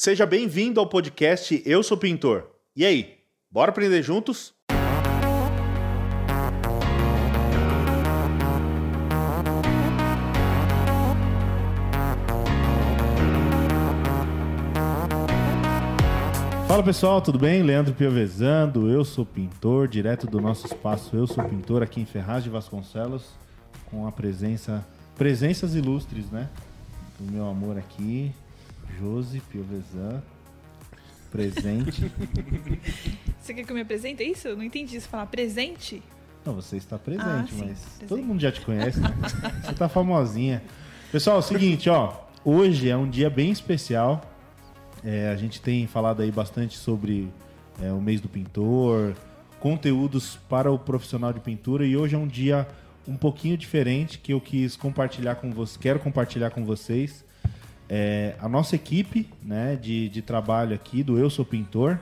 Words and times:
Seja 0.00 0.24
bem-vindo 0.24 0.78
ao 0.78 0.88
podcast 0.88 1.60
Eu 1.66 1.82
Sou 1.82 1.96
Pintor. 1.96 2.46
E 2.76 2.86
aí, 2.86 3.16
bora 3.50 3.72
aprender 3.72 4.00
juntos? 4.00 4.54
Fala 16.68 16.84
pessoal, 16.84 17.20
tudo 17.20 17.36
bem? 17.36 17.64
Leandro 17.64 17.92
Piovesan, 17.92 18.70
Eu 18.76 19.04
Sou 19.04 19.26
Pintor, 19.26 19.88
direto 19.88 20.28
do 20.28 20.40
nosso 20.40 20.68
espaço 20.68 21.16
Eu 21.16 21.26
Sou 21.26 21.42
Pintor 21.42 21.82
aqui 21.82 22.00
em 22.00 22.06
Ferraz 22.06 22.44
de 22.44 22.50
Vasconcelos, 22.50 23.32
com 23.86 24.06
a 24.06 24.12
presença, 24.12 24.86
presenças 25.16 25.74
ilustres, 25.74 26.30
né? 26.30 26.48
Do 27.18 27.32
meu 27.32 27.48
amor 27.48 27.76
aqui, 27.76 28.32
Josi 28.98 29.40
Piovesan, 29.40 30.22
presente. 31.30 32.10
Você 33.40 33.54
quer 33.54 33.64
que 33.64 33.70
eu 33.70 33.74
me 33.76 33.82
apresente? 33.82 34.22
É 34.22 34.26
isso? 34.26 34.48
Eu 34.48 34.56
não 34.56 34.64
entendi. 34.64 35.00
Você 35.00 35.08
falar 35.08 35.26
presente? 35.26 36.02
Não, 36.44 36.54
você 36.54 36.76
está 36.76 36.98
presente, 36.98 37.26
Ah, 37.26 37.46
sim, 37.48 37.56
mas 37.58 37.78
presente. 37.80 38.06
todo 38.08 38.22
mundo 38.22 38.40
já 38.40 38.50
te 38.52 38.60
conhece, 38.62 39.00
né? 39.00 39.12
Você 39.62 39.74
tá 39.74 39.88
famosinha. 39.88 40.62
Pessoal, 41.12 41.36
é 41.36 41.38
o 41.40 41.42
seguinte, 41.42 41.90
ó. 41.90 42.14
Hoje 42.44 42.88
é 42.88 42.96
um 42.96 43.08
dia 43.08 43.28
bem 43.28 43.50
especial. 43.50 44.24
É, 45.04 45.28
a 45.28 45.36
gente 45.36 45.60
tem 45.60 45.86
falado 45.86 46.22
aí 46.22 46.30
bastante 46.30 46.76
sobre 46.78 47.28
é, 47.82 47.92
o 47.92 48.00
mês 48.00 48.20
do 48.20 48.28
pintor, 48.28 49.14
conteúdos 49.60 50.38
para 50.48 50.70
o 50.70 50.78
profissional 50.78 51.32
de 51.32 51.40
pintura 51.40 51.84
e 51.86 51.96
hoje 51.96 52.14
é 52.14 52.18
um 52.18 52.26
dia 52.26 52.66
um 53.06 53.16
pouquinho 53.16 53.56
diferente 53.56 54.18
que 54.18 54.32
eu 54.32 54.40
quis 54.40 54.76
compartilhar 54.76 55.36
com 55.36 55.50
vocês, 55.50 55.76
quero 55.76 55.98
compartilhar 55.98 56.50
com 56.50 56.64
vocês. 56.64 57.24
É, 57.88 58.34
a 58.38 58.48
nossa 58.48 58.76
equipe 58.76 59.28
né, 59.42 59.76
de, 59.76 60.08
de 60.08 60.20
trabalho 60.20 60.74
aqui 60.74 61.02
do 61.02 61.18
Eu 61.18 61.30
Sou 61.30 61.44
Pintor, 61.44 61.98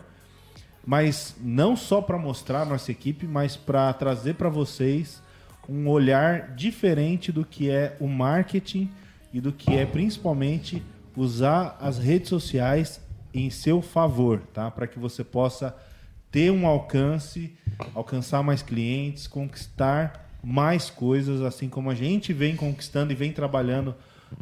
mas 0.85 1.37
não 1.41 1.77
só 1.77 2.01
para 2.01 2.19
mostrar 2.19 2.63
a 2.63 2.65
nossa 2.65 2.91
equipe, 2.91 3.27
mas 3.27 3.57
para 3.57 3.93
trazer 3.93 4.35
para 4.35 4.49
vocês 4.49 5.23
um 5.69 5.89
olhar 5.89 6.55
diferente 6.55 7.33
do 7.33 7.45
que 7.45 7.71
é 7.71 7.97
o 8.01 8.07
marketing 8.07 8.91
e 9.33 9.41
do 9.41 9.53
que 9.53 9.75
é 9.75 9.85
principalmente 9.85 10.83
usar 11.17 11.77
as 11.81 11.99
redes 11.99 12.29
sociais 12.29 13.01
em 13.35 13.51
seu 13.51 13.83
favor, 13.83 14.41
tá? 14.53 14.71
Para 14.71 14.87
que 14.87 14.99
você 14.99 15.23
possa 15.25 15.77
ter 16.31 16.51
um 16.51 16.67
alcance, 16.67 17.57
alcançar 17.95 18.43
mais 18.43 18.63
clientes, 18.63 19.27
conquistar 19.27 20.39
mais 20.43 20.91
coisas, 20.91 21.43
assim 21.43 21.69
como 21.69 21.91
a 21.91 21.95
gente 21.95 22.33
vem 22.33 22.55
conquistando 22.55 23.13
e 23.13 23.17
vem 23.17 23.33
trabalhando 23.33 23.95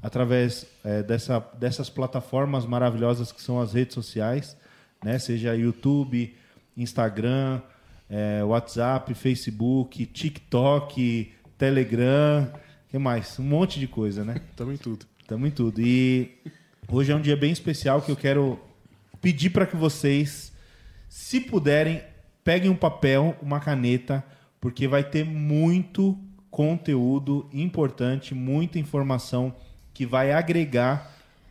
através 0.02 0.66
eh, 0.84 1.02
dessa, 1.02 1.40
dessas 1.58 1.90
plataformas 1.90 2.66
maravilhosas 2.66 3.32
que 3.32 3.42
são 3.42 3.60
as 3.60 3.72
redes 3.72 3.94
sociais, 3.94 4.56
né? 5.02 5.18
Seja 5.18 5.54
YouTube, 5.54 6.34
Instagram, 6.76 7.60
eh, 8.08 8.42
WhatsApp, 8.44 9.14
Facebook, 9.14 10.06
TikTok, 10.06 11.32
Telegram, 11.56 12.52
que 12.88 12.98
mais? 12.98 13.38
Um 13.38 13.44
monte 13.44 13.78
de 13.80 13.86
coisa, 13.86 14.24
né? 14.24 14.40
Também 14.56 14.76
tudo. 14.76 15.06
Tamo 15.26 15.46
em 15.46 15.50
tudo. 15.50 15.80
E 15.80 16.30
hoje 16.88 17.12
é 17.12 17.16
um 17.16 17.20
dia 17.20 17.36
bem 17.36 17.50
especial 17.50 18.02
que 18.02 18.10
eu 18.10 18.16
quero 18.16 18.58
pedir 19.20 19.50
para 19.50 19.66
que 19.66 19.74
vocês, 19.74 20.52
se 21.08 21.40
puderem, 21.40 22.02
peguem 22.42 22.70
um 22.70 22.76
papel, 22.76 23.36
uma 23.40 23.58
caneta, 23.58 24.22
porque 24.60 24.86
vai 24.86 25.02
ter 25.02 25.24
muito 25.24 26.18
conteúdo 26.50 27.48
importante, 27.52 28.34
muita 28.34 28.78
informação 28.78 29.54
que 29.94 30.04
vai 30.04 30.32
agregar 30.32 31.10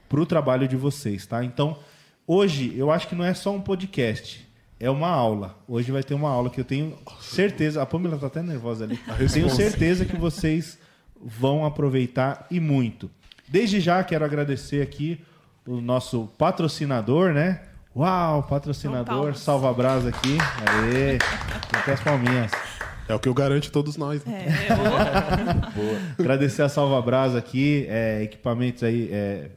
para 0.09 0.21
o 0.21 0.25
trabalho 0.25 0.67
de 0.67 0.75
vocês, 0.75 1.25
tá? 1.25 1.43
Então, 1.43 1.79
hoje 2.27 2.73
eu 2.77 2.91
acho 2.91 3.07
que 3.07 3.15
não 3.15 3.25
é 3.25 3.33
só 3.33 3.51
um 3.51 3.61
podcast, 3.61 4.47
é 4.79 4.89
uma 4.89 5.07
aula. 5.07 5.57
Hoje 5.67 5.91
vai 5.91 6.03
ter 6.03 6.13
uma 6.13 6.29
aula 6.29 6.49
que 6.49 6.59
eu 6.59 6.65
tenho 6.65 6.95
certeza. 7.21 7.81
A 7.81 7.85
Pamela 7.85 8.17
tá 8.17 8.27
até 8.27 8.43
nervosa 8.43 8.83
ali. 8.83 8.99
Eu 9.17 9.29
tenho 9.31 9.49
certeza 9.49 10.05
que 10.05 10.17
vocês 10.17 10.77
vão 11.19 11.65
aproveitar 11.65 12.45
e 12.51 12.59
muito. 12.59 13.09
Desde 13.47 13.79
já 13.79 14.03
quero 14.03 14.25
agradecer 14.25 14.81
aqui 14.81 15.23
o 15.65 15.79
nosso 15.79 16.29
patrocinador, 16.37 17.31
né? 17.31 17.61
Uau, 17.95 18.43
patrocinador. 18.43 19.35
Salva 19.35 19.71
Brasa 19.73 20.09
aqui. 20.09 20.37
Aê, 20.67 21.17
tem 21.71 21.79
até 21.79 21.93
as 21.93 22.01
palminhas. 22.01 22.51
É 23.07 23.13
o 23.13 23.19
que 23.19 23.27
eu 23.27 23.33
garanto 23.33 23.71
todos 23.71 23.97
nós. 23.97 24.23
né? 24.23 24.45
É, 24.67 24.75
Boa. 25.75 25.99
Agradecer 26.17 26.61
a 26.61 26.69
Salva 26.69 27.01
Brasa 27.01 27.37
aqui, 27.37 27.85
é, 27.89 28.23
equipamentos 28.23 28.83
aí, 28.83 29.09
é, 29.11 29.49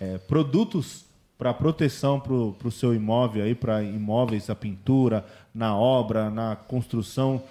é, 0.00 0.18
produtos 0.18 1.04
para 1.38 1.52
proteção 1.52 2.18
para 2.18 2.32
o 2.32 2.70
seu 2.70 2.94
imóvel 2.94 3.44
aí, 3.44 3.54
para 3.54 3.82
imóveis, 3.82 4.48
a 4.48 4.54
pintura, 4.54 5.24
na 5.54 5.76
obra, 5.76 6.30
na 6.30 6.56
construção. 6.56 7.42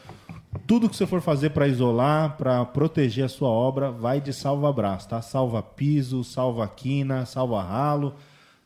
Tudo 0.65 0.89
que 0.89 0.95
você 0.95 1.05
for 1.05 1.21
fazer 1.21 1.51
para 1.51 1.67
isolar, 1.67 2.37
para 2.37 2.65
proteger 2.65 3.25
a 3.25 3.29
sua 3.29 3.49
obra, 3.49 3.91
vai 3.91 4.19
de 4.19 4.33
Salva 4.33 4.71
Brás, 4.71 5.05
tá? 5.05 5.21
Salva 5.21 5.61
piso, 5.61 6.23
salva 6.23 6.67
quina, 6.67 7.25
salva 7.25 7.61
ralo, 7.61 8.15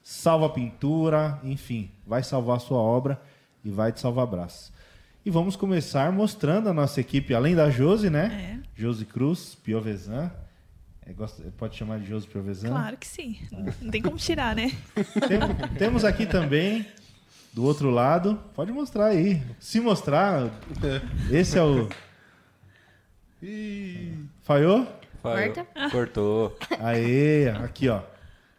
salva 0.01 0.49
pintura, 0.49 1.39
enfim, 1.43 1.89
vai 2.07 2.23
salvar 2.23 2.57
a 2.57 2.59
sua 2.59 2.79
obra 2.79 3.19
e 3.63 3.69
vai 3.69 3.91
de 3.91 3.99
Salva 3.99 4.25
Brás. 4.25 4.71
E 5.25 5.29
vamos 5.29 5.55
começar 5.55 6.11
mostrando 6.11 6.69
a 6.69 6.73
nossa 6.73 6.99
equipe, 7.01 7.33
além 7.33 7.55
da 7.55 7.69
Josi, 7.69 8.09
né? 8.09 8.61
Josi 8.75 9.05
Cruz, 9.05 9.55
Piovesan. 9.63 10.31
É, 11.05 11.11
pode 11.57 11.75
chamar 11.75 11.99
de 11.99 12.05
Josi 12.07 12.27
Piovesan. 12.27 12.69
claro 12.69 12.95
que 12.97 13.07
sim. 13.07 13.37
Não 13.81 13.89
tem 13.91 14.01
como 14.01 14.17
tirar, 14.17 14.55
né? 14.55 14.71
Tem- 15.27 15.77
temos 15.77 16.05
aqui 16.05 16.25
também, 16.25 16.85
do 17.51 17.63
outro 17.63 17.89
lado, 17.89 18.39
pode 18.55 18.71
mostrar 18.71 19.07
aí. 19.07 19.41
Se 19.59 19.79
mostrar, 19.79 20.49
esse 21.31 21.57
é 21.57 21.63
o. 21.63 21.89
Ih, 23.41 24.13
Falhou? 24.43 24.87
Falhou. 25.21 25.53
Corta. 25.53 25.89
Cortou. 25.91 26.57
Aê, 26.79 27.49
aqui 27.49 27.89
ó. 27.89 28.01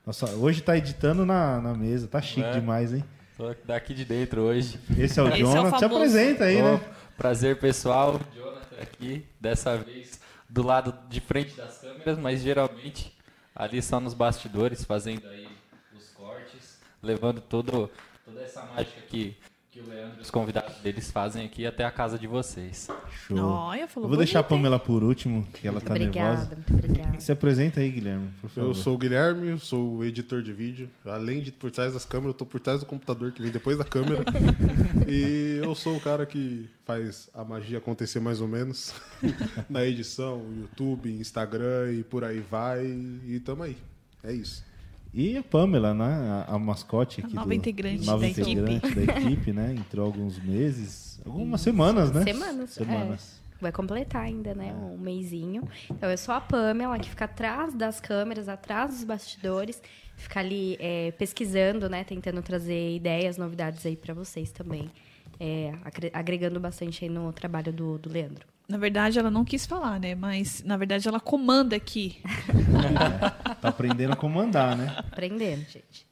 Nossa, 0.07 0.27
hoje 0.33 0.61
tá 0.61 0.77
editando 0.77 1.25
na, 1.25 1.61
na 1.61 1.75
mesa, 1.75 2.07
tá 2.09 2.21
chique 2.21 2.43
É. 2.47 2.53
demais, 2.53 2.93
hein? 2.93 3.05
Tô 3.41 3.55
daqui 3.65 3.95
de 3.95 4.05
dentro 4.05 4.43
hoje. 4.43 4.79
Esse 4.99 5.19
é 5.19 5.23
o 5.23 5.29
Esse 5.29 5.41
é 5.41 5.45
o 5.47 5.51
Jonathan. 5.51 5.79
Se 5.79 5.81
famoso. 5.81 5.97
apresenta 5.97 6.45
aí, 6.45 6.61
né? 6.61 6.79
Prazer 7.17 7.59
pessoal, 7.59 8.21
Jonathan 8.37 8.77
aqui, 8.83 9.25
dessa 9.41 9.79
vez 9.79 10.21
do 10.47 10.63
lado 10.63 10.93
de 11.09 11.23
frente 11.23 11.57
das 11.57 11.79
câmeras, 11.79 12.19
mas 12.19 12.43
geralmente 12.43 13.17
ali 13.57 13.81
só 13.81 13.99
nos 13.99 14.13
bastidores, 14.13 14.85
fazendo 14.85 15.27
aí 15.27 15.49
os 15.97 16.11
cortes, 16.11 16.79
levando 17.03 17.41
todo, 17.41 17.91
toda 18.27 18.43
essa 18.43 18.63
mágica 18.63 19.01
que, 19.09 19.35
que 19.71 19.79
o 19.79 19.87
Leandro 19.89 20.19
e 20.19 20.23
os 20.23 20.31
convidados 20.33 20.77
deles 20.79 21.13
fazem 21.13 21.47
aqui 21.47 21.65
até 21.65 21.85
a 21.85 21.93
casa 21.93 22.19
de 22.19 22.27
vocês. 22.27 22.89
Show. 23.27 23.39
Olha, 23.39 23.83
Eu 23.83 24.09
vou 24.09 24.17
deixar 24.17 24.41
a? 24.41 24.43
Pamela 24.43 24.81
por 24.81 25.05
último, 25.05 25.47
que 25.53 25.69
ela 25.69 25.77
Muito 25.77 25.87
tá 25.87 25.95
obrigada, 25.95 26.31
nervosa. 26.31 26.55
muito 26.57 26.75
obrigada. 26.75 27.21
Se 27.21 27.31
apresenta 27.31 27.79
aí, 27.79 27.89
Guilherme, 27.89 28.31
por 28.41 28.51
favor. 28.51 28.69
eu 28.71 28.75
sou 28.75 28.95
o 28.97 28.99
Guilherme, 28.99 29.49
eu 29.49 29.59
sou 29.59 29.99
o 29.99 30.05
editor 30.05 30.43
de 30.43 30.53
vídeo. 30.53 30.91
Além 31.05 31.41
de 31.41 31.53
por 31.53 31.71
trás 31.71 31.93
das 31.93 32.05
câmeras, 32.05 32.33
eu 32.35 32.39
tô 32.39 32.47
por 32.47 32.59
trás 32.59 32.81
do 32.81 32.87
computador 32.87 33.31
que 33.31 33.41
vem 33.41 33.53
depois 33.53 33.79
da 33.79 33.85
câmera. 33.85 34.25
e 35.07 35.61
eu 35.63 35.73
sou 35.77 35.97
o 35.97 36.01
cara 36.01 36.27
que 36.27 36.69
faz 36.85 37.31
a 37.33 37.45
magia 37.45 37.79
acontecer 37.79 38.19
mais 38.19 38.41
ou 38.41 38.49
menos 38.49 38.93
na 39.71 39.85
edição, 39.85 40.45
YouTube, 40.59 41.13
Instagram 41.13 41.93
e 41.93 42.03
por 42.03 42.25
aí 42.25 42.41
vai. 42.41 42.85
E 42.85 43.39
tamo 43.39 43.63
aí. 43.63 43.77
É 44.25 44.33
isso. 44.33 44.65
E 45.13 45.37
a 45.37 45.43
Pamela, 45.43 45.93
né? 45.93 46.45
A, 46.49 46.55
a 46.55 46.59
mascote 46.59 47.21
aqui. 47.21 47.33
A 47.33 47.35
nova 47.37 47.49
do- 47.49 47.55
integrante 47.55 48.07
nova 48.07 48.21
da 48.21 48.29
integrante 48.29 48.95
da 48.95 49.03
equipe, 49.03 49.53
né? 49.53 49.75
Entrou 49.77 50.07
alguns 50.07 50.39
meses, 50.39 51.21
algumas 51.27 51.61
semanas, 51.61 52.13
né? 52.13 52.23
Semanas, 52.23 52.71
Semanas. 52.71 53.37
é. 53.37 53.41
Vai 53.61 53.73
completar 53.73 54.23
ainda, 54.23 54.55
né? 54.55 54.73
Um 54.73 54.97
mêsinho. 54.97 55.69
Então, 55.91 56.09
eu 56.11 56.17
sou 56.17 56.35
a 56.35 56.41
Pamela, 56.41 56.99
que 56.99 57.11
fica 57.11 57.27
atrás 57.27 57.75
das 57.75 58.01
câmeras, 58.01 58.49
atrás 58.49 58.91
dos 58.95 59.05
bastidores. 59.05 59.83
Fica 60.17 60.41
ali 60.41 60.77
é, 60.81 61.11
pesquisando, 61.13 61.89
né? 61.91 62.03
Tentando 62.05 62.41
trazer 62.41 62.95
ideias, 62.97 63.37
novidades 63.37 63.85
aí 63.85 63.97
pra 63.97 64.15
vocês 64.15 64.51
também. 64.51 64.91
É, 65.39 65.75
agre- 65.85 66.11
agregando 66.15 66.59
bastante 66.61 67.05
aí 67.05 67.11
no 67.11 67.33
trabalho 67.33 67.71
do, 67.73 67.99
do 67.99 68.11
Leandro. 68.11 68.47
Na 68.71 68.79
verdade, 68.79 69.19
ela 69.19 69.33
não 69.33 69.45
quis 69.45 69.67
falar, 69.67 69.99
né? 69.99 70.15
Mas, 70.15 70.63
na 70.63 70.77
verdade, 70.77 71.09
ela 71.09 71.19
comanda 71.19 71.75
aqui. 71.75 72.23
Tá 73.61 73.69
aprendendo 73.69 74.15
a 74.15 74.17
comandar, 74.17 74.75
né? 74.75 74.95
Aprendendo, 74.97 75.67
gente. 75.69 76.07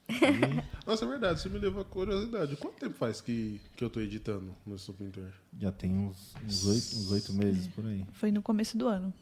Nossa, 0.86 1.06
é 1.06 1.08
verdade, 1.08 1.40
você 1.40 1.48
me 1.48 1.58
levou 1.58 1.80
a 1.80 1.84
curiosidade. 1.84 2.56
Quanto 2.56 2.74
tempo 2.78 2.94
faz 2.94 3.22
que, 3.22 3.58
que 3.74 3.82
eu 3.82 3.88
tô 3.88 4.00
editando 4.00 4.54
no 4.66 4.78
Sou 4.78 4.94
Pintor? 4.94 5.30
Já 5.58 5.72
tem 5.72 5.96
uns, 5.96 6.34
uns, 6.44 6.66
oito, 6.66 6.96
uns 6.96 7.12
oito 7.12 7.32
meses 7.32 7.66
por 7.68 7.86
aí. 7.86 8.04
Foi 8.12 8.30
no 8.30 8.42
começo 8.42 8.76
do 8.76 8.86
ano. 8.86 9.14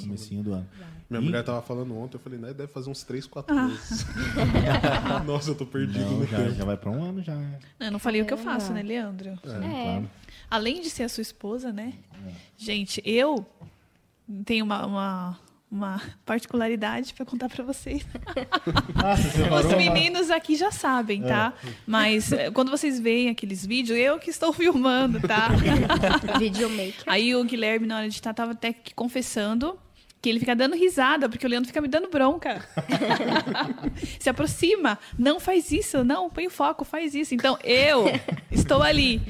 Comecinho 0.00 0.42
do 0.42 0.52
ano. 0.54 0.68
Minha 1.10 1.20
Ih. 1.20 1.24
mulher 1.24 1.44
tava 1.44 1.60
falando 1.62 1.96
ontem, 1.96 2.16
eu 2.16 2.20
falei, 2.20 2.38
né, 2.38 2.54
deve 2.54 2.72
fazer 2.72 2.88
uns 2.90 3.02
3, 3.02 3.26
4 3.26 3.54
meses. 3.54 4.06
Nossa, 5.26 5.50
eu 5.50 5.54
tô 5.54 5.66
perdido 5.66 6.04
Não, 6.04 6.18
no 6.20 6.26
já, 6.26 6.36
tempo. 6.38 6.54
já 6.54 6.64
vai 6.64 6.76
pra 6.76 6.90
um 6.90 7.02
ano 7.02 7.22
já. 7.22 7.36
Eu 7.78 7.90
não 7.90 7.98
falei 7.98 8.22
o 8.22 8.26
que 8.26 8.32
eu 8.32 8.38
faço, 8.38 8.72
né, 8.72 8.82
Leandro? 8.82 9.30
É. 9.30 9.36
claro. 9.36 10.10
Além 10.50 10.80
de 10.82 10.90
ser 10.90 11.04
a 11.04 11.08
sua 11.08 11.22
esposa, 11.22 11.72
né? 11.72 11.94
Gente, 12.56 13.02
eu 13.04 13.46
tenho 14.44 14.64
uma, 14.64 14.86
uma, 14.86 15.38
uma 15.72 15.98
particularidade 16.26 17.14
para 17.14 17.24
contar 17.24 17.48
para 17.48 17.64
vocês. 17.64 18.04
Ah, 18.94 19.16
você 19.16 19.42
Os 19.42 19.64
uma- 19.66 19.76
meninos 19.76 20.30
aqui 20.30 20.54
já 20.54 20.70
sabem, 20.70 21.22
tá? 21.22 21.54
Mas 21.86 22.30
eh, 22.32 22.50
quando 22.50 22.70
vocês 22.70 23.00
veem 23.00 23.30
aqueles 23.30 23.64
vídeos, 23.66 23.98
eu 23.98 24.18
que 24.18 24.30
estou 24.30 24.52
filmando, 24.54 25.18
tá? 25.26 25.48
Videomaker. 26.38 27.02
Aí 27.06 27.34
o 27.34 27.42
Guilherme, 27.42 27.86
na 27.86 27.96
hora 27.98 28.08
de 28.08 28.14
estar, 28.14 28.32
tava 28.34 28.52
até 28.52 28.72
que 28.72 28.94
confessando 28.94 29.78
que 30.20 30.28
ele 30.28 30.38
fica 30.38 30.54
dando 30.54 30.76
risada, 30.76 31.28
porque 31.28 31.44
o 31.44 31.48
Leandro 31.48 31.66
fica 31.66 31.80
me 31.80 31.88
dando 31.88 32.08
bronca. 32.08 32.64
Se 34.20 34.30
aproxima, 34.30 34.96
não 35.18 35.40
faz 35.40 35.72
isso, 35.72 36.04
não, 36.04 36.30
põe 36.30 36.46
o 36.46 36.50
foco, 36.50 36.84
faz 36.84 37.12
isso. 37.14 37.34
Então, 37.34 37.58
eu 37.64 38.04
estou 38.50 38.82
ali. 38.82 39.20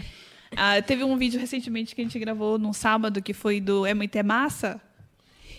Ah, 0.54 0.82
teve 0.82 1.02
um 1.02 1.16
vídeo 1.16 1.40
recentemente 1.40 1.94
que 1.94 2.00
a 2.02 2.04
gente 2.04 2.18
gravou 2.18 2.58
num 2.58 2.74
sábado, 2.74 3.22
que 3.22 3.32
foi 3.32 3.58
do 3.60 3.86
É 3.86 3.94
Muito 3.94 4.14
é 4.16 4.22
Massa. 4.22 4.78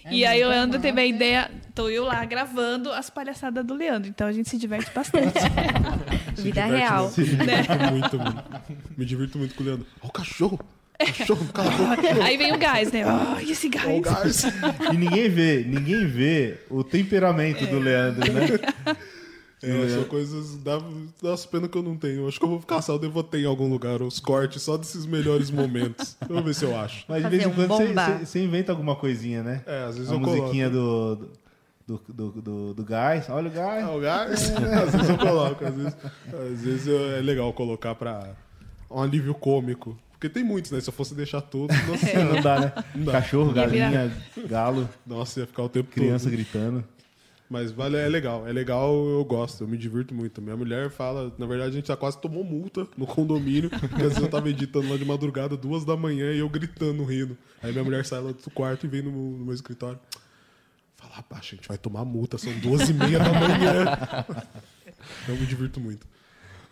E 0.10 0.26
aí 0.26 0.44
o 0.44 0.50
Leandro 0.50 0.80
teve 0.80 1.00
a 1.00 1.06
ideia, 1.06 1.50
tô 1.74 1.90
eu 1.90 2.06
lá 2.06 2.24
gravando 2.26 2.92
as 2.92 3.10
palhaçadas 3.10 3.66
do 3.66 3.74
Leandro. 3.74 4.10
Então 4.10 4.28
a 4.28 4.32
gente 4.32 4.50
se 4.50 4.58
diverte 4.58 4.92
bastante. 4.94 5.34
Vida 6.38 6.66
real. 6.66 7.12
Me 7.18 7.24
divirto 7.26 7.92
muito, 7.92 8.18
mano. 8.18 8.44
Me 8.98 9.06
divirto 9.06 9.38
muito 9.38 9.56
com 9.56 9.64
o 9.64 9.66
Leandro. 9.66 9.88
Ó 10.02 10.08
o 10.08 10.12
cachorro! 10.12 10.60
Cachorro, 11.00 11.46
cala 11.54 11.70
a 11.74 11.96
boca. 11.96 12.02
aí 12.24 12.38
vem 12.38 12.54
o 12.54 12.58
gás, 12.58 12.92
né? 12.92 13.04
Ai, 13.04 13.50
esse 13.52 13.70
Ó 13.86 13.98
o 13.98 14.02
gás. 14.02 14.44
gás. 14.44 14.54
E 14.94 14.98
ninguém 14.98 15.30
vê, 15.30 15.64
ninguém 15.68 16.06
vê 16.06 16.58
o 16.70 16.84
temperamento 16.84 17.66
do 17.66 17.80
Leandro, 17.80 18.32
né? 18.32 18.48
É, 19.64 19.90
são 19.90 20.04
coisas. 20.06 20.58
Dá, 20.58 20.80
nossa, 21.22 21.48
pena 21.48 21.68
que 21.68 21.78
eu 21.78 21.84
não 21.84 21.96
tenho. 21.96 22.28
Acho 22.28 22.38
que 22.40 22.46
eu 22.46 22.50
vou 22.50 22.60
caçar, 22.60 22.96
eu 22.96 23.00
devo 23.00 23.24
ter 23.24 23.40
em 23.40 23.46
algum 23.46 23.70
lugar 23.70 24.02
os 24.02 24.20
cortes 24.20 24.62
só 24.62 24.76
desses 24.78 25.06
melhores 25.06 25.50
momentos. 25.50 26.18
Vamos 26.28 26.44
ver 26.44 26.54
se 26.54 26.66
eu 26.66 26.76
acho. 26.78 27.06
Mas 27.08 27.24
de 27.24 27.30
vez 27.30 27.46
em 27.46 27.50
quando 27.52 27.70
você, 28.26 28.40
inventa 28.44 28.72
alguma 28.72 28.96
coisinha, 28.96 29.42
né? 29.42 29.62
É, 29.66 29.86
às 29.86 29.96
vezes 29.98 30.12
A 30.12 30.16
eu 30.16 30.20
musiquinha 30.20 30.70
coloco. 30.70 31.26
do, 31.88 31.98
do, 31.98 32.14
do, 32.14 32.42
do, 32.42 32.74
do 32.74 32.84
gás. 32.84 33.30
Olha 33.30 33.48
o 33.50 33.52
gás. 33.52 33.84
Ah, 33.86 33.92
o 33.96 34.00
gás? 34.00 34.52
às 34.56 34.92
vezes 34.92 35.10
eu 35.10 35.18
coloco. 35.18 35.66
Às 35.66 35.76
vezes, 35.76 35.96
às 36.28 36.62
vezes 36.62 36.88
eu- 36.88 37.12
é 37.12 37.22
legal 37.22 37.52
colocar 37.54 37.96
pra 37.96 38.36
um 38.92 39.02
alívio 39.02 39.34
cômico. 39.34 39.98
Porque 40.12 40.30
tem 40.34 40.44
muitos, 40.44 40.72
né? 40.72 40.80
Se 40.80 40.88
eu 40.88 40.94
fosse 40.94 41.14
deixar 41.14 41.42
todos, 41.42 41.76
nossa, 41.86 42.24
Não 42.24 42.42
dá, 42.42 42.60
né? 42.62 42.74
Não 42.96 43.04
dá. 43.06 43.12
Cachorro, 43.12 43.52
galinha, 43.52 44.10
galo, 44.48 44.88
nossa, 45.06 45.42
ia 45.42 45.46
ficar 45.46 45.64
o 45.64 45.70
tempo 45.70 45.92
criança 45.92 46.26
todo. 46.26 46.34
gritando. 46.34 46.84
Mas 47.54 47.72
vale, 47.72 47.96
é 47.98 48.10
legal. 48.10 48.48
É 48.48 48.52
legal, 48.52 48.92
eu 48.96 49.24
gosto, 49.24 49.64
eu 49.64 49.68
me 49.68 49.78
divirto 49.78 50.12
muito. 50.12 50.42
Minha 50.42 50.58
mulher 50.58 50.90
fala, 50.90 51.32
na 51.38 51.46
verdade, 51.46 51.70
a 51.70 51.76
gente 51.76 51.88
já 51.88 51.96
quase 51.96 52.18
tomou 52.20 52.44
multa 52.44 52.88
no 52.98 53.06
condomínio, 53.06 53.70
porque 53.70 53.94
às 53.98 54.02
vezes 54.10 54.18
eu 54.18 54.28
tava 54.28 54.50
editando 54.50 54.90
lá 54.90 54.98
de 54.98 55.06
madrugada, 55.06 55.56
duas 55.56 55.86
da 55.86 55.96
manhã, 55.96 56.32
e 56.34 56.40
eu 56.40 56.50
gritando, 56.50 57.04
rindo. 57.06 57.38
Aí 57.62 57.72
minha 57.72 57.84
mulher 57.84 58.04
sai 58.06 58.22
lá 58.22 58.32
do 58.32 58.50
quarto 58.50 58.88
e 58.88 58.90
vem 58.90 59.04
no, 59.04 59.12
meu- 59.12 59.38
no 59.38 59.46
meu 59.46 59.54
escritório. 59.54 60.00
Fala, 60.96 61.24
baixo, 61.30 61.54
a 61.54 61.56
gente 61.58 61.68
vai 61.68 61.78
tomar 61.78 62.04
multa, 62.04 62.40
são 62.40 62.52
duas 62.60 62.90
e 62.90 62.94
meia 62.94 63.20
da 63.20 63.32
manhã. 63.32 64.26
eu 65.30 65.36
me 65.36 65.46
divirto 65.46 65.80
muito. 65.80 66.08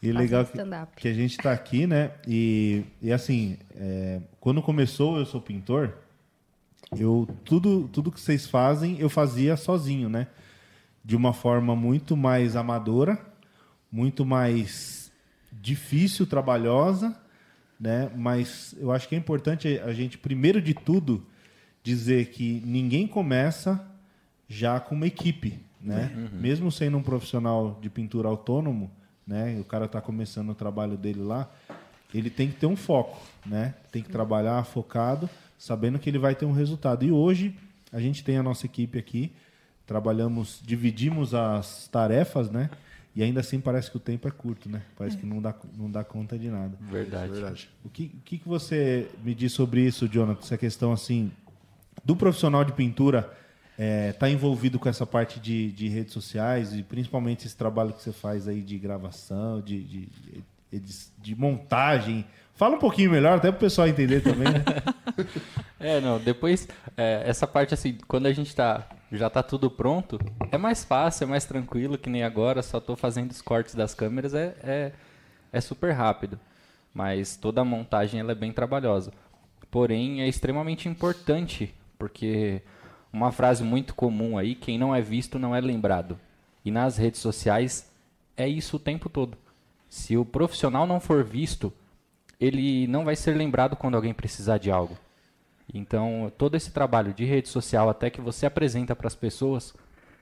E 0.01 0.11
legal 0.11 0.43
que, 0.45 0.57
que 1.01 1.07
a 1.07 1.13
gente 1.13 1.37
tá 1.37 1.51
aqui, 1.51 1.85
né? 1.85 2.09
E, 2.27 2.83
e 3.03 3.11
assim, 3.13 3.55
é, 3.75 4.19
quando 4.39 4.59
começou 4.63 5.19
Eu 5.19 5.27
Sou 5.27 5.39
Pintor, 5.39 5.91
eu 6.97 7.27
tudo, 7.45 7.87
tudo 7.93 8.11
que 8.11 8.19
vocês 8.19 8.47
fazem, 8.47 8.99
eu 8.99 9.11
fazia 9.11 9.55
sozinho, 9.55 10.09
né? 10.09 10.25
De 11.03 11.15
uma 11.15 11.33
forma 11.33 11.75
muito 11.75 12.15
mais 12.15 12.55
amadora, 12.55 13.19
muito 13.91 14.25
mais 14.25 15.11
difícil, 15.51 16.25
trabalhosa, 16.25 17.15
né? 17.79 18.11
Mas 18.15 18.75
eu 18.79 18.91
acho 18.91 19.09
que 19.09 19.15
é 19.15 19.17
importante 19.17 19.79
a 19.79 19.91
gente, 19.91 20.17
primeiro 20.17 20.61
de 20.61 20.73
tudo, 20.73 21.25
dizer 21.83 22.27
que 22.27 22.61
ninguém 22.65 23.07
começa 23.07 23.83
já 24.47 24.79
com 24.79 24.93
uma 24.93 25.07
equipe, 25.07 25.59
né? 25.81 26.11
Mesmo 26.33 26.71
sendo 26.71 26.97
um 26.97 27.03
profissional 27.03 27.79
de 27.81 27.89
pintura 27.89 28.27
autônomo, 28.27 28.91
né? 29.25 29.55
E 29.57 29.59
o 29.59 29.63
cara 29.63 29.85
está 29.85 29.99
começando 29.99 30.49
o 30.49 30.55
trabalho 30.55 30.95
dele 30.97 31.21
lá, 31.21 31.49
ele 32.13 32.29
tem 32.29 32.49
que 32.49 32.55
ter 32.57 32.67
um 32.67 32.75
foco, 32.75 33.19
né? 33.45 33.73
Tem 33.91 34.03
que 34.03 34.09
trabalhar 34.09 34.63
focado, 34.65 35.29
sabendo 35.57 35.97
que 35.97 36.09
ele 36.09 36.19
vai 36.19 36.35
ter 36.35 36.45
um 36.45 36.51
resultado. 36.51 37.03
E 37.03 37.11
hoje 37.11 37.55
a 37.91 37.99
gente 37.99 38.23
tem 38.23 38.37
a 38.37 38.43
nossa 38.43 38.65
equipe 38.65 38.99
aqui, 38.99 39.31
trabalhamos, 39.85 40.61
dividimos 40.63 41.33
as 41.33 41.87
tarefas, 41.87 42.49
né? 42.49 42.69
E 43.13 43.21
ainda 43.21 43.41
assim 43.41 43.59
parece 43.59 43.91
que 43.91 43.97
o 43.97 43.99
tempo 43.99 44.27
é 44.27 44.31
curto, 44.31 44.69
né? 44.69 44.81
Parece 44.97 45.17
que 45.17 45.25
não 45.25 45.41
dá, 45.41 45.53
não 45.77 45.91
dá 45.91 46.03
conta 46.03 46.39
de 46.39 46.49
nada. 46.49 46.77
Verdade. 46.79 47.33
Verdade. 47.33 47.69
O 47.83 47.89
que, 47.89 48.03
o 48.03 48.21
que 48.23 48.37
que 48.37 48.47
você 48.47 49.09
me 49.21 49.35
diz 49.35 49.51
sobre 49.51 49.81
isso, 49.81 50.07
Jonathan? 50.07 50.39
Essa 50.41 50.57
questão 50.57 50.93
assim 50.93 51.31
do 52.05 52.15
profissional 52.15 52.63
de 52.63 52.71
pintura 52.71 53.29
estar 54.09 54.29
envolvido 54.29 54.77
com 54.77 54.87
essa 54.87 55.05
parte 55.05 55.39
de, 55.39 55.71
de 55.71 55.87
redes 55.87 56.13
sociais 56.13 56.73
e 56.73 56.83
principalmente 56.83 57.47
esse 57.47 57.57
trabalho 57.57 57.93
que 57.93 58.01
você 58.01 58.11
faz 58.11 58.47
aí 58.47 58.61
de 58.61 58.77
gravação, 58.77 59.59
de, 59.59 59.81
de, 59.81 60.09
de, 60.71 60.93
de 61.17 61.35
montagem. 61.35 62.25
Fala 62.53 62.75
um 62.75 62.79
pouquinho 62.79 63.09
melhor, 63.09 63.37
até 63.37 63.49
para 63.49 63.57
o 63.57 63.59
pessoal 63.59 63.87
entender 63.87 64.21
também, 64.21 64.47
né? 64.47 64.63
É, 65.79 65.99
não, 65.99 66.19
depois, 66.19 66.67
é, 66.95 67.23
essa 67.25 67.47
parte 67.47 67.73
assim, 67.73 67.97
quando 68.07 68.27
a 68.27 68.31
gente 68.31 68.55
tá, 68.55 68.87
já 69.11 69.29
tá 69.29 69.43
tudo 69.43 69.69
pronto, 69.69 70.19
é 70.51 70.57
mais 70.57 70.83
fácil, 70.83 71.25
é 71.25 71.27
mais 71.27 71.45
tranquilo, 71.45 71.97
que 71.97 72.09
nem 72.09 72.23
agora, 72.23 72.61
só 72.61 72.79
tô 72.79 72.95
fazendo 72.95 73.31
os 73.31 73.41
cortes 73.41 73.75
das 73.75 73.93
câmeras, 73.93 74.33
é, 74.33 74.55
é, 74.63 74.91
é 75.51 75.61
super 75.61 75.91
rápido. 75.91 76.39
Mas 76.93 77.35
toda 77.35 77.61
a 77.61 77.65
montagem, 77.65 78.19
ela 78.19 78.31
é 78.31 78.35
bem 78.35 78.51
trabalhosa. 78.51 79.11
Porém, 79.69 80.21
é 80.21 80.27
extremamente 80.27 80.87
importante, 80.89 81.73
porque 81.97 82.61
uma 83.11 83.31
frase 83.31 83.63
muito 83.63 83.93
comum 83.93 84.37
aí, 84.37 84.55
quem 84.55 84.77
não 84.77 84.95
é 84.95 85.01
visto 85.01 85.37
não 85.37 85.55
é 85.55 85.61
lembrado. 85.61 86.19
E 86.63 86.71
nas 86.71 86.97
redes 86.97 87.19
sociais, 87.19 87.89
é 88.37 88.47
isso 88.47 88.77
o 88.77 88.79
tempo 88.79 89.09
todo. 89.09 89.37
Se 89.89 90.15
o 90.15 90.23
profissional 90.23 90.87
não 90.87 90.99
for 90.99 91.23
visto, 91.23 91.71
ele 92.39 92.87
não 92.87 93.03
vai 93.03 93.15
ser 93.15 93.35
lembrado 93.35 93.75
quando 93.75 93.95
alguém 93.95 94.13
precisar 94.13 94.57
de 94.57 94.71
algo. 94.71 94.97
Então, 95.73 96.31
todo 96.37 96.55
esse 96.55 96.71
trabalho 96.71 97.13
de 97.13 97.23
rede 97.23 97.47
social, 97.47 97.89
até 97.89 98.09
que 98.09 98.19
você 98.19 98.45
apresenta 98.45 98.95
para 98.95 99.07
as 99.07 99.15
pessoas, 99.15 99.73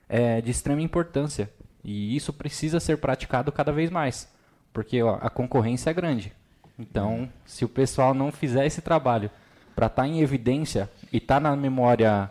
é 0.08 0.40
de 0.40 0.50
extrema 0.50 0.80
importância. 0.80 1.50
E 1.82 2.14
isso 2.14 2.32
precisa 2.32 2.78
ser 2.78 2.98
praticado 2.98 3.50
cada 3.50 3.72
vez 3.72 3.90
mais, 3.90 4.28
porque 4.72 5.02
ó, 5.02 5.18
a 5.20 5.30
concorrência 5.30 5.90
é 5.90 5.94
grande. 5.94 6.32
Então, 6.78 7.28
se 7.44 7.64
o 7.64 7.68
pessoal 7.68 8.14
não 8.14 8.30
fizer 8.30 8.66
esse 8.66 8.80
trabalho 8.80 9.30
para 9.74 9.86
estar 9.86 10.06
em 10.06 10.20
evidência 10.20 10.90
e 11.12 11.16
estar 11.18 11.40
na 11.40 11.56
memória 11.56 12.30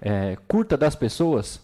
é, 0.00 0.36
curta 0.46 0.76
das 0.76 0.94
pessoas, 0.94 1.60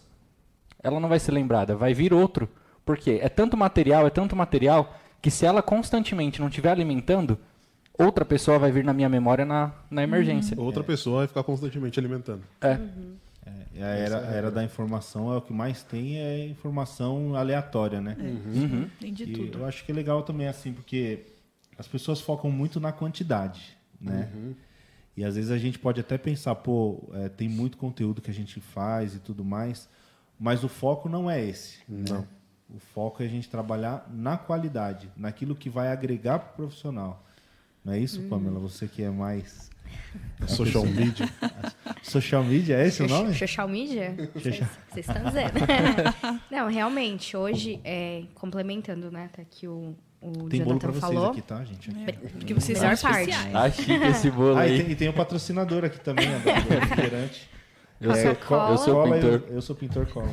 ela 0.81 0.99
não 0.99 1.09
vai 1.09 1.19
ser 1.19 1.31
lembrada, 1.31 1.75
vai 1.75 1.93
vir 1.93 2.13
outro. 2.13 2.49
Porque 2.85 3.19
é 3.21 3.29
tanto 3.29 3.57
material, 3.57 4.05
é 4.05 4.09
tanto 4.09 4.35
material, 4.35 4.95
que 5.21 5.31
se 5.31 5.45
ela 5.45 5.61
constantemente 5.61 6.39
não 6.39 6.47
estiver 6.47 6.69
alimentando, 6.69 7.39
outra 7.97 8.25
pessoa 8.25 8.59
vai 8.59 8.71
vir 8.71 8.83
na 8.83 8.93
minha 8.93 9.09
memória 9.09 9.45
na, 9.45 9.71
na 9.89 10.03
emergência. 10.03 10.59
Outra 10.59 10.83
pessoa 10.83 11.19
vai 11.19 11.27
ficar 11.27 11.43
constantemente 11.43 11.99
alimentando. 11.99 12.43
É. 12.61 12.79
É, 13.77 13.83
a 13.83 13.87
era, 13.87 14.17
a 14.19 14.31
era 14.31 14.51
da 14.51 14.63
informação 14.63 15.31
é 15.33 15.37
o 15.37 15.41
que 15.41 15.53
mais 15.53 15.83
tem 15.83 16.17
é 16.17 16.45
informação 16.47 17.35
aleatória, 17.35 18.01
né? 18.01 18.15
Uhum. 18.19 18.89
Tem 18.99 19.13
de 19.13 19.23
E 19.23 19.33
tudo. 19.33 19.59
eu 19.59 19.65
acho 19.65 19.83
que 19.85 19.91
é 19.91 19.95
legal 19.95 20.23
também 20.23 20.47
assim, 20.47 20.73
porque 20.73 21.25
as 21.77 21.87
pessoas 21.87 22.21
focam 22.21 22.49
muito 22.49 22.79
na 22.79 22.91
quantidade, 22.91 23.77
né? 23.99 24.29
E 25.15 25.23
às 25.23 25.35
vezes 25.35 25.51
a 25.51 25.57
gente 25.57 25.77
pode 25.77 25.99
até 25.99 26.17
pensar, 26.17 26.55
pô, 26.55 27.03
é, 27.13 27.29
tem 27.29 27.47
muito 27.47 27.77
conteúdo 27.77 28.21
que 28.21 28.31
a 28.31 28.33
gente 28.33 28.59
faz 28.59 29.15
e 29.15 29.19
tudo 29.19 29.43
mais, 29.45 29.87
mas 30.39 30.63
o 30.63 30.67
foco 30.69 31.07
não 31.07 31.29
é 31.29 31.43
esse. 31.43 31.79
Não. 31.87 32.25
O 32.69 32.79
foco 32.79 33.21
é 33.21 33.25
a 33.25 33.29
gente 33.29 33.47
trabalhar 33.49 34.09
na 34.11 34.37
qualidade, 34.37 35.09
naquilo 35.15 35.55
que 35.55 35.69
vai 35.69 35.89
agregar 35.89 36.39
para 36.39 36.51
o 36.51 36.55
profissional. 36.55 37.24
Não 37.85 37.93
é 37.93 37.99
isso, 37.99 38.21
Pamela? 38.23 38.59
Você 38.59 38.87
que 38.87 39.03
é 39.03 39.09
mais 39.11 39.69
Social 40.47 40.85
media. 40.85 41.29
social 42.03 42.43
media, 42.43 42.77
é 42.77 42.87
esse 42.87 43.03
o 43.03 43.07
nome? 43.07 43.33
Social 43.35 43.67
media? 43.67 44.15
Vocês 44.33 44.61
estão 44.95 45.23
dizendo. 45.23 45.51
Não, 46.51 46.67
realmente, 46.69 47.37
hoje, 47.37 47.79
é, 47.83 48.23
complementando, 48.33 49.11
né, 49.11 49.29
tá 49.31 49.41
aqui 49.41 49.67
o, 49.67 49.95
o 50.21 50.49
Tem 50.49 50.61
bolo 50.63 50.71
Jonathan 50.71 50.77
para 50.79 50.91
vocês 50.91 51.01
falou. 51.01 51.29
aqui, 51.31 51.41
tá, 51.41 51.63
gente? 51.63 51.89
É, 52.07 52.11
porque 52.13 52.53
vocês 52.53 52.77
são 52.77 52.87
parte. 52.95 53.29
especiais. 53.29 53.51
Tá 53.53 53.71
chique 53.71 53.91
esse 54.07 54.31
bolo 54.31 54.57
Ah, 54.57 54.67
e 54.67 54.71
aí. 54.71 54.83
tem, 54.83 54.91
e 54.91 54.95
tem 54.95 55.09
o 55.09 55.13
patrocinador 55.13 55.85
aqui 55.85 55.99
também, 55.99 56.27
né, 56.27 56.39
do 56.39 56.69
refrigerante. 56.79 57.49
Eu 58.01 58.11
É, 58.11 58.15
sou, 58.21 58.31
eu 58.31 58.77
sou 58.77 58.93
Cola, 58.95 59.15
pintor. 59.15 59.31
Eu, 59.47 59.55
eu 59.55 59.61
sou 59.61 59.75
pintor 59.75 60.05
cola. 60.07 60.29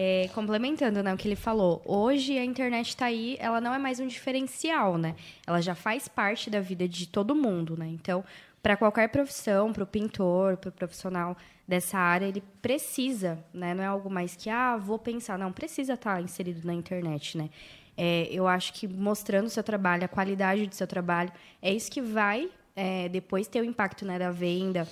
É, 0.00 0.30
complementando 0.32 1.02
né, 1.02 1.12
o 1.12 1.16
que 1.16 1.26
ele 1.26 1.34
falou, 1.34 1.82
hoje 1.84 2.38
a 2.38 2.44
internet 2.44 2.90
está 2.90 3.06
aí, 3.06 3.36
ela 3.40 3.60
não 3.60 3.74
é 3.74 3.78
mais 3.78 3.98
um 3.98 4.06
diferencial, 4.06 4.96
né? 4.96 5.16
Ela 5.44 5.60
já 5.60 5.74
faz 5.74 6.06
parte 6.06 6.48
da 6.48 6.60
vida 6.60 6.86
de 6.86 7.08
todo 7.08 7.34
mundo, 7.34 7.76
né? 7.76 7.88
Então, 7.88 8.24
para 8.62 8.76
qualquer 8.76 9.08
profissão, 9.08 9.72
para 9.72 9.82
o 9.82 9.86
pintor, 9.88 10.56
para 10.56 10.68
o 10.68 10.72
profissional 10.72 11.36
dessa 11.66 11.98
área, 11.98 12.26
ele 12.26 12.40
precisa, 12.62 13.44
né? 13.52 13.74
Não 13.74 13.82
é 13.82 13.88
algo 13.88 14.08
mais 14.08 14.36
que, 14.36 14.48
ah, 14.48 14.76
vou 14.76 15.00
pensar. 15.00 15.36
Não, 15.36 15.50
precisa 15.50 15.94
estar 15.94 16.22
inserido 16.22 16.64
na 16.64 16.74
internet, 16.74 17.36
né? 17.36 17.50
É, 17.96 18.28
eu 18.30 18.46
acho 18.46 18.74
que 18.74 18.86
mostrando 18.86 19.46
o 19.46 19.50
seu 19.50 19.64
trabalho, 19.64 20.04
a 20.04 20.08
qualidade 20.08 20.64
do 20.68 20.76
seu 20.76 20.86
trabalho, 20.86 21.32
é 21.60 21.74
isso 21.74 21.90
que 21.90 22.00
vai 22.00 22.48
é, 22.76 23.08
depois 23.08 23.48
ter 23.48 23.60
o 23.60 23.64
impacto 23.64 24.04
né, 24.04 24.16
da 24.16 24.30
venda, 24.30 24.86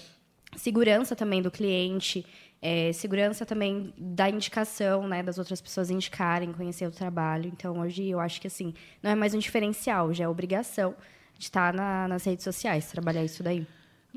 segurança 0.56 1.14
também 1.14 1.40
do 1.40 1.50
cliente, 1.50 2.26
é, 2.60 2.92
segurança 2.92 3.44
também 3.44 3.92
da 3.96 4.28
indicação, 4.28 5.06
né, 5.06 5.22
das 5.22 5.38
outras 5.38 5.60
pessoas 5.60 5.90
indicarem, 5.90 6.52
conhecer 6.52 6.86
o 6.86 6.90
trabalho. 6.90 7.50
Então, 7.52 7.78
hoje 7.80 8.08
eu 8.08 8.18
acho 8.20 8.40
que 8.40 8.46
assim, 8.46 8.74
não 9.02 9.10
é 9.10 9.14
mais 9.14 9.34
um 9.34 9.38
diferencial, 9.38 10.12
já 10.12 10.24
é 10.24 10.28
obrigação 10.28 10.94
de 11.38 11.44
estar 11.44 11.72
na, 11.72 12.08
nas 12.08 12.24
redes 12.24 12.44
sociais, 12.44 12.90
trabalhar 12.90 13.24
isso 13.24 13.42
daí. 13.42 13.66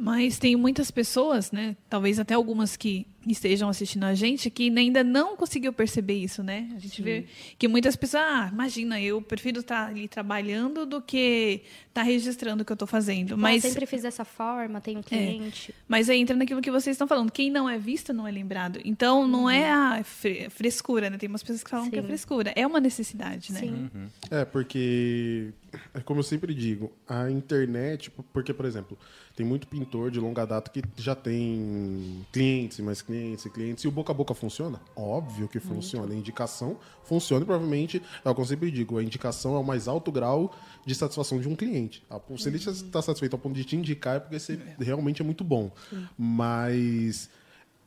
Mas 0.01 0.39
tem 0.39 0.55
muitas 0.55 0.89
pessoas, 0.89 1.51
né? 1.51 1.75
Talvez 1.89 2.19
até 2.19 2.33
algumas 2.33 2.77
que 2.77 3.05
estejam 3.27 3.67
assistindo 3.67 4.05
a 4.05 4.13
gente 4.13 4.49
que 4.49 4.71
ainda 4.77 5.03
não 5.03 5.35
conseguiu 5.35 5.73
perceber 5.73 6.13
isso, 6.13 6.41
né? 6.41 6.69
A 6.73 6.79
gente 6.79 6.95
Sim. 6.95 7.03
vê 7.03 7.25
que 7.57 7.67
muitas 7.67 7.97
pessoas, 7.97 8.23
ah, 8.23 8.49
imagina, 8.51 8.99
eu 9.01 9.21
prefiro 9.21 9.59
estar 9.59 9.89
ali 9.89 10.07
trabalhando 10.07 10.85
do 10.85 11.01
que 11.01 11.63
estar 11.89 12.03
registrando 12.03 12.63
o 12.63 12.65
que 12.65 12.71
eu 12.71 12.75
estou 12.75 12.87
fazendo. 12.87 13.37
Mas 13.37 13.65
eu 13.65 13.71
sempre 13.71 13.85
fiz 13.85 14.03
dessa 14.03 14.23
forma, 14.23 14.79
tenho 14.79 14.99
é. 14.99 15.03
cliente. 15.03 15.71
É. 15.71 15.81
Mas 15.85 16.09
aí 16.09 16.17
entra 16.21 16.33
naquilo 16.33 16.61
que 16.61 16.71
vocês 16.71 16.93
estão 16.93 17.07
falando. 17.07 17.29
Quem 17.29 17.51
não 17.51 17.69
é 17.69 17.77
visto 17.77 18.13
não 18.13 18.25
é 18.25 18.31
lembrado. 18.31 18.79
Então 18.85 19.27
não 19.27 19.43
uhum. 19.43 19.49
é 19.49 19.69
a 19.69 20.01
frescura, 20.49 21.09
né? 21.09 21.17
Tem 21.17 21.27
umas 21.27 21.43
pessoas 21.43 21.61
que 21.61 21.69
falam 21.69 21.85
Sim. 21.85 21.91
que 21.91 21.99
é 21.99 22.03
frescura. 22.03 22.53
É 22.55 22.65
uma 22.65 22.79
necessidade, 22.79 23.51
né? 23.51 23.59
Sim. 23.59 23.89
Uhum. 23.93 24.07
É, 24.31 24.45
porque, 24.45 25.51
é 25.93 25.99
como 25.99 26.21
eu 26.21 26.23
sempre 26.23 26.53
digo, 26.53 26.89
a 27.05 27.29
internet, 27.29 28.09
porque, 28.31 28.53
por 28.53 28.65
exemplo, 28.65 28.97
tem 29.39 29.45
muito 29.45 29.67
pintor 29.67 30.11
de 30.11 30.19
longa 30.19 30.45
data 30.45 30.69
que 30.69 30.83
já 30.97 31.15
tem 31.15 32.25
clientes, 32.29 32.77
mais 32.81 33.01
clientes 33.01 33.45
e 33.45 33.49
clientes. 33.49 33.85
E 33.85 33.87
o 33.87 33.91
boca 33.91 34.11
a 34.11 34.13
boca 34.13 34.33
funciona? 34.33 34.81
Óbvio 34.93 35.47
que 35.47 35.61
funciona. 35.61 36.13
A 36.13 36.17
indicação 36.17 36.77
funciona 37.05 37.43
e 37.43 37.45
provavelmente, 37.45 38.03
é 38.25 38.29
o 38.29 38.35
que 38.35 38.41
eu 38.41 38.45
sempre 38.45 38.69
digo, 38.69 38.97
a 38.97 39.03
indicação 39.03 39.55
é 39.55 39.59
o 39.59 39.63
mais 39.63 39.87
alto 39.87 40.11
grau 40.11 40.53
de 40.85 40.93
satisfação 40.93 41.39
de 41.39 41.47
um 41.47 41.55
cliente. 41.55 42.03
Se 42.37 42.49
ele 42.49 42.57
está 42.57 43.01
satisfeito 43.01 43.33
ao 43.33 43.39
ponto 43.39 43.55
de 43.55 43.63
te 43.63 43.77
indicar 43.77 44.17
é 44.17 44.19
porque 44.19 44.37
você 44.37 44.59
realmente 44.77 45.21
é 45.21 45.25
muito 45.25 45.45
bom. 45.45 45.71
Mas 46.17 47.29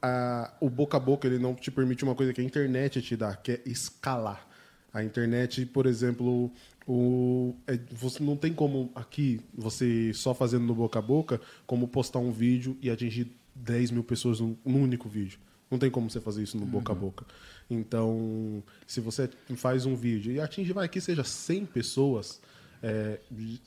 a, 0.00 0.54
o 0.58 0.70
boca 0.70 0.96
a 0.96 1.00
boca 1.00 1.26
ele 1.26 1.38
não 1.38 1.54
te 1.54 1.70
permite 1.70 2.02
uma 2.02 2.14
coisa 2.14 2.32
que 2.32 2.40
a 2.40 2.44
internet 2.44 3.02
te 3.02 3.14
dá, 3.14 3.36
que 3.36 3.52
é 3.52 3.60
escalar. 3.66 4.48
A 4.92 5.02
internet, 5.02 5.64
por 5.66 5.86
exemplo, 5.86 6.50
o, 6.86 7.54
é, 7.66 7.78
você 7.90 8.22
não 8.22 8.36
tem 8.36 8.52
como 8.52 8.90
aqui, 8.94 9.40
você 9.54 10.12
só 10.12 10.34
fazendo 10.34 10.64
no 10.64 10.74
boca 10.74 10.98
a 10.98 11.02
boca, 11.02 11.40
como 11.66 11.88
postar 11.88 12.18
um 12.18 12.30
vídeo 12.30 12.76
e 12.82 12.90
atingir 12.90 13.32
10 13.54 13.90
mil 13.90 14.04
pessoas 14.04 14.40
num, 14.40 14.56
num 14.64 14.82
único 14.82 15.08
vídeo. 15.08 15.38
Não 15.70 15.78
tem 15.78 15.90
como 15.90 16.10
você 16.10 16.20
fazer 16.20 16.42
isso 16.42 16.58
no 16.58 16.66
boca 16.66 16.92
uhum. 16.92 16.98
a 16.98 17.00
boca. 17.00 17.26
Então, 17.70 18.62
se 18.86 19.00
você 19.00 19.30
faz 19.56 19.86
um 19.86 19.96
vídeo 19.96 20.30
e 20.32 20.38
atinge, 20.38 20.72
vai 20.72 20.88
que 20.88 21.00
seja 21.00 21.24
100 21.24 21.66
pessoas, 21.66 22.40
é, 22.82 23.18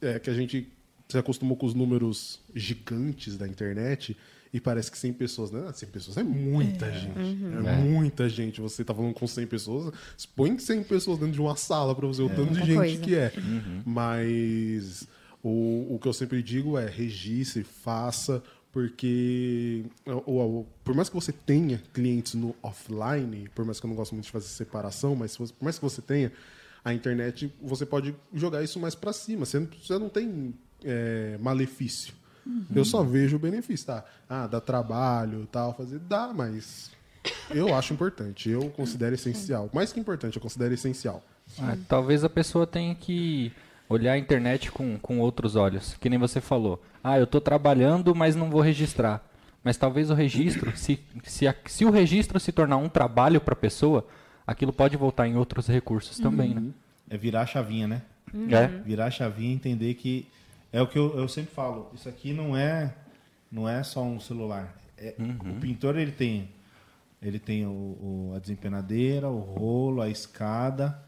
é, 0.02 0.20
que 0.20 0.30
a 0.30 0.34
gente 0.34 0.72
se 1.08 1.18
acostumou 1.18 1.58
com 1.58 1.66
os 1.66 1.74
números 1.74 2.40
gigantes 2.54 3.38
da 3.38 3.48
internet, 3.48 4.16
e 4.56 4.60
parece 4.62 4.90
que 4.90 4.98
100 4.98 5.12
pessoas, 5.12 5.52
né? 5.52 5.70
100 5.74 5.90
pessoas 5.90 6.16
é 6.16 6.24
muita 6.24 6.86
é. 6.86 6.94
gente. 6.94 7.20
Uhum. 7.20 7.68
É, 7.68 7.74
é, 7.74 7.76
muita 7.76 8.30
gente. 8.30 8.62
Você 8.62 8.86
tá 8.86 8.96
falando 8.96 9.14
com 9.14 9.28
100 9.28 9.48
pessoas, 9.48 9.94
põe 10.34 10.58
100 10.58 10.84
pessoas 10.84 11.20
dentro 11.20 11.34
de 11.34 11.42
uma 11.42 11.58
sala 11.58 11.94
para 11.94 12.08
você 12.08 12.22
ver 12.22 12.30
o 12.30 12.32
é. 12.32 12.36
tanto 12.38 12.54
de 12.54 12.60
gente 12.62 12.76
coisa. 12.76 13.02
que 13.02 13.16
é. 13.16 13.34
Uhum. 13.36 13.84
Mas 13.86 15.06
o, 15.44 15.96
o 15.96 16.00
que 16.00 16.08
eu 16.08 16.14
sempre 16.14 16.42
digo 16.42 16.78
é 16.78 16.90
registre, 16.90 17.66
faça, 17.66 18.42
porque 18.72 19.84
ou, 20.26 20.66
por 20.86 20.96
mais 20.96 21.10
que 21.10 21.16
você 21.16 21.34
tenha 21.34 21.84
clientes 21.94 22.36
no 22.36 22.56
offline, 22.64 23.50
por 23.54 23.66
mais 23.66 23.82
que 23.82 23.86
eu 23.86 23.90
não 23.90 23.96
gosto 23.98 24.14
muito 24.14 24.24
de 24.24 24.32
fazer 24.32 24.48
separação, 24.48 25.18
mas 25.18 25.36
por 25.36 25.52
mais 25.60 25.78
que 25.78 25.84
você 25.84 26.02
tenha, 26.02 26.32
a 26.82 26.94
internet 26.94 27.54
você 27.62 27.86
pode 27.86 28.16
jogar 28.34 28.64
isso 28.64 28.80
mais 28.80 28.96
para 28.96 29.12
cima. 29.12 29.46
Você 29.46 29.60
não, 29.60 29.68
você 29.68 30.00
não 30.00 30.08
tem 30.08 30.54
é, 30.82 31.38
malefício. 31.42 32.14
Uhum. 32.46 32.66
Eu 32.76 32.86
só 32.86 33.04
vejo 33.04 33.38
o 33.38 33.40
benefício, 33.40 33.88
tá? 33.88 34.06
Ah, 34.30 34.48
dá 34.48 34.62
trabalho 34.62 35.48
tal, 35.52 35.74
fazer. 35.74 36.00
Dá, 36.00 36.32
mas 36.34 36.92
eu 37.50 37.74
acho 37.74 37.94
importante. 37.94 38.50
Eu 38.50 38.70
considero 38.70 39.16
essencial. 39.16 39.70
Mais 39.74 39.92
que 39.92 40.00
importante, 40.00 40.36
eu 40.36 40.42
considero 40.42 40.74
essencial. 40.74 41.24
Ah, 41.60 41.76
talvez 41.88 42.24
a 42.24 42.30
pessoa 42.30 42.66
tenha 42.66 42.94
que 42.94 43.52
olhar 43.88 44.14
a 44.14 44.18
internet 44.18 44.72
com, 44.72 44.98
com 45.00 45.20
outros 45.20 45.56
olhos. 45.56 45.96
Que 46.00 46.10
nem 46.10 46.20
você 46.20 46.42
falou. 46.42 46.82
Ah, 47.04 47.18
eu 47.18 47.24
estou 47.24 47.42
trabalhando, 47.42 48.14
mas 48.16 48.36
não 48.36 48.50
vou 48.50 48.62
registrar. 48.62 49.24
Mas 49.64 49.78
talvez 49.78 50.12
o 50.12 50.14
registro, 50.14 50.76
se, 50.78 51.00
se, 51.24 51.48
a, 51.48 51.56
se 51.66 51.86
o 51.86 51.90
registro 51.90 52.40
se 52.40 52.52
tornar 52.52 52.78
um 52.78 52.90
trabalho 52.90 53.42
para 53.42 53.54
a 53.54 53.58
pessoa, 53.58 54.08
aquilo 54.46 54.72
pode 54.72 54.96
voltar 54.96 55.28
em 55.28 55.36
outros 55.36 55.68
recursos 55.68 56.18
uhum. 56.18 56.24
também, 56.24 56.54
né? 56.54 56.64
É 57.10 57.18
virar 57.18 57.42
a 57.42 57.46
chavinha, 57.46 57.88
né? 57.88 58.02
Uhum. 58.34 58.48
É. 58.50 58.68
Virar 58.68 59.06
a 59.06 59.12
chavinha 59.12 59.52
e 59.52 59.56
entender 59.56 59.94
que 59.96 60.28
é 60.72 60.82
o 60.82 60.88
que 60.88 60.98
eu, 60.98 61.18
eu 61.18 61.28
sempre 61.28 61.54
falo. 61.54 61.92
Isso 61.94 62.08
aqui 62.08 62.34
não 62.34 62.56
é 62.56 62.94
não 63.52 63.68
é 63.68 63.84
só 63.84 64.04
um 64.04 64.20
celular. 64.20 64.76
É, 64.98 65.16
uhum. 65.20 65.58
O 65.58 65.60
pintor 65.60 65.98
ele 65.98 66.12
tem 66.12 66.50
ele 67.22 67.40
tem 67.40 67.66
o, 67.66 67.70
o, 67.70 68.34
a 68.36 68.40
desempenadeira, 68.40 69.30
o 69.30 69.40
rolo, 69.40 70.02
a 70.02 70.10
escada 70.10 71.04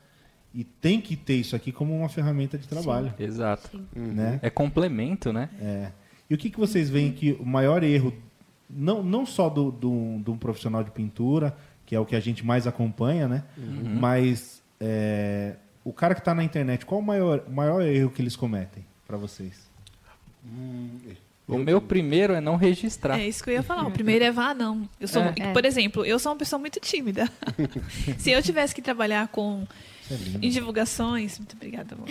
e 0.53 0.63
tem 0.63 0.99
que 0.99 1.15
ter 1.15 1.35
isso 1.35 1.55
aqui 1.55 1.71
como 1.71 1.95
uma 1.95 2.09
ferramenta 2.09 2.57
de 2.57 2.67
trabalho. 2.67 3.13
Sim, 3.15 3.23
exato. 3.23 3.69
Sim. 3.69 3.87
Né? 3.93 4.39
É 4.41 4.49
complemento, 4.49 5.31
né? 5.31 5.49
É. 5.61 5.91
E 6.29 6.33
o 6.33 6.37
que, 6.37 6.49
que 6.49 6.59
vocês 6.59 6.89
veem 6.89 7.11
que 7.11 7.33
o 7.33 7.45
maior 7.45 7.83
erro, 7.83 8.13
não, 8.67 9.03
não 9.03 9.25
só 9.25 9.49
do, 9.49 9.71
do, 9.71 10.17
do 10.17 10.33
um 10.33 10.37
profissional 10.37 10.83
de 10.83 10.91
pintura, 10.91 11.55
que 11.85 11.95
é 11.95 11.99
o 11.99 12.05
que 12.05 12.15
a 12.15 12.19
gente 12.19 12.45
mais 12.45 12.65
acompanha, 12.65 13.27
né? 13.27 13.43
Uhum. 13.57 13.97
Mas 13.99 14.63
é, 14.79 15.57
o 15.83 15.93
cara 15.93 16.15
que 16.15 16.21
está 16.21 16.33
na 16.33 16.43
internet, 16.43 16.85
qual 16.85 16.99
o 16.99 17.03
maior, 17.03 17.47
maior 17.49 17.81
erro 17.81 18.09
que 18.09 18.21
eles 18.21 18.35
cometem? 18.35 18.83
Para 19.07 19.17
vocês? 19.17 19.67
Hum, 20.45 20.89
o 21.47 21.57
meu 21.57 21.79
primeiro 21.79 22.33
é 22.33 22.41
não 22.41 22.57
registrar. 22.57 23.17
É 23.17 23.27
isso 23.27 23.41
que 23.41 23.49
eu 23.49 23.53
ia 23.53 23.63
falar. 23.63 23.87
O 23.87 23.91
primeiro 23.91 24.25
é 24.25 24.31
vá 24.31 24.53
não. 24.53 24.87
Eu 24.99 25.07
sou, 25.07 25.23
é. 25.23 25.53
por 25.53 25.63
exemplo, 25.63 26.05
eu 26.05 26.19
sou 26.19 26.33
uma 26.33 26.37
pessoa 26.37 26.59
muito 26.59 26.79
tímida. 26.79 27.31
Se 28.19 28.31
eu 28.31 28.43
tivesse 28.43 28.75
que 28.75 28.81
trabalhar 28.81 29.29
com 29.29 29.65
é 30.11 30.45
em 30.45 30.49
divulgações, 30.49 31.37
muito 31.37 31.55
obrigada. 31.55 31.95
Amor. 31.95 32.07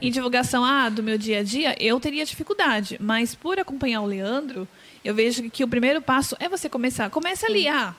em 0.00 0.10
divulgação 0.10 0.64
ah, 0.64 0.90
do 0.90 1.02
meu 1.02 1.16
dia 1.16 1.40
a 1.40 1.42
dia, 1.42 1.74
eu 1.82 1.98
teria 1.98 2.26
dificuldade. 2.26 2.98
Mas 3.00 3.34
por 3.34 3.58
acompanhar 3.58 4.02
o 4.02 4.06
Leandro, 4.06 4.68
eu 5.02 5.14
vejo 5.14 5.48
que 5.48 5.64
o 5.64 5.68
primeiro 5.68 6.02
passo 6.02 6.36
é 6.38 6.46
você 6.46 6.68
começar. 6.68 7.08
Comece 7.08 7.46
ali, 7.46 7.68
ah, 7.68 7.94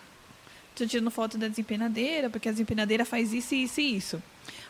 estou 0.69 0.85
tirando 0.85 1.09
foto 1.09 1.35
da 1.35 1.47
desempenadeira, 1.47 2.29
porque 2.29 2.47
a 2.47 2.51
desempenadeira 2.51 3.05
faz 3.05 3.33
isso, 3.33 3.55
isso 3.55 3.81
e 3.81 3.95
isso. 3.95 4.23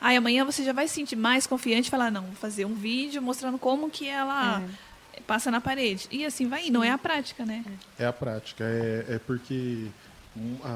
Aí 0.04 0.18
amanhã 0.18 0.44
você 0.44 0.66
já 0.66 0.74
vai 0.74 0.86
se 0.86 0.96
sentir 0.96 1.16
mais 1.16 1.48
confiante 1.48 1.88
e 1.88 1.90
falar, 1.90 2.12
não, 2.12 2.24
vou 2.24 2.36
fazer 2.36 2.66
um 2.66 2.74
vídeo 2.74 3.22
mostrando 3.22 3.58
como 3.58 3.90
que 3.90 4.06
ela 4.06 4.62
é. 5.14 5.22
passa 5.22 5.50
na 5.50 5.62
parede. 5.62 6.10
E 6.12 6.26
assim 6.26 6.46
vai, 6.50 6.70
não 6.70 6.84
é 6.84 6.92
a 6.92 6.98
prática, 6.98 7.46
né? 7.46 7.64
É 7.98 8.06
a 8.06 8.12
prática, 8.12 8.66
é, 8.66 9.06
é 9.16 9.20
porque 9.26 9.88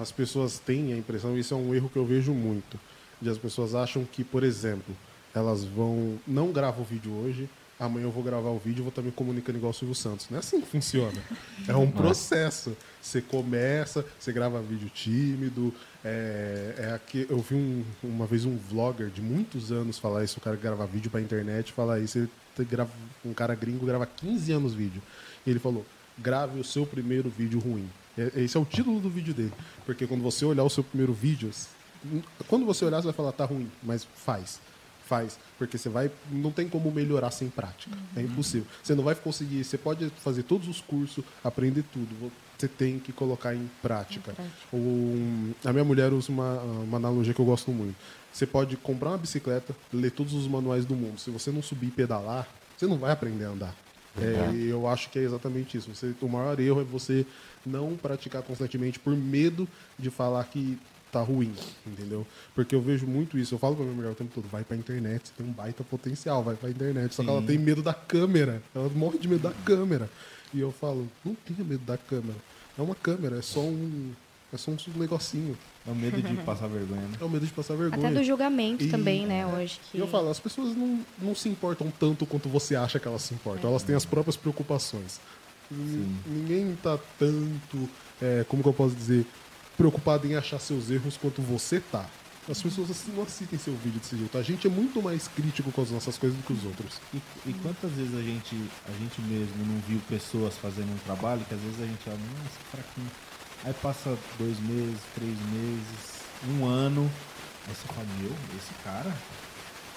as 0.02 0.14
pessoas 0.14 0.60
têm 0.60 0.94
a 0.94 0.98
impressão, 0.98 1.38
isso 1.38 1.54
é 1.54 1.58
um 1.58 1.76
erro 1.76 1.90
que 1.90 1.98
eu 1.98 2.06
vejo 2.06 2.34
muito, 2.34 2.80
de 3.22 3.30
as 3.30 3.38
pessoas 3.38 3.76
acham 3.76 4.06
que, 4.06 4.24
por 4.24 4.46
exemplo, 4.46 4.96
elas 5.36 5.66
vão, 5.66 6.18
não 6.26 6.54
gravam 6.54 6.84
o 6.84 6.86
vídeo 6.86 7.12
hoje, 7.12 7.50
amanhã 7.80 8.06
eu 8.06 8.12
vou 8.12 8.24
gravar 8.24 8.50
o 8.50 8.58
vídeo 8.58 8.80
e 8.80 8.82
vou 8.82 8.90
estar 8.90 9.02
me 9.02 9.12
comunicando 9.12 9.58
igual 9.58 9.72
o 9.72 9.74
Silvio 9.74 9.96
Santos. 9.96 10.28
Não 10.30 10.38
é 10.38 10.40
assim 10.40 10.60
que 10.60 10.68
funciona. 10.68 11.22
É 11.68 11.76
um 11.76 11.90
processo. 11.90 12.76
Você 13.02 13.22
começa, 13.22 14.06
você 14.20 14.32
grava 14.32 14.62
vídeo 14.62 14.90
tímido. 14.90 15.74
É, 16.04 16.76
é 16.78 16.94
aqui, 16.94 17.28
eu 17.30 17.40
vi 17.40 17.56
um, 17.56 17.84
uma 18.04 18.26
vez 18.26 18.46
um 18.46 18.58
vlogger 18.58 19.10
de 19.10 19.22
muitos 19.22 19.72
anos 19.72 19.98
falar 19.98 20.24
isso, 20.24 20.40
o 20.40 20.42
cara 20.42 20.56
grava 20.56 20.86
vídeo 20.86 21.12
pra 21.12 21.22
internet 21.22 21.72
falar 21.72 22.00
isso. 22.00 22.18
Ele 22.18 22.30
grava, 22.60 22.92
um 23.24 23.34
cara 23.34 23.54
gringo 23.54 23.86
grava 23.86 24.06
15 24.06 24.52
anos 24.52 24.74
vídeo. 24.74 25.02
E 25.46 25.50
ele 25.50 25.60
falou: 25.60 25.86
grave 26.18 26.60
o 26.60 26.64
seu 26.64 26.86
primeiro 26.86 27.30
vídeo 27.30 27.60
ruim. 27.60 27.90
Esse 28.36 28.58
é 28.58 28.60
o 28.60 28.66
título 28.66 29.00
do 29.00 29.10
vídeo 29.10 29.34
dele. 29.34 29.54
Porque 29.86 30.08
quando 30.08 30.24
você 30.24 30.44
olhar 30.44 30.64
o 30.64 30.70
seu 30.70 30.84
primeiro 30.84 31.14
vídeo, 31.14 31.52
quando 32.48 32.66
você 32.66 32.84
olhar, 32.84 32.98
você 32.98 33.06
vai 33.06 33.14
falar, 33.14 33.32
tá 33.32 33.46
ruim, 33.46 33.72
mas 33.84 34.08
faz 34.16 34.60
faz, 35.08 35.40
porque 35.58 35.78
você 35.78 35.90
vai, 35.90 36.12
não 36.32 36.52
tem 36.52 36.68
como 36.68 36.92
melhorar 36.92 37.32
sem 37.32 37.50
prática, 37.50 37.96
é 38.16 38.20
uhum. 38.20 38.26
é 38.26 38.30
impossível. 38.30 38.68
Você 38.84 38.94
não 38.94 39.04
vai 39.04 39.16
conseguir, 39.16 39.64
você 39.64 39.78
pode 39.78 40.10
fazer 40.24 40.44
todos 40.44 40.68
os 40.68 40.82
cursos, 40.82 41.24
aprender 41.44 41.84
tudo, 41.94 42.32
você 42.58 42.68
tem 42.68 43.00
que 43.00 43.14
colocar 43.14 43.56
em 43.56 43.70
prática. 43.82 44.32
Em 44.32 44.36
prática. 44.36 44.56
O, 44.74 45.54
a 45.64 45.72
minha 45.72 45.86
mulher 45.86 46.12
usa 46.12 46.32
uma, 46.32 46.60
uma 46.62 46.98
analogia 46.98 47.34
que 47.34 47.40
eu 47.40 47.46
gosto 47.46 47.72
muito. 47.72 47.96
Você 48.34 48.46
pode 48.46 48.76
comprar 48.78 49.10
uma 49.10 49.18
bicicleta, 49.18 49.76
ler 49.94 50.12
todos 50.12 50.34
os 50.34 50.48
manuais 50.48 50.86
do 50.86 50.96
mundo. 50.96 51.20
Se 51.20 51.32
você 51.32 51.52
não 51.52 51.62
subir 51.62 51.88
e 51.88 51.92
pedalar, 51.92 52.48
você 52.76 52.86
não 52.86 52.98
vai 52.98 53.12
aprender 53.12 53.46
a 53.46 53.50
andar. 53.50 53.76
É, 54.20 54.72
eu 54.72 54.88
acho 54.88 55.10
que 55.10 55.20
é 55.20 55.22
exatamente 55.22 55.78
isso. 55.78 55.94
Você, 55.94 56.14
o 56.22 56.28
maior 56.28 56.60
erro 56.60 56.82
é 56.82 56.84
você 56.84 57.26
não 57.66 57.96
praticar 57.96 58.42
constantemente 58.42 59.00
por 59.00 59.16
medo 59.16 59.68
de 59.98 60.10
falar 60.10 60.44
que 60.46 60.78
tá 61.18 61.24
ruim, 61.24 61.54
entendeu? 61.86 62.26
Porque 62.54 62.76
eu 62.76 62.82
vejo 62.82 63.06
muito 63.08 63.38
isso. 63.38 63.56
Eu 63.56 63.60
falo 63.60 63.76
pra 63.76 63.84
minha 63.84 63.96
mulher 63.96 64.12
o 64.12 64.16
tempo 64.16 64.32
todo, 64.34 64.48
vai 64.50 64.64
pra 64.64 64.76
internet, 64.78 65.28
você 65.28 65.34
tem 65.38 65.46
um 65.46 65.52
baita 65.52 65.84
potencial, 65.84 66.44
vai 66.44 66.56
pra 66.56 66.70
internet. 66.70 67.14
Só 67.16 67.22
Sim. 67.24 67.28
que 67.28 67.34
ela 67.36 67.42
tem 67.42 67.58
medo 67.58 67.82
da 67.82 67.94
câmera. 67.94 68.62
Ela 68.76 68.90
morre 68.90 69.18
de 69.18 69.28
medo 69.28 69.42
da 69.44 69.52
câmera. 69.66 70.10
E 70.54 70.60
eu 70.60 70.72
falo, 70.72 71.08
não 71.26 71.36
tenha 71.36 71.64
medo 71.64 71.84
da 71.86 71.98
câmera. 71.98 72.38
É 72.78 72.82
uma 72.82 72.96
câmera, 72.96 73.38
é 73.38 73.42
só 73.42 73.60
um. 73.62 74.12
É 74.54 74.56
só 74.58 74.72
um 74.72 74.78
negocinho. 74.96 75.58
É 75.86 75.92
o 75.92 75.96
medo 75.96 76.22
de 76.22 76.34
passar 76.38 76.68
vergonha, 76.68 77.02
né? 77.02 77.18
É 77.20 77.24
o 77.24 77.30
medo 77.30 77.46
de 77.46 77.52
passar 77.52 77.76
vergonha. 77.76 78.08
Até 78.10 78.18
do 78.20 78.24
julgamento 78.24 78.84
e, 78.86 78.90
também, 78.90 79.26
né, 79.26 79.46
hoje. 79.46 79.80
Que... 79.92 79.98
Eu 80.00 80.08
falo, 80.08 80.30
as 80.30 80.40
pessoas 80.40 80.74
não, 80.76 81.02
não 81.22 81.36
se 81.36 81.50
importam 81.50 81.92
tanto 82.00 82.26
quanto 82.26 82.48
você 82.48 82.76
acha 82.76 82.98
que 83.00 83.08
elas 83.08 83.22
se 83.24 83.34
importam. 83.34 83.70
É. 83.70 83.72
Elas 83.72 83.84
têm 83.84 83.96
as 83.96 84.06
próprias 84.06 84.38
preocupações. 84.38 85.20
Nin- 85.70 86.16
Ninguém 86.26 86.78
tá 86.82 86.98
tanto, 87.20 87.90
é, 88.22 88.46
como 88.48 88.64
que 88.64 88.70
eu 88.70 88.74
posso 88.74 88.96
dizer, 88.96 89.26
preocupado 89.78 90.28
em 90.28 90.36
achar 90.36 90.60
seus 90.60 90.90
erros 90.90 91.16
quanto 91.16 91.42
você 91.42 91.80
tá. 91.80 92.06
As 92.50 92.62
pessoas 92.62 92.90
assim, 92.90 93.12
não 93.12 93.24
assistem 93.24 93.60
seu 93.60 93.76
vídeo 93.76 94.00
desse 94.00 94.18
jeito. 94.18 94.38
A 94.38 94.42
gente 94.42 94.66
é 94.66 94.70
muito 94.70 95.02
mais 95.02 95.28
crítico 95.28 95.70
com 95.70 95.82
as 95.82 95.92
nossas 95.92 96.18
coisas 96.18 96.38
do 96.38 96.44
que 96.44 96.54
os 96.54 96.64
outros. 96.64 97.00
E, 97.14 97.18
e 97.46 97.54
quantas 97.62 97.92
vezes 97.92 98.16
a 98.16 98.22
gente, 98.22 98.56
a 98.88 98.92
gente 98.92 99.22
mesmo 99.22 99.66
não 99.66 99.80
viu 99.82 100.00
pessoas 100.08 100.56
fazendo 100.56 100.90
um 100.90 100.98
trabalho 101.06 101.44
que 101.48 101.54
às 101.54 101.60
vezes 101.60 101.82
a 101.82 101.86
gente 101.86 102.08
olha, 102.08 102.18
nossa, 102.18 102.60
fraquinho. 102.72 103.12
Aí 103.66 103.74
passa 103.74 104.18
dois 104.40 104.58
meses, 104.62 105.00
três 105.14 105.36
meses, 105.52 106.22
um 106.48 106.66
ano. 106.66 107.12
Aí 107.68 107.76
você 107.76 107.88
fala, 107.94 108.08
meu, 108.18 108.32
esse 108.58 108.74
cara, 108.82 109.14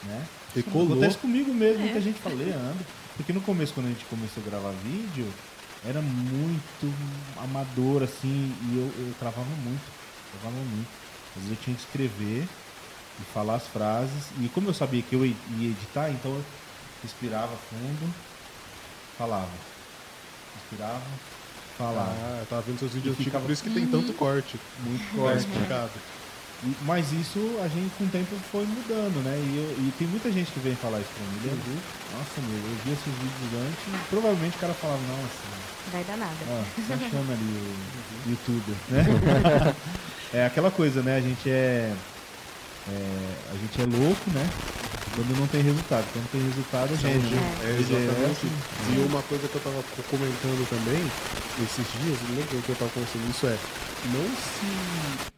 né? 0.04 0.26
E 0.56 0.62
colou. 0.64 0.88
Acontece 0.88 1.18
comigo 1.18 1.54
mesmo, 1.54 1.82
muita 1.82 2.00
gente 2.00 2.18
fala, 2.18 2.34
Leandro. 2.34 2.84
Porque 3.16 3.32
no 3.32 3.40
começo, 3.42 3.74
quando 3.74 3.86
a 3.86 3.90
gente 3.90 4.04
começou 4.06 4.42
a 4.42 4.46
gravar 4.46 4.72
vídeo, 4.82 5.26
era 5.86 6.00
muito 6.02 6.94
amador, 7.42 8.02
assim, 8.02 8.54
e 8.70 8.76
eu, 8.76 9.06
eu 9.06 9.14
travava 9.18 9.48
muito. 9.64 9.82
Travava 10.32 10.62
muito. 10.64 10.88
Às 11.36 11.42
vezes 11.42 11.50
eu 11.58 11.64
tinha 11.64 11.76
que 11.76 11.82
escrever 11.82 12.48
e 13.20 13.22
falar 13.32 13.54
as 13.56 13.66
frases. 13.66 14.24
E 14.40 14.48
como 14.48 14.68
eu 14.68 14.74
sabia 14.74 15.02
que 15.02 15.14
eu 15.14 15.24
ia 15.24 15.34
editar, 15.70 16.10
então 16.10 16.32
eu 16.32 16.44
respirava 17.02 17.56
fundo, 17.70 18.14
falava. 19.16 19.48
Respirava, 20.56 21.00
falava. 21.78 22.10
Ah, 22.12 22.36
eu 22.40 22.46
tava 22.46 22.62
vendo 22.62 22.78
seus 22.78 22.92
vídeos 22.92 23.12
antigos, 23.14 23.24
ficava- 23.26 23.44
por 23.46 23.52
isso 23.52 23.62
que 23.62 23.70
tem 23.70 23.86
tanto 23.86 24.12
corte. 24.12 24.58
Muito 24.84 25.16
corte. 25.16 25.38
explicado. 25.46 25.90
Mas 26.82 27.10
isso 27.12 27.40
a 27.64 27.68
gente 27.68 27.90
com 27.96 28.04
o 28.04 28.08
tempo 28.08 28.36
foi 28.52 28.66
mudando, 28.66 29.22
né? 29.24 29.32
E, 29.38 29.56
eu- 29.56 29.76
e 29.80 29.92
tem 29.98 30.06
muita 30.08 30.30
gente 30.30 30.52
que 30.52 30.60
vem 30.60 30.74
falar 30.76 31.00
isso 31.00 31.08
pra 31.16 31.24
mim. 31.24 31.40
Leandro, 31.44 31.72
Nossa, 32.12 32.40
meu, 32.42 32.58
eu 32.58 32.76
vi 32.84 32.90
esses 32.92 33.14
vídeos 33.16 33.64
antes 33.64 33.80
e 33.88 34.08
provavelmente 34.10 34.56
o 34.56 34.60
cara 34.60 34.74
falava, 34.74 35.00
nossa, 35.08 35.40
Vai 35.90 36.04
dar 36.04 36.16
nada. 36.18 36.36
ó, 36.48 36.62
se 36.86 36.92
achando 36.92 37.32
ali 37.32 37.74
o 38.26 38.30
youtuber, 38.30 38.76
né? 38.90 39.74
é 40.34 40.44
aquela 40.46 40.70
coisa, 40.70 41.02
né? 41.02 41.16
A 41.16 41.20
gente 41.22 41.48
é, 41.48 41.94
é- 42.88 43.34
A 43.52 43.56
gente 43.56 43.80
é 43.80 43.84
louco, 43.86 44.30
né? 44.30 44.46
Quando 45.14 45.36
não 45.40 45.46
tem 45.48 45.62
resultado. 45.62 46.04
Quando 46.12 46.30
tem 46.30 46.40
resultado, 46.44 46.92
a 46.92 46.96
gente. 46.96 47.34
É, 47.34 47.76
exatamente. 47.80 48.46
E 48.46 48.98
uma 49.08 49.22
coisa 49.22 49.48
que 49.48 49.54
eu 49.56 49.60
tava 49.62 49.82
co- 49.96 50.02
comentando 50.10 50.68
também 50.68 51.02
esses 51.64 51.86
dias, 52.00 52.18
lembra 52.30 52.60
que 52.62 52.68
eu 52.68 52.76
tava 52.76 52.90
conversando 52.92 53.28
isso 53.30 53.46
é, 53.46 53.56
não 54.12 54.24
se 54.36 55.30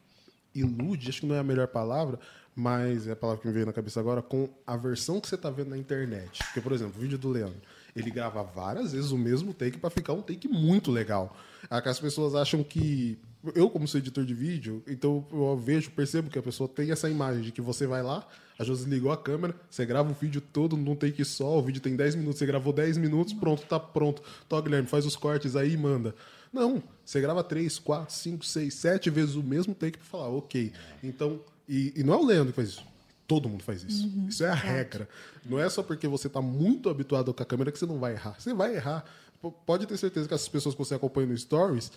ilude, 0.55 1.09
acho 1.09 1.21
que 1.21 1.27
não 1.27 1.35
é 1.35 1.39
a 1.39 1.45
melhor 1.45 1.69
palavra, 1.69 2.19
mas 2.55 3.07
é 3.07 3.13
a 3.13 3.17
palavra 3.17 3.41
que 3.41 3.49
me 3.49 3.53
veio 3.55 3.67
na 3.67 3.73
cabeça 3.73 3.99
agora, 3.99 4.21
com 4.21 4.49
a 4.67 4.77
versão 4.77 5.21
que 5.21 5.29
você 5.29 5.37
tá 5.37 5.51
vendo 5.51 5.71
na 5.71 5.79
internet. 5.79 6.39
Porque, 6.45 6.61
por 6.61 6.73
exemplo, 6.73 6.95
o 6.97 7.01
vídeo 7.01 7.19
do 7.19 7.29
Leandro, 7.29 7.61
ele 7.97 8.11
grava 8.11 8.43
várias 8.43 8.93
vezes 8.93 9.11
o 9.11 9.19
mesmo 9.19 9.55
take 9.55 9.79
para 9.79 9.91
ficar 9.91 10.13
um 10.13 10.23
take 10.23 10.49
muito 10.49 10.91
legal. 10.91 11.37
As 11.71 12.01
pessoas 12.01 12.35
acham 12.35 12.63
que 12.63 13.19
eu 13.55 13.69
como 13.69 13.89
sou 13.89 13.99
editor 13.99 14.25
de 14.25 14.35
vídeo, 14.35 14.83
então 14.87 15.27
eu 15.33 15.57
vejo, 15.57 15.91
percebo 15.91 16.31
que 16.31 16.39
a 16.39 16.43
pessoa 16.43 16.69
tem 16.69 16.93
essa 16.93 17.11
imagem 17.11 17.43
de 17.43 17.51
que 17.51 17.61
você 17.61 17.87
vai 17.87 18.03
lá, 18.03 18.27
a 18.59 18.63
Josi 18.63 18.89
ligou 18.89 19.11
a 19.11 19.17
câmera, 19.17 19.55
você 19.69 19.85
grava 19.85 20.11
o 20.11 20.15
vídeo 20.15 20.41
todo 20.41 20.77
num 20.77 20.95
take 20.95 21.25
só, 21.25 21.59
o 21.59 21.63
vídeo 21.63 21.81
tem 21.81 21.97
10 21.97 22.15
minutos, 22.15 22.39
você 22.39 22.47
gravou 22.47 22.73
10 22.73 22.99
minutos, 22.99 23.33
pronto, 23.33 23.63
tá 23.67 23.81
pronto. 23.81 24.23
Tó, 24.49 24.61
Guilherme, 24.63 24.87
faz 24.87 25.05
os 25.05 25.17
cortes 25.17 25.57
aí 25.57 25.73
e 25.73 25.77
manda. 25.77 26.15
Não, 26.53 26.83
você 27.13 27.21
grava 27.21 27.45
3, 27.45 27.79
4, 27.79 28.15
5, 28.15 28.45
6, 28.45 28.75
7 28.75 29.11
vezes 29.11 29.35
o 29.35 29.43
mesmo 29.43 29.75
take 29.75 29.99
pra 29.99 30.07
falar, 30.07 30.29
ok. 30.29 30.73
Então, 31.03 31.41
e, 31.69 31.93
e 31.97 32.03
não 32.03 32.15
é 32.15 32.17
o 32.17 32.25
Leandro 32.25 32.53
que 32.53 32.57
faz 32.57 32.71
isso. 32.71 32.85
Todo 33.29 33.49
mundo 33.49 33.63
faz 33.63 33.83
isso. 33.85 34.11
Isso 34.29 34.45
é 34.45 34.49
a 34.49 34.55
regra. 34.55 35.09
Não 35.45 35.59
é 35.59 35.69
só 35.69 35.83
porque 35.83 36.07
você 36.09 36.29
tá 36.29 36.41
muito 36.43 36.89
habituado 36.91 37.33
com 37.33 37.43
a 37.43 37.47
câmera 37.47 37.71
que 37.71 37.79
você 37.79 37.87
não 37.87 37.99
vai 37.99 38.13
errar. 38.15 38.37
Você 38.39 38.53
vai 38.53 38.75
errar. 38.75 39.05
P- 39.41 39.53
Pode 39.65 39.87
ter 39.87 39.97
certeza 39.97 40.27
que 40.29 40.35
essas 40.35 40.49
pessoas 40.49 40.75
que 40.75 40.79
você 40.79 40.95
acompanha 40.95 41.27
no 41.29 41.37
Stories, 41.39 41.93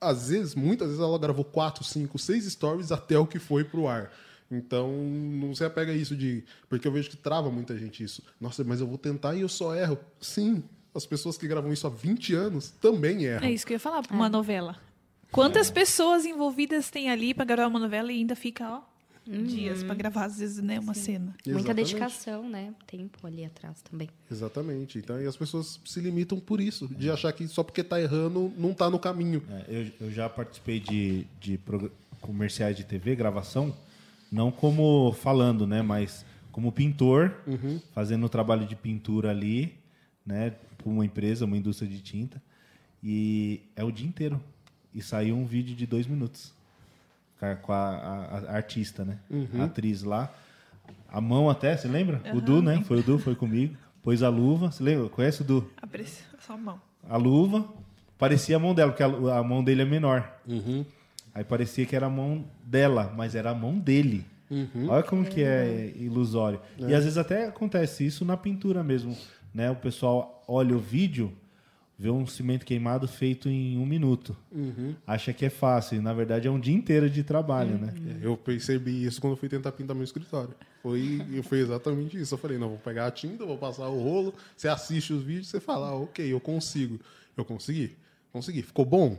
às 0.00 0.28
vezes, 0.28 0.54
muitas 0.54 0.88
vezes 0.88 1.02
ela 1.02 1.18
gravou 1.18 1.44
4, 1.44 1.84
5, 1.84 2.18
6 2.18 2.44
stories 2.52 2.90
até 2.92 3.18
o 3.18 3.26
que 3.26 3.38
foi 3.38 3.64
pro 3.64 3.86
ar. 3.86 4.10
Então, 4.50 4.92
não 4.92 5.54
se 5.54 5.64
apega 5.64 5.92
a 5.92 5.94
isso 5.94 6.14
de. 6.16 6.44
Porque 6.68 6.86
eu 6.86 6.92
vejo 6.92 7.10
que 7.10 7.16
trava 7.16 7.50
muita 7.50 7.76
gente 7.78 8.02
isso. 8.04 8.22
Nossa, 8.40 8.62
mas 8.64 8.80
eu 8.80 8.86
vou 8.86 8.98
tentar 8.98 9.34
e 9.34 9.40
eu 9.40 9.48
só 9.48 9.74
erro. 9.74 9.98
Sim, 10.20 10.62
as 10.94 11.06
pessoas 11.06 11.36
que 11.38 11.46
gravam 11.48 11.72
isso 11.72 11.86
há 11.86 11.90
20 11.90 12.34
anos 12.34 12.70
também 12.80 13.24
erram. 13.24 13.46
É 13.46 13.50
isso 13.52 13.66
que 13.66 13.72
eu 13.72 13.76
ia 13.76 13.80
falar 13.80 14.02
uma 14.10 14.28
novela. 14.28 14.76
Quantas 15.30 15.70
É. 15.70 15.72
pessoas 15.72 16.24
envolvidas 16.26 16.90
tem 16.90 17.10
ali 17.10 17.32
pra 17.32 17.44
gravar 17.44 17.68
uma 17.68 17.78
novela 17.78 18.12
e 18.12 18.16
ainda 18.16 18.36
fica, 18.36 18.68
ó, 18.68 18.80
dias 19.26 19.82
pra 19.84 19.94
gravar, 19.94 20.24
às 20.26 20.38
vezes, 20.38 20.62
né, 20.62 20.78
uma 20.80 20.94
cena. 20.94 21.26
Muita 21.46 21.50
Exatamente. 21.50 21.74
dedicação, 21.94 22.48
né? 22.50 22.74
Tempo 22.86 23.26
ali 23.26 23.44
atrás 23.44 23.80
também. 23.82 24.08
Exatamente. 24.30 24.98
Então, 24.98 25.20
e 25.22 25.26
as 25.26 25.36
pessoas 25.36 25.80
se 25.86 26.00
limitam 26.00 26.38
por 26.40 26.60
isso, 26.60 26.86
de 26.88 27.08
achar 27.10 27.32
que 27.32 27.46
só 27.48 27.62
porque 27.62 27.82
tá 27.84 28.00
errando 28.00 28.52
não 28.58 28.74
tá 28.74 28.90
no 28.90 28.98
caminho. 28.98 29.42
É, 29.48 29.64
eu, 30.00 30.06
eu 30.08 30.10
já 30.12 30.28
participei 30.28 30.80
de, 30.80 31.24
de 31.40 31.58
comerciais 32.20 32.76
de 32.76 32.84
TV, 32.84 33.14
gravação, 33.16 33.74
não 34.30 34.50
como 34.50 35.12
falando, 35.12 35.66
né? 35.66 35.80
Mas 35.82 36.24
como 36.50 36.70
pintor, 36.70 37.32
fazendo 37.94 38.26
o 38.26 38.28
trabalho 38.28 38.66
de 38.66 38.76
pintura 38.76 39.30
ali, 39.30 39.72
né? 40.26 40.52
Para 40.82 40.90
uma 40.92 41.04
empresa, 41.06 41.44
uma 41.44 41.56
indústria 41.56 41.88
de 41.88 42.00
tinta. 42.00 42.42
E 43.02 43.62
é 43.74 43.82
o 43.84 43.90
dia 43.90 44.06
inteiro. 44.06 44.40
E 44.94 45.00
saiu 45.02 45.36
um 45.36 45.44
vídeo 45.46 45.74
de 45.74 45.86
dois 45.86 46.06
minutos. 46.06 46.52
Com 47.62 47.72
a, 47.72 47.76
a- 47.76 48.38
a- 48.38 48.56
artista, 48.56 49.04
né? 49.04 49.18
A 49.60 49.64
atriz 49.64 50.02
lá. 50.02 50.32
A 51.08 51.20
mão 51.20 51.50
até, 51.50 51.76
você 51.76 51.88
lembra? 51.88 52.20
O 52.36 52.40
Du, 52.40 52.62
né? 52.62 52.82
Foi 52.84 53.00
o 53.00 53.02
Du, 53.02 53.18
foi 53.18 53.34
comigo. 53.34 53.76
Pôs 54.02 54.22
a 54.22 54.28
luva. 54.28 54.70
Você 54.70 54.82
lembra? 54.82 55.08
Conhece 55.08 55.42
o 55.42 55.44
Du? 55.44 55.70
Apareceu 55.80 56.24
só 56.40 56.52
a 56.54 56.56
mão. 56.56 56.80
a 57.08 57.16
luva, 57.16 57.64
parecia 58.18 58.56
a 58.56 58.58
mão 58.60 58.74
dela, 58.74 58.92
porque 58.92 59.02
a, 59.02 59.38
a 59.38 59.42
mão 59.42 59.62
dele 59.64 59.82
é 59.82 59.84
menor. 59.84 60.38
Aí 61.34 61.42
parecia 61.42 61.84
que 61.86 61.96
era 61.96 62.06
a 62.06 62.10
mão 62.10 62.44
dela, 62.64 63.12
mas 63.16 63.34
era 63.34 63.50
a 63.50 63.54
mão 63.54 63.76
dele. 63.78 64.24
Olha 64.88 65.02
como 65.02 65.24
que 65.24 65.42
é 65.42 65.92
ilusório. 65.96 66.60
E 66.78 66.94
às 66.94 67.02
vezes 67.04 67.16
até 67.18 67.46
acontece 67.46 68.06
isso 68.06 68.24
na 68.24 68.36
pintura 68.36 68.84
mesmo. 68.84 69.16
Né? 69.54 69.70
O 69.70 69.76
pessoal 69.76 70.42
olha 70.48 70.74
o 70.76 70.78
vídeo, 70.78 71.32
vê 71.98 72.10
um 72.10 72.26
cimento 72.26 72.64
queimado 72.64 73.06
feito 73.06 73.48
em 73.48 73.78
um 73.78 73.86
minuto. 73.86 74.36
Acha 75.06 75.32
que 75.32 75.44
é 75.44 75.50
fácil. 75.50 75.98
E, 75.98 76.00
na 76.00 76.12
verdade 76.12 76.48
é 76.48 76.50
um 76.50 76.58
dia 76.58 76.74
inteiro 76.74 77.08
de 77.08 77.22
trabalho, 77.22 77.78
né? 77.78 77.94
Eu 78.20 78.36
percebi 78.36 79.04
isso 79.04 79.20
quando 79.20 79.34
eu 79.34 79.36
fui 79.36 79.48
tentar 79.48 79.72
pintar 79.72 79.94
meu 79.94 80.04
escritório. 80.04 80.54
Foi, 80.82 81.24
foi 81.44 81.60
exatamente 81.60 82.18
isso. 82.18 82.34
Eu 82.34 82.38
falei, 82.38 82.58
não, 82.58 82.70
vou 82.70 82.78
pegar 82.78 83.06
a 83.06 83.10
tinta, 83.10 83.46
vou 83.46 83.56
passar 83.56 83.88
o 83.88 84.02
rolo. 84.02 84.34
Você 84.56 84.68
assiste 84.68 85.12
os 85.12 85.22
vídeos, 85.22 85.48
você 85.48 85.60
fala, 85.60 85.90
ah, 85.90 85.94
ok, 85.94 86.32
eu 86.32 86.40
consigo. 86.40 86.98
Eu 87.36 87.44
consegui? 87.44 87.96
Consegui. 88.32 88.62
Ficou 88.62 88.84
bom? 88.84 89.16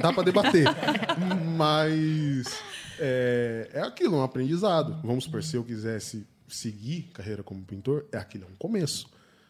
Dá 0.00 0.12
pra 0.12 0.22
debater. 0.22 0.66
Mas 1.56 2.60
é, 2.98 3.70
é 3.72 3.80
aquilo, 3.82 4.16
é 4.16 4.18
um 4.18 4.22
aprendizado. 4.22 4.98
Vamos 5.04 5.24
supor, 5.24 5.42
se 5.42 5.56
eu 5.56 5.62
quisesse 5.62 6.26
seguir 6.48 7.10
carreira 7.12 7.42
como 7.42 7.62
pintor, 7.62 8.04
é 8.12 8.18
aquilo, 8.18 8.44
é 8.44 8.48
um 8.48 8.56
começo. 8.56 9.08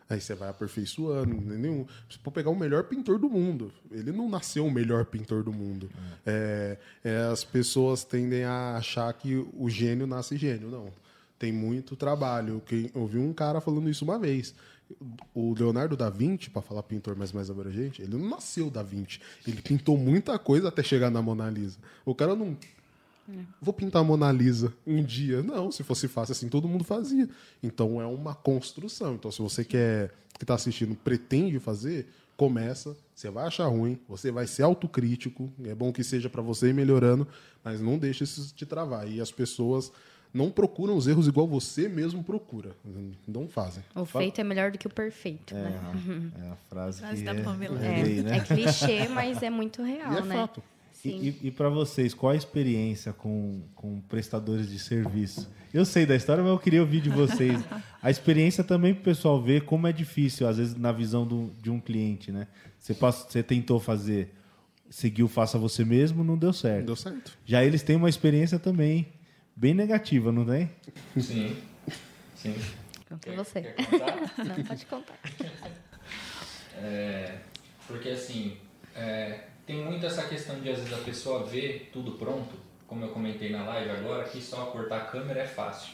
Aí 0.08 0.20
você 0.20 0.34
vai 0.36 0.48
aperfeiçoando. 0.48 1.34
Nenhum, 1.40 1.84
se 2.08 2.16
for 2.18 2.30
pegar 2.30 2.50
o 2.50 2.54
melhor 2.56 2.84
pintor 2.84 3.18
do 3.18 3.28
mundo, 3.28 3.72
ele 3.90 4.12
não 4.12 4.28
nasceu 4.28 4.64
o 4.64 4.70
melhor 4.70 5.04
pintor 5.04 5.42
do 5.42 5.52
mundo. 5.52 5.90
É, 6.24 6.78
é, 7.02 7.16
as 7.32 7.42
pessoas 7.42 8.04
tendem 8.04 8.44
a 8.44 8.76
achar 8.76 9.12
que 9.14 9.34
o 9.52 9.68
gênio 9.68 10.06
nasce 10.06 10.36
gênio. 10.36 10.70
Não. 10.70 10.86
Tem 11.38 11.50
muito 11.52 11.96
trabalho. 11.96 12.62
Quem- 12.64 12.88
Eu 12.94 13.04
vi 13.06 13.18
um 13.18 13.32
cara 13.32 13.60
falando 13.60 13.90
isso 13.90 14.04
uma 14.04 14.16
vez. 14.18 14.54
O 15.34 15.52
Leonardo 15.54 15.96
da 15.96 16.08
Vinci, 16.08 16.48
para 16.50 16.62
falar 16.62 16.84
pintor 16.84 17.16
mais 17.16 17.32
mais 17.32 17.50
abrangente, 17.50 18.00
ele 18.00 18.16
não 18.16 18.28
nasceu 18.28 18.70
da 18.70 18.84
Vinci. 18.84 19.18
Ele 19.44 19.60
pintou 19.60 19.98
muita 19.98 20.38
coisa 20.38 20.68
até 20.68 20.84
chegar 20.84 21.10
na 21.10 21.20
Mona 21.20 21.50
Lisa. 21.50 21.78
O 22.04 22.14
cara 22.14 22.36
não 22.36 22.56
Vou 23.60 23.72
pintar 23.74 24.02
a 24.02 24.04
Mona 24.04 24.30
Lisa 24.32 24.72
um 24.86 25.02
dia. 25.02 25.42
Não, 25.42 25.70
se 25.72 25.82
fosse 25.82 26.08
fácil 26.08 26.32
assim, 26.32 26.48
todo 26.48 26.68
mundo 26.68 26.84
fazia. 26.84 27.28
Então 27.62 28.00
é 28.00 28.06
uma 28.06 28.34
construção. 28.34 29.14
Então, 29.14 29.30
se 29.30 29.40
você 29.42 29.64
quer, 29.64 30.12
que 30.38 30.44
está 30.44 30.54
assistindo, 30.54 30.94
pretende 30.94 31.58
fazer, 31.58 32.06
começa. 32.36 32.96
Você 33.14 33.30
vai 33.30 33.46
achar 33.46 33.66
ruim, 33.66 33.98
você 34.08 34.30
vai 34.30 34.46
ser 34.46 34.62
autocrítico. 34.62 35.50
É 35.64 35.74
bom 35.74 35.92
que 35.92 36.04
seja 36.04 36.28
para 36.28 36.42
você 36.42 36.68
ir 36.68 36.74
melhorando, 36.74 37.26
mas 37.64 37.80
não 37.80 37.98
deixe 37.98 38.24
isso 38.24 38.54
te 38.54 38.66
travar. 38.66 39.08
E 39.10 39.20
as 39.20 39.30
pessoas 39.32 39.90
não 40.34 40.50
procuram 40.50 40.94
os 40.96 41.06
erros 41.06 41.26
igual 41.26 41.46
você 41.46 41.88
mesmo 41.88 42.22
procura. 42.22 42.76
Não 43.26 43.48
fazem. 43.48 43.82
O 43.94 44.04
feito 44.04 44.38
é 44.38 44.44
melhor 44.44 44.70
do 44.70 44.76
que 44.76 44.86
o 44.86 44.90
perfeito, 44.90 45.54
É, 45.56 45.62
né? 45.62 45.80
é 46.44 46.48
a 46.50 46.56
frase 46.68 47.00
Frase 47.00 47.18
que 47.20 47.24
da 47.24 47.34
é, 47.34 47.42
Pamela. 47.42 47.82
é 47.86 48.00
É, 48.00 48.22
né? 48.22 48.36
é 48.36 48.40
clichê, 48.40 49.08
mas 49.08 49.42
é 49.42 49.48
muito 49.48 49.82
real, 49.82 50.12
e 50.12 50.16
é 50.18 50.22
né? 50.22 50.34
fato. 50.36 50.62
Sim. 51.02 51.34
E, 51.42 51.48
e 51.48 51.50
para 51.50 51.68
vocês, 51.68 52.14
qual 52.14 52.32
a 52.32 52.36
experiência 52.36 53.12
com, 53.12 53.62
com 53.74 54.00
prestadores 54.02 54.68
de 54.68 54.78
serviço? 54.78 55.48
Eu 55.72 55.84
sei 55.84 56.06
da 56.06 56.16
história, 56.16 56.42
mas 56.42 56.52
eu 56.52 56.58
queria 56.58 56.80
ouvir 56.80 57.00
de 57.00 57.10
vocês. 57.10 57.62
A 58.02 58.10
experiência 58.10 58.62
também 58.64 58.94
para 58.94 59.00
o 59.02 59.04
pessoal 59.04 59.42
ver 59.42 59.62
como 59.64 59.86
é 59.86 59.92
difícil, 59.92 60.46
às 60.48 60.56
vezes, 60.58 60.74
na 60.76 60.92
visão 60.92 61.26
do, 61.26 61.52
de 61.60 61.70
um 61.70 61.78
cliente, 61.80 62.30
né? 62.32 62.46
Você, 62.78 62.94
passa- 62.94 63.28
você 63.28 63.42
tentou 63.42 63.78
fazer, 63.80 64.32
seguiu 64.88 65.26
Faça 65.28 65.58
Você 65.58 65.84
Mesmo, 65.84 66.22
não 66.24 66.38
deu 66.38 66.52
certo. 66.52 66.86
Deu 66.86 66.96
certo. 66.96 67.36
Já 67.44 67.64
eles 67.64 67.82
têm 67.82 67.96
uma 67.96 68.08
experiência 68.08 68.58
também 68.58 69.08
bem 69.56 69.74
negativa, 69.74 70.30
não 70.32 70.44
tem? 70.46 70.70
Sim. 71.18 71.56
Sim. 72.36 72.54
Conta 73.08 73.32
você. 73.32 73.60
Quer 73.62 73.74
contar? 73.86 74.16
Não, 74.44 74.64
pode 74.64 74.86
contar. 74.86 75.18
É, 76.78 77.38
Porque 77.86 78.10
assim, 78.10 78.56
é, 78.94 79.44
tem 79.66 79.84
muito 79.84 80.06
essa 80.06 80.22
questão 80.22 80.60
de 80.60 80.70
às 80.70 80.78
vezes 80.78 80.92
a 80.92 81.02
pessoa 81.02 81.44
ver 81.44 81.90
tudo 81.92 82.12
pronto, 82.12 82.54
como 82.86 83.04
eu 83.04 83.08
comentei 83.08 83.50
na 83.50 83.64
live 83.64 83.90
agora, 83.90 84.24
que 84.24 84.40
só 84.40 84.66
cortar 84.66 84.96
a 84.98 85.04
câmera 85.06 85.40
é 85.40 85.46
fácil. 85.46 85.92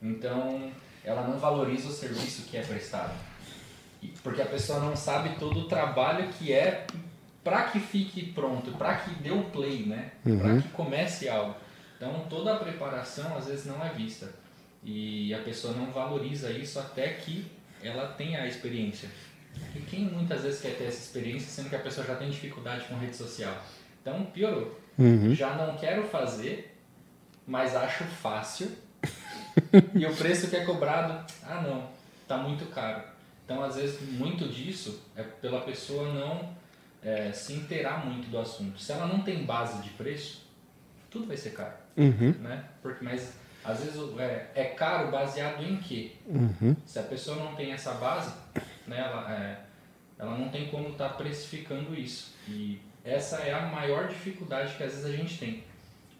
Então, 0.00 0.70
ela 1.02 1.26
não 1.26 1.38
valoriza 1.38 1.88
o 1.88 1.92
serviço 1.92 2.42
que 2.42 2.56
é 2.56 2.62
prestado. 2.62 3.14
Porque 4.22 4.40
a 4.40 4.46
pessoa 4.46 4.78
não 4.78 4.94
sabe 4.94 5.36
todo 5.38 5.60
o 5.60 5.68
trabalho 5.68 6.28
que 6.34 6.52
é 6.52 6.86
para 7.42 7.64
que 7.64 7.80
fique 7.80 8.32
pronto, 8.32 8.70
para 8.72 8.96
que 8.96 9.10
dê 9.16 9.30
o 9.30 9.44
play, 9.44 9.84
né? 9.84 10.12
Para 10.22 10.62
que 10.62 10.68
comece 10.68 11.28
algo. 11.28 11.56
Então, 11.96 12.26
toda 12.28 12.54
a 12.54 12.58
preparação 12.58 13.36
às 13.36 13.46
vezes 13.46 13.66
não 13.66 13.84
é 13.84 13.90
vista. 13.90 14.32
E 14.84 15.32
a 15.34 15.38
pessoa 15.38 15.74
não 15.74 15.90
valoriza 15.90 16.50
isso 16.50 16.78
até 16.78 17.08
que 17.08 17.46
ela 17.82 18.08
tenha 18.08 18.42
a 18.42 18.46
experiência. 18.46 19.10
E 19.74 19.80
quem 19.80 20.04
muitas 20.06 20.42
vezes 20.42 20.60
quer 20.60 20.76
ter 20.76 20.84
essa 20.84 20.98
experiência, 20.98 21.48
sendo 21.48 21.68
que 21.68 21.76
a 21.76 21.80
pessoa 21.80 22.06
já 22.06 22.16
tem 22.16 22.30
dificuldade 22.30 22.84
com 22.86 22.96
rede 22.96 23.16
social? 23.16 23.56
Então, 24.00 24.24
piorou. 24.26 24.80
Já 25.34 25.54
não 25.54 25.76
quero 25.76 26.04
fazer, 26.04 26.78
mas 27.46 27.74
acho 27.74 28.04
fácil. 28.04 28.70
e 29.94 30.06
o 30.06 30.14
preço 30.14 30.48
que 30.48 30.56
é 30.56 30.64
cobrado, 30.64 31.24
ah 31.42 31.60
não, 31.62 31.88
tá 32.28 32.36
muito 32.36 32.66
caro. 32.66 33.02
Então, 33.44 33.62
às 33.62 33.76
vezes, 33.76 34.00
muito 34.12 34.48
disso 34.48 35.02
é 35.16 35.22
pela 35.22 35.60
pessoa 35.60 36.12
não 36.12 36.54
é, 37.02 37.30
se 37.32 37.52
inteirar 37.52 38.06
muito 38.06 38.30
do 38.30 38.38
assunto. 38.38 38.80
Se 38.80 38.92
ela 38.92 39.06
não 39.06 39.20
tem 39.20 39.44
base 39.44 39.82
de 39.82 39.90
preço, 39.90 40.46
tudo 41.10 41.26
vai 41.26 41.36
ser 41.36 41.50
caro. 41.50 41.74
Né? 42.40 42.64
Porque, 42.80 43.04
mas, 43.04 43.34
às 43.62 43.80
vezes, 43.80 44.00
é, 44.18 44.50
é 44.54 44.64
caro 44.64 45.10
baseado 45.10 45.62
em 45.62 45.76
quê? 45.76 46.12
Se 46.86 46.98
a 46.98 47.02
pessoa 47.02 47.36
não 47.36 47.54
tem 47.54 47.72
essa 47.72 47.92
base, 47.92 48.32
né, 48.86 48.98
ela, 48.98 49.32
é, 49.32 49.60
ela 50.18 50.36
não 50.36 50.48
tem 50.48 50.68
como 50.68 50.90
estar 50.90 51.10
precificando 51.10 51.94
isso. 51.94 52.34
E 52.48 52.80
essa 53.04 53.38
é 53.38 53.52
a 53.52 53.62
maior 53.62 54.08
dificuldade 54.08 54.76
que 54.76 54.82
às 54.82 54.92
vezes 54.92 55.04
a 55.04 55.16
gente 55.16 55.38
tem. 55.38 55.64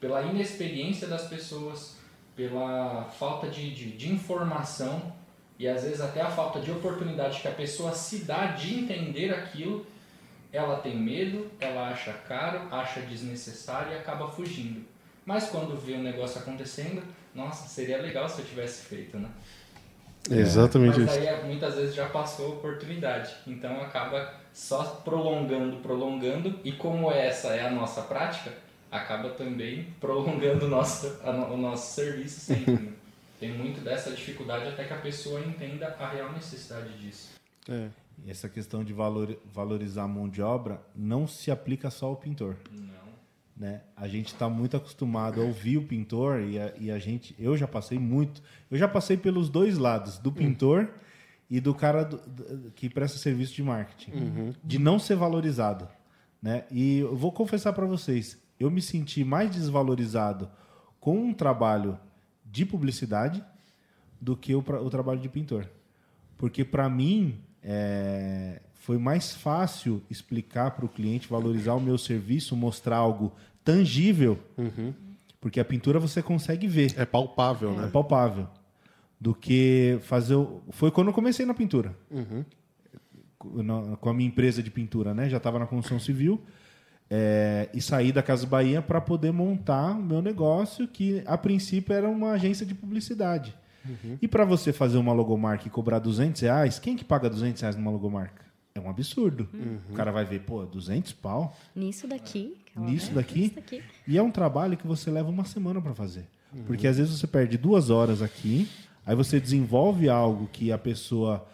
Pela 0.00 0.22
inexperiência 0.22 1.09
das 1.09 1.27
pessoas, 1.29 1.96
pela 2.37 3.05
falta 3.18 3.48
de, 3.48 3.74
de, 3.74 3.92
de 3.92 4.12
informação 4.12 5.12
e 5.59 5.68
às 5.68 5.85
vezes 5.85 6.00
até 6.00 6.20
a 6.20 6.31
falta 6.31 6.61
de 6.61 6.70
oportunidade 6.70 7.40
que 7.40 7.48
a 7.48 7.53
pessoa 7.53 7.92
se 7.92 8.24
dá 8.24 8.46
de 8.46 8.81
entender 8.81 9.33
aquilo, 9.33 9.87
ela 10.53 10.77
tem 10.79 10.96
medo, 10.96 11.50
ela 11.61 11.88
acha 11.88 12.12
caro, 12.12 12.68
acha 12.70 13.00
desnecessário 13.00 13.92
e 13.92 13.96
acaba 13.96 14.29
fugindo. 14.29 14.85
Mas 15.24 15.48
quando 15.48 15.77
vê 15.77 15.94
o 15.94 16.03
negócio 16.03 16.40
acontecendo, 16.40 17.03
nossa, 17.35 17.66
seria 17.68 18.00
legal 18.00 18.29
se 18.29 18.40
eu 18.40 18.46
tivesse 18.46 18.85
feito, 18.85 19.18
né? 19.18 19.29
Exatamente 20.30 20.98
Mas 21.00 21.10
isso. 21.10 21.18
daí 21.18 21.26
é, 21.26 21.42
muitas 21.44 21.74
vezes 21.74 21.94
já 21.94 22.08
passou 22.08 22.46
a 22.46 22.48
oportunidade. 22.50 23.34
Então 23.46 23.80
acaba 23.82 24.32
só 24.52 24.82
prolongando, 25.04 25.76
prolongando. 25.78 26.58
E 26.64 26.72
como 26.72 27.10
essa 27.10 27.48
é 27.48 27.66
a 27.66 27.70
nossa 27.70 28.02
prática, 28.02 28.52
acaba 28.90 29.30
também 29.30 29.88
prolongando 30.00 30.66
o 30.66 30.68
nosso, 30.68 31.18
a 31.22 31.30
o 31.30 31.56
nosso 31.56 31.94
serviço 31.94 32.40
sempre. 32.40 32.72
né? 32.72 32.92
Tem 33.40 33.52
muito 33.52 33.80
dessa 33.82 34.10
dificuldade 34.12 34.68
até 34.68 34.84
que 34.84 34.92
a 34.94 34.98
pessoa 34.98 35.40
entenda 35.40 35.94
a 35.98 36.08
real 36.08 36.32
necessidade 36.32 36.96
disso. 36.98 37.30
É. 37.68 37.88
E 38.24 38.30
essa 38.30 38.48
questão 38.48 38.82
de 38.84 38.92
valor- 38.92 39.37
valorizar 39.52 40.04
a 40.04 40.08
mão 40.08 40.28
de 40.28 40.40
obra 40.40 40.80
não 40.94 41.26
se 41.26 41.50
aplica 41.50 41.90
só 41.90 42.06
ao 42.06 42.16
pintor. 42.16 42.54
Não. 42.72 43.03
Né? 43.56 43.82
A 43.96 44.08
gente 44.08 44.28
está 44.28 44.48
muito 44.48 44.76
acostumado 44.76 45.40
a 45.40 45.44
ouvir 45.44 45.76
o 45.78 45.82
pintor 45.86 46.40
e 46.40 46.58
a, 46.58 46.72
e 46.78 46.90
a 46.90 46.98
gente, 46.98 47.34
eu 47.38 47.56
já 47.56 47.68
passei 47.68 47.98
muito, 47.98 48.42
eu 48.70 48.76
já 48.76 48.88
passei 48.88 49.16
pelos 49.16 49.48
dois 49.48 49.78
lados, 49.78 50.18
do 50.18 50.32
pintor 50.32 50.90
e 51.48 51.60
do 51.60 51.74
cara 51.74 52.02
do- 52.04 52.16
do- 52.18 52.70
que 52.72 52.88
presta 52.88 53.16
serviço 53.18 53.54
de 53.54 53.62
marketing, 53.62 54.10
de 54.64 54.78
não 54.78 54.98
ser 54.98 55.14
valorizado, 55.16 55.86
né? 56.42 56.64
E 56.70 56.98
eu 56.98 57.14
vou 57.16 57.30
confessar 57.32 57.72
para 57.72 57.86
vocês, 57.86 58.36
eu 58.58 58.70
me 58.70 58.82
senti 58.82 59.22
mais 59.24 59.50
desvalorizado 59.50 60.50
com 60.98 61.16
um 61.16 61.32
trabalho 61.34 61.98
de 62.44 62.64
publicidade 62.66 63.44
do 64.20 64.36
que 64.36 64.54
o, 64.54 64.58
o 64.60 64.90
trabalho 64.90 65.20
de 65.20 65.28
pintor. 65.28 65.68
Porque 66.38 66.64
para 66.64 66.88
mim 66.88 67.38
é, 67.62 68.60
foi 68.84 68.98
mais 68.98 69.34
fácil 69.34 70.02
explicar 70.10 70.72
para 70.72 70.84
o 70.84 70.88
cliente, 70.88 71.26
valorizar 71.28 71.72
o 71.74 71.80
meu 71.80 71.96
serviço, 71.96 72.54
mostrar 72.54 72.96
algo 72.98 73.32
tangível, 73.64 74.38
porque 75.40 75.58
a 75.58 75.64
pintura 75.64 75.98
você 75.98 76.22
consegue 76.22 76.66
ver, 76.66 76.92
É 76.96 77.06
palpável, 77.06 77.72
é 77.72 77.76
né? 77.82 77.88
palpável, 77.90 78.46
do 79.18 79.34
que 79.34 79.98
fazer. 80.02 80.34
o- 80.34 80.60
Foi 80.70 80.90
quando 80.90 81.08
eu 81.08 81.14
comecei 81.14 81.46
na 81.46 81.54
pintura, 81.54 81.96
Com- 83.38 83.62
na- 83.62 83.96
com 83.96 84.08
a 84.10 84.14
minha 84.14 84.28
empresa 84.28 84.62
de 84.62 84.70
pintura, 84.70 85.14
né? 85.14 85.28
Já 85.30 85.38
estava 85.38 85.58
na 85.58 85.66
construção 85.66 85.98
civil. 85.98 86.40
é, 87.10 87.68
e 87.74 87.82
saí 87.82 88.10
da 88.12 88.22
Casa 88.22 88.46
Bahia 88.46 88.80
para 88.80 88.98
poder 88.98 89.30
montar 89.30 89.92
o 89.92 90.02
meu 90.02 90.22
negócio, 90.22 90.88
que 90.88 91.22
a 91.26 91.36
princípio 91.36 91.92
era 91.94 92.08
uma 92.08 92.30
agência 92.32 92.64
de 92.64 92.74
publicidade. 92.74 93.54
E 94.22 94.26
para 94.26 94.44
você 94.46 94.72
fazer 94.72 94.96
uma 94.96 95.12
logomarca 95.12 95.68
e 95.68 95.70
cobrar 95.70 95.98
200 95.98 96.40
reais, 96.40 96.78
quem 96.78 96.96
que 96.96 97.04
paga 97.04 97.28
200 97.28 97.60
reais 97.60 97.76
numa 97.76 97.90
logomarca? 97.90 98.42
É 98.76 98.80
um 98.80 98.90
absurdo. 98.90 99.48
O 99.88 99.94
cara 99.94 100.10
vai 100.10 100.24
ver, 100.24 100.40
pô, 100.40 100.66
200 100.66 101.12
pau? 101.12 101.56
Nisso 101.76 102.08
daqui. 102.08 102.56
Nisso 102.76 103.06
vai, 103.12 103.22
daqui? 103.22 103.40
Nisso 103.42 103.54
daqui. 103.54 103.82
E 104.04 104.18
é 104.18 104.22
um 104.22 104.32
trabalho 104.32 104.76
que 104.76 104.84
você 104.84 105.12
leva 105.12 105.30
uma 105.30 105.44
semana 105.44 105.80
para 105.80 105.94
fazer. 105.94 106.26
Porque 106.66 106.88
às 106.88 106.96
vezes 106.96 107.16
você 107.16 107.26
perde 107.28 107.56
duas 107.56 107.88
horas 107.88 108.20
aqui, 108.20 108.68
aí 109.06 109.14
você 109.14 109.38
desenvolve 109.38 110.08
algo 110.08 110.48
que 110.52 110.72
a 110.72 110.78
pessoa 110.78 111.46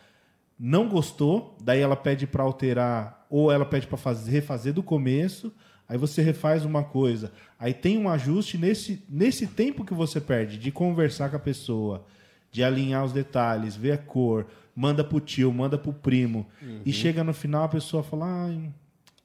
não 0.59 0.89
gostou, 0.89 1.59
daí 1.63 1.81
ela 1.81 1.95
pede 1.95 2.27
para 2.27 2.43
alterar, 2.43 3.27
ou 3.29 3.53
ela 3.53 3.67
pede 3.67 3.87
para 3.87 3.99
fazer, 3.99 4.31
refazer 4.31 4.73
do 4.73 4.83
começo, 4.83 5.53
aí 5.87 5.99
você 5.99 6.23
refaz 6.23 6.65
uma 6.65 6.85
coisa. 6.85 7.31
Aí 7.59 7.75
tem 7.75 7.99
um 7.99 8.09
ajuste 8.09 8.57
nesse, 8.57 9.05
nesse 9.07 9.47
tempo 9.47 9.85
que 9.85 9.93
você 9.93 10.23
perde 10.23 10.57
de 10.57 10.73
conversar 10.73 11.29
com 11.29 11.37
a 11.37 11.41
pessoa, 11.41 12.03
de 12.51 12.65
alinhar 12.65 13.05
os 13.05 13.13
detalhes, 13.13 13.77
ver 13.77 13.93
a 13.93 13.99
cor, 13.99 14.47
manda 14.81 15.05
pro 15.05 15.21
tio, 15.21 15.53
manda 15.53 15.77
pro 15.77 15.93
primo. 15.93 16.47
E 16.87 16.93
chega 16.93 17.23
no 17.23 17.35
final 17.35 17.65
a 17.65 17.69
pessoa 17.69 18.03
fala: 18.03 18.25
ah, 18.27 18.71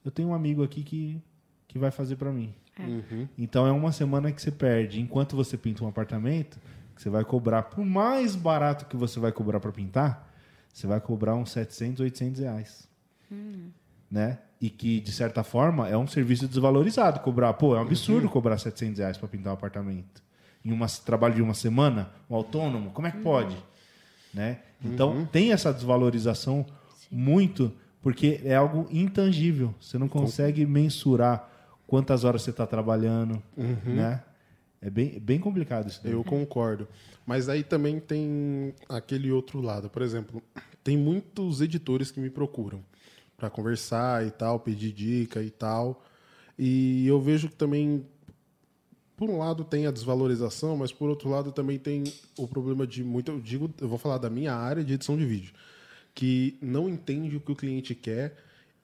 eu 0.04 0.12
tenho 0.12 0.30
um 0.30 0.34
amigo 0.34 0.62
aqui 0.62 0.84
que, 0.84 1.22
que 1.66 1.80
vai 1.80 1.92
fazer 1.92 2.18
para 2.18 2.30
mim. 2.30 2.54
Então 3.38 3.66
é 3.66 3.72
uma 3.72 3.94
semana 3.94 4.34
que 4.34 4.42
você 4.42 4.52
perde. 4.52 5.00
Enquanto 5.00 5.34
você 5.34 5.58
pinta 5.58 5.86
um 5.86 5.88
apartamento, 5.88 6.60
que 6.94 7.02
você 7.02 7.10
vai 7.10 7.24
cobrar, 7.24 7.64
por 7.64 7.86
mais 7.86 8.36
barato 8.36 8.86
que 8.86 8.98
você 8.98 9.18
vai 9.18 9.32
cobrar 9.32 9.62
para 9.62 9.72
pintar, 9.72 10.30
você 10.74 10.86
vai 10.86 11.00
cobrar 11.00 11.36
uns 11.36 11.52
700, 11.52 12.02
800 12.02 12.42
reais. 12.42 12.90
Né? 14.12 14.40
E 14.60 14.70
que, 14.70 15.00
de 15.00 15.12
certa 15.14 15.42
forma, 15.42 15.88
é 15.88 15.96
um 15.96 16.08
serviço 16.08 16.50
desvalorizado. 16.50 17.22
Cobrar, 17.22 17.54
pô, 17.54 17.76
é 17.76 17.80
um 17.80 17.84
absurdo 17.84 18.28
cobrar 18.28 18.58
700 18.58 19.00
reais 19.00 19.18
para 19.18 19.30
pintar 19.30 19.54
um 19.54 19.56
apartamento. 19.56 20.22
Em 20.66 20.74
um 20.74 20.86
trabalho 21.06 21.36
de 21.36 21.42
uma 21.42 21.54
semana, 21.54 22.12
um 22.30 22.36
autônomo, 22.36 22.92
como 22.92 23.08
é 23.08 23.12
que 23.12 23.20
pode? 23.20 23.56
Né? 24.36 24.60
Então, 24.84 25.26
tem 25.26 25.52
essa 25.54 25.74
desvalorização 25.74 26.66
muito, 27.10 27.72
porque 28.02 28.42
é 28.44 28.56
algo 28.56 28.88
intangível. 28.92 29.74
Você 29.80 29.98
não 29.98 30.08
consegue 30.08 30.66
mensurar 30.66 31.50
quantas 31.88 32.24
horas 32.24 32.42
você 32.42 32.50
está 32.50 32.68
trabalhando, 32.68 33.42
né? 33.84 34.22
É 34.82 34.90
bem, 34.90 35.20
bem 35.20 35.40
complicado 35.40 35.88
isso 35.88 36.02
daí. 36.04 36.12
Eu 36.12 36.24
concordo. 36.24 36.88
Mas 37.26 37.50
aí 37.50 37.64
também 37.64 38.00
tem 38.00 38.74
aquele 38.88 39.32
outro 39.32 39.60
lado. 39.60 39.90
Por 39.90 40.04
exemplo, 40.04 40.44
tem 40.84 40.96
muitos 40.96 41.62
editores 41.62 42.12
que 42.12 42.20
me 42.20 42.30
procuram 42.30 42.84
para 43.36 43.50
conversar 43.50 44.28
e 44.28 44.30
tal, 44.30 44.60
pedir 44.60 44.92
dica 44.92 45.42
e 45.42 45.50
tal. 45.50 46.04
E 46.60 47.08
eu 47.08 47.20
vejo 47.20 47.50
que 47.50 47.56
também, 47.56 48.06
por 49.18 49.30
um 49.30 49.38
lado, 49.38 49.64
tem 49.64 49.88
a 49.88 49.92
desvalorização, 49.92 50.76
mas 50.76 50.92
por 50.92 51.10
outro 51.10 51.30
lado 51.30 51.52
também 51.52 51.80
tem 51.80 52.04
o 52.38 52.48
problema 52.48 52.86
de 52.86 53.04
muito. 53.04 53.32
Eu 53.32 53.40
digo, 53.40 53.74
eu 53.80 53.88
vou 53.88 53.98
falar 53.98 54.18
da 54.18 54.30
minha 54.30 54.54
área 54.54 54.84
de 54.84 54.94
edição 54.94 55.18
de 55.18 55.26
vídeo, 55.26 55.54
que 56.14 56.58
não 56.62 56.90
entende 56.90 57.36
o 57.36 57.40
que 57.40 57.52
o 57.52 57.56
cliente 57.56 57.96
quer 57.96 58.36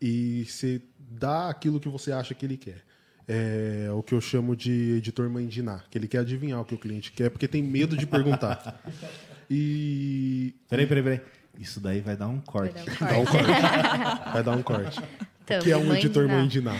e 0.01 0.45
se 0.45 0.81
dá 0.97 1.49
aquilo 1.49 1.79
que 1.79 1.89
você 1.89 2.11
acha 2.11 2.33
que 2.33 2.45
ele 2.45 2.57
quer. 2.57 2.81
É 3.27 3.89
o 3.93 4.01
que 4.01 4.13
eu 4.13 4.19
chamo 4.19 4.55
de 4.55 4.97
editor 4.97 5.29
mandinar, 5.29 5.85
que 5.89 5.97
ele 5.97 6.07
quer 6.07 6.19
adivinhar 6.19 6.59
o 6.59 6.65
que 6.65 6.75
o 6.75 6.77
cliente 6.77 7.11
quer, 7.11 7.29
porque 7.29 7.47
tem 7.47 7.61
medo 7.61 7.95
de 7.95 8.05
perguntar. 8.05 8.81
E. 9.53 10.55
Peraí, 10.69 10.87
peraí, 10.87 11.03
peraí. 11.03 11.21
Isso 11.59 11.81
daí 11.81 11.99
vai 11.99 12.15
dar 12.15 12.29
um 12.29 12.39
corte. 12.39 12.81
Vai 12.97 13.11
dar 13.11 13.19
um 13.19 13.23
Dá 13.23 13.23
um 13.23 13.25
corte. 13.25 14.31
Vai 14.31 14.43
dar 14.43 14.51
um 14.55 14.63
corte. 14.63 15.01
Então, 15.43 15.59
que 15.61 15.71
é 15.71 15.77
um 15.77 15.83
mãe 15.85 15.99
editor 15.99 16.27
de 16.47 16.61
Ná. 16.61 16.73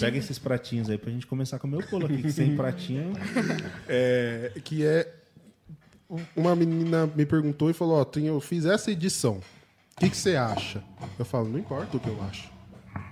pega 0.00 0.18
esses 0.18 0.38
pratinhos 0.38 0.90
aí 0.90 0.98
pra 0.98 1.10
gente 1.12 1.26
começar 1.26 1.56
a 1.56 1.58
comer 1.58 1.84
o 1.84 1.90
bolo 1.90 2.06
aqui, 2.06 2.22
que 2.22 2.32
sem 2.32 2.54
pratinho. 2.56 3.12
É, 3.88 4.52
que 4.64 4.84
é. 4.84 5.14
Uma 6.34 6.56
menina 6.56 7.06
me 7.06 7.24
perguntou 7.24 7.70
e 7.70 7.72
falou: 7.72 8.00
Ó, 8.00 8.04
tem- 8.04 8.26
eu 8.26 8.40
fiz 8.40 8.64
essa 8.64 8.90
edição. 8.90 9.40
O 9.96 10.00
que, 10.00 10.10
que 10.10 10.16
você 10.16 10.34
acha? 10.36 10.82
Eu 11.18 11.24
falo: 11.24 11.48
Não 11.48 11.58
importa 11.58 11.96
o 11.96 12.00
que 12.00 12.08
eu 12.08 12.20
acho. 12.24 12.48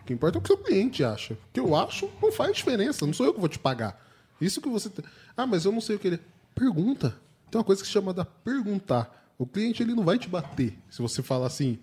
O 0.02 0.04
que 0.04 0.12
importa 0.12 0.36
é 0.36 0.40
o 0.40 0.42
que 0.42 0.52
o 0.52 0.56
seu 0.56 0.64
cliente 0.64 1.04
acha. 1.04 1.34
O 1.34 1.38
que 1.52 1.60
eu 1.60 1.76
acho 1.76 2.10
não 2.20 2.32
faz 2.32 2.56
diferença. 2.56 3.06
Não 3.06 3.12
sou 3.12 3.24
eu 3.26 3.32
que 3.34 3.40
vou 3.40 3.48
te 3.48 3.58
pagar. 3.58 4.04
Isso 4.40 4.60
que 4.60 4.68
você. 4.68 4.88
tem- 4.90 5.04
Ah, 5.36 5.46
mas 5.46 5.64
eu 5.64 5.70
não 5.72 5.80
sei 5.80 5.96
o 5.96 5.98
que 5.98 6.08
ele. 6.08 6.20
Pergunta. 6.54 7.14
Tem 7.50 7.58
uma 7.58 7.64
coisa 7.64 7.80
que 7.80 7.86
se 7.86 7.92
chama 7.92 8.12
da 8.12 8.24
perguntar. 8.24 9.14
O 9.38 9.46
cliente 9.46 9.82
ele 9.82 9.94
não 9.94 10.02
vai 10.04 10.18
te 10.18 10.28
bater 10.28 10.76
se 10.90 11.00
você 11.00 11.22
falar 11.22 11.46
assim. 11.46 11.78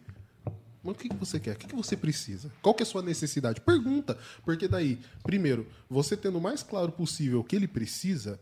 Mas 0.85 0.95
o 0.95 0.97
que, 0.99 1.09
que 1.09 1.15
você 1.15 1.39
quer? 1.39 1.55
O 1.55 1.57
que, 1.57 1.67
que 1.67 1.75
você 1.75 1.97
precisa? 1.97 2.51
Qual 2.61 2.73
que 2.75 2.83
é 2.83 2.85
a 2.85 2.87
sua 2.87 3.01
necessidade? 3.01 3.59
Pergunta. 3.59 4.17
Porque 4.43 4.67
daí, 4.67 4.99
primeiro, 5.23 5.65
você 5.89 6.15
tendo 6.15 6.37
o 6.37 6.41
mais 6.41 6.61
claro 6.63 6.91
possível 6.91 7.39
o 7.39 7.43
que 7.43 7.55
ele 7.55 7.67
precisa, 7.67 8.39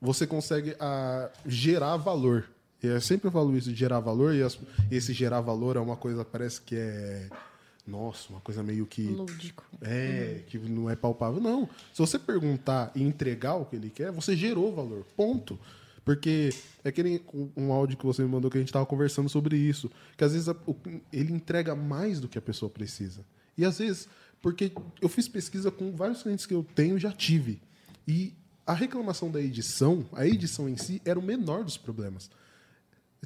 você 0.00 0.26
consegue 0.26 0.76
ah, 0.78 1.30
gerar 1.46 1.96
valor. 1.96 2.48
E 2.82 2.86
eu 2.86 3.00
sempre 3.00 3.30
falo 3.30 3.56
isso 3.56 3.70
de 3.70 3.74
gerar 3.76 4.00
valor, 4.00 4.34
e 4.34 4.42
as- 4.42 4.58
esse 4.90 5.12
gerar 5.14 5.40
valor 5.40 5.76
é 5.76 5.80
uma 5.80 5.96
coisa, 5.96 6.24
parece 6.24 6.60
que 6.60 6.76
é. 6.76 7.28
Nossa, 7.86 8.30
uma 8.30 8.40
coisa 8.40 8.62
meio 8.62 8.84
que. 8.84 9.02
Lúdico. 9.02 9.64
É, 9.80 10.42
que 10.48 10.58
não 10.58 10.90
é 10.90 10.96
palpável. 10.96 11.40
Não. 11.40 11.68
Se 11.94 11.98
você 12.00 12.18
perguntar 12.18 12.90
e 12.94 13.02
entregar 13.02 13.54
o 13.54 13.64
que 13.64 13.76
ele 13.76 13.90
quer, 13.90 14.10
você 14.12 14.36
gerou 14.36 14.74
valor. 14.74 15.06
Ponto. 15.16 15.58
Porque 16.06 16.50
é 16.84 16.92
que 16.92 17.02
nem 17.02 17.20
um- 17.56 17.72
áudio 17.72 17.96
que 17.98 18.06
você 18.06 18.22
me 18.22 18.28
mandou 18.28 18.48
que 18.48 18.56
a 18.56 18.60
gente 18.60 18.68
estava 18.68 18.86
conversando 18.86 19.28
sobre 19.28 19.56
isso. 19.56 19.90
Que 20.16 20.22
às 20.22 20.32
vezes 20.32 20.48
a- 20.48 20.54
o- 20.64 20.76
ele 21.12 21.32
entrega 21.32 21.74
mais 21.74 22.20
do 22.20 22.28
que 22.28 22.38
a 22.38 22.40
pessoa 22.40 22.70
precisa. 22.70 23.24
E 23.58 23.64
às 23.64 23.80
vezes, 23.80 24.08
porque 24.40 24.70
eu 25.02 25.08
fiz 25.08 25.26
pesquisa 25.26 25.68
com 25.68 25.90
vários 25.96 26.22
clientes 26.22 26.46
que 26.46 26.54
eu 26.54 26.64
tenho 26.76 26.96
e 26.96 27.00
já 27.00 27.10
tive. 27.10 27.60
E 28.06 28.32
a 28.64 28.72
reclamação 28.72 29.32
da 29.32 29.40
edição, 29.42 30.06
a 30.12 30.24
edição 30.24 30.68
em 30.68 30.76
si, 30.76 31.02
era 31.04 31.18
o 31.18 31.22
menor 31.22 31.64
dos 31.64 31.76
problemas. 31.76 32.30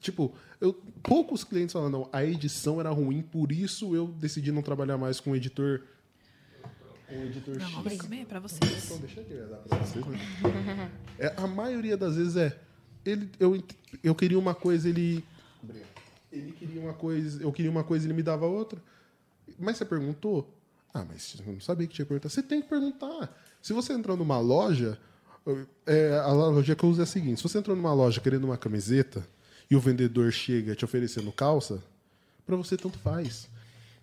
Tipo, 0.01 0.35
eu, 0.59 0.73
poucos 1.03 1.45
clientes 1.45 1.75
falam, 1.75 1.91
não, 1.91 2.09
a 2.11 2.25
edição 2.25 2.81
era 2.81 2.89
ruim, 2.89 3.21
por 3.21 3.53
isso 3.53 3.95
eu 3.95 4.07
decidi 4.07 4.51
não 4.51 4.63
trabalhar 4.63 4.97
mais 4.97 5.21
com 5.21 5.33
o 5.33 5.37
editor. 5.37 5.83
Com 7.07 7.15
o 7.17 7.25
editor 7.25 7.59
Não, 7.59 7.67
X. 7.69 7.83
vai 7.85 7.97
comer 7.99 8.25
pra 8.25 8.41
vocês. 8.41 8.85
Então 8.87 8.97
deixa 8.99 9.21
eu 9.21 9.49
dar 9.51 9.57
pra 9.59 9.79
vocês, 9.79 10.07
né? 10.07 10.91
É, 11.19 11.35
a 11.37 11.47
maioria 11.47 11.99
das 11.99 12.17
vezes 12.17 12.37
é. 12.37 12.59
Ele, 13.05 13.31
eu, 13.39 13.63
eu 14.03 14.15
queria 14.15 14.39
uma 14.39 14.55
coisa, 14.55 14.89
ele. 14.89 15.25
Ele 16.33 16.53
queria 16.53 16.81
uma 16.81 16.93
coisa, 16.93 17.43
eu 17.43 17.53
queria 17.53 17.71
uma 17.71 17.83
coisa, 17.83 18.07
ele 18.07 18.15
me 18.15 18.23
dava 18.23 18.47
outra. 18.47 18.81
Mas 19.59 19.77
você 19.77 19.85
perguntou? 19.85 20.49
Ah, 20.95 21.05
mas 21.05 21.37
eu 21.45 21.53
não 21.53 21.61
sabia 21.61 21.87
que 21.87 21.95
tinha 21.95 22.05
que 22.05 22.09
perguntar. 22.09 22.29
Você 22.29 22.43
tem 22.43 22.63
que 22.63 22.69
perguntar. 22.69 23.37
Se 23.61 23.73
você 23.73 23.93
entrar 23.93 24.17
numa 24.17 24.39
loja, 24.39 24.99
é, 25.87 26.13
a 26.15 26.27
analogia 26.27 26.77
que 26.77 26.85
eu 26.85 26.89
uso 26.89 27.01
é 27.01 27.05
a 27.05 27.07
seguinte: 27.07 27.39
se 27.39 27.43
você 27.43 27.59
entrou 27.59 27.77
numa 27.77 27.93
loja 27.93 28.21
querendo 28.21 28.45
uma 28.45 28.57
camiseta 28.57 29.27
e 29.71 29.77
o 29.77 29.81
vendedor 29.81 30.31
chega 30.33 30.75
te 30.75 30.85
oferecendo 30.85 31.33
calça, 31.33 31.83
para 32.47 32.57
você 32.57 32.77
tanto 32.77 32.99
faz. 32.99 33.49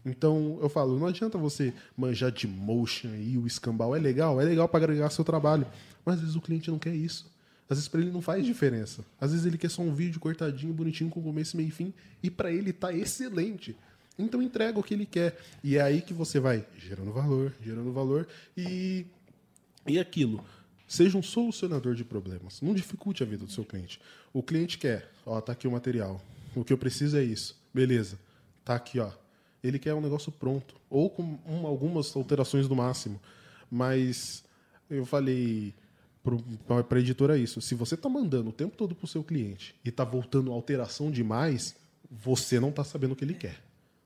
Então 0.06 0.58
eu 0.62 0.70
falo, 0.70 0.98
não 0.98 1.08
adianta 1.08 1.38
você 1.38 1.74
manjar 1.96 2.32
de 2.32 2.48
motion 2.48 3.10
aí, 3.10 3.38
o 3.38 3.46
escambau 3.46 3.96
é 3.96 4.00
legal, 4.00 4.40
é 4.40 4.46
legal 4.46 4.68
para 4.68 4.86
agregar 4.86 5.10
seu 5.10 5.24
trabalho, 5.24 5.68
mas 6.06 6.16
às 6.16 6.22
vezes 6.22 6.36
o 6.36 6.42
cliente 6.42 6.72
não 6.72 6.80
quer 6.80 6.96
isso. 6.96 7.30
Às 7.70 7.78
vezes 7.78 7.88
para 7.88 8.00
ele 8.02 8.12
não 8.12 8.22
faz 8.22 8.46
diferença. 8.46 9.04
Às 9.20 9.32
vezes 9.32 9.46
ele 9.46 9.58
quer 9.58 9.70
só 9.70 9.82
um 9.82 9.94
vídeo 9.94 10.20
cortadinho, 10.20 10.74
bonitinho, 10.74 11.10
com 11.10 11.22
começo, 11.22 11.58
meio 11.58 11.68
e 11.68 11.72
fim, 11.72 11.94
e 12.24 12.30
para 12.30 12.52
ele 12.52 12.72
tá 12.72 12.94
excelente. 12.94 13.76
Então 14.18 14.42
entrega 14.42 14.80
o 14.80 14.84
que 14.84 14.94
ele 14.94 15.06
quer. 15.06 15.38
E 15.64 15.78
é 15.78 15.82
aí 15.82 16.02
que 16.02 16.14
você 16.14 16.40
vai 16.40 16.66
gerando 16.80 17.12
valor, 17.12 17.54
gerando 17.62 17.92
valor 17.92 18.28
e 18.56 19.06
e 19.86 19.98
aquilo, 20.00 20.44
seja 20.88 21.18
um 21.18 21.24
solucionador 21.24 21.96
de 21.96 22.04
problemas. 22.04 22.62
Não 22.62 22.74
dificulte 22.74 23.24
a 23.24 23.26
vida 23.26 23.46
do 23.46 23.52
seu 23.52 23.64
cliente. 23.64 24.02
O 24.34 24.44
cliente 24.44 24.78
quer, 24.78 25.10
ó, 25.26 25.40
tá 25.40 25.54
aqui 25.54 25.68
o 25.68 25.72
material. 25.72 26.22
O 26.56 26.64
que 26.64 26.74
eu 26.74 26.78
preciso 26.78 27.16
é 27.18 27.24
isso. 27.24 27.56
Beleza. 27.74 28.18
Tá 28.66 28.76
aqui, 28.76 29.00
ó. 29.00 29.10
Ele 29.64 29.80
quer 29.80 29.94
um 29.94 30.02
negócio 30.02 30.30
pronto. 30.32 30.76
Ou 30.90 31.10
com 31.10 31.38
um- 31.46 31.66
algumas 31.68 32.14
alterações 32.16 32.68
no 32.68 32.76
máximo. 32.76 33.20
Mas 33.72 34.44
eu 34.90 35.06
falei 35.06 35.74
para 36.68 36.98
a 36.98 37.02
editora 37.02 37.38
isso. 37.38 37.62
Se 37.62 37.76
você 37.76 37.96
tá 37.96 38.10
mandando 38.10 38.50
o 38.50 38.54
tempo 38.54 38.76
todo 38.76 38.96
pro 38.96 39.08
seu 39.08 39.24
cliente 39.24 39.76
e 39.84 39.92
tá 39.92 40.04
voltando 40.04 40.52
alteração 40.52 41.10
demais, 41.12 41.76
você 42.10 42.60
não 42.60 42.72
tá 42.72 42.84
sabendo 42.84 43.12
o 43.12 43.16
que 43.16 43.24
ele 43.26 43.34
quer. 43.34 43.58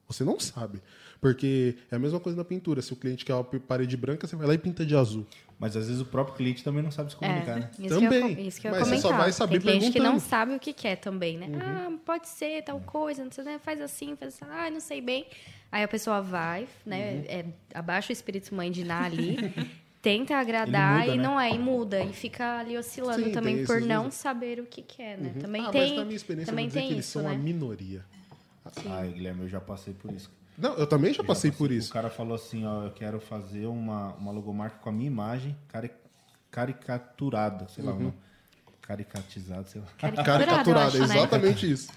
Você 0.08 0.24
não 0.24 0.40
sabe. 0.40 0.82
Porque 1.22 1.76
é 1.90 1.96
a 1.96 2.00
mesma 2.00 2.20
coisa 2.20 2.38
na 2.38 2.44
pintura. 2.44 2.82
Se 2.82 2.92
o 2.92 2.96
cliente 2.96 3.24
quer 3.24 3.34
uma 3.34 3.44
parede 3.44 3.96
branca, 3.96 4.28
você 4.28 4.36
vai 4.36 4.48
lá 4.48 4.54
e 4.54 4.58
pinta 4.58 4.86
de 4.86 4.96
azul. 4.96 5.26
Mas 5.58 5.78
às 5.78 5.86
vezes 5.86 6.02
o 6.02 6.06
próprio 6.06 6.36
cliente 6.36 6.64
também 6.64 6.82
não 6.82 6.90
sabe 6.90 7.12
se 7.12 7.16
comunicar, 7.16 7.60
né? 7.60 7.70
É, 7.80 7.86
isso 7.86 8.00
que 8.00 8.06
eu 8.06 8.10
Também. 8.10 8.48
isso 8.48 8.60
que 8.60 8.68
eu 8.68 8.72
Mas 8.72 8.80
você 8.82 8.90
comentar. 8.90 9.12
só 9.12 9.18
vai 9.18 9.32
saber 9.32 9.62
Tem 9.62 9.80
cliente 9.80 9.92
que 9.92 10.00
não 10.00 10.20
sabe 10.20 10.56
o 10.56 10.60
que 10.60 10.74
quer 10.74 10.96
também, 10.96 11.38
né? 11.38 11.48
Ah, 11.62 11.92
pode 12.04 12.28
ser 12.28 12.64
tal 12.64 12.80
coisa, 12.80 13.24
não 13.24 13.32
sei, 13.32 13.44
né? 13.44 13.60
faz 13.60 13.80
assim, 13.80 14.16
faz 14.16 14.34
assim, 14.34 14.52
ah, 14.52 14.70
não 14.72 14.80
sei 14.80 15.00
bem. 15.00 15.28
Aí 15.72 15.84
a 15.84 15.88
pessoa 15.88 16.20
vai, 16.20 16.68
né? 16.84 17.14
Uhum. 17.14 17.24
É, 17.28 17.46
abaixa 17.76 18.12
o 18.12 18.12
espírito 18.12 18.54
mãe 18.56 18.72
de 18.72 18.84
Ná 18.84 19.04
ali, 19.04 19.38
tenta 20.02 20.36
agradar 20.38 21.08
Ele 21.08 21.12
muda, 21.12 21.14
e 21.14 21.18
né? 21.18 21.24
não 21.24 21.40
é, 21.40 21.52
e 21.54 21.60
muda. 21.60 22.04
E 22.04 22.14
fica 22.14 22.60
ali 22.60 22.78
oscilando 22.78 23.26
Sim, 23.26 23.32
também 23.32 23.66
por 23.66 23.80
não 23.82 24.04
dois- 24.04 24.14
saber 24.16 24.60
o 24.60 24.66
que 24.66 24.82
quer, 24.82 25.18
né? 25.18 25.34
Também 25.40 25.66
ah, 25.66 25.70
tem, 25.70 25.82
mas 25.82 25.98
na 25.98 26.04
minha 26.06 26.16
experiência, 26.16 26.52
também 26.52 26.66
eu 26.66 26.72
vou 26.72 26.74
dizer 26.74 26.80
tem 26.80 26.88
que 26.88 26.94
eles 26.96 27.06
isso, 27.06 27.20
são 27.20 27.30
né? 27.30 27.36
a 27.36 27.38
minoria. 27.38 28.06
Ai, 28.86 29.12
Guilherme, 29.12 29.42
eu 29.42 29.50
já 29.50 29.60
passei 29.60 29.94
por 29.94 30.12
isso. 30.12 30.30
Não, 30.58 30.74
eu 30.76 30.86
também 30.86 31.14
já 31.14 31.22
Eu 31.22 31.26
passei 31.26 31.52
por 31.52 31.72
isso. 31.72 31.90
O 31.90 31.94
cara 31.94 32.10
falou 32.10 32.36
assim, 32.36 32.66
ó, 32.66 32.86
eu 32.86 32.92
quero 32.92 33.20
fazer 33.20 33.66
uma, 33.66 34.14
uma 34.16 34.32
logomarca 34.32 34.78
com 34.78 34.90
a 34.90 34.92
minha 34.92 35.08
imagem 35.08 35.56
cari 35.68 35.92
caricaturada, 36.52 37.68
sei 37.70 37.84
lá, 37.84 37.94
uma, 37.94 38.14
caricatizada, 38.82 39.64
sei 39.66 39.80
lá. 39.82 39.88
Caricaturado, 39.98 40.42
eu 40.44 40.48
Caricaturada, 40.48 40.88
acho, 40.88 40.98
né? 41.00 41.04
exatamente 41.04 41.72
isso. 41.72 41.92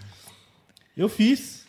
Eu 0.97 1.09
fiz, 1.09 1.67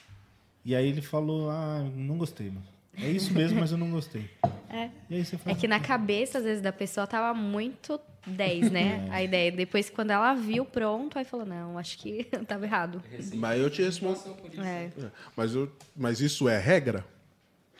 e 0.63 0.75
aí 0.75 0.87
ele 0.87 1.01
falou, 1.01 1.49
ah, 1.49 1.83
não 1.95 2.17
gostei, 2.17 2.49
mano. 2.51 2.74
É 2.97 3.09
isso 3.09 3.33
mesmo, 3.33 3.59
mas 3.59 3.71
eu 3.71 3.77
não 3.77 3.89
gostei. 3.91 4.29
É. 4.67 4.89
E 5.09 5.15
aí 5.15 5.23
você 5.23 5.37
fala, 5.37 5.55
É 5.55 5.59
que 5.59 5.69
na 5.69 5.79
cabeça, 5.79 6.39
às 6.39 6.43
vezes, 6.43 6.61
da 6.61 6.73
pessoa 6.73 7.07
tava 7.07 7.33
muito 7.39 7.97
10, 8.27 8.71
né? 8.71 9.07
A 9.13 9.23
ideia. 9.23 9.49
Depois, 9.49 9.89
quando 9.89 10.11
ela 10.11 10.33
viu 10.33 10.65
pronto, 10.65 11.17
aí 11.17 11.23
falou, 11.23 11.45
não, 11.45 11.77
acho 11.77 11.97
que 11.97 12.25
tava 12.45 12.65
errado. 12.65 13.01
Mas 13.35 13.61
eu 13.61 13.69
te 13.69 13.81
respondo. 13.81 14.19
É. 14.57 14.91
É, 15.01 15.11
Mas, 15.33 15.55
eu, 15.55 15.71
mas 15.95 16.19
isso 16.19 16.49
é 16.49 16.59
regra? 16.59 17.05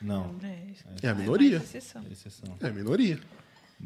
não, 0.02 0.36
É 1.04 1.10
a 1.10 1.16
minoria. 1.16 1.58
Exceção. 1.58 2.02
é 2.08 2.12
exceção. 2.14 2.56
É 2.62 2.68
a 2.68 2.72
minoria. 2.72 3.20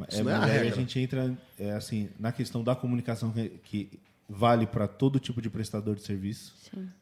Isso 0.07 0.19
é, 0.19 0.23
não 0.23 0.31
é 0.31 0.35
a 0.35 0.43
aí 0.43 0.51
a 0.51 0.53
regra. 0.53 0.75
gente 0.75 0.99
entra 0.99 1.35
é, 1.57 1.71
assim 1.71 2.09
na 2.19 2.31
questão 2.31 2.63
da 2.63 2.75
comunicação 2.75 3.31
que, 3.31 3.49
que 3.63 3.99
vale 4.29 4.67
para 4.67 4.87
todo 4.87 5.19
tipo 5.19 5.41
de 5.41 5.49
prestador 5.49 5.95
de 5.95 6.03
serviço. 6.03 6.53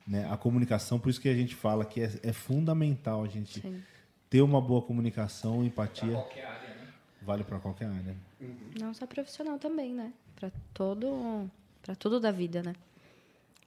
Né? 0.08 0.26
A 0.32 0.38
comunicação, 0.38 0.98
por 1.00 1.10
isso 1.10 1.20
que 1.20 1.28
a 1.28 1.36
gente 1.36 1.54
fala 1.54 1.84
que 1.84 2.00
é, 2.00 2.12
é 2.24 2.32
fundamental 2.32 3.26
a 3.26 3.28
gente 3.28 3.60
Sim. 3.60 3.82
Ter 4.30 4.42
uma 4.42 4.62
boa 4.62 4.82
comunicação, 4.82 5.64
empatia. 5.64 6.24
Vale 7.22 7.44
para 7.44 7.60
qualquer 7.60 7.86
área. 7.86 8.16
Não 8.80 8.94
só 8.94 9.06
profissional 9.06 9.58
também, 9.58 9.94
né? 9.94 10.14
Pra 10.36 10.52
todo. 10.74 11.50
Pra 11.82 11.96
tudo 11.96 12.20
da 12.20 12.32
vida, 12.32 12.62
né? 12.64 12.74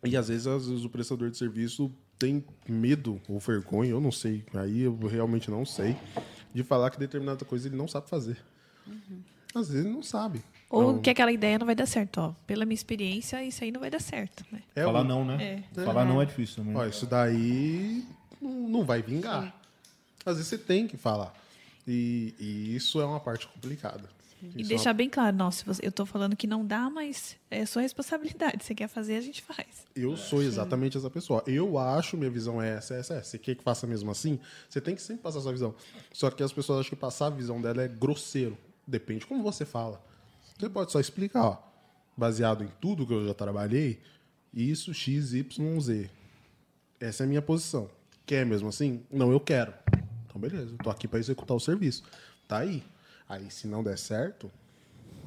E 0.04 0.16
às 0.16 0.28
vezes, 0.28 0.46
às 0.46 0.66
vezes 0.66 0.84
o 0.84 0.88
prestador 0.88 1.30
de 1.30 1.36
serviço 1.36 1.92
tem 2.18 2.44
medo 2.68 3.20
ou 3.28 3.38
vergonha, 3.38 3.90
eu 3.90 4.00
não 4.00 4.12
sei, 4.12 4.44
aí 4.54 4.82
eu 4.82 4.96
realmente 5.06 5.50
não 5.50 5.64
sei, 5.64 5.96
de 6.54 6.62
falar 6.62 6.90
que 6.90 6.98
determinada 6.98 7.44
coisa 7.44 7.68
ele 7.68 7.76
não 7.76 7.88
sabe 7.88 8.08
fazer. 8.08 8.38
Às 9.54 9.68
vezes 9.68 9.84
ele 9.84 9.94
não 9.94 10.02
sabe. 10.02 10.42
Ou 10.68 10.82
Então, 10.82 11.02
que 11.02 11.10
aquela 11.10 11.32
ideia 11.32 11.58
não 11.58 11.66
vai 11.66 11.74
dar 11.74 11.86
certo, 11.86 12.18
ó. 12.18 12.34
Pela 12.46 12.64
minha 12.64 12.74
experiência, 12.74 13.42
isso 13.42 13.64
aí 13.64 13.72
não 13.72 13.80
vai 13.80 13.90
dar 13.90 14.00
certo, 14.00 14.44
né? 14.52 14.62
é 14.76 14.84
Falar 14.84 15.02
não, 15.02 15.24
né? 15.24 15.64
É. 15.76 15.84
Falar 15.84 16.04
não 16.04 16.20
é 16.20 16.24
difícil 16.26 16.56
também. 16.56 16.76
Ó, 16.76 16.86
isso 16.86 17.06
daí 17.06 18.04
não 18.40 18.68
não 18.68 18.84
vai 18.84 19.02
vingar. 19.02 19.59
Às 20.30 20.36
vezes 20.38 20.48
você 20.48 20.58
tem 20.58 20.86
que 20.86 20.96
falar. 20.96 21.34
E, 21.86 22.34
e 22.38 22.76
isso 22.76 23.00
é 23.00 23.04
uma 23.04 23.20
parte 23.20 23.46
complicada. 23.48 24.08
E 24.42 24.60
Isso 24.62 24.68
deixar 24.70 24.94
bem 24.94 25.10
claro, 25.10 25.36
nossa, 25.36 25.64
eu 25.82 25.92
tô 25.92 26.06
falando 26.06 26.34
que 26.34 26.46
não 26.46 26.64
dá, 26.64 26.88
mas 26.88 27.36
é 27.50 27.66
sua 27.66 27.82
responsabilidade. 27.82 28.64
Você 28.64 28.74
quer 28.74 28.88
fazer, 28.88 29.16
a 29.16 29.20
gente 29.20 29.42
faz. 29.42 29.58
é 29.94 30.00
uma- 30.00 30.10
eu 30.12 30.16
sou 30.16 30.42
exatamente 30.42 30.96
essa 30.96 31.10
pessoa. 31.10 31.42
Eu 31.46 31.76
acho, 31.76 32.16
minha 32.16 32.30
visão 32.30 32.60
é 32.62 32.70
essa, 32.76 32.94
essa, 32.94 33.14
essa. 33.14 33.30
Você 33.30 33.38
quer 33.38 33.54
que 33.54 33.62
faça 33.62 33.86
mesmo 33.86 34.10
assim? 34.10 34.40
Você 34.68 34.80
tem 34.80 34.94
que 34.94 35.02
sempre 35.02 35.22
passar 35.22 35.40
a 35.40 35.42
sua 35.42 35.52
visão. 35.52 35.74
Só 36.12 36.30
que 36.30 36.42
as 36.42 36.52
pessoas 36.54 36.80
acham 36.80 36.90
que 36.90 36.96
passar 36.96 37.26
a 37.26 37.30
visão 37.30 37.60
dela 37.60 37.82
é 37.82 37.88
grosseiro. 37.88 38.56
Depende 38.86 39.20
de 39.20 39.26
como 39.26 39.42
você 39.42 39.66
fala. 39.66 40.02
Você 40.58 40.70
pode 40.70 40.90
só 40.90 41.00
explicar, 41.00 41.44
ó, 41.44 41.58
baseado 42.16 42.64
em 42.64 42.68
tudo 42.80 43.06
que 43.06 43.12
eu 43.12 43.26
já 43.26 43.34
trabalhei, 43.34 44.00
isso, 44.54 44.94
X, 44.94 45.34
Y, 45.34 45.80
Z. 45.80 46.10
Essa 46.98 47.24
é 47.24 47.26
a 47.26 47.28
minha 47.28 47.42
posição. 47.42 47.90
Quer 48.24 48.46
mesmo 48.46 48.68
assim? 48.68 49.02
Não, 49.10 49.30
eu 49.30 49.40
quero. 49.40 49.72
Então, 50.46 50.58
beleza, 50.58 50.72
eu 50.72 50.78
tô 50.78 50.90
aqui 50.90 51.06
para 51.06 51.18
executar 51.18 51.56
o 51.56 51.60
serviço. 51.60 52.02
Tá 52.48 52.58
aí. 52.58 52.82
Aí, 53.28 53.50
se 53.50 53.66
não 53.66 53.82
der 53.82 53.96
certo, 53.98 54.50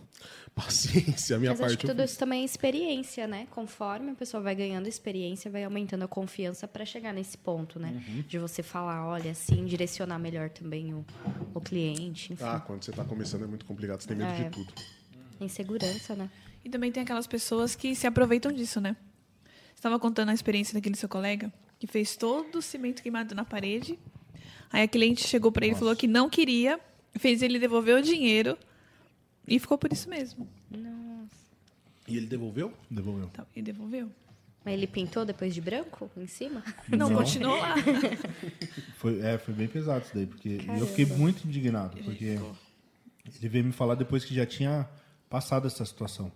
paciência, 0.54 1.36
a 1.36 1.40
minha 1.40 1.52
Mas 1.52 1.60
parte. 1.60 1.72
acho 1.72 1.78
que 1.80 1.88
tudo 1.88 2.02
fiz. 2.02 2.12
isso 2.12 2.20
também 2.20 2.42
é 2.42 2.46
experiência, 2.46 3.28
né? 3.28 3.48
Conforme 3.52 4.12
a 4.12 4.16
pessoa 4.16 4.42
vai 4.42 4.54
ganhando 4.56 4.88
experiência, 4.88 5.50
vai 5.50 5.64
aumentando 5.64 6.04
a 6.04 6.08
confiança 6.08 6.68
para 6.68 6.86
chegar 6.86 7.14
nesse 7.14 7.38
ponto, 7.38 7.80
né? 7.80 8.04
Uhum. 8.08 8.22
De 8.28 8.38
você 8.38 8.62
falar, 8.62 9.06
olha, 9.08 9.32
assim, 9.32 9.66
direcionar 9.66 10.20
melhor 10.20 10.50
também 10.50 10.94
o, 10.94 11.06
o 11.54 11.62
cliente, 11.62 12.34
enfim. 12.34 12.44
Ah, 12.44 12.60
quando 12.60 12.84
você 12.84 12.92
tá 12.92 13.04
começando 13.04 13.44
é 13.44 13.48
muito 13.48 13.66
complicado, 13.66 14.02
você 14.02 14.08
tem 14.08 14.18
medo 14.18 14.30
É. 14.32 14.44
de 14.44 14.50
tudo. 14.50 14.74
Insegurança, 15.40 16.16
né? 16.16 16.30
E 16.64 16.70
também 16.70 16.92
tem 16.92 17.04
aquelas 17.04 17.28
pessoas 17.28 17.76
que 17.76 17.96
se 17.96 18.06
aproveitam 18.08 18.52
disso, 18.52 18.80
né? 18.80 18.96
Você 19.74 19.80
estava 19.80 20.00
contando 20.00 20.30
a 20.30 20.34
experiência 20.34 20.74
daquele 20.74 20.96
seu 20.96 21.10
colega 21.10 21.52
que 21.80 21.88
fez 21.88 22.16
todo 22.16 22.60
o 22.60 22.62
cimento 22.62 23.02
queimado 23.02 23.36
na 23.36 23.44
parede. 23.44 24.00
Aí 24.74 24.84
a 24.84 24.88
cliente 24.88 25.26
chegou 25.28 25.52
para 25.52 25.66
ele 25.68 25.76
e 25.76 25.78
falou 25.78 25.96
que 25.96 26.08
não 26.08 26.28
queria, 26.28 26.80
fez 27.20 27.44
ele 27.44 27.60
devolver 27.60 27.96
o 27.96 28.02
dinheiro 28.02 28.58
e 29.48 29.60
ficou 29.60 29.78
por 29.78 29.94
isso 29.94 30.10
mesmo. 30.10 30.48
E 32.08 32.18
ele 32.18 32.26
devolveu? 32.26 32.74
Devolveu. 32.90 33.30
Então, 33.32 33.46
e 33.56 33.62
devolveu. 33.62 34.10
Mas 34.66 34.74
ele 34.74 34.88
pintou 34.88 35.26
depois 35.26 35.54
de 35.54 35.62
branco 35.62 36.10
em 36.18 36.26
cima? 36.26 36.64
Não, 36.90 37.10
Não. 37.10 37.18
continuou 37.18 37.56
lá. 37.58 37.76
Foi, 38.98 39.20
é, 39.20 39.38
foi 39.38 39.54
bem 39.54 39.68
pesado 39.68 40.06
isso 40.06 40.16
daí, 40.16 40.26
porque 40.26 40.62
eu 40.80 40.88
fiquei 40.88 41.06
muito 41.06 41.46
indignado, 41.46 42.02
porque 42.02 42.40
ele 43.26 43.50
veio 43.50 43.66
me 43.66 43.74
falar 43.74 43.96
depois 43.96 44.24
que 44.24 44.34
já 44.34 44.46
tinha 44.46 44.90
passado 45.30 45.68
essa 45.68 45.84
situação. 45.86 46.32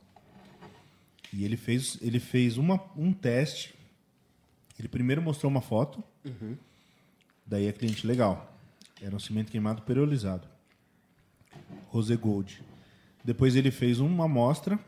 E 1.31 1.45
ele 1.45 1.55
fez, 1.55 1.97
ele 2.01 2.19
fez 2.19 2.57
uma, 2.57 2.81
um 2.97 3.13
teste. 3.13 3.73
Ele 4.77 4.89
primeiro 4.89 5.21
mostrou 5.21 5.49
uma 5.49 5.61
foto, 5.61 6.03
daí 7.47 7.67
a 7.67 7.73
cliente, 7.73 8.05
legal. 8.05 8.53
Era 9.01 9.15
um 9.15 9.19
cimento 9.19 9.51
queimado 9.51 9.81
perolizado. 9.83 10.47
Rose 11.87 12.15
Gold. 12.15 12.61
Depois 13.23 13.55
ele 13.55 13.71
fez 13.71 13.99
uma 13.99 14.25
amostra, 14.25 14.79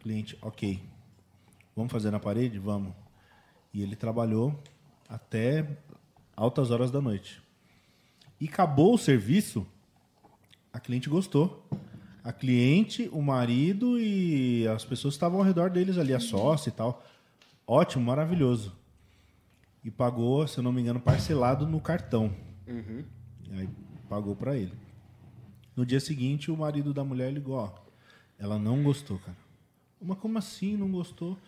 cliente, 0.00 0.38
ok. 0.40 0.82
Vamos 1.74 1.92
fazer 1.92 2.10
na 2.10 2.20
parede? 2.20 2.58
Vamos. 2.58 2.94
E 3.72 3.82
ele 3.82 3.96
trabalhou 3.96 4.58
até 5.08 5.66
altas 6.36 6.70
horas 6.70 6.90
da 6.90 7.00
noite. 7.00 7.42
E 8.40 8.48
acabou 8.48 8.94
o 8.94 8.98
serviço, 8.98 9.66
a 10.72 10.80
cliente 10.80 11.08
gostou. 11.08 11.64
A 12.24 12.32
cliente, 12.32 13.08
o 13.12 13.20
marido 13.20 13.98
e 13.98 14.66
as 14.68 14.84
pessoas 14.84 15.14
que 15.14 15.16
estavam 15.16 15.40
ao 15.40 15.44
redor 15.44 15.70
deles 15.70 15.98
ali, 15.98 16.14
a 16.14 16.20
sócia 16.20 16.68
e 16.68 16.72
tal. 16.72 17.04
Ótimo, 17.66 18.04
maravilhoso. 18.04 18.72
E 19.84 19.90
pagou, 19.90 20.46
se 20.46 20.58
eu 20.58 20.62
não 20.62 20.72
me 20.72 20.80
engano, 20.80 21.00
parcelado 21.00 21.66
no 21.66 21.80
cartão. 21.80 22.32
E 23.50 23.60
aí 23.60 23.68
pagou 24.08 24.36
para 24.36 24.56
ele. 24.56 24.72
No 25.74 25.84
dia 25.84 26.00
seguinte, 26.00 26.50
o 26.50 26.56
marido 26.56 26.92
da 26.94 27.02
mulher 27.02 27.32
ligou, 27.32 27.56
ó. 27.56 27.72
Ela 28.38 28.58
não 28.58 28.82
gostou, 28.82 29.18
cara. 29.18 29.36
Mas 30.00 30.18
como 30.18 30.38
assim 30.38 30.76
não 30.76 30.90
gostou? 30.90 31.38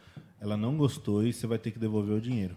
Ela 0.40 0.56
não 0.56 0.76
gostou 0.76 1.26
e 1.26 1.32
você 1.32 1.46
vai 1.46 1.58
ter 1.58 1.70
que 1.70 1.78
devolver 1.78 2.16
o 2.16 2.20
dinheiro. 2.20 2.56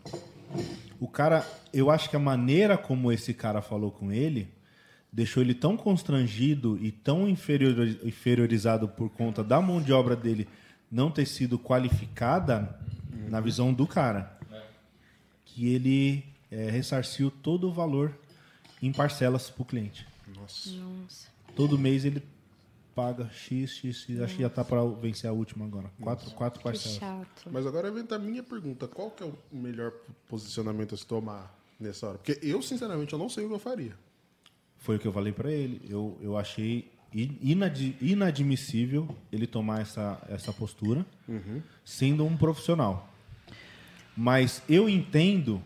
O 0.99 1.07
cara, 1.07 1.45
eu 1.73 1.89
acho 1.91 2.09
que 2.09 2.15
a 2.15 2.19
maneira 2.19 2.77
como 2.77 3.11
esse 3.11 3.33
cara 3.33 3.61
falou 3.61 3.91
com 3.91 4.11
ele 4.11 4.49
deixou 5.11 5.41
ele 5.41 5.53
tão 5.53 5.75
constrangido 5.77 6.77
e 6.81 6.91
tão 6.91 7.27
inferior- 7.29 7.97
inferiorizado 8.03 8.87
por 8.87 9.09
conta 9.09 9.43
da 9.43 9.59
mão 9.61 9.81
de 9.81 9.91
obra 9.91 10.15
dele 10.15 10.47
não 10.91 11.09
ter 11.09 11.25
sido 11.25 11.57
qualificada 11.57 12.79
na 13.29 13.39
visão 13.41 13.73
do 13.73 13.87
cara, 13.87 14.37
que 15.57 15.73
ele 15.73 16.23
eh, 16.51 16.69
ressarciu 16.69 17.31
todo 17.31 17.67
o 17.67 17.73
valor 17.73 18.15
em 18.79 18.91
parcelas 18.93 19.49
para 19.49 19.61
o 19.63 19.65
cliente. 19.65 20.07
Nossa. 20.35 20.69
Nossa. 20.69 21.27
Todo 21.55 21.79
mês 21.79 22.05
ele 22.05 22.21
paga 22.93 23.27
X, 23.33 23.71
X, 23.71 24.01
X. 24.03 24.21
Acho 24.21 24.35
que 24.35 24.41
já 24.43 24.49
tá 24.51 24.63
para 24.63 24.85
vencer 24.85 25.27
a 25.27 25.33
última 25.33 25.65
agora. 25.65 25.89
Quatro, 25.99 26.29
quatro 26.31 26.59
Que 26.59 26.63
parcelas. 26.63 26.97
chato. 26.99 27.49
Mas 27.51 27.65
agora 27.65 27.89
vem 27.91 28.05
a 28.07 28.19
minha 28.19 28.43
pergunta. 28.43 28.87
Qual 28.87 29.09
que 29.09 29.23
é 29.23 29.25
o 29.25 29.33
melhor 29.51 29.91
posicionamento 30.29 30.93
a 30.93 30.97
se 30.97 31.07
tomar 31.07 31.51
nessa 31.79 32.07
hora? 32.07 32.17
Porque 32.19 32.37
eu, 32.43 32.61
sinceramente, 32.61 33.13
eu 33.13 33.17
não 33.19 33.27
sei 33.29 33.45
o 33.45 33.47
que 33.47 33.55
eu 33.55 33.59
faria. 33.59 33.97
Foi 34.77 34.97
o 34.97 34.99
que 34.99 35.07
eu 35.07 35.13
falei 35.13 35.33
para 35.33 35.51
ele. 35.51 35.81
Eu, 35.89 36.19
eu 36.21 36.37
achei 36.37 36.91
in- 37.11 37.35
inadi- 37.41 37.95
inadmissível 37.99 39.09
ele 39.31 39.47
tomar 39.47 39.81
essa, 39.81 40.21
essa 40.29 40.53
postura, 40.53 41.03
sendo 41.83 42.23
um 42.25 42.37
profissional. 42.37 43.11
Mas 44.17 44.63
eu 44.67 44.89
entendo, 44.89 45.62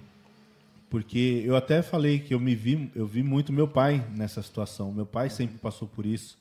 porque 0.90 1.42
eu 1.46 1.56
até 1.56 1.82
falei 1.82 2.20
que 2.20 2.34
eu 2.34 2.40
me 2.40 2.54
vi, 2.54 2.92
eu 2.94 3.08
vi 3.08 3.24
muito 3.24 3.54
meu 3.54 3.68
pai 3.68 4.06
nessa 4.16 4.42
situação. 4.42 4.92
Meu 4.92 5.06
pai 5.06 5.30
sempre 5.30 5.58
passou 5.58 5.88
por 5.88 6.06
isso 6.06 6.38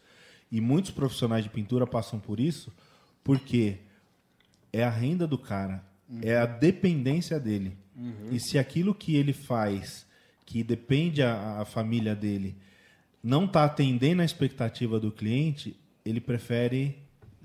e 0.51 0.61
muitos 0.61 0.90
profissionais 0.90 1.44
de 1.44 1.51
pintura 1.51 1.87
passam 1.87 2.18
por 2.18 2.40
isso, 2.40 2.73
porque 3.23 3.77
é 4.73 4.83
a 4.83 4.90
renda 4.90 5.27
do 5.27 5.38
cara, 5.38 5.85
é 6.23 6.37
a 6.37 6.46
dependência 6.46 7.38
dele. 7.38 7.77
E 8.33 8.40
se 8.40 8.59
aquilo 8.59 8.92
que 8.94 9.14
ele 9.14 9.33
faz, 9.33 10.05
que 10.44 10.64
depende 10.64 11.23
a, 11.23 11.61
a 11.61 11.64
família 11.64 12.16
dele, 12.16 12.57
não 13.23 13.44
está 13.44 13.64
atendendo 13.64 14.23
a 14.23 14.25
expectativa 14.25 14.99
do 14.99 15.12
cliente, 15.12 15.77
ele 16.05 16.20
prefere 16.20 16.96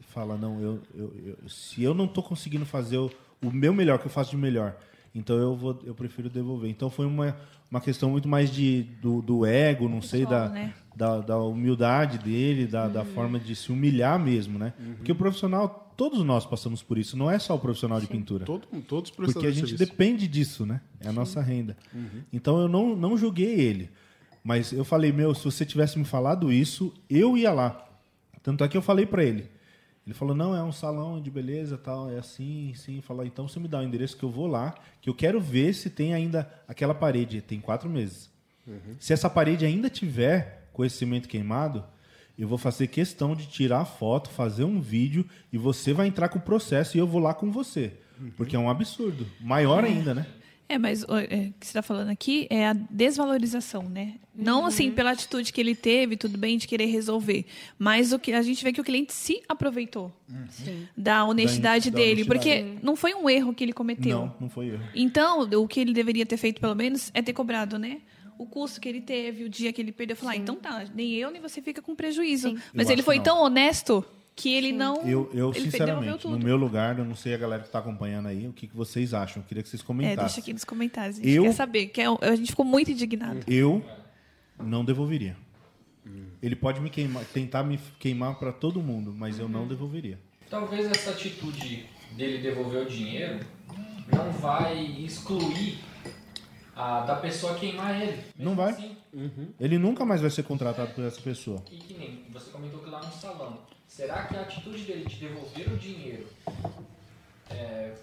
falar, 0.02 0.38
não, 0.38 0.60
eu, 0.62 0.82
eu- 0.96 1.14
eu- 1.44 1.50
se 1.50 1.84
eu 1.84 1.94
não 1.94 2.06
estou 2.06 2.24
conseguindo 2.24 2.66
fazer 2.66 2.98
o, 2.98 3.12
o 3.48 3.52
meu 3.54 3.74
melhor, 3.74 4.00
que 4.00 4.06
eu 4.06 4.12
faço 4.12 4.32
de 4.32 4.38
melhor, 4.38 4.76
então 5.14 5.38
eu 5.38 5.56
vou, 5.56 5.80
eu 5.86 5.96
prefiro 5.96 6.30
devolver. 6.30 6.70
Então 6.70 6.90
foi 6.90 7.06
uma, 7.06 7.36
uma 7.72 7.80
questão 7.80 8.10
muito 8.10 8.28
mais 8.28 8.50
de, 8.52 8.84
do, 9.02 9.22
do 9.22 9.46
ego, 9.46 9.88
não 9.88 10.02
sei, 10.02 10.26
da, 10.26 10.50
né? 10.50 10.74
da, 10.96 11.20
da 11.20 11.38
humildade 11.40 12.18
dele, 12.18 12.68
da, 12.68 12.88
da 12.88 13.06
forma 13.06 13.40
de 13.40 13.56
se 13.56 13.72
humilhar 13.72 14.20
mesmo, 14.20 14.60
né? 14.60 14.74
Porque 14.98 15.12
o 15.12 15.16
profissional, 15.16 15.94
todos 15.96 16.24
nós 16.24 16.46
passamos 16.46 16.84
por 16.84 16.98
isso, 16.98 17.16
não 17.16 17.32
é 17.32 17.40
só 17.40 17.56
o 17.56 17.60
profissional 17.60 18.00
de 18.00 18.08
pintura. 18.08 18.46
Todo, 18.46 18.68
todos 18.88 19.10
os 19.10 19.16
Porque 19.16 19.48
a 19.48 19.52
gente 19.52 19.70
serviço. 19.70 19.78
depende 19.78 20.28
disso, 20.28 20.66
né? 20.66 20.82
É 21.00 21.08
a 21.08 21.14
nossa 21.14 21.42
renda. 21.42 21.78
Então 22.34 22.60
eu 22.60 22.68
não, 22.68 22.96
não 22.96 23.18
julguei 23.18 23.60
ele. 23.60 23.90
Mas 24.44 24.72
eu 24.72 24.86
falei, 24.86 25.12
meu, 25.12 25.34
se 25.34 25.44
você 25.44 25.66
tivesse 25.66 25.98
me 25.98 26.06
falado 26.06 26.52
isso, 26.52 26.94
eu 27.10 27.36
ia 27.36 27.52
lá. 27.52 27.84
Tanto 28.44 28.64
é 28.64 28.68
que 28.68 28.78
eu 28.78 28.82
falei 28.82 29.06
pra 29.06 29.24
ele. 29.24 29.50
Ele 30.06 30.14
falou, 30.14 30.36
não, 30.36 30.56
é 30.56 30.62
um 30.62 30.72
salão 30.72 31.20
de 31.20 31.32
beleza, 31.32 31.78
tal, 31.78 32.12
é 32.12 32.20
assim, 32.20 32.74
sim. 32.76 33.02
Falou, 33.02 33.26
então 33.26 33.48
você 33.48 33.60
me 33.60 33.68
dá 33.68 33.80
o 33.80 33.84
endereço 33.84 34.16
que 34.16 34.24
eu 34.24 34.30
vou 34.30 34.46
lá, 34.46 34.76
que 35.02 35.10
eu 35.10 35.16
quero 35.16 35.42
ver 35.42 35.74
se 35.74 35.90
tem 35.90 36.14
ainda 36.14 36.48
aquela 36.68 36.94
parede. 36.94 37.42
Tem 37.42 37.60
quatro 37.60 37.90
meses. 37.90 38.30
Se 39.00 39.14
essa 39.14 39.30
parede 39.30 39.66
ainda 39.66 39.90
tiver 39.90 40.70
com 40.74 40.86
esse 40.86 40.98
cimento 40.98 41.28
queimado, 41.28 41.84
eu 42.38 42.48
vou 42.48 42.58
fazer 42.58 42.88
questão 42.88 43.36
de 43.36 43.48
tirar 43.48 43.82
a 43.82 43.86
foto, 43.86 44.30
fazer 44.30 44.64
um 44.64 44.80
vídeo 44.80 45.26
e 45.52 45.58
você 45.58 45.94
vai 45.94 46.08
entrar 46.08 46.30
com 46.30 46.38
o 46.38 46.42
processo 46.42 46.98
e 46.98 47.00
eu 47.00 47.08
vou 47.08 47.22
lá 47.22 47.34
com 47.34 47.52
você. 47.52 47.94
Porque 48.38 48.56
é 48.56 48.60
um 48.60 48.70
absurdo. 48.70 49.26
Maior 49.40 49.84
ainda, 49.84 50.14
né? 50.14 50.26
É, 50.68 50.78
mas 50.80 51.04
o 51.04 51.16
é, 51.16 51.24
o 51.24 51.28
que 51.28 51.66
você 51.66 51.70
está 51.70 51.82
falando 51.82 52.10
aqui 52.10 52.48
é 52.50 52.68
a 52.68 52.74
desvalorização, 52.74 53.84
né? 53.84 54.16
Não 54.34 54.66
assim 54.66 54.92
pela 54.92 55.12
atitude 55.12 55.54
que 55.54 55.62
ele 55.62 55.76
teve, 55.76 56.18
tudo 56.18 56.38
bem, 56.38 56.58
de 56.58 56.68
querer 56.68 56.88
resolver, 56.88 57.46
mas 57.78 58.12
o 58.12 58.20
que 58.20 58.34
a 58.34 58.42
gente 58.42 58.64
vê 58.64 58.74
que 58.74 58.82
o 58.82 58.84
cliente 58.84 59.14
se 59.14 59.42
aproveitou 59.48 60.12
Sim. 60.50 60.88
da 60.98 61.24
honestidade 61.24 61.90
da 61.90 61.98
dele, 61.98 62.24
honestidade. 62.24 62.64
porque 62.64 62.86
não 62.86 62.96
foi 62.96 63.14
um 63.14 63.30
erro 63.30 63.54
que 63.54 63.64
ele 63.64 63.74
cometeu. 63.74 64.20
Não, 64.20 64.36
não 64.42 64.50
foi 64.50 64.70
erro. 64.70 64.84
Então, 64.94 65.42
o 65.42 65.68
que 65.68 65.80
ele 65.80 65.94
deveria 65.94 66.26
ter 66.26 66.38
feito, 66.38 66.60
pelo 66.60 66.76
menos, 66.76 67.12
é 67.14 67.22
ter 67.22 67.32
cobrado, 67.32 67.80
né? 67.80 68.02
O 68.38 68.46
custo 68.46 68.82
que 68.82 68.90
ele 68.90 69.00
teve, 69.00 69.46
o 69.46 69.50
dia 69.50 69.72
que 69.72 69.82
ele 69.82 69.94
perdeu. 69.94 70.18
Falar, 70.18 70.34
ah, 70.34 70.36
então 70.36 70.56
tá, 70.56 70.86
nem 70.94 71.14
eu 71.14 71.32
nem 71.32 71.42
você 71.42 71.62
fica 71.62 71.82
com 71.82 71.96
prejuízo. 71.96 72.50
Sim. 72.50 72.58
Mas 72.74 72.88
Eu 72.88 72.94
ele 72.94 73.02
foi 73.04 73.20
tão 73.22 73.42
honesto 73.42 74.04
que 74.36 74.54
ele 74.54 74.72
não. 74.72 74.98
Eu, 75.08 75.30
eu 75.34 75.54
sinceramente, 75.54 76.28
no 76.28 76.38
meu 76.38 76.58
lugar, 76.58 77.00
eu 77.00 77.06
não 77.06 77.16
sei 77.16 77.34
a 77.34 77.38
galera 77.38 77.62
que 77.62 77.70
está 77.70 77.80
acompanhando 77.80 78.28
aí, 78.28 78.48
o 78.48 78.54
que, 78.54 78.68
que 78.68 78.76
vocês 78.76 79.14
acham. 79.14 79.42
Eu 79.42 79.48
queria 79.48 79.64
que 79.64 79.70
vocês 79.70 79.82
É, 79.82 79.86
comentassem. 79.86 80.26
deixa 80.26 80.40
aqui 80.42 80.52
nos 80.54 80.64
comentários. 80.66 81.18
A 81.20 81.22
gente 81.24 81.32
Eu- 81.34 81.44
quer 81.44 81.54
saber. 81.54 81.86
Que 81.88 82.02
é 82.02 82.06
a 82.08 82.36
gente 82.36 82.50
ficou 82.52 82.66
muito 82.66 82.92
indignado. 82.92 83.40
Eu 83.48 83.84
não 84.62 84.84
devolveria. 84.84 85.38
Ele 86.42 86.56
pode 86.56 86.80
me 86.80 86.90
queimar, 86.90 87.24
tentar 87.26 87.64
me 87.64 87.80
queimar 88.00 88.36
para 88.38 88.52
todo 88.52 88.80
mundo, 88.82 89.12
mas 89.18 89.40
eu 89.40 89.50
não 89.50 89.68
devolveria. 89.68 90.20
Talvez 90.50 90.86
essa 90.86 91.10
atitude 91.12 91.88
dele 92.16 92.38
devolver 92.38 92.84
o 92.84 92.90
dinheiro 92.90 93.40
não 94.14 94.32
vai 94.34 94.78
excluir 95.04 95.80
a, 96.76 97.02
da 97.02 97.16
pessoa 97.16 97.56
queimar 97.56 98.00
ele. 98.00 98.22
Não 98.38 98.56
vai. 98.56 98.72
assim, 98.74 98.96
Ele 99.60 99.80
nunca 99.80 100.06
mais 100.06 100.22
vai 100.22 100.30
ser 100.30 100.44
contratado 100.44 100.94
por 100.94 101.04
essa 101.04 101.20
pessoa. 101.22 101.64
E 101.72 101.78
que 101.78 101.94
nem 101.98 102.24
você 102.32 102.52
comentou 102.52 102.80
que 102.82 102.90
lá 102.90 103.00
no 103.04 103.12
salão. 103.14 103.58
Será 103.88 104.26
que 104.26 104.36
a 104.36 104.42
atitude 104.42 104.84
dele 104.84 105.06
de 105.06 105.16
devolver 105.16 105.72
o 105.72 105.78
dinheiro 105.78 106.28
é, 107.50 107.94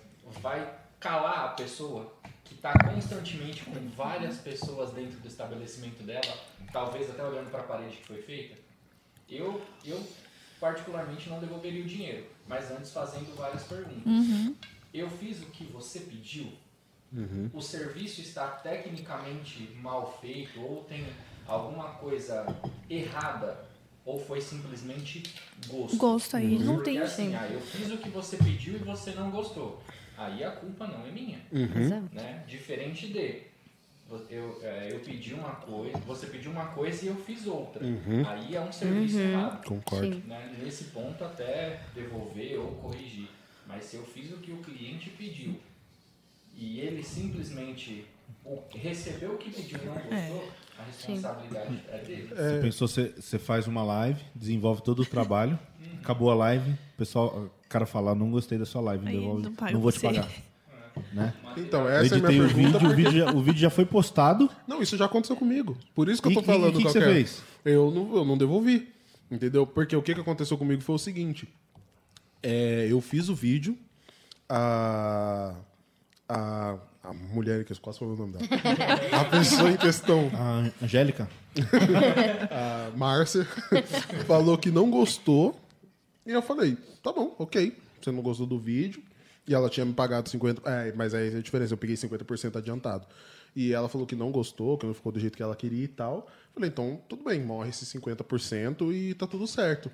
vai 0.41 0.75
calar 0.99 1.47
a 1.47 1.49
pessoa 1.49 2.13
que 2.45 2.55
está 2.55 2.73
constantemente 2.79 3.65
com 3.65 3.73
várias 3.91 4.39
pessoas 4.39 4.93
dentro 4.93 5.19
do 5.21 5.29
estabelecimento 5.29 6.03
dela, 6.03 6.37
talvez 6.73 7.11
até 7.11 7.23
olhando 7.25 7.51
para 7.51 7.61
a 7.61 7.65
parede 7.65 7.97
que 7.97 8.07
foi 8.07 8.23
feita? 8.23 8.61
Eu, 9.29 9.63
eu 9.85 10.03
particularmente 10.61 11.29
não 11.29 11.41
devolveria 11.41 11.83
o 11.83 11.87
dinheiro, 11.87 12.27
mas 12.47 12.71
antes 12.71 12.93
fazendo 12.93 13.35
várias 13.37 13.65
perguntas. 13.65 14.03
Eu 14.95 15.11
fiz 15.11 15.43
o 15.43 15.47
que 15.47 15.65
você 15.65 16.01
pediu? 16.01 16.53
O 17.53 17.61
serviço 17.61 18.21
está 18.21 18.47
tecnicamente 18.47 19.71
mal 19.83 20.19
feito 20.21 20.61
ou 20.61 20.85
tem 20.85 21.07
alguma 21.47 21.91
coisa 21.95 22.47
errada 22.89 23.72
ou 24.05 24.19
foi 24.19 24.41
simplesmente 24.41 25.23
gosto? 25.69 25.97
Gosto 25.97 26.37
aí. 26.37 26.59
Não 26.59 26.77
Porque 26.77 26.91
tem 26.91 26.99
assim, 27.01 27.29
sim. 27.31 27.35
ah, 27.35 27.49
eu 27.51 27.61
fiz 27.61 27.91
o 27.91 27.99
que 27.99 28.09
você 28.09 28.37
pediu 28.37 28.75
e 28.75 28.79
você 28.79 29.13
não 29.13 29.31
gostou. 29.31 29.83
Aí 30.17 30.45
a 30.45 30.51
culpa 30.51 30.87
não 30.87 31.07
é 31.07 31.11
minha, 31.11 31.41
Exato. 31.53 32.09
né? 32.13 32.45
Diferente 32.47 33.09
de 33.09 33.43
eu, 34.29 34.61
é, 34.63 34.89
eu 34.93 35.01
pedi 35.01 35.33
uma 35.33 35.55
coisa, 35.55 35.97
você 35.99 36.27
pediu 36.27 36.51
uma 36.51 36.67
coisa 36.67 37.05
e 37.05 37.09
eu 37.09 37.17
fiz 37.17 37.47
outra. 37.47 37.83
Aí 38.29 38.55
é 38.55 38.61
um 38.61 38.73
serviço 38.73 39.19
errado. 39.19 39.65
Concordo. 39.65 40.23
Né? 40.27 40.55
Nesse 40.63 40.85
ponto 40.85 41.25
até 41.25 41.81
devolver 41.95 42.59
ou 42.59 42.73
corrigir. 42.73 43.29
Mas 43.67 43.85
se 43.85 43.97
eu 43.97 44.05
fiz 44.05 44.31
o 44.33 44.37
que 44.39 44.53
o 44.53 44.59
cliente 44.59 45.11
pediu 45.11 45.59
e 46.55 46.81
ele 46.81 47.03
simplesmente 47.03 48.05
recebeu 48.71 49.35
o 49.35 49.39
que 49.39 49.51
pediu 49.51 49.79
e 49.79 49.87
não 49.87 49.95
gostou, 49.95 50.53
a 50.79 50.83
responsabilidade 50.85 51.83
é 51.89 51.99
dele. 51.99 52.29
Você 52.29 52.59
pensou, 52.61 52.89
você, 52.89 53.15
você 53.19 53.39
faz 53.39 53.67
uma 53.67 53.83
live, 53.85 54.21
desenvolve 54.35 54.83
todo 54.83 55.03
o 55.03 55.07
trabalho, 55.07 55.59
acabou 56.01 56.31
a 56.31 56.35
live, 56.35 56.71
o 56.71 56.97
pessoal, 56.99 57.29
o 57.65 57.69
cara 57.69 57.87
fala, 57.87 58.15
não 58.15 58.31
gostei 58.31 58.59
da 58.59 58.67
sua 58.67 58.81
live, 58.83 59.07
Aí 59.07 59.17
devolve, 59.19 59.43
não 59.43 59.51
não, 59.73 59.81
vou 59.81 59.93
te 59.93 59.99
você. 60.01 60.07
pagar. 60.07 60.29
né? 61.13 61.33
Então, 61.57 61.83
Eu 61.83 61.89
essa 61.89 62.15
é 62.17 62.19
a 62.19 62.23
minha 62.23 62.45
o 62.45 62.49
pergunta. 62.49 62.55
vídeo, 62.55 62.77
o 62.77 62.81
porque- 62.81 62.95
vídeo, 62.97 63.13
já, 63.19 63.33
o 63.33 63.43
vídeo 63.43 63.61
já 63.61 63.71
foi 63.71 63.85
postado. 63.87 64.51
Não, 64.67 64.83
isso 64.83 64.97
já 64.97 65.05
aconteceu 65.07 65.37
comigo. 65.37 65.77
Por 65.95 66.09
isso 66.09 66.21
que 66.21 66.29
eu 66.29 66.33
E- 66.33 66.35
tô 66.35 66.41
e- 66.41 66.45
falando 66.45 66.81
e 66.81 66.83
que 66.85 66.89
você 66.91 66.99
é. 66.99 67.03
fez? 67.05 67.43
Eu 67.65 67.91
não, 67.91 68.17
eu 68.17 68.25
não 68.25 68.37
devolvi. 68.37 68.93
Entendeu? 69.31 69.67
Porque 69.67 69.97
o 69.97 70.03
que, 70.03 70.15
que 70.15 70.21
aconteceu 70.21 70.59
comigo 70.59 70.83
foi 70.83 70.95
o 70.95 70.99
seguinte. 70.99 71.49
É, 72.43 72.87
eu 72.91 73.01
fiz 73.01 73.31
o 73.31 73.35
vídeo, 73.35 73.79
a, 74.49 75.55
a, 76.29 76.77
a 77.03 77.13
mulher, 77.13 77.65
que 77.65 77.73
eu 77.73 77.77
quase 77.81 77.99
falei 77.99 78.15
o 78.15 78.17
nome 78.17 78.33
dela. 78.35 78.47
A 79.21 79.25
pessoa 79.25 79.71
em 79.71 79.77
questão, 79.77 80.31
A 80.35 80.85
Angélica. 80.85 81.29
a 82.51 82.97
Márcia, 82.97 83.45
falou 84.27 84.57
que 84.57 84.71
não 84.71 84.91
gostou. 84.91 85.59
E 86.25 86.31
eu 86.31 86.41
falei, 86.41 86.77
tá 87.03 87.13
bom, 87.13 87.35
ok. 87.39 87.77
Você 88.01 88.13
não 88.13 88.23
gostou 88.23 88.47
do 88.47 88.59
vídeo. 88.59 89.03
E 89.47 89.53
ela 89.53 89.69
tinha 89.69 89.85
me 89.85 89.93
pagado 89.93 90.31
50%. 90.31 90.61
É, 90.65 90.93
mas 90.93 91.13
aí 91.15 91.35
é 91.35 91.39
a 91.39 91.43
diferença, 91.43 91.75
eu 91.75 91.79
peguei 91.79 91.97
50% 91.97 92.57
adiantado. 92.57 93.07
E 93.55 93.73
ela 93.73 93.89
falou 93.89 94.07
que 94.07 94.15
não 94.15 94.31
gostou, 94.31 94.79
que 94.79 94.87
não 94.87 94.95
ficou 94.95 95.11
do 95.11 95.19
jeito 95.19 95.37
que 95.37 95.43
ela 95.43 95.57
queria 95.57 95.85
e 95.85 95.89
tal. 95.89 96.29
Falei, 96.55 96.71
então, 96.71 97.01
tudo 97.09 97.25
bem, 97.25 97.41
morre 97.43 97.71
esses 97.71 97.93
50% 97.93 98.95
e 98.95 99.15
tá 99.15 99.27
tudo 99.27 99.47
certo. 99.49 99.91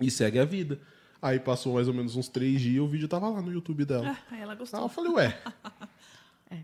E 0.00 0.10
segue 0.10 0.40
a 0.40 0.44
vida. 0.44 0.80
Aí 1.22 1.40
passou 1.40 1.74
mais 1.74 1.88
ou 1.88 1.94
menos 1.94 2.16
uns 2.16 2.28
três 2.28 2.60
dias 2.60 2.82
o 2.82 2.86
vídeo 2.86 3.08
tava 3.08 3.30
lá 3.30 3.40
no 3.40 3.50
YouTube 3.50 3.84
dela. 3.86 4.10
Ah, 4.10 4.34
aí 4.34 4.42
ela 4.42 4.52
Aí 4.52 4.58
gostou. 4.58 4.80
eu 4.80 4.88
falei, 4.90 5.12
ué, 5.12 5.38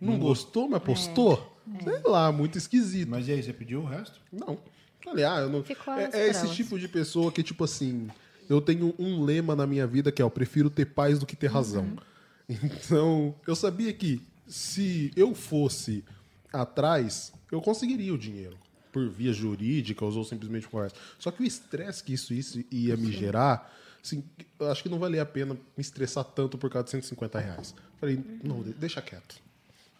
não 0.00 0.18
gostou, 0.18 0.68
mas 0.68 0.82
postou? 0.82 1.56
Sei 1.84 2.00
lá, 2.04 2.32
muito 2.32 2.58
esquisito. 2.58 3.08
Mas 3.08 3.28
e 3.28 3.32
aí, 3.32 3.42
você 3.42 3.52
pediu 3.52 3.80
o 3.80 3.84
resto? 3.86 4.20
Não. 4.32 4.58
Falei, 5.04 5.24
ah, 5.24 5.38
eu 5.40 5.48
não. 5.48 5.62
Ficou 5.62 5.94
É, 5.94 6.10
é 6.12 6.28
esse 6.28 6.48
tipo 6.54 6.78
de 6.78 6.88
pessoa 6.88 7.30
que, 7.32 7.42
tipo 7.42 7.64
assim, 7.64 8.08
eu 8.48 8.60
tenho 8.60 8.94
um 8.98 9.22
lema 9.22 9.54
na 9.56 9.66
minha 9.66 9.86
vida 9.86 10.10
que 10.12 10.20
é: 10.20 10.24
eu 10.24 10.30
prefiro 10.30 10.68
ter 10.68 10.86
paz 10.86 11.18
do 11.18 11.26
que 11.26 11.36
ter 11.36 11.48
razão. 11.48 11.96
Então, 12.48 13.32
eu 13.46 13.54
sabia 13.54 13.92
que 13.92 14.20
se 14.48 15.12
eu 15.14 15.36
fosse 15.36 16.04
atrás, 16.52 17.32
eu 17.50 17.60
conseguiria 17.60 18.12
o 18.12 18.18
dinheiro. 18.18 18.56
Por 18.92 19.08
via 19.08 19.32
jurídica 19.32 20.04
ou 20.04 20.24
simplesmente 20.24 20.66
por 20.68 20.82
resto. 20.82 20.98
Só 21.16 21.30
que 21.30 21.42
o 21.44 21.46
estresse 21.46 22.02
que 22.02 22.12
isso, 22.12 22.34
isso 22.34 22.60
ia 22.68 22.96
me 22.96 23.12
gerar, 23.12 23.72
assim, 24.02 24.24
eu 24.58 24.68
acho 24.68 24.82
que 24.82 24.88
não 24.88 24.98
valia 24.98 25.22
a 25.22 25.26
pena 25.26 25.54
me 25.54 25.60
estressar 25.80 26.24
tanto 26.24 26.58
por 26.58 26.68
causa 26.68 26.86
de 26.86 26.90
150 26.90 27.38
reais. 27.38 27.72
Falei, 28.00 28.18
não, 28.42 28.64
de- 28.64 28.72
deixa 28.72 29.00
quieto 29.00 29.40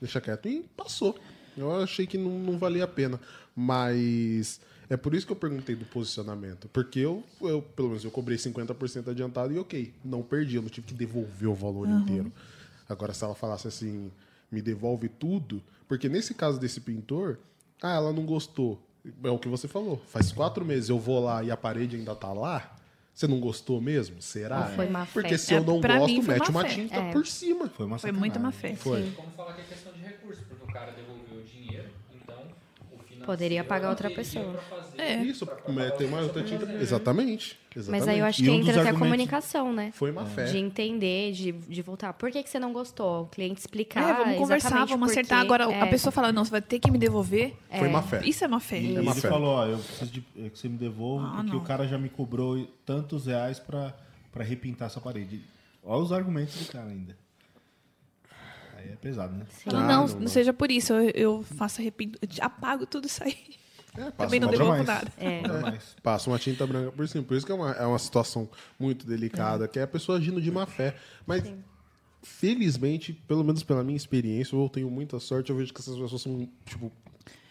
deixa 0.01 0.21
quieto. 0.21 0.49
E 0.49 0.63
passou. 0.77 1.19
Eu 1.57 1.83
achei 1.83 2.07
que 2.07 2.17
não, 2.17 2.31
não 2.39 2.59
valia 2.59 2.85
a 2.85 2.89
pena. 2.89 3.21
Mas 3.55 4.61
é 4.89 4.97
por 4.97 5.15
isso 5.15 5.27
que 5.27 5.33
eu 5.33 5.37
perguntei 5.37 5.75
do 5.75 5.85
posicionamento. 5.85 6.69
Porque 6.69 6.99
eu, 7.01 7.23
eu 7.41 7.63
pelo 7.63 7.89
menos, 7.89 8.05
eu 8.05 8.11
cobrei 8.11 8.37
50% 8.37 9.09
adiantado 9.09 9.53
e 9.53 9.59
ok, 9.59 9.93
não 10.05 10.23
perdi. 10.23 10.57
Eu 10.57 10.63
não 10.63 10.69
tive 10.69 10.89
que 10.89 10.95
devolver 10.95 11.49
o 11.49 11.55
valor 11.55 11.89
inteiro. 11.89 12.33
Agora, 12.89 13.15
se 13.15 13.23
ela 13.23 13.35
falasse 13.35 13.69
assim, 13.69 14.11
me 14.51 14.61
devolve 14.61 15.09
tudo. 15.09 15.63
Porque 15.87 16.09
nesse 16.09 16.35
caso 16.35 16.59
desse 16.59 16.81
pintor, 16.81 17.39
ah, 17.83 17.95
ela 17.95 18.13
não 18.13 18.25
gostou. 18.25 18.81
É 19.23 19.31
o 19.31 19.39
que 19.39 19.49
você 19.49 19.67
falou. 19.67 20.03
Faz 20.09 20.33
quatro 20.33 20.65
meses 20.65 20.91
eu 20.91 20.99
vou 20.99 21.23
lá 21.23 21.43
e 21.43 21.51
a 21.51 21.57
parede 21.57 21.97
ainda 21.97 22.15
tá 22.15 22.33
lá. 22.33 22.77
Você 23.15 23.27
não 23.27 23.39
gostou 23.41 23.81
mesmo? 23.81 24.21
Será? 24.23 24.61
Ou 24.61 24.67
foi 24.77 24.89
má 24.89 25.05
Porque 25.07 25.31
fé? 25.31 25.37
se 25.39 25.53
eu 25.53 25.59
É, 25.59 25.61
não 25.61 25.81
gosto, 25.81 26.07
mim 26.07 26.23
mete 26.23 26.51
uma 26.51 26.63
fé. 26.63 26.69
tinta 26.75 26.95
É. 26.97 27.13
por 27.13 27.27
cima. 27.27 27.69
Foi 27.69 27.85
uma 27.87 27.99
Foi 27.99 28.09
sacanagem. 28.09 28.19
muita 28.21 28.39
má 28.39 28.51
fé. 28.53 28.75
Foi. 28.77 29.11
Como 29.15 29.31
falar 29.33 29.53
que 29.55 29.61
é 29.61 29.65
questão 29.65 29.93
de 29.93 30.01
recurso, 30.01 30.43
porque 30.49 30.65
o 30.65 30.73
cara 30.73 30.93
devolveu 30.93 31.41
o 31.41 31.43
dinheiro, 31.43 31.89
então 32.15 32.39
o 32.91 32.99
financeiro 33.03 33.20
Poderia 33.31 33.63
pagar 33.63 33.91
outra 33.91 34.11
pessoa. 34.11 34.59
É. 34.99 35.15
Isso, 35.23 35.49
mas 35.69 35.93
tem 35.95 36.09
mais 36.09 36.25
outra 36.25 36.43
tinta. 36.43 36.65
Exatamente. 36.81 37.57
exatamente. 37.77 38.01
Mas 38.01 38.09
aí 38.09 38.19
eu 38.19 38.25
acho 38.25 38.43
que 38.43 38.51
um 38.51 38.55
entra 38.55 38.81
até 38.81 38.91
a 38.91 38.93
comunicação, 38.93 39.73
né? 39.73 39.93
Foi 39.95 40.11
má 40.11 40.27
fé. 40.27 40.47
De 40.47 40.59
entender, 40.59 41.31
de, 41.33 41.53
de 41.53 41.81
voltar. 41.83 42.13
Por 42.13 42.29
que, 42.33 42.43
que 42.43 42.51
você 42.51 42.59
não 42.59 42.73
gostou? 42.73 43.23
O 43.23 43.27
cliente 43.27 43.61
explicar. 43.61 44.03
É, 44.03 44.15
vamos 44.25 44.37
conversar, 44.39 44.85
vamos 44.87 45.11
acertar. 45.13 45.41
Agora, 45.41 45.67
a 45.69 45.73
É, 45.73 45.87
pessoa 45.87 46.11
fala, 46.11 46.33
não, 46.33 46.45
você 46.45 46.51
vai 46.51 46.61
ter 46.61 46.81
que 46.81 46.91
me 46.91 46.99
devolver. 46.99 47.55
Foi 47.79 47.89
má 47.89 48.03
fé. 48.03 48.21
Isso 48.25 48.45
é 48.45 48.49
má 48.49 48.59
fé. 48.59 48.81
E 48.81 48.97
É 48.97 48.99
ele 48.99 49.15
fé. 49.15 49.29
falou, 49.29 49.51
ó, 49.55 49.67
eu 49.67 49.79
preciso 49.79 50.11
de, 50.11 50.25
é, 50.37 50.49
que 50.49 50.59
você 50.59 50.69
me 50.69 50.77
devolva, 50.77 51.29
Ah, 51.29 51.37
porque 51.37 51.51
não. 51.53 51.59
o 51.59 51.65
cara 51.65 51.87
já 51.87 51.97
me 51.99 52.09
cobrou 52.09 52.67
tantos 52.85 53.27
reais 53.27 53.61
pra 53.61 53.95
repintar 54.39 54.87
essa 54.87 55.01
parede. 55.01 55.41
Olha 55.85 56.03
os 56.03 56.11
argumentos 56.13 56.57
do 56.67 56.73
cara 56.73 56.89
ainda. 56.89 57.17
Aí 58.81 58.93
é 58.93 58.97
pesado, 58.97 59.37
né? 59.37 59.47
Ah, 59.67 59.73
não, 59.73 60.07
não, 60.07 60.21
não, 60.21 60.29
seja 60.29 60.53
por 60.53 60.71
isso, 60.71 60.93
eu, 60.93 61.11
eu 61.11 61.43
faço 61.43 61.81
arrependo, 61.81 62.19
eu 62.23 62.29
apago 62.41 62.87
tudo 62.87 63.07
isso 63.07 63.23
aí. 63.23 63.37
É, 63.97 64.05
passa, 64.05 64.13
Também 64.17 64.41
não 64.41 64.49
uma, 64.49 64.53
devolvo 64.53 64.73
mais. 64.73 64.87
nada. 64.87 65.13
É. 65.17 65.49
Mais. 65.49 65.97
passa 66.03 66.31
uma 66.31 66.39
tinta 66.39 66.67
branca 66.67 66.93
por 66.93 67.09
cima. 67.09 67.25
Por 67.25 67.37
isso 67.37 67.45
que 67.45 67.51
é 67.51 67.55
uma, 67.55 67.73
é 67.73 67.85
uma 67.85 67.99
situação 67.99 68.49
muito 68.79 69.07
delicada, 69.07 69.67
que 69.67 69.79
é 69.79 69.83
a 69.83 69.87
pessoa 69.87 70.19
agindo 70.19 70.41
de 70.41 70.51
má 70.51 70.65
fé. 70.65 70.95
Mas, 71.27 71.43
felizmente, 72.23 73.13
pelo 73.13 73.43
menos 73.43 73.63
pela 73.63 73.83
minha 73.83 73.97
experiência, 73.97 74.55
eu 74.55 74.69
tenho 74.69 74.89
muita 74.91 75.19
sorte, 75.19 75.51
eu 75.51 75.57
vejo 75.57 75.75
que 75.75 75.81
essas 75.81 75.99
pessoas 75.99 76.23
são, 76.23 76.49
tipo, 76.65 76.93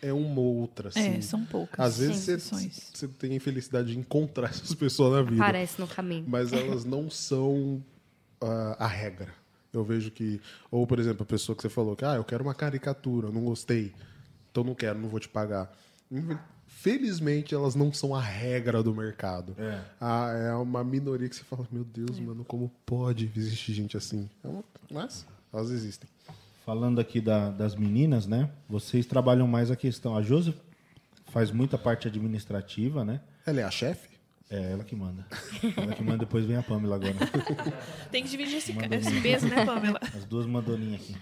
é 0.01 0.13
uma 0.13 0.39
ou 0.39 0.57
outra, 0.57 0.89
assim. 0.89 1.17
É, 1.17 1.21
são 1.21 1.43
poucas. 1.45 1.77
Às 1.77 1.99
vezes 1.99 2.41
você, 2.41 3.07
tem 3.07 3.33
a 3.33 3.35
infelicidade 3.35 3.91
de 3.91 3.99
encontrar 3.99 4.49
essas 4.49 4.73
pessoas 4.73 5.13
na 5.13 5.21
vida. 5.29 5.43
Aparece 5.43 5.79
no 5.79 5.87
caminho. 5.87 6.23
mas 6.27 6.53
elas 6.53 6.85
não 6.85 7.09
são 7.09 7.83
ah, 8.41 8.77
a 8.79 8.87
regra. 8.87 9.33
Eu 9.71 9.83
vejo 9.83 10.09
que, 10.11 10.41
ou 10.71 10.85
por 10.87 10.99
exemplo, 10.99 11.23
a 11.23 11.25
pessoa 11.25 11.55
que 11.55 11.61
você 11.61 11.69
falou 11.69 11.95
que, 11.95 12.03
ah, 12.05 12.15
eu 12.15 12.23
quero 12.23 12.43
uma 12.43 12.55
caricatura, 12.55 13.29
não 13.31 13.43
gostei, 13.45 13.93
então 14.51 14.63
não 14.63 14.73
quero, 14.73 14.97
não 14.99 15.07
vou 15.09 15.19
te 15.19 15.29
pagar. 15.29 15.71
Felizmente, 16.67 17.53
elas 17.53 17.75
não 17.75 17.91
são 17.91 18.15
a 18.15 18.21
regra 18.21 18.81
do 18.81 18.93
mercado. 18.95 19.55
É. 19.57 19.81
Ah, 19.99 20.31
é 20.31 20.53
uma 20.53 20.83
minoria 20.83 21.27
que 21.27 21.35
você 21.35 21.43
fala, 21.43 21.67
meu 21.71 21.83
Deus, 21.83 22.17
É. 22.17 22.21
mano, 22.21 22.45
como 22.45 22.71
pode 22.85 23.31
existir 23.35 23.73
gente 23.73 23.97
assim? 23.97 24.29
É 24.43 24.49
Mas 24.91 25.25
elas 25.51 25.69
existem. 25.71 26.09
Falando 26.65 26.99
aqui 26.99 27.19
da- 27.19 27.49
das 27.49 27.75
meninas, 27.75 28.27
né? 28.27 28.49
Vocês 28.69 29.05
trabalham 29.05 29.47
mais 29.47 29.71
a 29.71 29.75
questão. 29.75 30.15
A 30.15 30.21
Josi 30.21 30.53
faz 31.31 31.51
muita 31.51 31.77
parte 31.77 32.07
administrativa, 32.07 33.03
né? 33.03 33.19
Ela 33.45 33.61
é 33.61 33.63
a 33.63 33.71
chefe? 33.71 34.08
É 34.49 34.71
ela 34.71 34.83
que 34.83 34.95
manda. 34.95 35.27
Ela 35.77 35.93
que 35.93 36.03
manda, 36.03 36.17
depois 36.17 36.43
vem 36.43 36.57
a 36.57 36.63
Pamela 36.63 36.95
agora. 36.95 37.13
Tem 38.11 38.23
que 38.23 38.29
dividir 38.29 38.57
esse, 38.57 38.71
esse 38.71 39.21
peso, 39.21 39.47
né, 39.47 39.63
Pamela? 39.63 39.99
As 40.01 40.25
duas 40.25 40.47
mandoninhas 40.47 41.01
aqui. 41.01 41.15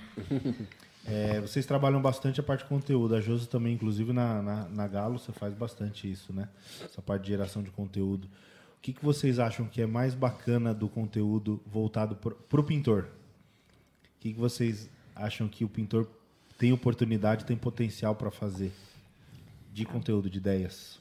É, 1.06 1.40
vocês 1.40 1.66
trabalham 1.66 2.02
bastante 2.02 2.40
a 2.40 2.44
parte 2.44 2.64
de 2.64 2.70
conteúdo. 2.70 3.16
A 3.16 3.22
Josi 3.22 3.48
também, 3.48 3.74
inclusive, 3.74 4.12
na, 4.12 4.42
na, 4.42 4.70
na 4.70 4.88
Galo, 4.88 5.18
você 5.20 5.32
faz 5.32 5.54
bastante 5.54 6.10
isso, 6.10 6.34
né? 6.34 6.50
Essa 6.84 7.02
parte 7.02 7.24
de 7.24 7.30
geração 7.30 7.64
de 7.64 7.72
conteúdo. 7.72 8.26
O 8.78 8.82
que, 8.82 8.94
que 8.94 9.04
vocês 9.04 9.40
acham 9.40 9.66
que 9.66 9.82
é 9.82 9.86
mais 9.86 10.14
bacana 10.14 10.74
do 10.74 10.88
conteúdo 10.88 11.62
voltado 11.66 12.16
para 12.16 12.62
o 12.62 12.64
pintor? 12.64 13.04
O 13.04 14.20
que, 14.20 14.34
que 14.34 14.40
vocês 14.40 14.90
acham 15.16 15.48
que 15.48 15.66
o 15.66 15.70
pintor 15.70 16.08
tem 16.58 16.72
oportunidade, 16.72 17.46
tem 17.46 17.58
potencial 17.58 18.16
para 18.16 18.32
fazer 18.32 18.72
de 19.74 19.86
conteúdo, 19.86 20.30
de 20.30 20.38
ideias? 20.38 21.00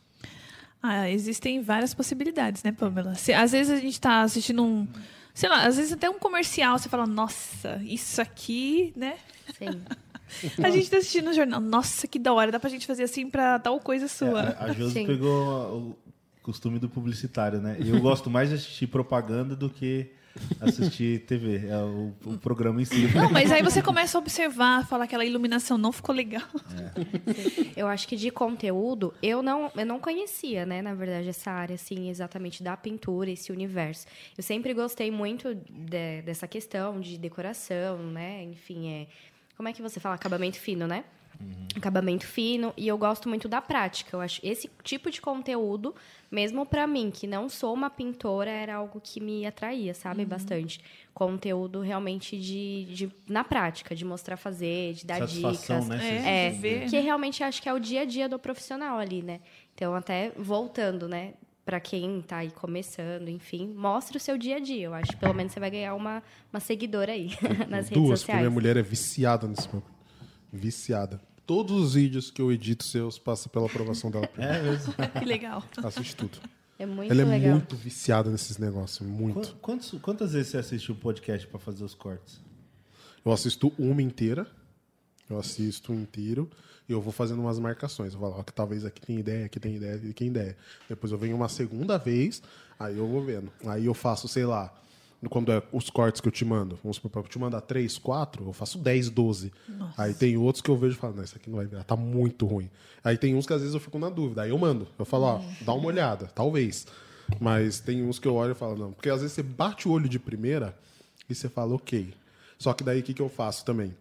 Ah, 0.82 1.10
existem 1.10 1.60
várias 1.62 1.92
possibilidades, 1.94 2.62
né, 2.62 2.72
Pamela? 2.72 3.14
Se- 3.14 3.32
às 3.32 3.52
vezes 3.52 3.72
a 3.76 3.80
gente 3.80 4.00
tá 4.00 4.22
assistindo 4.22 4.62
um. 4.62 4.86
Sei 5.34 5.48
lá, 5.48 5.66
às 5.66 5.76
vezes 5.76 5.92
até 5.92 6.08
um 6.08 6.18
comercial, 6.18 6.78
você 6.78 6.88
fala, 6.88 7.06
nossa, 7.06 7.80
isso 7.84 8.20
aqui, 8.22 8.92
né? 8.96 9.16
Sim. 9.58 9.82
A 10.62 10.70
gente 10.70 10.90
tá 10.90 10.96
assistindo 10.96 11.30
um 11.30 11.32
jornal, 11.32 11.60
nossa, 11.60 12.08
que 12.08 12.18
da 12.18 12.32
hora, 12.32 12.50
dá 12.50 12.58
pra 12.58 12.68
gente 12.68 12.84
fazer 12.84 13.04
assim 13.04 13.30
pra 13.30 13.60
tal 13.60 13.78
coisa 13.78 14.06
É, 14.06 14.08
sua. 14.08 14.40
a, 14.40 14.64
a 14.64 14.72
Josi 14.72 15.04
pegou 15.06 15.78
o 15.78 15.96
costume 16.42 16.80
do 16.80 16.88
publicitário, 16.88 17.60
né? 17.60 17.76
E 17.78 17.90
eu 17.90 18.00
gosto 18.00 18.28
mais 18.28 18.48
de 18.48 18.56
assistir 18.56 18.88
propaganda 18.88 19.54
do 19.54 19.70
que 19.70 20.10
assistir 20.60 21.20
TV, 21.20 21.66
é 21.68 21.76
o, 21.78 22.12
o 22.24 22.38
programa 22.38 22.80
em 22.82 22.84
si. 22.84 23.08
Não, 23.14 23.30
mas 23.30 23.50
aí 23.52 23.62
você 23.62 23.80
começa 23.82 24.16
a 24.16 24.20
observar, 24.20 24.86
falar 24.86 25.06
que 25.06 25.14
aquela 25.14 25.24
iluminação 25.24 25.78
não 25.78 25.92
ficou 25.92 26.14
legal. 26.14 26.42
Eu 27.76 27.86
acho 27.88 28.06
que 28.08 28.16
de 28.16 28.30
conteúdo, 28.30 29.14
eu 29.22 29.42
não, 29.42 29.70
eu 29.74 29.86
não 29.86 29.98
conhecia, 29.98 30.64
né, 30.66 30.82
na 30.82 30.94
verdade, 30.94 31.28
essa 31.28 31.50
área, 31.50 31.74
assim, 31.74 32.08
exatamente 32.10 32.62
da 32.62 32.76
pintura, 32.76 33.30
esse 33.30 33.50
universo. 33.52 34.06
Eu 34.36 34.42
sempre 34.42 34.72
gostei 34.74 35.10
muito 35.10 35.54
de- 35.54 36.22
dessa 36.22 36.46
questão 36.46 37.00
de 37.00 37.18
decoração, 37.18 37.98
né, 37.98 38.42
enfim, 38.44 38.88
é... 38.90 39.06
Como 39.56 39.68
é 39.68 39.72
que 39.72 39.80
você 39.80 39.98
fala? 39.98 40.14
Acabamento 40.16 40.58
fino, 40.58 40.86
né? 40.86 41.02
Acabamento 41.76 42.26
fino. 42.26 42.72
E 42.76 42.88
eu 42.88 42.96
gosto 42.96 43.28
muito 43.28 43.48
da 43.48 43.60
prática. 43.60 44.16
Eu 44.16 44.20
acho 44.20 44.40
esse 44.42 44.70
tipo 44.82 45.10
de 45.10 45.20
conteúdo, 45.20 45.94
mesmo 46.30 46.64
pra 46.64 46.86
mim, 46.86 47.10
que 47.10 47.26
não 47.26 47.48
sou 47.50 47.74
uma 47.74 47.90
pintora, 47.90 48.50
era 48.50 48.76
algo 48.76 48.98
que 49.02 49.20
me 49.20 49.44
atraía, 49.46 49.92
sabe? 49.92 50.24
Bastante. 50.24 50.80
Conteúdo 51.12 51.80
realmente 51.80 52.38
de, 52.38 52.84
de... 52.86 53.12
Na 53.28 53.44
prática, 53.44 53.94
de 53.94 54.04
mostrar 54.04 54.36
fazer, 54.38 54.94
de 54.94 55.04
dar 55.06 55.18
Satisfação, 55.20 55.80
dicas. 55.80 55.98
né? 55.98 56.22
É, 56.24 56.46
É, 56.46 56.50
de 56.50 56.58
ver. 56.58 56.88
que 56.90 56.98
realmente 56.98 57.42
acho 57.44 57.60
que 57.62 57.68
é 57.68 57.74
o 57.74 57.78
dia 57.78 58.02
a 58.02 58.04
dia 58.04 58.28
do 58.28 58.38
profissional 58.38 58.98
ali, 58.98 59.22
né? 59.22 59.40
Então, 59.74 59.94
até 59.94 60.32
voltando, 60.36 61.06
né? 61.08 61.34
Pra 61.64 61.80
quem 61.80 62.22
tá 62.22 62.38
aí 62.38 62.50
começando, 62.52 63.28
enfim, 63.28 63.66
mostre 63.76 64.16
o 64.16 64.20
seu 64.20 64.38
dia 64.38 64.56
a 64.56 64.60
dia. 64.60 64.84
Eu 64.86 64.94
acho 64.94 65.10
que 65.12 65.16
pelo 65.16 65.34
menos 65.34 65.52
você 65.52 65.58
vai 65.60 65.70
ganhar 65.70 65.94
uma, 65.94 66.22
uma 66.52 66.60
seguidora 66.60 67.12
aí 67.12 67.30
nas 67.68 67.88
redes 67.88 68.02
Duas, 68.04 68.20
porque 68.20 68.32
minha 68.32 68.44
sociais. 68.44 68.52
mulher 68.52 68.76
é 68.76 68.82
viciada 68.82 69.48
nesse 69.48 69.66
bagulho. 69.66 69.95
Viciada. 70.52 71.20
Todos 71.46 71.76
os 71.80 71.94
vídeos 71.94 72.30
que 72.30 72.42
eu 72.42 72.50
edito 72.50 72.84
seus 72.84 73.18
passam 73.18 73.50
pela 73.50 73.66
aprovação 73.66 74.10
dela. 74.10 74.28
É 74.36 74.62
mesmo. 74.62 74.92
Que 75.18 75.24
legal. 75.24 75.62
Assiste 75.84 76.16
tudo. 76.16 76.38
É 76.78 76.84
muito 76.84 77.10
Ela 77.10 77.22
é 77.22 77.24
legal. 77.24 77.52
muito 77.52 77.74
viciada 77.76 78.30
nesses 78.30 78.58
negócios, 78.58 79.06
muito. 79.08 79.52
Qu- 79.54 79.56
Quantos, 79.60 79.90
quantas 80.02 80.32
vezes 80.32 80.48
você 80.50 80.58
assistiu 80.58 80.94
um 80.94 80.98
podcast 80.98 81.46
para 81.46 81.58
fazer 81.58 81.82
os 81.84 81.94
cortes? 81.94 82.38
Eu 83.24 83.32
assisto 83.32 83.72
uma 83.78 84.02
inteira, 84.02 84.46
eu 85.28 85.38
assisto 85.38 85.92
um 85.92 86.00
inteiro 86.00 86.50
e 86.88 86.92
eu 86.92 87.00
vou 87.00 87.12
fazendo 87.12 87.40
umas 87.40 87.58
marcações. 87.58 88.12
Eu 88.12 88.20
falo, 88.20 88.34
ó, 88.38 88.42
que 88.42 88.52
talvez 88.52 88.84
aqui 88.84 89.00
tem 89.00 89.18
ideia, 89.18 89.46
aqui 89.46 89.58
tem 89.58 89.76
ideia, 89.76 89.94
aqui 89.96 90.12
tem 90.12 90.28
ideia. 90.28 90.56
Depois 90.88 91.10
eu 91.12 91.18
venho 91.18 91.34
uma 91.34 91.48
segunda 91.48 91.96
vez, 91.96 92.42
aí 92.78 92.98
eu 92.98 93.06
vou 93.08 93.22
vendo. 93.24 93.50
Aí 93.66 93.86
eu 93.86 93.94
faço, 93.94 94.28
sei 94.28 94.44
lá, 94.44 94.72
quando 95.30 95.50
é 95.50 95.62
os 95.72 95.90
cortes 95.90 96.20
que 96.20 96.28
eu 96.28 96.32
te 96.32 96.44
mando, 96.44 96.78
vamos 96.82 96.96
supor, 96.96 97.22
eu 97.24 97.28
te 97.28 97.38
mandar 97.38 97.60
3, 97.62 97.98
4, 97.98 98.44
eu 98.44 98.52
faço 98.52 98.78
10, 98.78 99.10
12. 99.10 99.52
Aí 99.96 100.14
tem 100.14 100.36
outros 100.36 100.62
que 100.62 100.70
eu 100.70 100.76
vejo 100.76 100.94
e 100.96 100.98
falo, 100.98 101.16
não, 101.16 101.24
isso 101.24 101.36
aqui 101.36 101.48
não 101.48 101.56
vai 101.56 101.66
virar, 101.66 101.84
tá 101.84 101.96
muito 101.96 102.46
ruim. 102.46 102.70
Aí 103.02 103.16
tem 103.16 103.34
uns 103.34 103.46
que 103.46 103.52
às 103.52 103.60
vezes 103.60 103.74
eu 103.74 103.80
fico 103.80 103.98
na 103.98 104.10
dúvida, 104.10 104.42
aí 104.42 104.50
eu 104.50 104.58
mando. 104.58 104.86
Eu 104.98 105.04
falo, 105.04 105.24
ó, 105.24 105.40
dá 105.62 105.72
uma 105.72 105.86
olhada, 105.86 106.26
talvez. 106.34 106.86
Mas 107.40 107.80
tem 107.80 108.02
uns 108.04 108.18
que 108.18 108.28
eu 108.28 108.34
olho 108.34 108.52
e 108.52 108.54
falo, 108.54 108.76
não. 108.76 108.92
Porque 108.92 109.08
às 109.08 109.20
vezes 109.20 109.34
você 109.34 109.42
bate 109.42 109.88
o 109.88 109.92
olho 109.92 110.08
de 110.08 110.18
primeira 110.18 110.76
e 111.28 111.34
você 111.34 111.48
fala, 111.48 111.74
ok. 111.74 112.12
Só 112.58 112.72
que 112.72 112.84
daí 112.84 113.00
o 113.00 113.02
que, 113.02 113.14
que 113.14 113.22
eu 113.22 113.28
faço 113.28 113.64
também? 113.64 113.94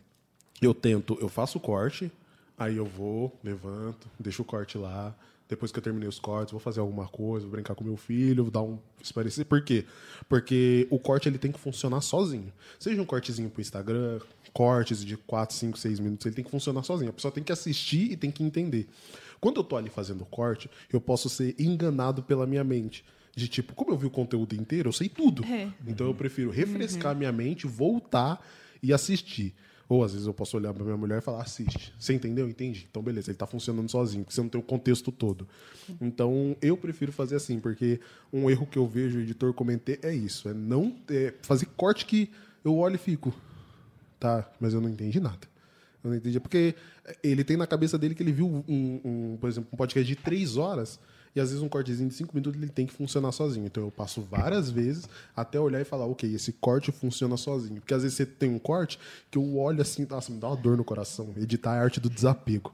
Eu 0.61 0.73
tento, 0.73 1.17
eu 1.19 1.27
faço 1.27 1.57
o 1.57 1.61
corte, 1.61 2.11
aí 2.57 2.77
eu 2.77 2.85
vou, 2.85 3.37
levanto, 3.43 4.07
deixo 4.19 4.41
o 4.41 4.45
corte 4.45 4.77
lá. 4.77 5.13
Depois 5.47 5.71
que 5.71 5.77
eu 5.77 5.83
terminei 5.83 6.09
os 6.09 6.19
cortes, 6.19 6.51
vou 6.51 6.59
fazer 6.59 6.79
alguma 6.79 7.07
coisa, 7.07 7.45
vou 7.45 7.51
brincar 7.51 7.75
com 7.75 7.83
meu 7.83 7.97
filho, 7.97 8.43
vou 8.45 8.51
dar 8.51 8.63
um 8.63 8.79
esparecer. 9.01 9.45
Por 9.45 9.63
quê? 9.63 9.85
Porque 10.27 10.87
o 10.89 10.97
corte 10.97 11.29
ele 11.29 11.37
tem 11.37 11.51
que 11.51 11.59
funcionar 11.59 12.01
sozinho. 12.01 12.51
Seja 12.79 12.99
um 12.99 13.05
cortezinho 13.05 13.49
pro 13.49 13.61
Instagram, 13.61 14.19
cortes 14.51 15.05
de 15.05 15.15
4, 15.17 15.55
5, 15.55 15.77
6 15.77 15.99
minutos, 15.99 16.25
ele 16.25 16.35
tem 16.35 16.43
que 16.43 16.49
funcionar 16.49 16.81
sozinho. 16.81 17.11
A 17.11 17.13
pessoa 17.13 17.31
tem 17.31 17.43
que 17.43 17.51
assistir 17.51 18.11
e 18.11 18.17
tem 18.17 18.31
que 18.31 18.43
entender. 18.43 18.87
Quando 19.39 19.57
eu 19.57 19.63
tô 19.63 19.77
ali 19.77 19.89
fazendo 19.89 20.21
o 20.21 20.25
corte, 20.25 20.69
eu 20.91 20.99
posso 20.99 21.29
ser 21.29 21.55
enganado 21.59 22.23
pela 22.23 22.47
minha 22.47 22.63
mente. 22.63 23.05
De 23.35 23.47
tipo, 23.47 23.75
como 23.75 23.91
eu 23.91 23.97
vi 23.97 24.07
o 24.07 24.09
conteúdo 24.09 24.55
inteiro, 24.55 24.87
eu 24.87 24.93
sei 24.93 25.09
tudo. 25.09 25.43
É. 25.45 25.69
Então 25.85 26.07
eu 26.07 26.15
prefiro 26.15 26.49
refrescar 26.49 27.13
minha 27.15 27.31
mente, 27.31 27.67
voltar 27.67 28.43
e 28.81 28.93
assistir. 28.93 29.53
Ou 29.87 30.03
às 30.03 30.13
vezes 30.13 30.25
eu 30.25 30.33
posso 30.33 30.57
olhar 30.57 30.73
pra 30.73 30.83
minha 30.83 30.97
mulher 30.97 31.19
e 31.19 31.21
falar, 31.21 31.41
assiste. 31.43 31.93
Você 31.99 32.13
entendeu? 32.13 32.49
Entendi. 32.49 32.87
Então 32.89 33.03
beleza, 33.03 33.29
ele 33.29 33.37
tá 33.37 33.45
funcionando 33.45 33.89
sozinho, 33.89 34.23
porque 34.23 34.33
você 34.33 34.41
não 34.41 34.49
tem 34.49 34.59
o 34.59 34.63
contexto 34.63 35.11
todo. 35.11 35.47
Então 36.01 36.57
eu 36.61 36.75
prefiro 36.75 37.11
fazer 37.11 37.35
assim, 37.35 37.59
porque 37.59 37.99
um 38.33 38.49
erro 38.49 38.65
que 38.65 38.77
eu 38.77 38.87
vejo 38.87 39.19
o 39.19 39.21
editor 39.21 39.53
cometer 39.53 39.99
é 40.01 40.13
isso. 40.13 40.49
É 40.49 40.53
não 40.53 40.95
é 41.09 41.33
fazer 41.41 41.67
corte 41.77 42.05
que 42.05 42.31
eu 42.63 42.75
olho 42.77 42.95
e 42.95 42.99
fico. 42.99 43.33
Tá, 44.19 44.49
mas 44.59 44.73
eu 44.73 44.81
não 44.81 44.89
entendi 44.89 45.19
nada. 45.19 45.47
Eu 46.03 46.09
não 46.09 46.17
entendi. 46.17 46.39
Porque 46.39 46.73
ele 47.23 47.43
tem 47.43 47.57
na 47.57 47.67
cabeça 47.67 47.97
dele 47.97 48.15
que 48.15 48.23
ele 48.23 48.31
viu, 48.31 48.47
um, 48.67 49.01
um, 49.03 49.37
por 49.37 49.49
exemplo, 49.49 49.69
um 49.71 49.77
podcast 49.77 50.07
de 50.07 50.15
três 50.15 50.57
horas 50.57 50.99
e 51.35 51.41
às 51.41 51.49
vezes 51.49 51.61
um 51.61 51.67
cortezinho 51.67 52.07
de 52.07 52.15
cinco 52.15 52.33
minutos 52.33 52.61
ele 52.61 52.71
tem 52.71 52.85
que 52.85 52.93
funcionar 52.93 53.31
sozinho. 53.31 53.65
Então 53.65 53.83
eu 53.83 53.91
passo 53.91 54.21
várias 54.21 54.69
vezes 54.69 55.07
até 55.35 55.59
olhar 55.59 55.81
e 55.81 55.83
falar, 55.83 56.05
ok, 56.05 56.33
esse 56.33 56.53
corte 56.53 56.91
funciona 56.91 57.35
sozinho. 57.35 57.81
Porque 57.81 57.93
às 57.93 58.03
vezes 58.03 58.17
você 58.17 58.25
tem 58.25 58.49
um 58.49 58.59
corte 58.59 58.97
que 59.29 59.37
eu 59.37 59.57
olho 59.57 59.81
assim, 59.81 60.07
nossa, 60.09 60.31
me 60.31 60.39
dá 60.39 60.47
uma 60.47 60.55
dor 60.55 60.77
no 60.77 60.83
coração. 60.83 61.33
Editar 61.35 61.75
é 61.75 61.79
a 61.79 61.81
arte 61.81 61.99
do 61.99 62.09
desapego. 62.09 62.73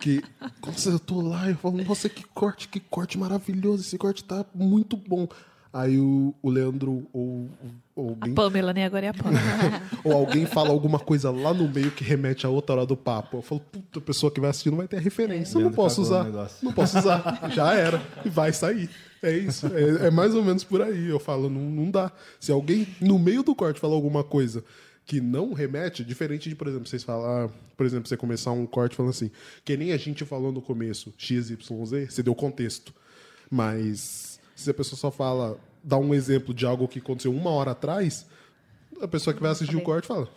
Que 0.00 0.22
quando 0.60 0.78
eu 0.86 0.98
tô 0.98 1.20
lá, 1.20 1.50
eu 1.50 1.56
falo, 1.56 1.82
nossa, 1.82 2.08
que 2.08 2.24
corte, 2.24 2.68
que 2.68 2.80
corte 2.80 3.18
maravilhoso, 3.18 3.82
esse 3.82 3.98
corte 3.98 4.22
tá 4.22 4.44
muito 4.54 4.96
bom. 4.96 5.28
Aí 5.72 5.98
o, 5.98 6.34
o 6.40 6.48
Leandro 6.48 7.06
ou, 7.12 7.48
ou 7.94 8.08
A 8.08 8.24
alguém 8.24 8.34
Pamela, 8.34 8.72
né? 8.72 8.86
Agora 8.86 9.06
é 9.06 9.08
a 9.10 9.14
Pamela. 9.14 9.42
ou 10.02 10.12
alguém 10.12 10.46
fala 10.46 10.70
alguma 10.70 10.98
coisa 10.98 11.30
lá 11.30 11.52
no 11.52 11.68
meio 11.68 11.90
que 11.90 12.02
remete 12.02 12.46
a 12.46 12.48
outra 12.48 12.76
hora 12.76 12.86
do 12.86 12.96
papo. 12.96 13.38
Eu 13.38 13.42
falo, 13.42 13.60
puta, 13.60 13.98
a 13.98 14.02
pessoa 14.02 14.32
que 14.32 14.40
vai 14.40 14.50
assistir 14.50 14.70
não 14.70 14.78
vai 14.78 14.88
ter 14.88 14.98
referência. 15.00 15.52
Eu 15.56 15.60
não 15.60 15.60
Leandro 15.68 15.76
posso 15.76 16.00
usar. 16.00 16.24
Não 16.62 16.72
posso 16.72 16.98
usar. 16.98 17.50
Já 17.54 17.74
era. 17.74 18.02
E 18.24 18.30
vai 18.30 18.52
sair. 18.52 18.88
É 19.22 19.36
isso. 19.36 19.66
É, 19.66 20.06
é 20.06 20.10
mais 20.10 20.34
ou 20.34 20.42
menos 20.42 20.64
por 20.64 20.80
aí. 20.80 21.08
Eu 21.08 21.20
falo, 21.20 21.50
não, 21.50 21.60
não 21.60 21.90
dá. 21.90 22.10
Se 22.40 22.50
alguém 22.50 22.86
no 23.00 23.18
meio 23.18 23.42
do 23.42 23.54
corte 23.54 23.78
falar 23.78 23.94
alguma 23.94 24.24
coisa 24.24 24.64
que 25.04 25.20
não 25.20 25.54
remete, 25.54 26.04
diferente 26.04 26.50
de, 26.50 26.54
por 26.54 26.68
exemplo, 26.68 26.86
vocês 26.86 27.02
falar, 27.02 27.48
por 27.76 27.86
exemplo, 27.86 28.06
você 28.06 28.16
começar 28.16 28.52
um 28.52 28.66
corte 28.66 28.94
falando 28.94 29.10
assim, 29.10 29.30
que 29.64 29.74
nem 29.74 29.92
a 29.92 29.96
gente 29.96 30.22
falou 30.22 30.52
no 30.52 30.60
começo, 30.60 31.14
XYZ, 31.16 31.56
você 32.10 32.22
deu 32.22 32.34
contexto. 32.34 32.92
Mas 33.50 34.27
se 34.58 34.70
a 34.70 34.74
pessoa 34.74 34.98
só 34.98 35.10
fala, 35.10 35.58
dá 35.84 35.96
um 35.96 36.12
exemplo 36.12 36.52
de 36.52 36.66
algo 36.66 36.88
que 36.88 36.98
aconteceu 36.98 37.32
uma 37.32 37.50
hora 37.50 37.70
atrás, 37.70 38.26
a 39.00 39.06
pessoa 39.06 39.32
que 39.32 39.40
vai 39.40 39.52
assistir 39.52 39.76
o 39.76 39.82
corte 39.82 40.08
fala. 40.08 40.28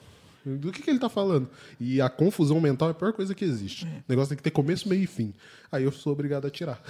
Do 0.45 0.71
que, 0.71 0.81
que 0.81 0.89
ele 0.89 0.99
tá 0.99 1.09
falando? 1.09 1.49
E 1.79 1.99
a 1.99 2.09
confusão 2.09 2.59
mental 2.61 2.89
é 2.89 2.91
a 2.91 2.93
pior 2.95 3.13
coisa 3.13 3.33
que 3.33 3.43
existe. 3.43 3.85
O 3.85 4.03
negócio 4.07 4.29
tem 4.29 4.37
que 4.37 4.43
ter 4.43 4.51
começo, 4.51 4.87
meio 4.87 5.03
e 5.03 5.07
fim. 5.07 5.33
Aí 5.71 5.83
eu 5.83 5.91
sou 5.91 6.13
obrigado 6.13 6.45
a 6.45 6.49
tirar. 6.49 6.81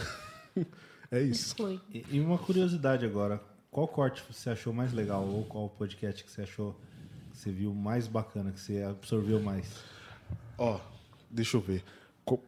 é 1.12 1.22
isso. 1.22 1.56
E, 1.94 2.06
e 2.12 2.20
uma 2.20 2.38
curiosidade 2.38 3.06
agora. 3.06 3.42
Qual 3.70 3.88
corte 3.88 4.22
você 4.30 4.50
achou 4.50 4.74
mais 4.74 4.92
legal? 4.92 5.26
Ou 5.26 5.46
qual 5.46 5.70
podcast 5.70 6.24
que 6.24 6.32
você 6.32 6.42
achou 6.42 6.76
que 7.32 7.38
você 7.38 7.52
viu 7.52 7.74
mais 7.74 8.08
bacana, 8.08 8.52
que 8.52 8.60
você 8.60 8.84
absorveu 8.84 9.42
mais? 9.42 9.68
Ó, 10.58 10.80
deixa 11.30 11.56
eu 11.56 11.62
ver. 11.62 11.84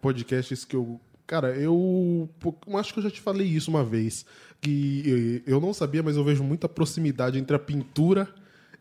Podcasts 0.01 0.65
que 0.65 0.75
eu. 0.75 0.99
Cara, 1.25 1.55
eu 1.55 2.29
Acho 2.73 2.93
que 2.93 2.99
eu 2.99 3.03
já 3.03 3.11
te 3.11 3.21
falei 3.21 3.47
isso 3.47 3.69
uma 3.69 3.83
vez. 3.83 4.25
Que 4.63 5.43
eu 5.45 5.59
não 5.59 5.73
sabia, 5.73 6.01
mas 6.01 6.15
eu 6.15 6.23
vejo 6.23 6.43
muita 6.43 6.69
proximidade 6.69 7.37
entre 7.37 7.55
a 7.55 7.59
pintura 7.59 8.33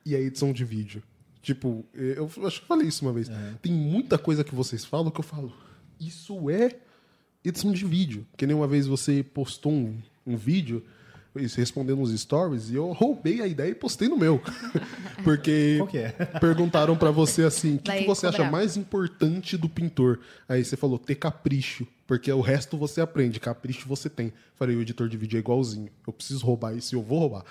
e 0.06 0.14
a 0.14 0.20
edição 0.20 0.52
de 0.52 0.64
vídeo. 0.64 1.02
Tipo, 1.42 1.84
eu 1.92 2.30
acho 2.46 2.60
que 2.60 2.64
eu 2.64 2.68
falei 2.68 2.86
isso 2.86 3.04
uma 3.04 3.12
vez. 3.12 3.28
Tem 3.60 3.72
muita 3.72 4.16
coisa 4.16 4.44
que 4.44 4.54
vocês 4.54 4.84
falam 4.84 5.10
que 5.10 5.18
eu 5.18 5.24
falo. 5.24 5.52
Isso 6.00 6.48
é 6.48 6.76
edição 7.44 7.72
de 7.72 7.84
vídeo. 7.84 8.24
Que 8.36 8.46
nem 8.46 8.54
uma 8.54 8.68
vez 8.68 8.86
você 8.86 9.22
postou 9.24 9.72
um, 9.72 9.98
um 10.24 10.36
vídeo 10.36 10.82
isso, 11.36 11.58
respondendo 11.58 12.00
uns 12.00 12.18
stories 12.20 12.68
e 12.68 12.74
eu 12.74 12.92
roubei 12.92 13.40
a 13.40 13.46
ideia 13.46 13.70
e 13.70 13.74
postei 13.74 14.08
no 14.08 14.18
meu. 14.18 14.40
Porque 15.24 15.82
é? 15.94 16.10
perguntaram 16.38 16.96
pra 16.96 17.10
você 17.10 17.42
assim, 17.42 17.76
o 17.76 17.78
que, 17.78 17.92
que 17.92 18.06
você 18.06 18.26
acha 18.26 18.50
mais 18.50 18.76
importante 18.76 19.56
do 19.56 19.68
pintor? 19.68 20.18
Aí 20.48 20.62
você 20.64 20.76
falou, 20.76 20.98
ter 20.98 21.14
capricho. 21.14 21.86
Porque 22.06 22.30
o 22.32 22.40
resto 22.40 22.76
você 22.76 23.00
aprende, 23.00 23.38
capricho 23.38 23.88
você 23.88 24.10
tem. 24.10 24.32
Falei, 24.56 24.76
o 24.76 24.82
editor 24.82 25.08
de 25.08 25.16
vídeo 25.16 25.36
é 25.36 25.40
igualzinho. 25.40 25.88
Eu 26.06 26.12
preciso 26.12 26.44
roubar 26.44 26.76
isso 26.76 26.94
e 26.94 26.96
eu 26.96 27.02
vou 27.02 27.20
roubar. 27.20 27.44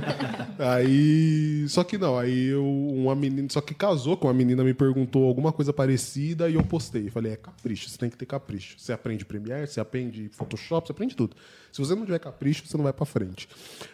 aí. 0.58 1.66
Só 1.68 1.84
que 1.84 1.98
não, 1.98 2.18
aí 2.18 2.46
eu, 2.46 2.66
uma 2.66 3.14
menina. 3.14 3.48
Só 3.50 3.60
que 3.60 3.74
casou 3.74 4.16
com 4.16 4.28
uma 4.28 4.34
menina, 4.34 4.64
me 4.64 4.74
perguntou 4.74 5.26
alguma 5.26 5.52
coisa 5.52 5.72
parecida 5.72 6.48
e 6.48 6.54
eu 6.54 6.62
postei. 6.62 7.10
Falei, 7.10 7.32
é 7.32 7.36
capricho, 7.36 7.88
você 7.88 7.98
tem 7.98 8.10
que 8.10 8.16
ter 8.16 8.26
capricho. 8.26 8.76
Você 8.78 8.92
aprende 8.92 9.24
Premiere, 9.24 9.66
você 9.66 9.80
aprende 9.80 10.28
Photoshop, 10.30 10.86
você 10.86 10.92
aprende 10.92 11.14
tudo. 11.14 11.36
Se 11.70 11.78
você 11.78 11.94
não 11.94 12.04
tiver 12.04 12.18
capricho, 12.18 12.66
você 12.66 12.76
não 12.76 12.84
vai 12.84 12.92
pra 12.92 13.04
frente. 13.04 13.48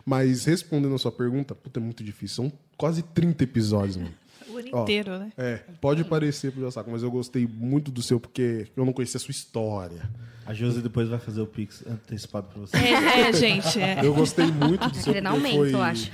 Mas 0.07 0.45
respondendo 0.45 0.95
a 0.95 0.99
sua 0.99 1.11
pergunta, 1.11 1.55
puta, 1.55 1.81
é 1.81 1.83
muito 1.83 2.05
difícil. 2.05 2.45
São 2.45 2.53
quase 2.77 3.03
30 3.03 3.43
episódios, 3.45 3.97
mano. 3.97 4.22
O 4.53 4.59
ano 4.59 4.69
Ó, 4.73 4.83
inteiro, 4.83 5.19
né? 5.19 5.33
É, 5.37 5.61
pode 5.81 6.05
parecer 6.05 6.53
pro 6.53 6.71
saco, 6.71 6.91
mas 6.91 7.03
eu 7.03 7.11
gostei 7.11 7.47
muito 7.47 7.91
do 7.91 8.03
seu 8.03 8.21
porque 8.21 8.69
eu 8.77 8.85
não 8.85 8.93
conhecia 8.93 9.19
a 9.19 9.21
sua 9.21 9.31
história. 9.31 10.11
A 10.45 10.53
Josi 10.53 10.81
depois 10.81 11.09
vai 11.09 11.21
fazer 11.21 11.41
o 11.41 11.47
Pix 11.47 11.85
antecipado 11.87 12.49
pra 12.49 12.61
você. 12.61 12.77
É, 12.77 13.29
é, 13.29 13.33
gente. 13.33 13.81
é. 13.81 14.05
Eu 14.05 14.13
gostei 14.13 14.47
muito 14.47 14.89
do 14.89 14.97
seu 14.97 15.13
Querendo 15.13 15.31
porque 15.31 15.47
aumento, 15.47 15.71
foi... 15.71 15.75
eu 15.75 15.83
acho. 15.83 16.11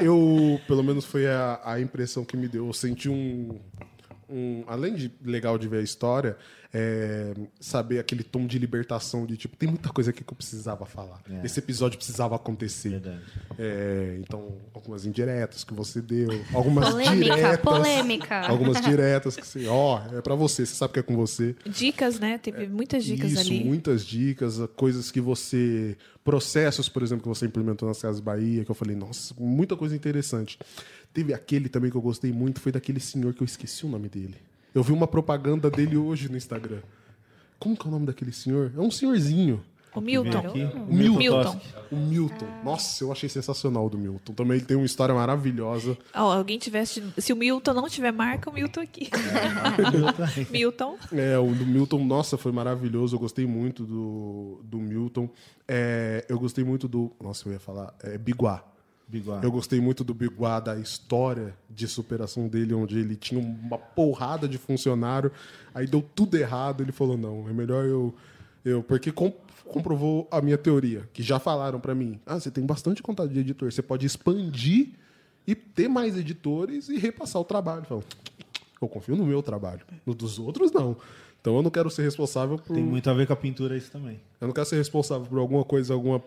Eu, 0.00 0.60
pelo 0.66 0.82
menos 0.82 1.04
foi 1.04 1.26
a, 1.26 1.60
a 1.62 1.80
impressão 1.80 2.24
que 2.24 2.36
me 2.36 2.48
deu. 2.48 2.66
Eu 2.66 2.72
senti 2.72 3.08
um, 3.08 3.60
um- 4.30 4.64
além 4.66 4.94
de 4.94 5.12
legal 5.24 5.58
de 5.58 5.66
ver 5.68 5.78
a 5.78 5.82
história, 5.82 6.36
é, 6.72 7.34
saber 7.58 7.98
aquele 7.98 8.22
tom 8.22 8.46
de 8.46 8.58
libertação 8.58 9.26
de 9.26 9.36
tipo, 9.36 9.56
tem 9.56 9.68
muita 9.68 9.88
coisa 9.90 10.10
aqui 10.10 10.22
que 10.22 10.32
eu 10.32 10.36
precisava 10.36 10.86
falar. 10.86 11.20
É. 11.28 11.44
Esse 11.44 11.58
episódio 11.58 11.98
precisava 11.98 12.36
acontecer. 12.36 12.90
Verdade. 12.90 13.20
É, 13.58 14.16
então, 14.20 14.56
algumas 14.72 15.04
indiretas 15.04 15.64
que 15.64 15.74
você 15.74 16.00
deu, 16.00 16.28
algumas 16.54 16.90
Polêmica, 16.90 17.34
diretas. 17.34 17.60
polêmica. 17.60 18.40
Algumas 18.46 18.80
diretas 18.80 19.36
que 19.36 19.46
você, 19.46 19.66
ó, 19.66 20.00
é 20.12 20.20
pra 20.22 20.34
você, 20.36 20.64
você 20.64 20.74
sabe 20.74 20.92
que 20.94 21.00
é 21.00 21.02
com 21.02 21.16
você. 21.16 21.56
Dicas, 21.66 22.20
né? 22.20 22.38
Teve 22.38 22.68
muitas 22.68 23.04
dicas 23.04 23.32
Isso, 23.32 23.40
ali. 23.40 23.64
muitas 23.64 24.04
dicas, 24.06 24.58
coisas 24.76 25.10
que 25.10 25.20
você. 25.20 25.96
Processos, 26.22 26.86
por 26.88 27.02
exemplo, 27.02 27.22
que 27.22 27.28
você 27.28 27.46
implementou 27.46 27.88
nas 27.88 28.00
Casas 28.00 28.20
Bahia, 28.20 28.62
que 28.64 28.70
eu 28.70 28.74
falei, 28.74 28.94
nossa, 28.94 29.34
muita 29.38 29.74
coisa 29.74 29.96
interessante. 29.96 30.58
Teve 31.12 31.34
aquele 31.34 31.68
também 31.68 31.90
que 31.90 31.96
eu 31.96 32.02
gostei 32.02 32.32
muito, 32.32 32.60
foi 32.60 32.72
daquele 32.72 33.00
senhor 33.00 33.34
que 33.34 33.42
eu 33.42 33.44
esqueci 33.44 33.84
o 33.84 33.88
nome 33.88 34.08
dele. 34.08 34.36
Eu 34.74 34.82
vi 34.82 34.92
uma 34.92 35.06
propaganda 35.06 35.70
dele 35.70 35.96
hoje 35.96 36.28
no 36.28 36.36
Instagram. 36.36 36.80
Como 37.58 37.76
que 37.76 37.84
é 37.84 37.88
o 37.88 37.90
nome 37.90 38.06
daquele 38.06 38.32
senhor? 38.32 38.72
É 38.76 38.80
um 38.80 38.90
senhorzinho. 38.90 39.62
O 39.94 40.00
Milton. 40.00 40.38
Aqui, 40.38 40.62
O 40.62 40.94
Milton. 40.94 41.18
Milton. 41.18 41.60
O 41.90 41.96
Milton. 41.96 42.46
Nossa, 42.64 43.02
eu 43.02 43.10
achei 43.10 43.28
sensacional 43.28 43.86
o 43.86 43.90
do 43.90 43.98
Milton. 43.98 44.32
Também 44.34 44.58
ele 44.58 44.64
tem 44.64 44.76
uma 44.76 44.86
história 44.86 45.12
maravilhosa. 45.12 45.98
Ó, 46.14 46.32
alguém 46.32 46.58
tivesse. 46.58 47.02
Se 47.18 47.32
o 47.32 47.36
Milton 47.36 47.74
não 47.74 47.88
tiver 47.88 48.12
marca, 48.12 48.48
o 48.48 48.52
Milton 48.52 48.80
aqui. 48.80 49.10
Milton. 50.50 50.96
É, 51.12 51.36
o 51.38 51.52
do 51.52 51.66
Milton, 51.66 52.04
nossa, 52.04 52.38
foi 52.38 52.52
maravilhoso. 52.52 53.16
Eu 53.16 53.20
gostei 53.20 53.46
muito 53.46 53.84
do, 53.84 54.60
do 54.62 54.78
Milton. 54.78 55.28
É, 55.66 56.24
eu 56.28 56.38
gostei 56.38 56.62
muito 56.62 56.86
do. 56.86 57.10
Nossa, 57.20 57.48
eu 57.48 57.52
ia 57.52 57.60
falar. 57.60 57.92
É, 58.02 58.16
Biguá. 58.16 58.64
Biguá. 59.10 59.40
Eu 59.42 59.50
gostei 59.50 59.80
muito 59.80 60.04
do 60.04 60.14
Biguá, 60.14 60.60
da 60.60 60.76
história 60.78 61.54
de 61.68 61.88
superação 61.88 62.46
dele, 62.46 62.72
onde 62.74 62.98
ele 62.98 63.16
tinha 63.16 63.40
uma 63.40 63.76
porrada 63.76 64.46
de 64.48 64.56
funcionário, 64.56 65.32
aí 65.74 65.86
deu 65.86 66.00
tudo 66.14 66.36
errado. 66.36 66.82
Ele 66.82 66.92
falou: 66.92 67.16
não, 67.16 67.48
é 67.48 67.52
melhor 67.52 67.84
eu. 67.84 68.14
eu 68.64 68.82
porque 68.82 69.10
com- 69.10 69.32
comprovou 69.64 70.26
a 70.30 70.40
minha 70.40 70.56
teoria, 70.58 71.08
que 71.12 71.22
já 71.22 71.38
falaram 71.38 71.80
pra 71.80 71.94
mim: 71.94 72.20
ah, 72.24 72.38
você 72.38 72.50
tem 72.50 72.64
bastante 72.64 73.02
contato 73.02 73.30
de 73.30 73.40
editor, 73.40 73.72
você 73.72 73.82
pode 73.82 74.06
expandir 74.06 74.90
e 75.46 75.54
ter 75.54 75.88
mais 75.88 76.16
editores 76.16 76.88
e 76.88 76.96
repassar 76.98 77.42
o 77.42 77.44
trabalho. 77.44 77.84
Falo, 77.84 78.04
eu 78.80 78.88
confio 78.88 79.16
no 79.16 79.26
meu 79.26 79.42
trabalho, 79.42 79.80
no 80.06 80.14
dos 80.14 80.38
outros 80.38 80.70
não. 80.70 80.96
Então 81.40 81.56
eu 81.56 81.62
não 81.62 81.70
quero 81.70 81.90
ser 81.90 82.02
responsável 82.02 82.58
por. 82.58 82.74
Tem 82.74 82.82
muito 82.84 83.08
a 83.10 83.14
ver 83.14 83.26
com 83.26 83.32
a 83.32 83.36
pintura 83.36 83.76
isso 83.76 83.90
também. 83.90 84.20
Eu 84.40 84.46
não 84.46 84.54
quero 84.54 84.66
ser 84.66 84.76
responsável 84.76 85.26
por 85.26 85.38
alguma 85.38 85.64
coisa, 85.64 85.94
alguma. 85.94 86.22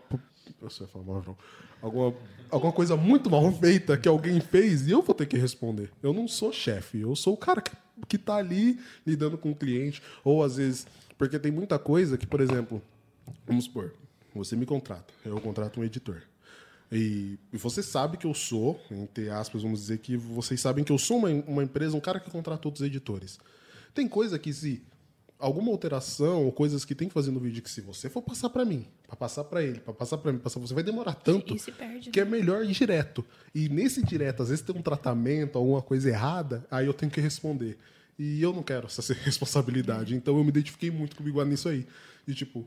Falar 0.87 1.05
palavrão. 1.05 1.37
Alguma, 1.81 2.15
alguma 2.49 2.71
coisa 2.71 2.95
muito 2.95 3.29
mal 3.29 3.51
feita 3.51 3.97
que 3.97 4.07
alguém 4.07 4.39
fez 4.39 4.87
e 4.87 4.91
eu 4.91 5.01
vou 5.01 5.13
ter 5.13 5.25
que 5.25 5.37
responder. 5.37 5.91
Eu 6.01 6.13
não 6.13 6.27
sou 6.27 6.51
chefe, 6.51 7.01
eu 7.01 7.15
sou 7.15 7.33
o 7.33 7.37
cara 7.37 7.61
que, 7.61 7.71
que 8.07 8.17
tá 8.17 8.35
ali 8.35 8.79
lidando 9.05 9.37
com 9.37 9.51
o 9.51 9.55
cliente. 9.55 10.01
Ou 10.23 10.43
às 10.43 10.57
vezes. 10.57 10.87
Porque 11.17 11.37
tem 11.37 11.51
muita 11.51 11.77
coisa 11.77 12.17
que, 12.17 12.25
por 12.25 12.41
exemplo, 12.41 12.81
vamos 13.45 13.65
supor, 13.65 13.93
você 14.33 14.55
me 14.55 14.65
contrata, 14.65 15.13
eu 15.23 15.39
contrato 15.39 15.79
um 15.79 15.83
editor. 15.83 16.21
E, 16.91 17.39
e 17.51 17.57
você 17.57 17.81
sabe 17.81 18.17
que 18.17 18.27
eu 18.27 18.33
sou, 18.33 18.79
entre 18.91 19.29
aspas, 19.29 19.63
vamos 19.63 19.81
dizer 19.81 19.99
que 19.99 20.15
vocês 20.15 20.59
sabem 20.61 20.83
que 20.83 20.91
eu 20.91 20.97
sou 20.97 21.17
uma, 21.17 21.29
uma 21.29 21.63
empresa, 21.63 21.95
um 21.95 21.99
cara 21.99 22.19
que 22.19 22.29
contrata 22.29 22.67
outros 22.67 22.85
editores. 22.85 23.39
Tem 23.93 24.07
coisa 24.07 24.37
que 24.37 24.53
se 24.53 24.83
alguma 25.43 25.71
alteração 25.71 26.45
ou 26.45 26.51
coisas 26.53 26.85
que 26.85 26.95
tem 26.95 27.09
que 27.09 27.13
fazer 27.13 27.29
no 27.29 27.39
vídeo 27.39 27.61
que 27.61 27.69
se 27.69 27.81
você 27.81 28.09
for 28.09 28.21
passar 28.21 28.49
para 28.49 28.63
mim, 28.63 28.87
para 29.05 29.17
passar 29.17 29.43
para 29.43 29.61
ele, 29.61 29.81
para 29.81 29.93
passar 29.93 30.17
para 30.17 30.31
mim, 30.31 30.39
passar 30.39 30.57
você 30.61 30.73
vai 30.73 30.83
demorar 30.83 31.15
tanto 31.15 31.53
perde, 31.77 32.09
que 32.11 32.19
é 32.19 32.23
né? 32.23 32.31
melhor 32.31 32.63
ir 32.63 32.71
direto. 32.71 33.25
E 33.53 33.67
nesse 33.67 34.01
direto, 34.01 34.41
às 34.41 34.49
vezes 34.49 34.63
tem 34.63 34.73
um 34.73 34.81
tratamento, 34.81 35.57
alguma 35.57 35.81
coisa 35.81 36.07
errada, 36.09 36.65
aí 36.71 36.85
eu 36.85 36.93
tenho 36.93 37.11
que 37.11 37.19
responder. 37.19 37.77
E 38.17 38.41
eu 38.41 38.53
não 38.53 38.63
quero 38.63 38.85
essa 38.85 39.01
responsabilidade. 39.25 40.15
Então 40.15 40.37
eu 40.37 40.43
me 40.43 40.49
identifiquei 40.49 40.89
muito 40.89 41.17
comigo 41.17 41.43
nisso 41.43 41.67
aí. 41.67 41.85
E 42.25 42.33
tipo, 42.33 42.65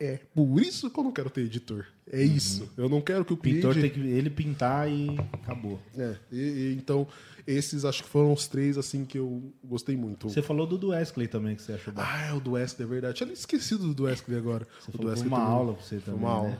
é 0.00 0.18
por 0.34 0.60
isso 0.62 0.90
que 0.90 0.98
eu 0.98 1.04
não 1.04 1.12
quero 1.12 1.28
ter 1.30 1.42
editor. 1.42 1.84
É 2.10 2.22
isso. 2.22 2.68
Eu 2.76 2.88
não 2.88 3.00
quero 3.00 3.24
que 3.24 3.32
o 3.32 3.36
O 3.36 3.38
pintor 3.38 3.74
cliente... 3.74 3.94
tem 3.94 4.02
que 4.02 4.08
ele 4.10 4.30
pintar 4.30 4.90
e 4.90 5.10
acabou. 5.34 5.78
É, 5.96 6.16
e- 6.32 6.36
e, 6.72 6.74
então, 6.74 7.06
esses 7.46 7.84
acho 7.84 8.02
que 8.02 8.08
foram 8.08 8.32
os 8.32 8.48
três 8.48 8.76
assim 8.78 9.04
que 9.04 9.18
eu 9.18 9.42
gostei 9.62 9.96
muito. 9.96 10.28
Você 10.28 10.42
falou 10.42 10.66
do 10.66 10.76
do 10.78 10.88
Wesley 10.88 11.28
também, 11.28 11.54
que 11.54 11.62
você 11.62 11.74
achou 11.74 11.92
bom. 11.92 12.00
Ah, 12.04 12.26
é 12.26 12.32
o 12.32 12.40
do 12.40 12.52
Wesley, 12.52 12.86
é 12.88 12.90
verdade. 12.90 13.18
Tinha 13.18 13.32
esquecido 13.32 13.92
do 13.94 14.04
Wesley 14.04 14.36
agora. 14.38 14.66
Você 14.80 14.88
o 14.90 14.92
falou 14.92 15.10
Wesley 15.10 15.28
uma 15.28 15.36
também. 15.38 15.52
aula 15.52 15.74
pra 15.74 15.82
você 15.84 15.96
também, 15.98 16.20
uma 16.20 16.30
aula. 16.30 16.48
né? 16.48 16.58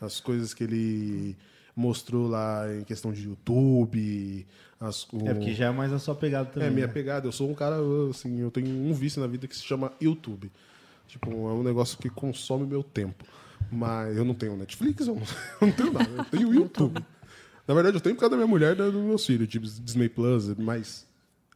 As 0.00 0.18
coisas 0.20 0.54
que 0.54 0.64
ele 0.64 1.36
mostrou 1.76 2.26
lá 2.28 2.64
em 2.74 2.84
questão 2.84 3.12
de 3.12 3.22
YouTube. 3.24 4.46
As, 4.80 5.04
o... 5.12 5.28
É 5.28 5.34
porque 5.34 5.52
já 5.52 5.66
é 5.66 5.70
mais 5.70 5.92
a 5.92 5.98
sua 5.98 6.14
pegada 6.14 6.48
também. 6.48 6.68
É, 6.68 6.70
minha 6.70 6.86
né? 6.86 6.92
pegada. 6.92 7.26
Eu 7.28 7.32
sou 7.32 7.50
um 7.50 7.54
cara, 7.54 7.76
assim, 8.08 8.40
eu 8.40 8.50
tenho 8.50 8.68
um 8.68 8.94
vício 8.94 9.20
na 9.20 9.26
vida 9.26 9.46
que 9.46 9.54
se 9.56 9.62
chama 9.62 9.92
YouTube. 10.00 10.50
Tipo, 11.10 11.30
é 11.30 11.52
um 11.52 11.62
negócio 11.62 11.98
que 11.98 12.08
consome 12.08 12.64
meu 12.64 12.84
tempo. 12.84 13.24
Mas 13.70 14.16
eu 14.16 14.24
não 14.24 14.34
tenho 14.34 14.56
Netflix, 14.56 15.08
eu 15.08 15.16
não, 15.16 15.22
eu 15.60 15.66
não 15.66 15.72
tenho 15.72 15.92
nada. 15.92 16.10
Eu 16.10 16.24
tenho 16.24 16.54
YouTube. 16.54 17.04
Na 17.66 17.74
verdade, 17.74 17.96
eu 17.96 18.00
tenho 18.00 18.14
por 18.14 18.20
causa 18.20 18.30
da 18.30 18.36
minha 18.36 18.46
mulher 18.46 18.72
e 18.72 18.76
dos 18.76 18.94
meus 18.94 19.26
filhos, 19.26 19.48
tipo 19.48 19.66
Disney 19.66 20.08
Plus, 20.08 20.54
mas 20.56 21.06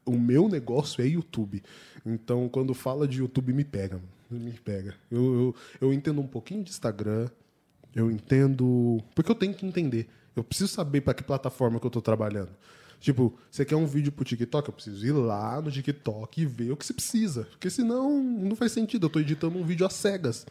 o 0.04 0.12
meu 0.12 0.48
negócio 0.48 1.02
é 1.02 1.06
YouTube. 1.06 1.62
Então, 2.04 2.48
quando 2.48 2.74
fala 2.74 3.06
de 3.06 3.18
YouTube, 3.18 3.52
me 3.52 3.64
pega, 3.64 4.00
me 4.30 4.52
pega. 4.52 4.94
Eu, 5.10 5.22
eu, 5.22 5.54
eu 5.80 5.92
entendo 5.92 6.20
um 6.20 6.26
pouquinho 6.26 6.62
de 6.62 6.70
Instagram, 6.70 7.28
eu 7.94 8.10
entendo. 8.10 9.00
Porque 9.14 9.30
eu 9.30 9.34
tenho 9.36 9.54
que 9.54 9.64
entender. 9.64 10.08
Eu 10.34 10.42
preciso 10.42 10.68
saber 10.68 11.00
para 11.00 11.14
que 11.14 11.22
plataforma 11.22 11.78
que 11.78 11.86
eu 11.86 11.90
tô 11.90 12.02
trabalhando. 12.02 12.50
Tipo, 13.00 13.38
você 13.50 13.64
quer 13.64 13.76
um 13.76 13.86
vídeo 13.86 14.12
pro 14.12 14.24
TikTok? 14.24 14.68
Eu 14.68 14.74
preciso 14.74 15.06
ir 15.06 15.12
lá 15.12 15.60
no 15.60 15.70
TikTok 15.70 16.40
e 16.40 16.46
ver 16.46 16.72
o 16.72 16.76
que 16.76 16.86
você 16.86 16.94
precisa. 16.94 17.44
Porque 17.44 17.68
senão 17.68 18.22
não 18.22 18.56
faz 18.56 18.72
sentido. 18.72 19.06
Eu 19.06 19.10
tô 19.10 19.20
editando 19.20 19.58
um 19.58 19.64
vídeo 19.64 19.86
às 19.86 19.94
cegas. 19.94 20.46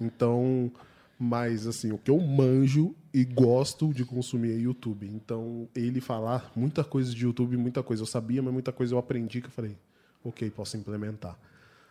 Então, 0.00 0.72
mas 1.18 1.66
assim, 1.66 1.92
o 1.92 1.98
que 1.98 2.10
eu 2.10 2.18
manjo 2.18 2.94
e 3.14 3.24
gosto 3.24 3.92
de 3.92 4.04
consumir 4.04 4.52
é 4.52 4.56
YouTube. 4.56 5.06
Então, 5.06 5.68
ele 5.74 6.00
falar 6.00 6.50
muita 6.56 6.82
coisa 6.82 7.14
de 7.14 7.24
YouTube, 7.24 7.56
muita 7.56 7.82
coisa 7.82 8.02
eu 8.02 8.06
sabia, 8.06 8.42
mas 8.42 8.52
muita 8.52 8.72
coisa 8.72 8.94
eu 8.94 8.98
aprendi 8.98 9.40
que 9.40 9.46
eu 9.46 9.52
falei, 9.52 9.76
ok, 10.24 10.50
posso 10.50 10.76
implementar 10.76 11.38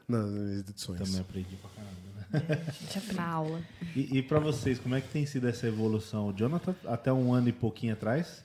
nas 0.08 0.30
minhas 0.30 0.60
edições. 0.60 1.00
Também 1.00 1.22
aprendi 1.22 1.56
pra 1.56 1.70
caramba, 1.70 2.12
né? 2.32 3.14
Na 3.14 3.24
aula. 3.32 3.62
E, 3.96 4.18
e 4.18 4.22
para 4.22 4.40
vocês, 4.40 4.80
como 4.80 4.96
é 4.96 5.02
que 5.02 5.10
tem 5.10 5.26
sido 5.26 5.48
essa 5.48 5.68
evolução? 5.68 6.28
O 6.28 6.34
Jonathan, 6.34 6.76
até 6.86 7.14
um 7.14 7.34
ano 7.34 7.50
e 7.50 7.54
pouquinho 7.54 7.94
atrás, 7.94 8.44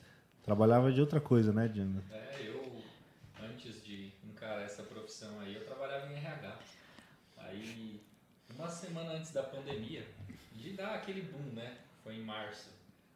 trabalhava 0.51 0.93
de 0.93 1.01
outra 1.01 1.21
coisa, 1.21 1.53
né, 1.53 1.69
Jonathan? 1.69 2.05
É, 2.15 2.37
eu, 2.49 2.83
antes 3.43 3.85
de 3.85 4.13
encarar 4.25 4.63
essa 4.63 4.83
profissão 4.85 5.41
aí, 5.41 5.55
eu 5.55 5.65
trabalhava 5.67 6.07
em 6.13 6.17
RH. 6.17 6.59
Aí, 7.39 8.01
uma 8.55 8.69
semana 8.69 9.13
antes 9.13 9.33
da 9.33 9.43
pandemia, 9.43 10.07
de 10.55 10.73
dar 10.73 10.95
aquele 10.95 11.23
boom, 11.23 11.53
né? 11.53 11.79
Foi 12.03 12.15
em 12.15 12.23
março. 12.23 12.71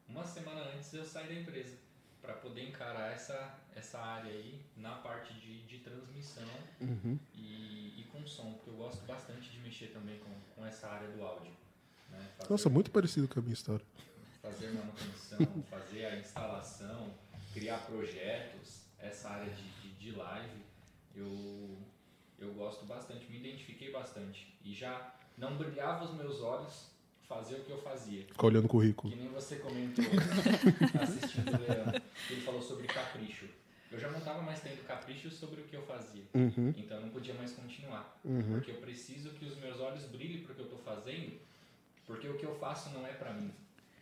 Uma 0.08 0.24
semana 0.24 0.60
antes 0.74 0.92
eu 0.92 1.04
saí 1.04 1.28
da 1.28 1.34
empresa 1.40 1.76
para 2.20 2.34
poder 2.34 2.68
encarar 2.68 3.12
essa, 3.12 3.54
essa 3.76 3.98
área 3.98 4.30
aí 4.30 4.60
na 4.76 4.96
parte 4.96 5.32
de, 5.34 5.62
de 5.62 5.78
transmissão 5.78 6.50
e, 7.34 7.94
e 8.00 8.04
com 8.12 8.26
som, 8.26 8.52
porque 8.54 8.70
eu 8.70 8.74
gosto 8.74 9.04
bastante 9.06 9.50
de 9.50 9.58
mexer 9.60 9.86
também 9.92 10.18
com, 10.18 10.30
com 10.54 10.66
essa 10.66 10.88
área 10.88 11.08
do 11.08 11.22
áudio. 11.22 11.52
Né? 12.10 12.28
Fazer- 12.36 12.50
Nossa, 12.52 12.68
muito 12.68 12.90
parecido 12.90 13.28
com 13.28 13.38
a 13.38 13.42
minha 13.42 13.54
história. 13.54 13.84
Fazer 14.42 14.70
manutenção, 14.72 15.38
fazer 15.68 16.06
a 16.06 16.16
instalação, 16.18 17.14
criar 17.52 17.78
projetos, 17.86 18.82
essa 18.98 19.30
área 19.30 19.52
de, 19.52 19.62
de, 19.80 19.92
de 19.94 20.12
live, 20.12 20.62
eu, 21.14 21.78
eu 22.38 22.52
gosto 22.54 22.84
bastante, 22.86 23.30
me 23.30 23.38
identifiquei 23.38 23.90
bastante. 23.90 24.54
E 24.64 24.74
já 24.74 25.14
não 25.36 25.56
brilhava 25.56 26.04
os 26.04 26.14
meus 26.14 26.40
olhos 26.40 26.90
fazer 27.26 27.56
o 27.56 27.64
que 27.64 27.70
eu 27.70 27.78
fazia. 27.78 28.24
Ficar 28.24 28.46
olhando 28.46 28.64
o 28.64 28.68
currículo. 28.68 29.12
Que 29.12 29.18
nem 29.18 29.28
você 29.28 29.56
comentou 29.56 30.04
assistindo 31.00 31.54
o 31.54 31.60
Leandro, 31.60 32.02
que 32.26 32.32
ele 32.32 32.40
falou 32.42 32.62
sobre 32.62 32.86
capricho. 32.86 33.46
Eu 33.90 33.98
já 33.98 34.08
não 34.08 34.18
estava 34.18 34.40
mais 34.42 34.60
tendo 34.60 34.86
capricho 34.86 35.30
sobre 35.30 35.60
o 35.62 35.64
que 35.64 35.74
eu 35.74 35.82
fazia. 35.82 36.22
Uhum. 36.34 36.72
Então 36.76 36.98
eu 36.98 37.02
não 37.02 37.10
podia 37.10 37.34
mais 37.34 37.52
continuar. 37.52 38.20
Porque 38.22 38.70
eu 38.70 38.76
preciso 38.76 39.30
que 39.30 39.44
os 39.44 39.56
meus 39.58 39.80
olhos 39.80 40.04
brilhem 40.04 40.42
para 40.42 40.52
o 40.52 40.54
que 40.54 40.60
eu 40.60 40.66
estou 40.66 40.78
fazendo, 40.78 41.40
porque 42.06 42.28
o 42.28 42.36
que 42.36 42.44
eu 42.44 42.54
faço 42.56 42.90
não 42.90 43.06
é 43.06 43.12
para 43.12 43.32
mim. 43.32 43.52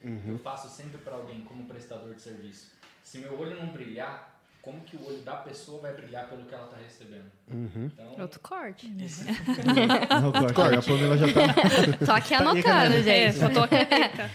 Eu 0.03 0.39
faço 0.39 0.69
sempre 0.69 0.99
para 0.99 1.15
alguém 1.15 1.43
como 1.43 1.65
prestador 1.65 2.15
de 2.15 2.21
serviço. 2.23 2.71
Se 3.03 3.19
meu 3.19 3.39
olho 3.39 3.57
não 3.57 3.69
brilhar, 3.73 4.41
como 4.63 4.81
que 4.83 4.97
o 4.97 5.07
olho 5.07 5.23
da 5.23 5.37
pessoa 5.37 5.81
vai 5.81 5.93
brilhar 5.95 6.29
pelo 6.29 6.45
que 6.45 6.55
ela 6.55 6.67
está 6.67 6.77
recebendo? 6.77 7.31
Então, 7.49 8.21
Outro 8.21 8.41
corte. 8.41 8.89
Não, 8.89 10.33
corta, 10.53 10.79
a 10.79 10.83
Pamela 10.83 11.17
já 11.17 11.27
tá. 11.33 11.55
Tô 12.07 12.13
aqui 12.13 12.29
Tá 12.31 12.39
anotando, 12.39 12.63
galera. 12.63 12.95
É, 12.95 13.33
gente. 13.33 13.39
só 13.39 13.49
tô 13.49 13.63
a 13.63 13.69
caneta. 13.69 14.31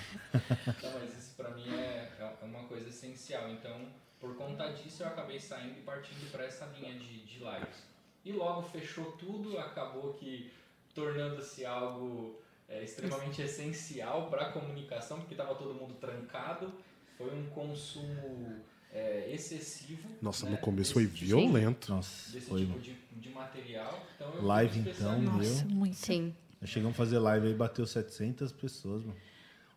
Então, 0.68 0.92
mas 1.00 1.18
isso 1.18 1.36
pra 1.36 1.50
mim 1.52 1.70
é, 1.76 2.10
é 2.20 2.46
uma 2.46 2.64
coisa 2.64 2.90
essencial. 2.90 3.50
Então, 3.50 3.88
por 4.20 4.36
conta 4.36 4.70
disso, 4.72 5.04
eu 5.04 5.08
acabei 5.08 5.40
saindo 5.40 5.78
e 5.78 5.82
partindo 5.82 6.32
para 6.32 6.46
essa 6.46 6.66
linha 6.78 6.94
de, 6.98 7.26
de 7.26 7.38
lives. 7.40 7.84
E 8.26 8.32
logo 8.32 8.64
fechou 8.64 9.12
tudo, 9.14 9.60
acabou 9.60 10.14
que 10.14 10.52
tornando-se 10.96 11.66
algo 11.66 12.40
é, 12.74 12.84
extremamente 12.84 13.42
essencial 13.42 14.30
para 14.30 14.48
a 14.48 14.52
comunicação, 14.52 15.20
porque 15.20 15.34
estava 15.34 15.56
todo 15.56 15.74
mundo 15.74 15.94
trancado. 15.96 16.74
Foi 17.18 17.30
um 17.34 17.46
consumo 17.48 18.58
é, 18.92 19.30
excessivo. 19.32 20.08
Nossa, 20.22 20.46
né, 20.46 20.52
no 20.52 20.58
começo 20.58 20.94
desse 20.94 20.94
foi 20.94 21.08
tipo- 21.08 21.26
violento. 21.26 21.92
Nossa, 21.94 22.32
Desse 22.32 22.48
foi. 22.48 22.66
tipo 22.66 22.80
de, 22.80 22.96
de 23.18 23.30
material. 23.30 24.06
Então, 24.16 24.46
Live, 24.46 24.80
então, 24.80 25.20
meu. 25.20 25.66
Muito. 25.70 25.96
Sim. 25.96 26.34
Nós 26.60 26.70
chegamos 26.70 26.96
a 26.96 26.98
fazer 26.98 27.20
live 27.20 27.48
aí, 27.48 27.54
bateu 27.54 27.86
700 27.86 28.52
pessoas, 28.52 29.02
mano. 29.02 29.18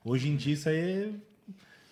Hoje 0.05 0.29
em 0.29 0.37
dia 0.37 0.55
isso 0.55 0.69
aí 0.69 0.77
é. 0.79 1.11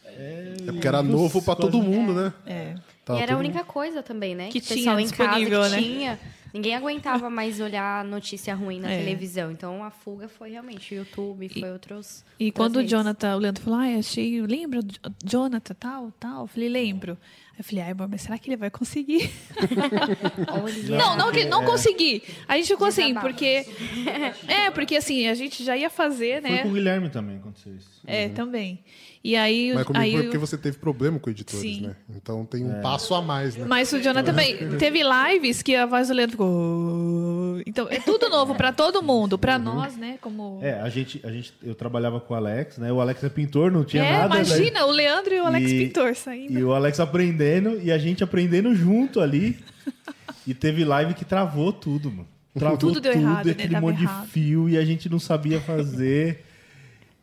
É 0.07 0.55
porque 0.67 0.87
era 0.87 1.03
novo 1.03 1.43
pra 1.43 1.57
todo 1.57 1.79
mundo, 1.83 2.13
né? 2.15 2.33
É. 2.47 2.75
Tava 3.05 3.19
e 3.19 3.23
era 3.23 3.35
a 3.35 3.39
única 3.39 3.65
coisa 3.65 4.03
também, 4.03 4.35
né? 4.35 4.51
Que 4.51 4.61
pessoal 4.61 4.97
tinha 4.97 5.01
em 5.01 5.11
casa 5.11 5.45
que 5.45 5.51
né? 5.51 5.79
tinha. 5.83 6.21
Ninguém 6.55 6.77
aguentava 6.77 7.29
mais 7.29 7.59
olhar 7.59 8.05
notícia 8.05 8.55
ruim 8.55 8.79
na 8.79 8.89
É. 8.89 8.99
televisão. 9.01 9.51
Então 9.51 9.83
a 9.83 9.91
fuga 9.91 10.29
foi 10.29 10.51
realmente 10.53 10.95
o 10.95 10.99
YouTube, 10.99 11.49
foi 11.49 11.69
outros. 11.73 12.25
E 12.39 12.53
quando 12.53 12.77
o. 12.77 12.87
Jonathan, 12.87 13.35
o 13.35 13.39
Leandro 13.41 13.61
falou, 13.63 13.81
ah, 13.81 13.99
achei, 13.99 14.41
lembra 14.41 14.81
Jonathan, 15.25 15.75
tal, 15.75 16.13
tal? 16.13 16.43
Eu 16.43 16.47
falei, 16.47 16.69
lembro. 16.69 17.19
Aí 17.19 17.19
eu 17.59 17.63
falei, 17.65 17.85
ai, 17.85 17.91
amor, 17.93 18.09
mas 18.09 18.23
será 18.23 18.37
que 18.39 18.49
ele 18.51 18.57
vai 18.57 18.71
conseguir? 18.71 19.31
Não, 20.89 21.17
não, 21.17 21.33
que- 21.33 21.45
não 21.45 21.63
É. 21.63 21.67
consegui. 21.67 22.23
A 22.49 22.57
gente 22.57 22.69
ficou 22.69 22.87
assim, 22.87 23.15
porque. 23.15 23.67
É, 24.49 24.71
porque 24.71 24.97
assim, 24.97 25.27
a 25.29 25.35
gente 25.35 25.65
já 25.65 25.77
ia 25.77 25.91
fazer, 25.91 26.43
Foi 26.43 26.51
com 26.59 26.69
o 26.69 26.73
né? 26.73 26.75
Guilherme 26.75 27.09
também 27.11 27.37
aconteceu 27.37 27.75
isso. 27.75 27.89
É, 28.07 28.29
também. 28.29 28.81
E 29.23 29.37
aí. 29.37 29.73
Mas 29.75 29.85
comigo 29.85 30.05
aí 30.05 30.13
foi 30.13 30.23
porque 30.25 30.37
você 30.39 30.59
teve 30.59 30.77
problema 30.77 31.19
com 31.19 31.31
editores, 31.31 31.61
Sim. 31.63 31.87
né? 31.87 31.97
Então 32.15 32.45
tem 32.45 32.63
um 32.65 32.81
passo 32.83 33.15
a 33.15 33.23
mais, 33.23 33.57
né? 33.57 33.65
Mas 33.67 33.91
o 33.93 33.99
Jonathan 34.01 34.25
também 34.27 34.57
teve 34.77 35.01
lives 35.03 35.63
que 35.63 35.75
a 35.75 35.87
voz 35.87 36.09
do 36.09 36.15
Leandro 36.15 36.33
ficou. 36.33 37.63
Então, 37.67 37.89
é 37.89 37.99
tudo 38.01 38.29
novo 38.29 38.55
pra 38.55 38.71
todo 38.73 39.03
mundo. 39.03 39.39
Pra 39.39 39.59
nós, 39.59 39.97
né? 39.97 40.19
Como. 40.21 40.59
É, 40.63 40.79
a 40.81 40.89
gente, 40.91 41.21
a 41.25 41.31
gente, 41.31 41.55
eu 41.63 41.75
trabalhava 41.75 42.21
com 42.21 42.35
o 42.35 42.37
Alex, 42.37 42.77
né? 42.77 42.93
O 42.93 43.01
Alex 43.01 43.25
é 43.25 43.31
pintor, 43.31 43.71
não 43.73 43.83
tinha 43.85 44.05
É, 44.05 44.13
nada. 44.13 44.35
né? 44.35 44.43
imagina, 44.45 44.85
o 44.85 44.91
Leandro 44.91 45.33
e 45.35 45.41
o 45.41 45.47
Alex 45.47 45.71
E- 45.71 45.79
Pintor 45.87 46.15
saindo. 46.15 46.59
E 46.59 46.63
o 46.63 46.75
Alex 46.75 47.01
aprendendo 47.01 47.44
e 47.83 47.91
a 47.93 47.99
gente 47.99 48.23
aprendendo 48.25 48.75
junto 48.75 49.21
ali. 49.21 49.59
E 50.47 50.53
teve 50.55 50.85
live 50.85 51.15
que 51.15 51.25
travou 51.25 51.73
tudo, 51.73 52.11
mano. 52.11 52.29
Travou 52.57 52.79
Tudo 52.79 53.01
deu 53.01 53.13
errado, 53.13 53.47
e 53.47 53.49
né? 53.49 53.53
aquele 53.53 53.75
Tava 53.75 53.87
monte 53.87 54.03
errado. 54.03 54.25
de 54.27 54.31
fio 54.31 54.69
e 54.69 54.77
a 54.79 54.85
gente 54.85 55.09
não 55.09 55.19
sabia 55.19 55.61
fazer. 55.61 56.45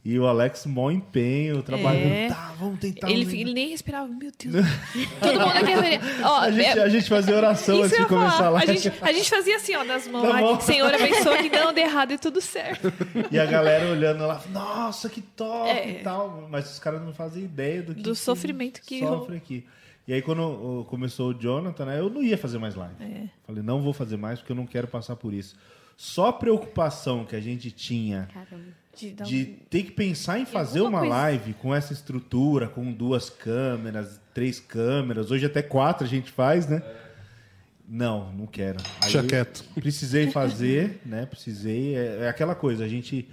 E 0.03 0.17
o 0.17 0.26
Alex, 0.26 0.65
mó 0.65 0.89
empenho, 0.89 1.61
trabalhando. 1.61 2.11
É. 2.11 2.28
Tá, 2.28 2.53
vamos 2.59 2.80
tentar. 2.80 3.09
Ele, 3.09 3.39
ele 3.39 3.53
nem 3.53 3.69
respirava, 3.69 4.07
meu 4.07 4.32
Deus. 4.38 4.65
Todo 5.22 5.39
mundo 5.39 5.51
aqui. 5.51 6.24
Ó, 6.24 6.38
a, 6.39 6.51
gente, 6.51 6.80
é- 6.80 6.82
a 6.82 6.89
gente 6.89 7.07
fazia 7.07 7.36
oração 7.36 7.76
isso 7.76 7.86
antes 7.86 7.97
eu 7.99 8.03
de 8.05 8.09
começar 8.09 8.28
a 8.28 8.38
falar. 8.38 8.47
A 8.47 8.63
live. 8.65 8.78
gente, 8.80 8.93
a 8.99 9.11
gente 9.13 9.30
fazia 9.30 9.55
assim, 9.57 9.76
ó, 9.76 9.84
das 9.84 10.07
mãos. 10.07 10.28
Mão. 10.28 10.59
Senhor, 10.59 10.91
abençoa 10.91 11.38
que 11.38 11.49
não 11.49 11.72
dê 11.72 11.82
errado 11.82 12.11
e 12.13 12.17
tudo 12.17 12.41
certo. 12.41 12.91
E 13.30 13.38
a 13.39 13.45
galera 13.45 13.91
olhando 13.91 14.26
lá, 14.26 14.41
nossa, 14.51 15.07
que 15.07 15.22
top 15.22 15.69
É. 15.69 15.91
e 15.91 15.93
tal. 16.03 16.47
Mas 16.49 16.72
os 16.74 16.80
caras 16.80 16.99
não 17.03 17.13
fazem 17.13 17.43
ideia 17.43 17.84
do 17.84 17.93
que 17.93 18.01
Do 18.01 18.15
sofrimento 18.15 18.82
que 18.82 18.99
sofre 19.01 19.38
aqui. 19.38 19.65
E 20.08 20.14
aí, 20.14 20.22
quando 20.22 20.41
o- 20.41 20.86
começou 20.86 21.30
o 21.32 21.34
Jonathan, 21.34 21.86
né, 21.86 21.99
eu 21.99 22.10
não 22.10 22.24
ia 22.24 22.38
fazer 22.38 22.58
mais 22.58 22.76
live. 22.76 22.95
É. 23.04 23.30
Falei, 23.45 23.62
não 23.64 23.82
vou 23.82 23.93
fazer 23.93 24.18
mais 24.18 24.39
porque 24.39 24.52
eu 24.52 24.56
não 24.56 24.66
quero 24.66 24.88
passar 24.88 25.16
por 25.16 25.34
isso. 25.34 25.56
Só 25.95 26.30
a 26.30 26.34
preocupação 26.34 27.24
que 27.26 27.36
a 27.36 27.39
gente 27.39 27.70
tinha 27.72 28.28
Caramba. 28.34 28.82
De 28.97 29.08
um- 29.08 29.24
de 29.24 29.45
ter 29.70 29.84
que 29.84 29.91
pensar 29.91 30.39
em 30.39 30.45
fazer 30.45 30.82
uma 30.82 30.99
coisa- 30.99 31.14
live 31.16 31.54
com 31.54 31.74
essa 31.74 31.93
estrutura, 31.93 32.68
com 32.68 32.91
duas 32.91 33.30
câmeras, 33.30 34.20
três 34.34 34.60
câmeras, 34.60 35.30
hoje 35.32 35.45
até 35.45 35.62
quatro 35.62 36.06
a 36.06 36.10
gente 36.10 36.32
faz, 36.32 36.68
né? 36.68 36.82
Não, 37.88 38.32
não 38.34 38.47
quero. 38.47 38.80
Aí 38.95 39.02
Deixa 39.12 39.24
quieto. 39.24 39.64
Precisei 39.76 40.30
fazer, 40.32 41.02
né? 41.06 41.26
Precisei. 41.26 41.95
É, 41.95 42.22
é 42.24 42.30
aquela 42.30 42.56
coisa, 42.56 42.84
a 42.86 42.88
gente, 42.88 43.30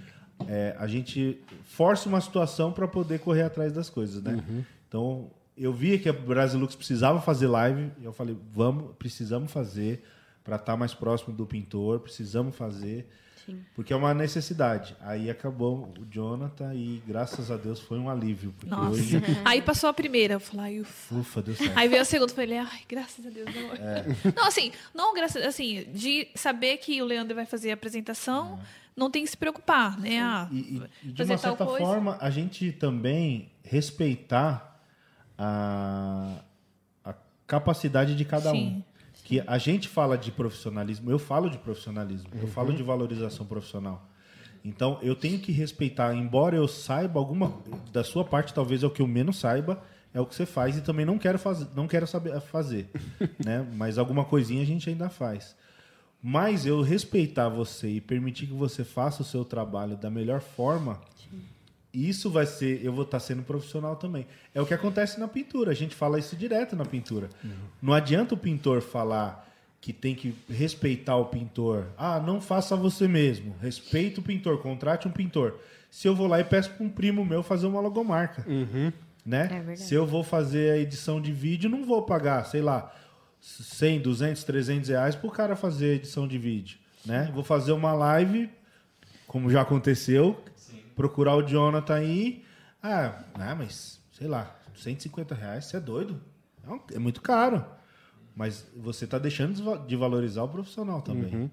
é, 0.47 0.75
a 0.77 0.85
gente 0.87 1.39
força 1.63 2.07
uma 2.09 2.19
situação 2.21 2.71
para 2.71 2.87
poder 2.87 3.19
correr 3.19 3.43
atrás 3.43 3.71
das 3.73 3.89
coisas, 3.89 4.21
né? 4.21 4.43
Então, 4.87 5.29
eu 5.59 5.73
via 5.73 5.97
que 5.99 6.07
a 6.09 6.13
Brasilux 6.13 6.75
precisava 6.75 7.19
fazer 7.21 7.47
live, 7.47 7.91
e 7.99 8.05
eu 8.05 8.13
falei, 8.13 8.37
vamos, 8.53 8.95
precisamos 8.97 9.51
fazer 9.51 10.03
para 10.43 10.55
estar 10.55 10.75
mais 10.77 10.93
próximo 10.93 11.35
do 11.35 11.45
pintor, 11.45 11.99
precisamos 11.99 12.55
fazer. 12.55 13.07
Porque 13.73 13.91
é 13.91 13.95
uma 13.95 14.13
necessidade. 14.13 14.95
Aí 15.01 15.27
acabou 15.27 15.91
o 15.99 16.05
Jonathan 16.05 16.71
e 16.75 17.01
graças 17.07 17.49
a 17.49 17.57
Deus 17.57 17.79
foi 17.79 17.97
um 17.97 18.07
alívio. 18.07 18.53
Porque 18.55 18.69
Nossa. 18.69 18.91
hoje, 18.91 19.19
Aí 19.43 19.59
passou 19.59 19.89
a 19.89 19.93
primeira, 19.93 20.35
eu 20.35 20.39
falei, 20.39 20.81
ufa. 20.81 21.15
ufa, 21.15 21.41
deu 21.41 21.55
certo. 21.55 21.75
Aí 21.75 21.87
veio 21.87 21.99
a 21.99 22.05
segunda, 22.05 22.31
eu 22.31 22.35
falei, 22.35 22.59
ai, 22.59 22.81
graças 22.87 23.25
a 23.25 23.29
Deus, 23.31 23.47
amor. 23.47 23.75
É. 23.79 24.05
Não, 24.37 24.45
assim, 24.47 24.71
não 24.93 25.15
graças, 25.15 25.43
assim, 25.43 25.83
de 25.91 26.27
saber 26.35 26.77
que 26.77 27.01
o 27.01 27.05
Leandro 27.05 27.33
vai 27.33 27.45
fazer 27.47 27.71
a 27.71 27.73
apresentação, 27.73 28.59
não 28.95 29.09
tem 29.09 29.23
que 29.23 29.31
se 29.31 29.37
preocupar, 29.37 29.99
né? 29.99 30.21
Ah, 30.21 30.47
E, 30.51 30.55
e- 30.55 30.83
e 31.05 31.11
de 31.11 31.23
uma 31.23 31.37
certa 31.39 31.65
coisa. 31.65 31.83
forma, 31.83 32.17
a 32.21 32.29
gente 32.29 32.71
também 32.71 33.49
respeitar 33.63 34.68
a, 35.39 36.35
a 37.03 37.13
capacidade 37.47 38.15
de 38.15 38.25
cada 38.25 38.51
Sim. 38.51 38.83
um. 38.85 38.89
Que 39.23 39.43
a 39.45 39.57
gente 39.59 39.87
fala 39.87 40.17
de 40.17 40.31
profissionalismo, 40.31 41.11
eu 41.11 41.19
falo 41.19 41.49
de 41.49 41.57
profissionalismo, 41.59 42.29
eu 42.33 42.41
Uhum. 42.41 42.47
falo 42.47 42.73
de 42.73 42.81
valorização 42.83 43.45
profissional. 43.45 44.07
Então, 44.65 44.97
eu 45.03 45.15
tenho 45.15 45.39
que 45.39 45.51
respeitar, 45.51 46.13
embora 46.15 46.55
eu 46.55 46.67
saiba 46.67 47.19
alguma 47.19 47.53
da 47.93 48.03
sua 48.03 48.25
parte, 48.25 48.53
talvez 48.53 48.81
é 48.83 48.87
o 48.87 48.89
que 48.89 49.01
eu 49.01 49.07
menos 49.07 49.37
saiba, 49.37 49.81
é 50.13 50.19
o 50.19 50.25
que 50.25 50.33
você 50.35 50.45
faz 50.47 50.77
e 50.77 50.81
também 50.81 51.05
não 51.05 51.17
quero 51.19 51.37
fazer, 51.37 51.67
não 51.75 51.87
quero 51.87 52.07
saber 52.07 52.39
fazer, 52.41 52.89
né? 53.45 53.65
Mas 53.75 53.97
alguma 53.99 54.25
coisinha 54.25 54.63
a 54.63 54.65
gente 54.65 54.89
ainda 54.89 55.09
faz. 55.09 55.55
Mas 56.21 56.65
eu 56.65 56.81
respeitar 56.81 57.47
você 57.49 57.87
e 57.87 58.01
permitir 58.01 58.47
que 58.47 58.53
você 58.53 58.83
faça 58.83 59.21
o 59.21 59.25
seu 59.25 59.45
trabalho 59.45 59.95
da 59.95 60.09
melhor 60.09 60.41
forma, 60.41 60.99
isso 61.93 62.29
vai 62.29 62.45
ser, 62.45 62.83
eu 62.83 62.93
vou 62.93 63.03
estar 63.03 63.19
sendo 63.19 63.43
profissional 63.43 63.95
também. 63.95 64.27
É 64.53 64.61
o 64.61 64.65
que 64.65 64.73
acontece 64.73 65.19
na 65.19 65.27
pintura, 65.27 65.71
a 65.71 65.75
gente 65.75 65.95
fala 65.95 66.19
isso 66.19 66.35
direto 66.35 66.75
na 66.75 66.85
pintura. 66.85 67.29
Não 67.81 67.93
adianta 67.93 68.35
o 68.35 68.37
pintor 68.37 68.81
falar 68.81 69.47
que 69.81 69.93
tem 69.93 70.13
que 70.13 70.35
respeitar 70.49 71.15
o 71.15 71.25
pintor. 71.25 71.87
Ah, 71.97 72.19
não 72.19 72.41
faça 72.41 72.75
você 72.75 73.07
mesmo. 73.07 73.55
Respeita 73.61 74.19
o 74.19 74.23
pintor, 74.23 74.61
contrate 74.61 75.07
um 75.07 75.11
pintor. 75.11 75.57
Se 75.89 76.07
eu 76.07 76.15
vou 76.15 76.27
lá 76.27 76.39
e 76.39 76.43
peço 76.43 76.69
para 76.71 76.85
um 76.85 76.89
primo 76.89 77.25
meu 77.25 77.41
fazer 77.41 77.65
uma 77.65 77.79
logomarca, 77.79 78.45
né? 79.25 79.45
É 79.45 79.47
verdade. 79.47 79.81
Se 79.81 79.95
eu 79.95 80.05
vou 80.05 80.23
fazer 80.23 80.71
a 80.71 80.77
edição 80.77 81.21
de 81.21 81.31
vídeo, 81.31 81.69
não 81.69 81.85
vou 81.85 82.03
pagar, 82.03 82.45
sei 82.45 82.61
lá, 82.61 82.93
100, 83.39 84.01
200, 84.01 84.43
300 84.43 84.89
reais 84.89 85.15
pro 85.15 85.31
cara 85.31 85.55
fazer 85.55 85.91
a 85.91 85.95
edição 85.95 86.27
de 86.27 86.37
vídeo, 86.37 86.77
né? 87.05 87.31
Vou 87.33 87.43
fazer 87.43 87.71
uma 87.71 87.93
live, 87.93 88.49
como 89.25 89.49
já 89.49 89.61
aconteceu, 89.61 90.43
procurar 90.99 91.37
o 91.37 91.41
Jonathan 91.41 91.95
aí. 91.95 92.43
Ah, 92.83 93.23
ah, 93.35 93.55
mas, 93.55 94.01
sei 94.11 94.27
lá, 94.27 94.53
150 94.75 95.33
reais, 95.33 95.63
você 95.65 95.77
é 95.77 95.79
doido? 95.79 96.19
É 96.67 96.69
um- 96.71 96.81
É 96.93 96.99
muito 96.99 97.21
caro. 97.21 97.63
Mas 98.35 98.65
você 98.75 99.05
tá 99.05 99.17
deixando 99.19 99.53
de 99.55 99.61
va- 99.61 99.75
de 99.77 99.95
valorizar 99.97 100.43
o 100.43 100.47
profissional 100.47 101.01
também. 101.01 101.51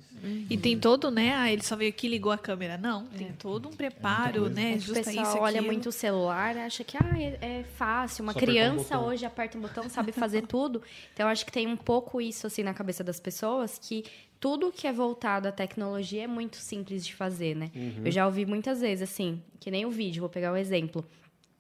E 0.48 0.56
tem 0.56 0.78
todo, 0.78 1.10
né? 1.10 1.34
Ah, 1.34 1.50
ele 1.50 1.62
só 1.64 1.74
veio 1.74 1.88
aqui 1.90 2.06
e 2.06 2.10
ligou 2.10 2.30
a 2.30 2.38
câmera. 2.38 2.78
Não, 2.78 3.08
É. 3.14 3.18
tem 3.18 3.32
todo 3.32 3.68
um 3.68 3.72
preparo, 3.72 4.48
né? 4.48 4.68
É 4.68 4.72
que 4.74 4.78
o 4.78 4.80
Justa 4.82 5.02
pessoal 5.02 5.26
isso, 5.26 5.38
olha 5.38 5.56
aquilo. 5.58 5.66
muito 5.72 5.88
o 5.88 5.92
celular, 5.92 6.56
acha 6.58 6.84
que 6.84 6.96
ah, 6.96 7.18
é, 7.20 7.38
é 7.60 7.64
fácil. 7.76 8.22
Uma 8.22 8.32
Só 8.32 8.38
um 8.38 8.42
criança 8.42 8.94
botão. 8.94 9.04
hoje 9.06 9.24
aperta 9.26 9.58
um 9.58 9.60
botão, 9.62 9.88
sabe 9.88 10.12
fazer 10.12 10.46
tudo. 10.46 10.80
Então, 11.12 11.26
eu 11.26 11.30
acho 11.30 11.44
que 11.44 11.50
tem 11.50 11.66
um 11.66 11.76
pouco 11.76 12.20
isso 12.20 12.46
assim 12.46 12.62
na 12.62 12.74
cabeça 12.74 13.02
das 13.02 13.18
pessoas, 13.18 13.78
que 13.82 14.04
tudo 14.40 14.72
que 14.72 14.86
é 14.86 14.92
voltado 14.92 15.48
à 15.48 15.52
tecnologia 15.52 16.24
é 16.24 16.26
muito 16.26 16.56
simples 16.56 17.04
de 17.06 17.14
fazer, 17.14 17.54
né? 17.56 17.70
Eu 18.04 18.10
já 18.12 18.26
ouvi 18.26 18.44
muitas 18.46 18.80
vezes, 18.80 19.08
assim, 19.10 19.42
que 19.60 19.70
nem 19.70 19.84
o 19.86 19.90
vídeo, 19.90 20.20
vou 20.20 20.28
pegar 20.28 20.52
um 20.52 20.56
exemplo. 20.56 21.04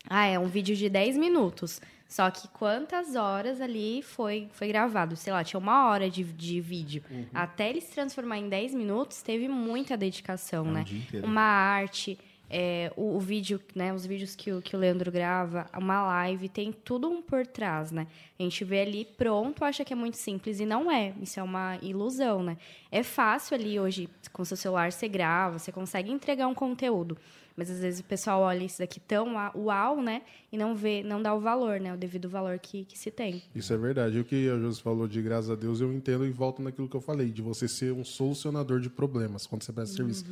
Ah, 0.08 0.26
é 0.26 0.38
um 0.38 0.46
vídeo 0.46 0.76
de 0.76 0.88
10 0.88 1.16
minutos. 1.16 1.80
Só 2.08 2.30
que 2.30 2.46
quantas 2.48 3.16
horas 3.16 3.60
ali 3.60 4.00
foi, 4.00 4.48
foi 4.52 4.68
gravado? 4.68 5.16
Sei 5.16 5.32
lá, 5.32 5.42
tinha 5.42 5.58
uma 5.58 5.88
hora 5.88 6.08
de, 6.08 6.22
de 6.22 6.60
vídeo. 6.60 7.02
Até 7.34 7.68
ele 7.68 7.80
se 7.80 7.92
transformar 7.92 8.38
em 8.38 8.48
10 8.48 8.74
minutos, 8.74 9.22
teve 9.22 9.48
muita 9.48 9.96
dedicação, 9.96 10.68
É 10.68 10.70
né? 10.70 10.84
Uma 11.24 11.42
arte, 11.42 12.16
é, 12.48 12.92
o, 12.96 13.16
o 13.16 13.20
vídeo, 13.20 13.60
né? 13.74 13.92
Os 13.92 14.06
vídeos 14.06 14.34
que, 14.36 14.52
o- 14.52 14.62
que 14.62 14.76
o 14.76 14.78
Leandro 14.78 15.10
grava, 15.10 15.66
uma 15.76 16.02
live, 16.06 16.48
tem 16.48 16.72
tudo 16.72 17.08
um 17.08 17.20
por 17.22 17.46
trás, 17.46 17.90
né? 17.90 18.06
A 18.38 18.42
gente 18.42 18.64
vê 18.64 18.80
ali 18.82 19.04
pronto, 19.04 19.64
acha 19.64 19.84
que 19.84 19.92
é 19.92 19.96
muito 19.96 20.16
simples 20.16 20.60
e 20.60 20.66
não 20.66 20.90
é. 20.90 21.12
Isso 21.20 21.40
é 21.40 21.42
uma 21.42 21.76
ilusão, 21.82 22.42
né? 22.42 22.56
É 22.90 23.02
fácil 23.02 23.56
ali 23.56 23.78
hoje, 23.80 24.08
com 24.32 24.44
seu 24.44 24.56
celular 24.56 24.92
você 24.92 25.08
grava, 25.08 25.58
você 25.58 25.72
consegue 25.72 26.10
entregar 26.10 26.46
um 26.46 26.54
conteúdo. 26.54 27.16
Mas 27.56 27.70
às 27.70 27.78
vezes 27.78 28.00
o 28.00 28.04
pessoal 28.04 28.42
olha 28.42 28.64
isso 28.64 28.80
daqui 28.80 29.00
tão 29.00 29.34
uau, 29.54 30.02
né? 30.02 30.22
E 30.52 30.58
não 30.58 30.76
vê, 30.76 31.02
não 31.02 31.22
dá 31.22 31.34
o 31.34 31.40
valor, 31.40 31.80
né? 31.80 31.94
O 31.94 31.96
devido 31.96 32.28
valor 32.28 32.58
que, 32.58 32.84
que 32.84 32.98
se 32.98 33.10
tem. 33.10 33.42
Isso 33.54 33.72
é 33.72 33.76
verdade. 33.78 34.18
E 34.18 34.20
o 34.20 34.24
que 34.24 34.48
a 34.50 34.58
Josi 34.58 34.82
falou 34.82 35.08
de 35.08 35.22
graças 35.22 35.50
a 35.50 35.54
Deus, 35.54 35.80
eu 35.80 35.92
entendo 35.92 36.26
e 36.26 36.30
volto 36.30 36.60
naquilo 36.60 36.88
que 36.88 36.94
eu 36.94 37.00
falei, 37.00 37.30
de 37.30 37.40
você 37.40 37.66
ser 37.66 37.92
um 37.92 38.04
solucionador 38.04 38.78
de 38.78 38.90
problemas 38.90 39.46
quando 39.46 39.62
você 39.62 39.72
presta 39.72 39.96
serviço. 39.96 40.26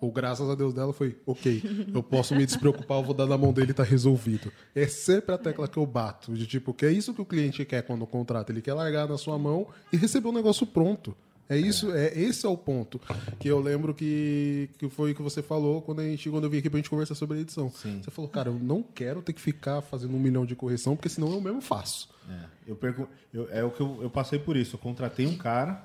O 0.00 0.10
graças 0.10 0.48
a 0.48 0.54
Deus 0.54 0.72
dela 0.72 0.94
foi, 0.94 1.18
ok, 1.26 1.62
eu 1.92 2.02
posso 2.02 2.34
me 2.34 2.46
despreocupar, 2.46 2.98
eu 2.98 3.04
vou 3.04 3.14
dar 3.14 3.26
na 3.26 3.36
mão 3.36 3.52
dele 3.52 3.72
e 3.72 3.74
tá 3.74 3.82
resolvido. 3.82 4.50
É 4.74 4.86
sempre 4.86 5.34
a 5.34 5.38
tecla 5.38 5.68
que 5.68 5.76
eu 5.76 5.84
bato, 5.84 6.32
de 6.32 6.46
tipo, 6.46 6.72
que 6.72 6.86
é 6.86 6.90
isso 6.90 7.12
que 7.12 7.20
o 7.20 7.26
cliente 7.26 7.62
quer 7.66 7.82
quando 7.82 8.06
contrata. 8.06 8.50
Ele 8.50 8.62
quer 8.62 8.72
largar 8.72 9.06
na 9.06 9.18
sua 9.18 9.38
mão 9.38 9.66
e 9.92 9.98
receber 9.98 10.28
o 10.28 10.32
negócio 10.32 10.66
pronto. 10.66 11.14
É 11.50 11.56
isso, 11.58 11.90
é. 11.92 12.16
esse 12.18 12.46
é 12.46 12.48
o 12.48 12.56
ponto. 12.56 13.00
Que 13.40 13.48
eu 13.48 13.60
lembro 13.60 13.92
que, 13.92 14.70
que 14.78 14.88
foi 14.88 15.10
o 15.10 15.14
que 15.14 15.20
você 15.20 15.42
falou 15.42 15.82
quando, 15.82 16.00
a 16.00 16.04
gente, 16.04 16.30
quando 16.30 16.44
eu 16.44 16.50
vim 16.50 16.58
aqui 16.58 16.70
pra 16.70 16.78
gente 16.78 16.88
conversar 16.88 17.14
sobre 17.16 17.38
a 17.38 17.40
edição. 17.40 17.68
Você 17.68 18.10
falou, 18.10 18.30
cara, 18.30 18.48
eu 18.50 18.54
não 18.54 18.82
quero 18.82 19.20
ter 19.20 19.32
que 19.32 19.40
ficar 19.40 19.82
fazendo 19.82 20.14
um 20.14 20.20
milhão 20.20 20.46
de 20.46 20.54
correção, 20.54 20.94
porque 20.94 21.08
senão 21.08 21.32
eu 21.32 21.40
mesmo 21.40 21.60
faço. 21.60 22.08
É, 22.30 22.44
eu 22.68 22.76
perco, 22.76 23.08
eu- 23.34 23.48
é 23.50 23.64
o 23.64 23.70
que 23.70 23.80
eu, 23.80 23.98
eu 24.02 24.08
passei 24.08 24.38
por 24.38 24.56
isso. 24.56 24.76
Eu 24.76 24.78
contratei 24.78 25.26
um 25.26 25.36
cara 25.36 25.82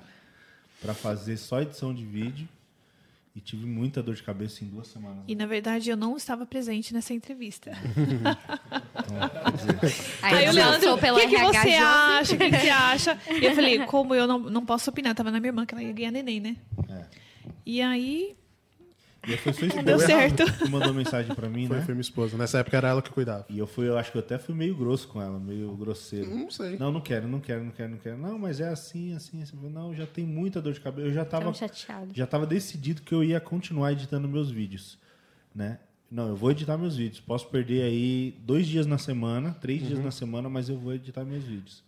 para 0.80 0.94
fazer 0.94 1.36
só 1.36 1.60
edição 1.60 1.92
de 1.92 2.04
vídeo 2.04 2.48
e 3.36 3.40
tive 3.40 3.66
muita 3.66 4.02
dor 4.02 4.14
de 4.14 4.22
cabeça 4.22 4.64
em 4.64 4.68
duas 4.68 4.88
semanas. 4.88 5.22
E 5.28 5.34
na 5.34 5.44
verdade 5.44 5.90
eu 5.90 5.96
não 5.96 6.16
estava 6.16 6.46
presente 6.46 6.94
nessa 6.94 7.12
entrevista. 7.12 7.70
Aí, 10.22 10.34
Aí 10.34 10.46
o 10.46 10.48
eu 10.48 10.52
Leandro, 10.54 10.94
o 10.94 10.98
que, 10.98 11.28
que 11.28 11.38
você 11.38 11.74
acha? 11.74 12.34
O 12.34 12.38
que, 12.38 12.50
que 12.50 12.58
você 12.58 12.70
acha? 12.70 13.18
E 13.30 13.44
eu 13.44 13.54
falei, 13.54 13.78
como 13.84 14.14
eu 14.14 14.26
não, 14.26 14.38
não 14.38 14.64
posso 14.64 14.88
opinar, 14.88 15.14
tava 15.14 15.30
na 15.30 15.38
minha 15.38 15.50
irmã, 15.50 15.66
que 15.66 15.74
ela 15.74 15.82
ia 15.82 15.92
ganhar 15.92 16.10
neném, 16.10 16.40
né? 16.40 16.56
É. 16.88 17.04
E 17.66 17.82
aí, 17.82 18.34
E 19.26 19.32
aí 19.32 19.36
foi 19.38 19.52
sua 19.52 19.66
esposa 19.66 19.82
Deu 19.84 19.98
certo. 20.06 20.44
que 20.58 20.70
mandou 20.70 20.94
mensagem 20.94 21.34
para 21.34 21.48
mim, 21.48 21.66
Foi, 21.66 21.76
né? 21.78 21.82
foi 21.84 21.94
minha 21.94 22.02
esposa. 22.02 22.36
Nessa 22.38 22.58
época 22.58 22.76
era 22.76 22.88
ela 22.88 23.02
que 23.02 23.10
cuidava. 23.10 23.44
E 23.48 23.58
eu 23.58 23.66
fui, 23.66 23.88
eu 23.88 23.98
acho 23.98 24.12
que 24.12 24.18
eu 24.18 24.22
até 24.22 24.38
fui 24.38 24.54
meio 24.54 24.74
grosso 24.76 25.08
com 25.08 25.20
ela, 25.20 25.38
meio 25.40 25.74
grosseiro. 25.76 26.32
Não 26.34 26.50
sei. 26.50 26.76
Não, 26.78 26.92
não 26.92 27.00
quero, 27.00 27.26
não 27.26 27.40
quero, 27.40 27.64
não 27.64 27.70
quero, 27.72 27.90
não 27.90 27.98
quero. 27.98 28.16
Não, 28.18 28.38
mas 28.38 28.60
é 28.60 28.68
assim, 28.68 29.14
assim, 29.14 29.42
assim. 29.42 29.56
Não, 29.68 29.94
já 29.94 30.06
tem 30.06 30.24
muita 30.24 30.60
dor 30.62 30.72
de 30.72 30.80
cabeça. 30.80 31.08
Eu 31.08 31.12
já 31.12 31.24
tava 31.24 31.44
Tão 31.46 31.54
chateado. 31.54 32.12
já 32.14 32.24
estava 32.24 32.46
decidido 32.46 33.02
que 33.02 33.12
eu 33.12 33.24
ia 33.24 33.40
continuar 33.40 33.92
editando 33.92 34.28
meus 34.28 34.50
vídeos, 34.50 34.98
né? 35.54 35.78
Não, 36.08 36.28
eu 36.28 36.36
vou 36.36 36.52
editar 36.52 36.78
meus 36.78 36.96
vídeos. 36.96 37.18
Posso 37.20 37.48
perder 37.48 37.82
aí 37.82 38.36
dois 38.44 38.66
dias 38.66 38.86
na 38.86 38.96
semana, 38.96 39.52
três 39.60 39.84
dias 39.84 39.98
na 39.98 40.12
semana, 40.12 40.48
mas 40.48 40.68
eu 40.68 40.78
vou 40.78 40.94
editar 40.94 41.24
meus 41.24 41.42
vídeos. 41.42 41.82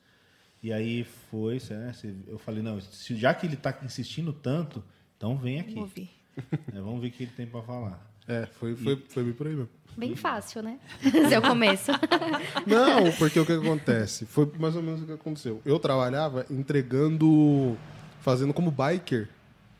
E 0.60 0.72
aí 0.72 1.04
foi, 1.30 1.62
né? 1.70 1.92
Eu 2.26 2.36
falei, 2.36 2.60
não, 2.60 2.80
já 3.10 3.32
que 3.32 3.46
ele 3.46 3.54
está 3.54 3.78
insistindo 3.84 4.32
tanto, 4.32 4.82
então 5.16 5.36
vem 5.36 5.60
aqui. 5.60 5.78
ouvir. 5.78 6.10
Né? 6.38 6.72
Vamos 6.80 7.00
ver 7.00 7.08
o 7.08 7.10
que 7.10 7.24
ele 7.24 7.32
tem 7.36 7.46
para 7.46 7.62
falar. 7.62 8.08
É, 8.26 8.46
foi, 8.46 8.76
foi, 8.76 9.02
foi 9.08 9.24
bem 9.24 9.32
por 9.32 9.46
aí 9.46 9.54
mesmo. 9.54 9.70
Bem 9.96 10.14
fácil, 10.14 10.62
né? 10.62 10.78
Seu 11.28 11.40
começo. 11.42 11.90
Não, 12.66 13.10
porque 13.18 13.40
o 13.40 13.46
que 13.46 13.52
acontece? 13.52 14.26
Foi 14.26 14.50
mais 14.58 14.76
ou 14.76 14.82
menos 14.82 15.02
o 15.02 15.06
que 15.06 15.12
aconteceu. 15.12 15.62
Eu 15.64 15.78
trabalhava 15.78 16.46
entregando, 16.50 17.76
fazendo 18.20 18.52
como 18.52 18.70
biker, 18.70 19.28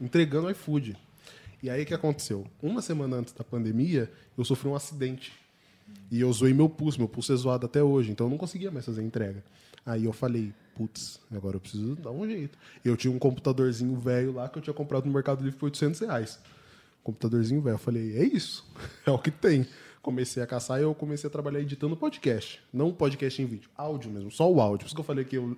entregando 0.01 0.51
iFood. 0.51 0.97
E 1.63 1.69
aí 1.69 1.83
o 1.83 1.87
que 1.87 1.95
aconteceu? 1.95 2.47
Uma 2.63 2.81
semana 2.81 3.17
antes 3.17 3.33
da 3.33 3.45
pandemia, 3.45 4.11
eu 4.37 4.45
sofri 4.45 4.69
um 4.69 4.75
acidente. 4.75 5.33
E 6.11 6.21
eu 6.21 6.33
zoei 6.33 6.55
meu 6.55 6.69
pulso, 6.69 6.99
meu 6.99 7.09
pulso 7.09 7.33
é 7.33 7.37
zoado 7.37 7.67
até 7.67 7.83
hoje, 7.83 8.11
então 8.11 8.27
eu 8.27 8.31
não 8.31 8.39
conseguia 8.39 8.71
mais 8.71 8.87
fazer 8.87 9.03
entrega. 9.03 9.43
Aí 9.85 10.05
eu 10.05 10.13
falei, 10.13 10.53
putz, 10.79 11.19
agora 11.35 11.57
eu 11.57 11.61
preciso 11.61 11.97
dar 11.97 12.13
um 12.13 12.25
jeito. 12.25 12.57
Eu 12.85 12.97
tinha 12.97 13.13
um 13.13 13.19
computadorzinho 13.19 13.97
velho 13.99 14.33
lá 14.35 14.49
que 14.49 14.59
eu 14.59 14.63
tinha 14.63 14.73
comprado 14.73 15.07
no 15.07 15.13
Mercado 15.13 15.43
Livre 15.43 15.59
por 15.59 15.67
800 15.67 16.01
reais. 16.03 16.39
Computadorzinho 17.03 17.61
velho. 17.61 17.75
Eu 17.75 17.79
falei, 17.79 18.17
é 18.17 18.23
isso, 18.23 18.65
é 19.05 19.11
o 19.11 19.19
que 19.19 19.33
tem. 19.33 19.67
Comecei 20.01 20.41
a 20.41 20.47
caçar 20.47 20.79
e 20.79 20.85
eu 20.85 20.95
comecei 20.95 21.27
a 21.27 21.31
trabalhar 21.31 21.61
editando 21.61 21.97
podcast. 21.97 22.61
Não 22.73 22.93
podcast 22.93 23.43
em 23.43 23.47
vídeo, 23.47 23.69
áudio 23.77 24.09
mesmo, 24.09 24.31
só 24.31 24.51
o 24.51 24.61
áudio. 24.61 24.85
Por 24.85 24.87
isso 24.87 24.95
que 24.95 25.01
eu 25.01 25.05
falei 25.05 25.25
que 25.25 25.37
eu, 25.37 25.57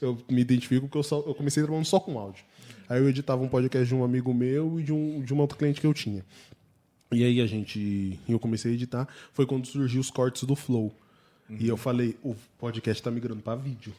eu 0.00 0.18
me 0.30 0.40
identifico, 0.40 0.86
porque 0.86 0.96
eu, 0.96 1.02
só, 1.02 1.22
eu 1.26 1.34
comecei 1.34 1.62
trabalhando 1.62 1.84
só 1.84 2.00
com 2.00 2.18
áudio. 2.18 2.42
Aí 2.88 2.98
eu 2.98 3.08
editava 3.10 3.42
um 3.42 3.48
podcast 3.48 3.86
de 3.86 3.94
um 3.94 4.02
amigo 4.02 4.32
meu 4.32 4.80
e 4.80 4.82
de, 4.82 4.92
um, 4.92 5.20
de 5.20 5.34
uma 5.34 5.42
outra 5.42 5.58
cliente 5.58 5.80
que 5.80 5.86
eu 5.86 5.92
tinha. 5.92 6.24
E 7.12 7.22
aí 7.22 7.42
a 7.42 7.46
gente. 7.46 8.18
Eu 8.26 8.40
comecei 8.40 8.72
a 8.72 8.74
editar. 8.74 9.06
Foi 9.34 9.44
quando 9.44 9.66
surgiu 9.66 10.00
os 10.00 10.10
cortes 10.10 10.44
do 10.44 10.56
Flow. 10.56 10.90
Uhum. 11.48 11.56
E 11.60 11.68
eu 11.68 11.76
falei, 11.76 12.16
o 12.24 12.34
podcast 12.58 13.00
está 13.00 13.10
migrando 13.10 13.42
para 13.42 13.54
vídeo. 13.56 13.92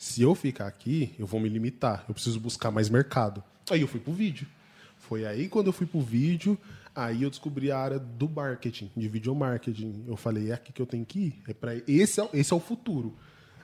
Se 0.00 0.22
eu 0.22 0.34
ficar 0.34 0.66
aqui, 0.66 1.14
eu 1.18 1.26
vou 1.26 1.38
me 1.38 1.46
limitar. 1.46 2.06
Eu 2.08 2.14
preciso 2.14 2.40
buscar 2.40 2.70
mais 2.70 2.88
mercado. 2.88 3.44
Aí 3.70 3.82
eu 3.82 3.86
fui 3.86 4.00
pro 4.00 4.14
vídeo. 4.14 4.48
Foi 4.96 5.26
aí 5.26 5.46
quando 5.46 5.66
eu 5.66 5.74
fui 5.74 5.86
pro 5.86 6.00
vídeo, 6.00 6.56
aí 6.96 7.22
eu 7.22 7.28
descobri 7.28 7.70
a 7.70 7.78
área 7.78 7.98
do 7.98 8.26
marketing, 8.26 8.90
de 8.96 9.06
video 9.08 9.34
marketing. 9.34 10.06
Eu 10.08 10.16
falei, 10.16 10.52
é 10.52 10.54
aqui 10.54 10.72
que 10.72 10.80
eu 10.80 10.86
tenho 10.86 11.04
que 11.04 11.18
ir. 11.18 11.42
É 11.46 11.52
para 11.52 11.74
esse, 11.86 12.18
é, 12.18 12.26
esse 12.32 12.50
é 12.50 12.56
o 12.56 12.60
futuro. 12.60 13.14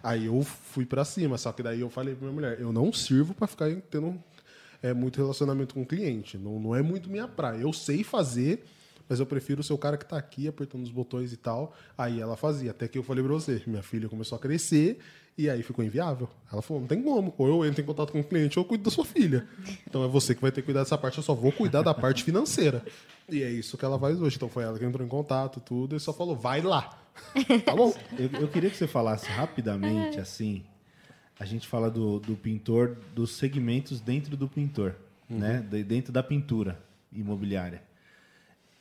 Aí 0.03 0.27
eu 0.27 0.43
fui 0.43 0.85
para 0.85 1.07
cima, 1.07 1.39
só 1.39 1.53
que 1.53 1.63
daí 1.63 1.81
eu 1.81 1.89
falei 1.89 2.15
pra 2.15 2.29
minha 2.29 2.35
mulher, 2.35 2.61
eu 2.61 2.71
não 2.71 2.93
sirvo 2.93 3.33
para 3.33 3.47
ficar 3.47 3.75
tendo 3.91 4.23
é, 4.83 4.93
muito 4.93 5.17
relacionamento 5.17 5.73
com 5.73 5.81
o 5.81 5.87
cliente. 5.87 6.37
Não, 6.37 6.61
não 6.61 6.77
é 6.77 6.83
muito 6.83 7.09
minha 7.09 7.27
praia. 7.27 7.63
Eu 7.63 7.73
sei 7.73 8.05
fazer, 8.05 8.63
mas 9.09 9.21
eu 9.21 9.25
prefiro 9.25 9.63
ser 9.63 9.73
o 9.73 9.79
cara 9.79 9.97
que 9.97 10.05
está 10.05 10.19
aqui 10.19 10.47
apertando 10.47 10.85
os 10.85 10.91
botões 10.91 11.33
e 11.33 11.39
tal. 11.39 11.75
Aí 11.97 12.21
ela 12.21 12.37
fazia. 12.37 12.73
Até 12.73 12.87
que 12.89 12.99
eu 12.99 13.03
falei 13.03 13.25
para 13.25 13.33
você, 13.33 13.63
minha 13.67 13.83
filha 13.83 14.07
começou 14.07 14.37
a 14.37 14.39
crescer 14.39 14.99
e 15.39 15.51
aí 15.51 15.63
ficou 15.63 15.85
inviável. 15.85 16.29
Ela 16.51 16.63
falou: 16.63 16.81
não 16.81 16.89
tem 16.89 17.03
como. 17.03 17.35
Ou 17.37 17.49
eu 17.49 17.65
entro 17.67 17.83
em 17.83 17.85
contato 17.85 18.13
com 18.13 18.21
o 18.21 18.25
cliente 18.25 18.59
ou 18.59 18.65
eu 18.65 18.69
cuido 18.69 18.85
da 18.85 18.91
sua 18.91 19.05
filha. 19.05 19.47
Então 19.87 20.05
é 20.05 20.09
você 20.09 20.35
que 20.35 20.41
vai 20.41 20.51
ter 20.51 20.63
que 20.63 20.67
cuidar 20.67 20.81
dessa 20.81 20.97
parte, 20.97 21.19
eu 21.19 21.25
só 21.25 21.35
vou 21.35 21.53
cuidar 21.53 21.83
da 21.83 21.93
parte 21.93 22.25
financeira. 22.25 22.83
E 23.29 23.43
é 23.43 23.51
isso 23.51 23.77
que 23.77 23.85
ela 23.85 23.99
faz 23.99 24.21
hoje. 24.21 24.37
Então 24.37 24.49
foi 24.49 24.65
ela 24.65 24.79
que 24.79 24.85
entrou 24.85 25.05
em 25.05 25.09
contato, 25.09 25.61
tudo, 25.61 25.95
e 25.95 26.01
só 26.01 26.13
falou: 26.13 26.35
vai 26.35 26.63
lá. 26.63 26.99
Tá 27.65 27.75
bom? 27.75 27.95
Eu, 28.19 28.41
eu 28.41 28.49
queria 28.49 28.71
que 28.71 28.77
você 28.77 28.87
falasse 28.87 29.27
rapidamente, 29.27 30.19
assim. 30.19 30.63
A 31.39 31.45
gente 31.45 31.67
fala 31.67 31.91
do, 31.91 32.19
do 32.19 32.35
pintor, 32.35 32.97
dos 33.15 33.37
segmentos 33.37 34.01
dentro 34.01 34.37
do 34.37 34.49
pintor, 34.49 34.95
uhum. 35.29 35.39
né? 35.39 35.65
De, 35.71 35.85
dentro 35.85 36.13
da 36.13 36.23
pintura 36.23 36.81
imobiliária. 37.13 37.83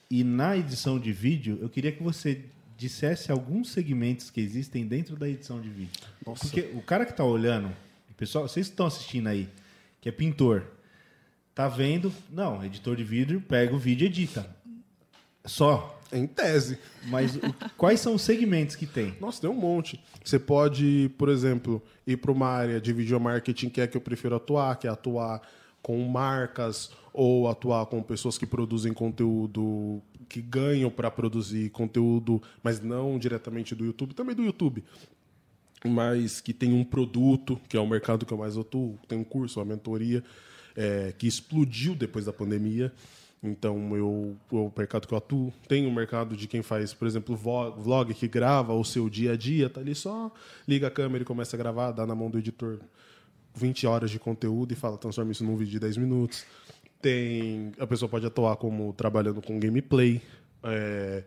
E 0.10 0.24
na 0.24 0.56
edição 0.56 1.00
de 1.00 1.12
vídeo, 1.12 1.58
eu 1.62 1.68
queria 1.68 1.92
que 1.92 2.02
você 2.04 2.46
dissesse 2.78 3.32
alguns 3.32 3.72
segmentos 3.72 4.30
que 4.30 4.42
existem 4.42 4.86
dentro 4.86 5.16
da 5.16 5.28
edição 5.28 5.62
de 5.62 5.70
vídeo. 5.70 6.02
Nossa. 6.26 6.42
Porque 6.42 6.72
o 6.74 6.82
cara 6.82 7.06
que 7.06 7.12
está 7.12 7.24
olhando, 7.24 7.72
pessoal, 8.18 8.48
vocês 8.48 8.68
estão 8.68 8.86
assistindo 8.86 9.28
aí, 9.28 9.50
que 10.02 10.10
é 10.10 10.12
pintor, 10.12 10.66
tá 11.54 11.68
vendo? 11.68 12.14
Não, 12.30 12.64
editor 12.64 12.96
de 12.96 13.04
vídeo 13.04 13.42
pega 13.42 13.74
o 13.74 13.80
vídeo 13.80 14.06
e 14.06 14.08
edita. 14.08 14.56
Só. 15.46 15.94
Em 16.12 16.28
tese. 16.28 16.78
Mas 17.08 17.36
o, 17.36 17.42
quais 17.76 18.00
são 18.00 18.16
os 18.16 18.22
segmentos 18.22 18.76
que 18.76 18.86
tem? 18.86 19.16
Nossa, 19.20 19.42
tem 19.42 19.50
um 19.50 19.56
monte. 19.56 20.00
Você 20.24 20.38
pode, 20.38 21.12
por 21.18 21.30
exemplo, 21.30 21.82
ir 22.06 22.18
para 22.18 22.32
uma 22.32 22.48
área 22.48 22.80
de 22.80 22.94
video 22.94 23.20
marketing 23.20 23.70
que 23.70 23.82
é 23.82 23.88
que 23.88 23.98
eu 23.98 24.02
prefiro 24.02 24.36
atuar, 24.36 24.78
que 24.78 24.88
é 24.88 24.90
atuar 24.90 25.42
com 25.82 26.00
marcas 26.08 26.92
ou 27.14 27.50
atuar 27.50 27.86
com 27.88 28.02
pessoas 28.02 28.38
que 28.38 28.46
produzem 28.46 28.94
conteúdo, 28.94 30.02
que 30.28 30.42
ganham 30.42 30.90
para 30.90 31.10
produzir 31.10 31.70
conteúdo, 31.70 32.42
mas 32.64 32.82
não 32.82 33.18
diretamente 33.18 33.74
do 33.76 33.86
YouTube, 33.86 34.14
também 34.14 34.36
do 34.36 34.44
YouTube, 34.44 34.84
mas 35.86 36.42
que 36.42 36.54
tem 36.54 36.74
um 36.74 36.84
produto, 36.84 37.60
que 37.70 37.78
é 37.78 37.80
o 37.80 37.88
mercado 37.88 38.26
que 38.26 38.34
eu 38.34 38.38
mais 38.38 38.58
atuo, 38.58 38.98
tem 39.08 39.18
um 39.18 39.24
curso, 39.24 39.60
uma 39.60 39.66
mentoria, 39.66 40.24
é, 40.76 41.14
que 41.18 41.28
explodiu 41.28 41.96
depois 41.96 42.26
da 42.26 42.34
pandemia. 42.34 42.92
Então, 43.44 43.96
eu, 43.96 44.36
o 44.52 44.74
mercado 44.76 45.08
que 45.08 45.14
eu 45.14 45.18
atuo, 45.18 45.54
tem 45.68 45.86
o 45.86 45.90
um 45.90 45.94
mercado 45.94 46.36
de 46.36 46.48
quem 46.48 46.64
faz, 46.64 46.94
por 46.94 47.08
exemplo, 47.08 47.36
vlog, 47.36 48.14
que 48.14 48.28
grava 48.28 48.74
o 48.74 48.84
seu 48.84 49.08
dia 49.08 49.34
a 49.34 49.38
dia, 49.38 49.70
tá 49.70 49.82
ali 49.82 49.94
só, 49.94 50.32
liga 50.68 50.88
a 50.88 50.92
câmera 50.92 51.22
e 51.22 51.26
começa 51.26 51.56
a 51.56 51.60
gravar, 51.60 51.92
dá 51.92 52.08
na 52.08 52.16
mão 52.16 52.30
do 52.30 52.40
editor 52.40 52.80
20 53.54 53.86
horas 53.88 54.12
de 54.12 54.20
conteúdo 54.20 54.72
e 54.74 54.76
fala, 54.76 54.98
transforma 54.98 55.32
isso 55.32 55.44
num 55.44 55.56
vídeo 55.56 55.74
de 55.74 55.80
10 55.80 55.98
minutos. 55.98 56.46
Tem, 57.02 57.72
a 57.80 57.86
pessoa 57.86 58.10
pode 58.10 58.26
atuar 58.26 58.56
como 58.56 58.94
trabalhando 58.94 59.42
com 59.42 59.60
gameplay, 59.60 60.22
é, 60.64 61.24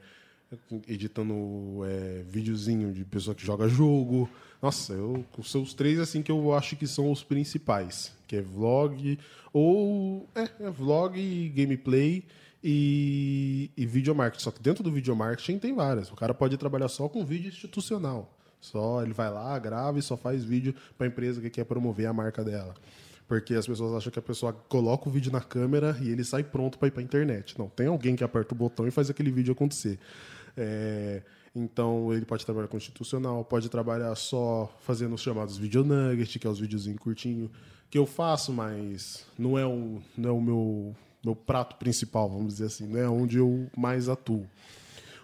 editando 0.88 1.84
é, 1.84 2.22
videozinho 2.28 2.92
de 2.92 3.04
pessoa 3.04 3.34
que 3.34 3.44
joga 3.44 3.68
jogo. 3.68 4.28
Nossa, 4.60 4.92
eu, 4.92 5.24
são 5.44 5.62
os 5.62 5.74
três 5.74 5.98
assim 6.00 6.22
que 6.22 6.32
eu 6.32 6.52
acho 6.52 6.76
que 6.76 6.86
são 6.86 7.12
os 7.12 7.22
principais, 7.22 8.12
que 8.26 8.36
é 8.36 8.42
vlog 8.42 9.18
ou 9.52 10.28
é, 10.34 10.48
é 10.64 10.70
vlog, 10.70 11.48
gameplay 11.50 12.24
e, 12.62 13.70
e 13.76 13.86
video 13.86 14.14
marketing. 14.14 14.42
Só 14.42 14.50
que 14.50 14.60
dentro 14.60 14.82
do 14.82 14.90
video 14.90 15.14
marketing 15.14 15.58
tem 15.58 15.74
várias. 15.74 16.10
O 16.10 16.16
cara 16.16 16.34
pode 16.34 16.56
trabalhar 16.56 16.88
só 16.88 17.08
com 17.08 17.24
vídeo 17.24 17.48
institucional. 17.48 18.34
Só 18.60 19.02
ele 19.02 19.12
vai 19.12 19.30
lá, 19.30 19.56
grava 19.58 19.98
e 19.98 20.02
só 20.02 20.16
faz 20.16 20.42
vídeo 20.42 20.74
para 20.96 21.06
a 21.06 21.08
empresa 21.08 21.40
que 21.40 21.48
quer 21.48 21.64
promover 21.64 22.06
a 22.06 22.12
marca 22.12 22.42
dela. 22.42 22.74
Porque 23.28 23.54
as 23.54 23.66
pessoas 23.66 23.94
acham 23.94 24.10
que 24.10 24.18
a 24.18 24.22
pessoa 24.22 24.54
coloca 24.54 25.06
o 25.06 25.12
vídeo 25.12 25.30
na 25.30 25.42
câmera 25.42 25.96
e 26.00 26.08
ele 26.08 26.24
sai 26.24 26.42
pronto 26.42 26.78
para 26.78 26.88
ir 26.88 26.90
para 26.90 27.02
a 27.02 27.04
internet. 27.04 27.58
Não, 27.58 27.68
tem 27.68 27.86
alguém 27.86 28.16
que 28.16 28.24
aperta 28.24 28.54
o 28.54 28.56
botão 28.56 28.88
e 28.88 28.90
faz 28.90 29.10
aquele 29.10 29.30
vídeo 29.30 29.52
acontecer. 29.52 29.98
É, 30.56 31.22
então 31.54 32.12
ele 32.12 32.24
pode 32.24 32.44
trabalhar 32.44 32.68
constitucional, 32.68 33.44
pode 33.44 33.68
trabalhar 33.68 34.14
só 34.14 34.74
fazendo 34.80 35.14
os 35.14 35.20
chamados 35.20 35.58
video 35.58 35.84
nugget, 35.84 36.38
que 36.38 36.46
é 36.46 36.50
os 36.50 36.58
videozinhos 36.58 36.98
curtinhos, 36.98 37.50
que 37.90 37.98
eu 37.98 38.06
faço, 38.06 38.50
mas 38.50 39.26
não 39.38 39.58
é 39.58 39.66
o, 39.66 40.00
não 40.16 40.30
é 40.30 40.32
o 40.32 40.40
meu, 40.40 40.96
meu 41.22 41.36
prato 41.36 41.76
principal, 41.76 42.30
vamos 42.30 42.54
dizer 42.54 42.66
assim, 42.66 42.86
não 42.86 42.98
é 42.98 43.08
onde 43.08 43.36
eu 43.36 43.68
mais 43.76 44.08
atuo. 44.08 44.46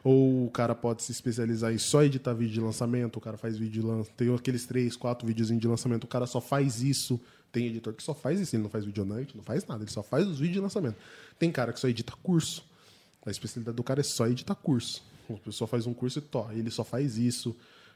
Ou 0.04 0.44
o 0.44 0.50
cara 0.50 0.74
pode 0.74 1.02
se 1.02 1.10
especializar 1.10 1.72
em 1.72 1.78
só 1.78 2.04
editar 2.04 2.34
vídeo 2.34 2.52
de 2.52 2.60
lançamento, 2.60 3.16
o 3.16 3.20
cara 3.20 3.38
faz 3.38 3.56
vídeo 3.56 3.80
de 3.80 3.86
lançamento, 3.86 4.12
tem 4.14 4.34
aqueles 4.34 4.66
três, 4.66 4.94
quatro 4.94 5.26
videozinhos 5.26 5.62
de 5.62 5.68
lançamento, 5.68 6.04
o 6.04 6.08
cara 6.08 6.26
só 6.26 6.42
faz 6.42 6.82
isso. 6.82 7.18
Tem 7.54 7.68
editor 7.68 7.94
que 7.94 8.02
só 8.02 8.12
faz 8.12 8.40
isso, 8.40 8.56
ele 8.56 8.64
não 8.64 8.68
faz 8.68 8.84
vídeo 8.84 9.04
night, 9.04 9.36
não 9.36 9.44
faz 9.44 9.64
nada, 9.64 9.84
ele 9.84 9.90
só 9.90 10.02
faz 10.02 10.26
os 10.26 10.40
vídeos 10.40 10.54
de 10.54 10.60
lançamento. 10.60 10.96
Tem 11.38 11.52
cara 11.52 11.72
que 11.72 11.78
só 11.78 11.86
edita 11.88 12.12
curso. 12.20 12.64
A 13.24 13.30
especialidade 13.30 13.76
do 13.76 13.84
cara 13.84 14.00
é 14.00 14.02
só 14.02 14.26
editar 14.26 14.56
curso. 14.56 15.04
A 15.30 15.34
pessoa 15.34 15.68
faz 15.68 15.86
um 15.86 15.94
curso 15.94 16.18
e 16.18 16.22
tó, 16.22 16.50
ele 16.50 16.68
só 16.68 16.82
faz 16.82 17.16
isso. 17.16 17.54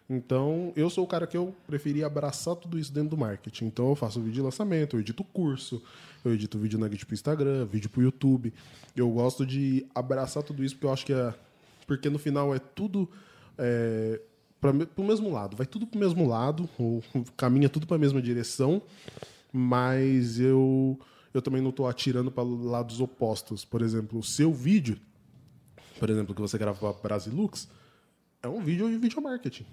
Então, 0.08 0.72
eu 0.76 0.88
sou 0.88 1.02
o 1.02 1.08
cara 1.08 1.26
que 1.26 1.36
eu 1.36 1.52
preferia 1.66 2.06
abraçar 2.06 2.54
tudo 2.54 2.78
isso 2.78 2.92
dentro 2.92 3.10
do 3.10 3.16
marketing. 3.16 3.66
Então, 3.66 3.88
eu 3.88 3.96
faço 3.96 4.20
vídeo 4.20 4.34
de 4.34 4.40
lançamento, 4.42 4.94
eu 4.94 5.00
edito 5.00 5.24
curso, 5.24 5.82
eu 6.24 6.32
edito 6.32 6.56
vídeo 6.56 6.78
nugget 6.78 7.04
pro 7.04 7.14
Instagram, 7.14 7.66
vídeo 7.66 7.90
pro 7.90 8.00
YouTube. 8.00 8.54
Eu 8.94 9.10
gosto 9.10 9.44
de 9.44 9.84
abraçar 9.92 10.44
tudo 10.44 10.64
isso 10.64 10.76
porque 10.76 10.86
eu 10.86 10.92
acho 10.92 11.04
que 11.04 11.12
é 11.12 11.34
porque 11.84 12.08
no 12.08 12.18
final 12.18 12.54
é 12.54 12.58
tudo 12.58 13.10
é, 13.56 14.20
para 14.60 14.70
o 14.96 15.04
mesmo 15.04 15.32
lado, 15.32 15.56
vai 15.56 15.66
tudo 15.66 15.86
para 15.86 15.96
o 15.96 16.00
mesmo 16.00 16.28
lado, 16.28 16.68
ou 16.78 17.02
caminha 17.36 17.68
tudo 17.68 17.86
para 17.86 17.96
a 17.96 17.98
mesma 17.98 18.20
direção, 18.20 18.82
mas 19.52 20.38
eu 20.38 20.98
eu 21.32 21.42
também 21.42 21.60
não 21.60 21.70
estou 21.70 21.86
atirando 21.86 22.32
para 22.32 22.42
lados 22.42 23.00
opostos. 23.00 23.64
Por 23.64 23.82
exemplo, 23.82 24.18
o 24.18 24.22
seu 24.22 24.52
vídeo, 24.52 24.98
por 25.98 26.08
exemplo, 26.08 26.34
que 26.34 26.40
você 26.40 26.56
grava 26.56 26.92
para 26.92 27.02
Brasilux, 27.02 27.68
é 28.42 28.48
um 28.48 28.60
vídeo 28.60 28.88
de 28.88 28.96
video 28.96 29.22
marketing. 29.22 29.66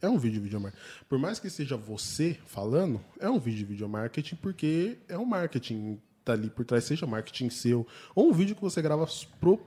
É 0.00 0.08
um 0.08 0.18
vídeo 0.18 0.34
de 0.34 0.44
video 0.44 0.60
marketing. 0.60 0.84
Por 1.08 1.18
mais 1.18 1.38
que 1.38 1.48
seja 1.48 1.76
você 1.76 2.38
falando, 2.46 3.00
é 3.18 3.28
um 3.28 3.38
vídeo 3.38 3.58
de 3.58 3.64
video 3.64 3.88
marketing 3.88 4.36
porque 4.36 4.98
é 5.08 5.18
um 5.18 5.24
marketing 5.24 5.98
tá 6.24 6.34
ali 6.34 6.50
por 6.50 6.64
trás, 6.64 6.84
seja 6.84 7.06
marketing 7.06 7.48
seu, 7.48 7.86
ou 8.14 8.28
um 8.28 8.32
vídeo 8.32 8.54
que 8.54 8.60
você 8.60 8.82
grava 8.82 9.08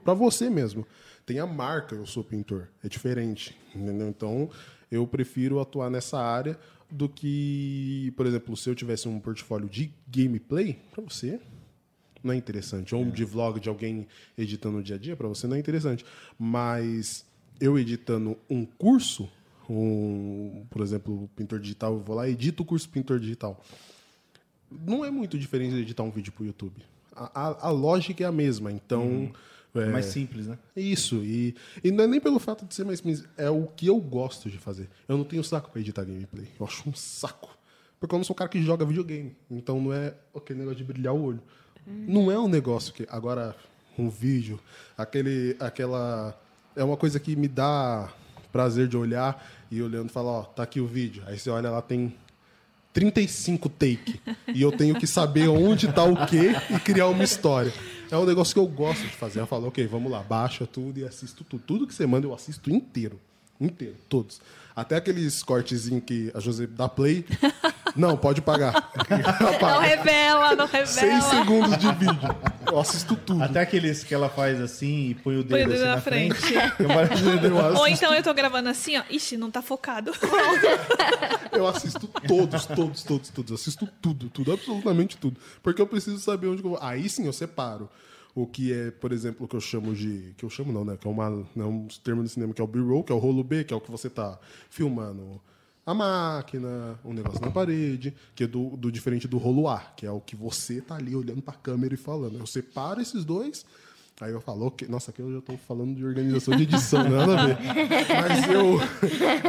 para 0.04 0.14
você 0.14 0.48
mesmo 0.48 0.86
tem 1.24 1.38
a 1.38 1.46
marca 1.46 1.94
eu 1.94 2.06
sou 2.06 2.24
pintor. 2.24 2.68
É 2.82 2.88
diferente, 2.88 3.56
entendeu? 3.74 4.08
Então, 4.08 4.50
eu 4.90 5.06
prefiro 5.06 5.60
atuar 5.60 5.90
nessa 5.90 6.18
área 6.18 6.58
do 6.92 7.08
que, 7.08 8.12
por 8.16 8.26
exemplo, 8.26 8.54
se 8.54 8.68
eu 8.68 8.74
tivesse 8.74 9.08
um 9.08 9.18
portfólio 9.18 9.66
de 9.66 9.90
gameplay, 10.06 10.78
para 10.90 11.02
você 11.02 11.40
não 12.22 12.34
é 12.34 12.36
interessante. 12.36 12.94
Ou 12.94 13.02
um 13.02 13.10
de 13.10 13.24
vlog 13.24 13.58
de 13.58 13.68
alguém 13.68 14.06
editando 14.36 14.76
no 14.76 14.82
dia 14.82 14.96
a 14.96 14.98
dia, 14.98 15.16
para 15.16 15.26
você 15.26 15.46
não 15.46 15.56
é 15.56 15.58
interessante. 15.58 16.04
Mas 16.38 17.24
eu 17.58 17.78
editando 17.78 18.36
um 18.48 18.66
curso, 18.66 19.28
um, 19.68 20.66
por 20.68 20.82
exemplo, 20.82 21.28
pintor 21.34 21.58
digital, 21.58 21.94
eu 21.94 22.00
vou 22.00 22.14
lá 22.14 22.28
e 22.28 22.32
edito 22.32 22.62
o 22.62 22.66
curso 22.66 22.88
pintor 22.90 23.18
digital. 23.18 23.64
Não 24.70 25.02
é 25.02 25.10
muito 25.10 25.38
diferente 25.38 25.74
de 25.74 25.80
editar 25.80 26.02
um 26.02 26.10
vídeo 26.10 26.30
para 26.32 26.42
o 26.42 26.46
YouTube. 26.46 26.82
A, 27.16 27.40
a, 27.40 27.68
a, 27.68 27.70
lógica 27.70 28.22
é 28.22 28.26
a 28.26 28.32
mesma. 28.32 28.70
Então, 28.70 29.02
uhum. 29.02 29.32
É, 29.74 29.86
mais 29.86 30.06
simples, 30.06 30.46
né? 30.46 30.58
Isso. 30.76 31.16
E, 31.24 31.54
e 31.82 31.90
não 31.90 32.04
é 32.04 32.06
nem 32.06 32.20
pelo 32.20 32.38
fato 32.38 32.66
de 32.66 32.74
ser 32.74 32.84
mais 32.84 32.98
simples, 32.98 33.24
é 33.36 33.48
o 33.48 33.66
que 33.66 33.86
eu 33.86 33.98
gosto 33.98 34.50
de 34.50 34.58
fazer. 34.58 34.88
Eu 35.08 35.16
não 35.16 35.24
tenho 35.24 35.42
saco 35.42 35.70
para 35.70 35.80
editar 35.80 36.04
gameplay. 36.04 36.48
Eu 36.60 36.66
acho 36.66 36.88
um 36.88 36.94
saco. 36.94 37.56
Porque 37.98 38.14
eu 38.14 38.18
não 38.18 38.24
sou 38.24 38.34
um 38.34 38.36
cara 38.36 38.50
que 38.50 38.60
joga 38.60 38.84
videogame. 38.84 39.34
Então 39.50 39.80
não 39.80 39.92
é 39.92 40.14
aquele 40.34 40.58
negócio 40.58 40.78
de 40.78 40.84
brilhar 40.84 41.14
o 41.14 41.22
olho. 41.22 41.42
Hum. 41.86 42.04
Não 42.08 42.30
é 42.30 42.38
um 42.38 42.48
negócio 42.48 42.92
que. 42.92 43.06
Agora, 43.08 43.56
um 43.98 44.10
vídeo, 44.10 44.60
aquele, 44.96 45.56
aquela. 45.58 46.38
É 46.74 46.82
uma 46.82 46.96
coisa 46.96 47.18
que 47.20 47.36
me 47.36 47.48
dá 47.48 48.12
prazer 48.50 48.86
de 48.86 48.96
olhar 48.96 49.42
e 49.70 49.82
olhando 49.82 50.10
e 50.10 50.12
falar, 50.12 50.30
ó, 50.30 50.42
tá 50.42 50.62
aqui 50.62 50.80
o 50.80 50.86
vídeo. 50.86 51.22
Aí 51.26 51.38
você 51.38 51.48
olha 51.48 51.70
lá, 51.70 51.80
tem 51.80 52.14
35 52.92 53.68
take. 53.68 54.20
E 54.54 54.62
eu 54.62 54.70
tenho 54.72 54.94
que 54.94 55.06
saber 55.06 55.48
onde 55.48 55.90
tá 55.92 56.04
o 56.04 56.26
quê 56.26 56.52
e 56.70 56.78
criar 56.78 57.08
uma 57.08 57.24
história. 57.24 57.72
É 58.10 58.16
um 58.16 58.26
negócio 58.26 58.52
que 58.52 58.60
eu 58.60 58.66
gosto 58.66 59.02
de 59.02 59.08
fazer. 59.08 59.40
Eu 59.40 59.46
falo, 59.46 59.68
ok, 59.68 59.86
vamos 59.86 60.12
lá, 60.12 60.22
baixa 60.22 60.66
tudo 60.66 60.98
e 60.98 61.04
assisto 61.04 61.44
tudo. 61.44 61.62
Tudo 61.66 61.86
que 61.86 61.94
você 61.94 62.06
manda 62.06 62.26
eu 62.26 62.34
assisto 62.34 62.70
inteiro. 62.70 63.18
Inteiro, 63.60 63.96
todos. 64.08 64.40
Até 64.74 64.96
aqueles 64.96 65.42
cortezinhos 65.42 66.02
que 66.04 66.30
a 66.34 66.40
José 66.40 66.66
dá 66.66 66.88
play. 66.88 67.24
Não, 67.94 68.16
pode 68.16 68.40
pagar. 68.40 68.90
Não 69.60 69.80
revela, 69.80 70.56
não 70.56 70.66
revela. 70.66 70.86
Seis 70.86 71.24
segundos 71.24 71.76
de 71.78 71.92
vídeo. 71.92 72.28
Eu 72.66 72.78
assisto 72.78 73.16
tudo. 73.16 73.42
Até 73.42 73.60
aqueles 73.60 74.02
que 74.02 74.14
ela 74.14 74.28
faz 74.28 74.60
assim 74.60 75.10
e 75.10 75.14
põe 75.14 75.38
o 75.38 75.44
Põe 75.44 75.62
o 75.62 75.68
dedo, 75.68 75.70
dedo 75.70 75.74
assim 75.74 75.84
na 75.84 75.94
na 75.96 76.00
frente. 76.00 76.34
frente. 76.34 76.72
Eu 76.82 77.50
eu. 77.50 77.76
Ou 77.76 77.86
então 77.88 78.14
eu 78.14 78.22
tô 78.22 78.32
gravando 78.32 78.68
assim, 78.68 78.96
ó. 78.96 79.02
Ixi, 79.10 79.36
não 79.36 79.50
tá 79.50 79.60
focado. 79.60 80.12
Eu 81.52 81.66
assisto 81.66 82.08
todos, 82.26 82.66
todos, 82.66 83.02
todos, 83.02 83.28
todos. 83.28 83.52
Assisto 83.52 83.86
tudo, 84.00 84.28
tudo, 84.30 84.52
absolutamente 84.52 85.16
tudo. 85.18 85.38
Porque 85.62 85.82
eu 85.82 85.86
preciso 85.86 86.18
saber 86.18 86.46
onde 86.48 86.62
eu 86.64 86.70
vou. 86.70 86.78
Aí 86.80 87.08
sim 87.08 87.26
eu 87.26 87.32
separo. 87.32 87.88
O 88.34 88.46
que 88.46 88.72
é, 88.72 88.90
por 88.90 89.12
exemplo, 89.12 89.44
o 89.44 89.48
que 89.48 89.54
eu 89.54 89.60
chamo 89.60 89.94
de. 89.94 90.32
Que 90.38 90.44
eu 90.44 90.50
chamo 90.50 90.72
não, 90.72 90.84
né? 90.84 90.96
Que 90.98 91.06
é, 91.06 91.10
uma, 91.10 91.46
é 91.54 91.62
um 91.62 91.86
termo 92.02 92.22
do 92.22 92.28
cinema 92.28 92.54
que 92.54 92.60
é 92.62 92.64
o 92.64 92.66
B-roll, 92.66 93.04
que 93.04 93.12
é 93.12 93.14
o 93.14 93.18
rolo 93.18 93.44
B, 93.44 93.64
que 93.64 93.74
é 93.74 93.76
o 93.76 93.80
que 93.80 93.90
você 93.90 94.08
tá 94.08 94.38
filmando 94.70 95.38
a 95.84 95.92
máquina, 95.92 96.98
um 97.04 97.12
negócio 97.12 97.40
na 97.40 97.50
parede, 97.50 98.14
que 98.34 98.44
é 98.44 98.46
do, 98.46 98.76
do 98.76 98.90
diferente 98.90 99.26
do 99.26 99.36
rolo 99.36 99.68
A, 99.68 99.80
que 99.96 100.06
é 100.06 100.10
o 100.10 100.20
que 100.20 100.36
você 100.36 100.80
tá 100.80 100.94
ali 100.94 101.14
olhando 101.14 101.42
pra 101.42 101.54
câmera 101.54 101.94
e 101.94 101.96
falando. 101.96 102.38
Eu 102.38 102.46
separo 102.46 103.00
esses 103.00 103.24
dois. 103.24 103.66
Aí 104.20 104.30
eu 104.30 104.40
falo, 104.40 104.66
ok, 104.66 104.86
nossa, 104.86 105.10
aqui 105.10 105.20
eu 105.20 105.32
já 105.32 105.38
estou 105.38 105.58
falando 105.66 105.96
de 105.96 106.04
organização 106.04 106.54
de 106.54 106.62
edição, 106.62 107.02
nada 107.08 107.40
a 107.40 107.46
ver. 107.46 107.56
Mas 108.08 108.48
eu, 108.48 108.78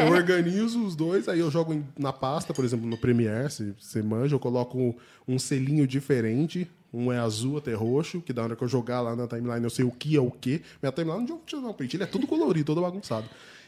eu 0.01 0.11
organizo 0.11 0.83
os 0.83 0.95
dois, 0.95 1.27
aí 1.29 1.39
eu 1.39 1.51
jogo 1.51 1.83
na 1.97 2.11
pasta, 2.11 2.53
por 2.53 2.65
exemplo, 2.65 2.87
no 2.87 2.97
Premiere, 2.97 3.51
se 3.51 3.75
você 3.79 4.01
manja, 4.01 4.33
eu 4.33 4.39
coloco 4.39 4.79
um, 4.79 4.95
um 5.27 5.37
selinho 5.37 5.85
diferente. 5.85 6.67
Um 6.91 7.11
é 7.11 7.19
azul 7.19 7.57
até 7.57 7.73
roxo, 7.73 8.21
que 8.21 8.31
da 8.31 8.43
hora 8.43 8.55
que 8.55 8.63
eu 8.63 8.67
jogar 8.67 9.01
lá 9.01 9.15
na 9.15 9.27
timeline 9.27 9.63
eu 9.63 9.69
sei 9.69 9.83
o 9.83 9.91
que 9.91 10.15
é 10.15 10.21
o 10.21 10.29
que. 10.31 10.61
Minha 10.81 10.91
timeline 10.91 11.27
não 11.27 11.39
tira 11.45 11.61
não, 11.61 11.73
print, 11.73 11.95
ele 11.95 12.03
é 12.03 12.07
tudo 12.07 12.25
colorido, 12.25 12.65
todo 12.65 12.81
bagunçado. 12.81 13.27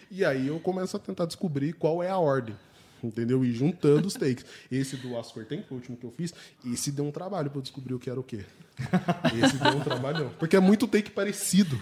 E 0.10 0.24
aí 0.24 0.47
eu 0.47 0.60
começo 0.60 0.95
a 0.95 0.99
tentar 0.99 1.26
descobrir 1.26 1.74
qual 1.74 2.01
é 2.01 2.10
a 2.10 2.18
ordem. 2.18 2.56
Entendeu? 3.03 3.45
E 3.45 3.53
juntando 3.53 4.08
os 4.08 4.16
takes. 4.16 4.45
Esse 4.72 4.97
do 4.97 5.14
Oscar 5.14 5.45
tem, 5.45 5.62
foi 5.62 5.78
o 5.78 5.80
último 5.80 5.97
que 5.97 6.06
eu 6.06 6.12
fiz. 6.12 6.34
Esse 6.66 6.91
deu 6.91 7.06
um 7.06 7.12
trabalho 7.12 7.51
eu 7.53 7.62
descobrir 7.62 7.93
o 7.93 7.99
que 7.99 8.10
era 8.10 8.20
o 8.20 8.24
quê. 8.24 8.45
Esse 9.43 9.58
deu 9.58 9.78
um 9.78 9.82
trabalhão. 9.82 10.32
Porque 10.39 10.56
é 10.56 10.60
muito 10.60 10.88
take 10.88 11.12
parecido. 11.12 11.80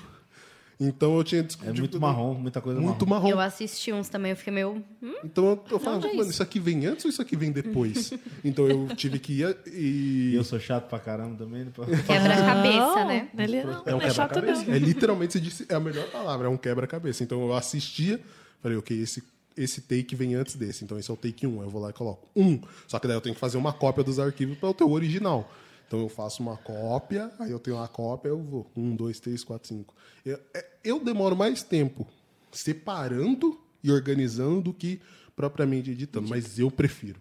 Então 0.80 1.18
eu 1.18 1.24
tinha 1.24 1.48
É 1.64 1.72
muito 1.74 2.00
marrom, 2.02 2.34
muita 2.34 2.60
coisa 2.60 2.80
Muito 2.82 3.06
marrom. 3.08 3.24
marrom. 3.28 3.30
Eu 3.36 3.40
assisti 3.40 3.94
uns 3.94 4.10
também, 4.10 4.32
eu 4.32 4.36
fiquei 4.38 4.52
meio. 4.52 4.84
Hum? 5.02 5.14
Então 5.24 5.46
eu, 5.46 5.64
eu 5.72 5.80
falava, 5.80 6.06
é 6.06 6.10
mano, 6.10 6.22
isso? 6.22 6.32
isso 6.32 6.44
aqui 6.44 6.60
vem 6.60 6.86
antes 6.86 7.06
ou 7.06 7.10
isso 7.10 7.22
aqui 7.22 7.36
vem 7.36 7.52
depois? 7.52 8.12
então 8.44 8.68
eu 8.68 8.88
tive 8.96 9.20
que 9.20 9.42
ir 9.42 9.58
E 9.68 10.32
e. 10.32 10.36
eu 10.36 10.44
sou 10.44 10.60
chato 10.60 10.90
pra 10.90 11.00
caramba 11.00 11.36
também. 11.38 11.66
né? 11.66 11.72
Quebra-cabeça, 12.06 13.06
né? 13.06 13.30
Ele 13.38 13.64
não, 13.64 13.84
É 13.86 13.96
um 13.96 14.00
não 14.00 14.06
é 14.06 14.10
chato, 14.10 14.42
não. 14.42 14.74
É 14.74 14.80
literalmente, 14.80 15.34
você 15.34 15.40
disse, 15.40 15.66
é 15.70 15.76
a 15.76 15.80
melhor 15.80 16.08
palavra, 16.10 16.48
é 16.48 16.50
um 16.50 16.58
quebra-cabeça. 16.58 17.24
Então 17.24 17.42
eu 17.42 17.54
assistia, 17.54 18.20
falei, 18.62 18.78
ok, 18.78 19.00
esse, 19.00 19.24
esse 19.56 19.82
take 19.82 20.16
vem 20.16 20.36
antes 20.36 20.56
desse. 20.56 20.84
Então 20.84 20.98
esse 20.98 21.10
é 21.10 21.14
o 21.14 21.18
take 21.18 21.46
1. 21.46 21.62
Aí 21.62 21.68
eu 21.68 21.70
vou 21.70 21.82
lá 21.82 21.90
e 21.92 21.94
coloco 21.94 22.28
1. 22.36 22.60
Só 22.88 23.00
que 23.00 23.08
daí 23.08 23.16
eu 23.16 23.22
tenho 23.22 23.36
que 23.36 23.42
fazer 23.42 23.58
uma 23.58 23.72
cópia 23.74 24.04
dos 24.04 24.20
arquivos 24.20 24.58
para 24.58 24.70
o 24.70 24.74
teu 24.74 24.92
original. 24.92 25.50
Então 25.94 26.02
eu 26.02 26.10
faço 26.10 26.41
uma 26.41 26.58
cópia, 26.58 27.32
aí 27.38 27.52
eu 27.52 27.60
tenho 27.60 27.78
uma 27.78 27.88
cópia, 27.88 28.30
eu 28.30 28.41
vou 28.41 28.66
1, 28.76 28.96
2, 28.96 29.20
3, 29.20 29.44
4, 29.44 29.68
5. 29.68 29.94
Eu, 30.26 30.39
é- 30.52 30.66
eu 30.84 31.00
demoro 31.00 31.36
mais 31.36 31.62
tempo 31.62 32.08
separando 32.52 33.62
e 33.84 33.91
organizando 33.91 34.60
do 34.60 34.74
que 34.74 35.00
propriamente 35.36 35.91
editando, 35.91 36.28
mas 36.28 36.58
eu 36.58 36.72
prefiro. 36.72 37.20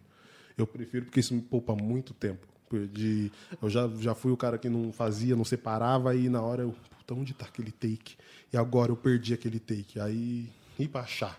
Eu 0.56 0.66
prefiro 0.66 1.04
porque 1.04 1.20
isso 1.20 1.34
me 1.34 1.42
poupa 1.42 1.74
muito 1.76 2.14
tempo. 2.14 2.46
De, 2.90 3.30
eu 3.60 3.68
já, 3.68 3.86
já 4.00 4.14
fui 4.14 4.32
o 4.32 4.38
cara 4.38 4.56
que 4.56 4.70
não 4.70 4.90
fazia, 4.90 5.36
não 5.36 5.44
separava, 5.44 6.14
e 6.16 6.30
na 6.30 6.40
hora 6.40 6.62
eu, 6.62 6.74
puta, 6.96 7.12
onde 7.12 7.34
tá 7.34 7.44
aquele 7.44 7.72
take? 7.72 8.16
E 8.50 8.56
agora 8.56 8.90
eu 8.90 8.96
perdi 8.96 9.34
aquele 9.34 9.60
take. 9.60 10.00
Aí, 10.00 10.48
ir 10.78 10.88
pra 10.88 11.02
achar. 11.02 11.38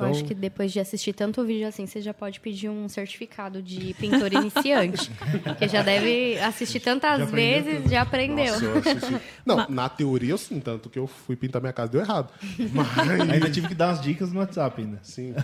Eu 0.00 0.08
Então, 0.08 0.10
acho 0.10 0.24
que 0.24 0.34
depois 0.34 0.72
de 0.72 0.80
assistir 0.80 1.12
tanto 1.12 1.44
vídeo 1.44 1.66
assim, 1.68 1.86
você 1.86 2.00
já 2.00 2.12
pode 2.14 2.40
pedir 2.40 2.68
um 2.68 2.88
certificado 2.88 3.62
de 3.62 3.94
pintor 3.94 4.32
iniciante. 4.32 5.10
Porque 5.44 5.68
já 5.68 5.82
deve 5.82 6.38
assistir 6.40 6.80
tantas 6.80 7.20
aprendeu 7.22 7.62
vezes, 7.64 7.90
já 7.90 8.02
aprendeu. 8.02 8.52
Nossa, 8.52 8.64
eu 8.64 8.78
assisti- 8.78 9.20
Não, 9.44 9.68
na 9.68 9.88
teoria 9.88 10.30
eu 10.30 10.38
sim, 10.38 10.58
tanto 10.60 10.88
que 10.88 10.98
eu 10.98 11.06
fui 11.06 11.36
pintar 11.36 11.60
minha 11.60 11.72
casa 11.72 11.90
deu 11.92 12.00
errado. 12.00 12.32
Mas. 12.72 13.30
Ainda 13.30 13.50
tive 13.50 13.68
que 13.68 13.74
dar 13.74 13.88
umas 13.88 14.00
dicas 14.00 14.32
no 14.32 14.40
WhatsApp 14.40 14.80
ainda. 14.80 14.98
Sim. 15.02 15.34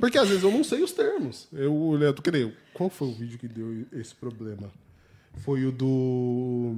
Porque 0.00 0.18
às 0.18 0.28
vezes 0.28 0.42
eu 0.44 0.50
não 0.50 0.62
sei 0.64 0.82
os 0.82 0.92
termos. 0.92 1.48
Eu 1.52 1.74
olhei, 1.74 2.12
tu 2.12 2.22
querer. 2.22 2.54
Qual 2.74 2.88
foi 2.90 3.08
o 3.08 3.12
vídeo 3.12 3.38
que 3.38 3.48
deu 3.48 3.84
esse 3.92 4.14
problema? 4.14 4.70
Foi 5.38 5.64
o 5.64 5.72
do. 5.72 6.76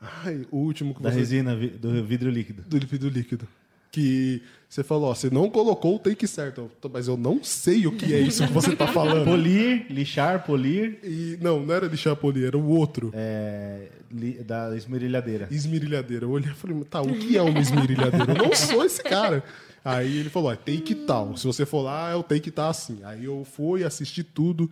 Ai, 0.00 0.46
o 0.50 0.58
último 0.58 0.94
que 0.94 1.02
Da 1.02 1.10
você. 1.10 1.18
resina, 1.18 1.54
do 1.54 2.02
vidro 2.04 2.30
líquido. 2.30 2.62
Do 2.66 2.78
vidro 2.86 3.08
líquido. 3.08 3.46
Que 3.90 4.40
você 4.68 4.84
falou, 4.84 5.10
ó, 5.10 5.14
você 5.14 5.28
não 5.30 5.50
colocou 5.50 5.96
o 5.96 5.98
take 5.98 6.26
certo. 6.28 6.60
Eu, 6.60 6.70
"Tô, 6.80 6.88
Mas 6.88 7.08
eu 7.08 7.16
não 7.16 7.42
sei 7.42 7.86
o 7.88 7.92
que 7.92 8.14
é 8.14 8.20
isso 8.20 8.46
que 8.46 8.52
você 8.52 8.76
tá 8.76 8.86
falando. 8.92 9.24
Polir, 9.24 9.86
lixar, 9.90 10.44
polir, 10.46 10.98
E, 11.02 11.36
não, 11.40 11.58
não 11.60 11.74
era 11.74 11.88
de 11.88 11.96
chapolir, 11.96 12.46
era 12.46 12.56
o 12.56 12.68
outro. 12.68 13.10
é, 13.12 13.88
li- 14.12 14.42
da 14.44 14.76
esmerilhadeira. 14.76 15.48
Esmerilhadeira. 15.50 16.24
Eu 16.24 16.30
olhei 16.30 16.50
e 16.50 16.54
falei, 16.54 16.84
tá, 16.84 17.00
o 17.02 17.12
que 17.14 17.36
é 17.36 17.42
uma 17.42 17.58
esmerilhadeira? 17.58 18.32
Eu 18.32 18.44
não 18.48 18.54
sou 18.54 18.84
esse 18.84 19.02
cara. 19.02 19.42
Aí 19.84 20.18
ele 20.18 20.30
falou, 20.30 20.52
ó, 20.52 20.54
take 20.56 20.94
tal. 20.94 21.36
Se 21.36 21.44
você 21.46 21.66
for 21.66 21.82
lá, 21.82 22.10
é 22.10 22.14
o 22.14 22.22
take 22.22 22.50
tá 22.52 22.68
assim. 22.68 23.00
Aí 23.02 23.24
eu 23.24 23.44
fui 23.44 23.82
assistir 23.82 24.22
tudo, 24.22 24.70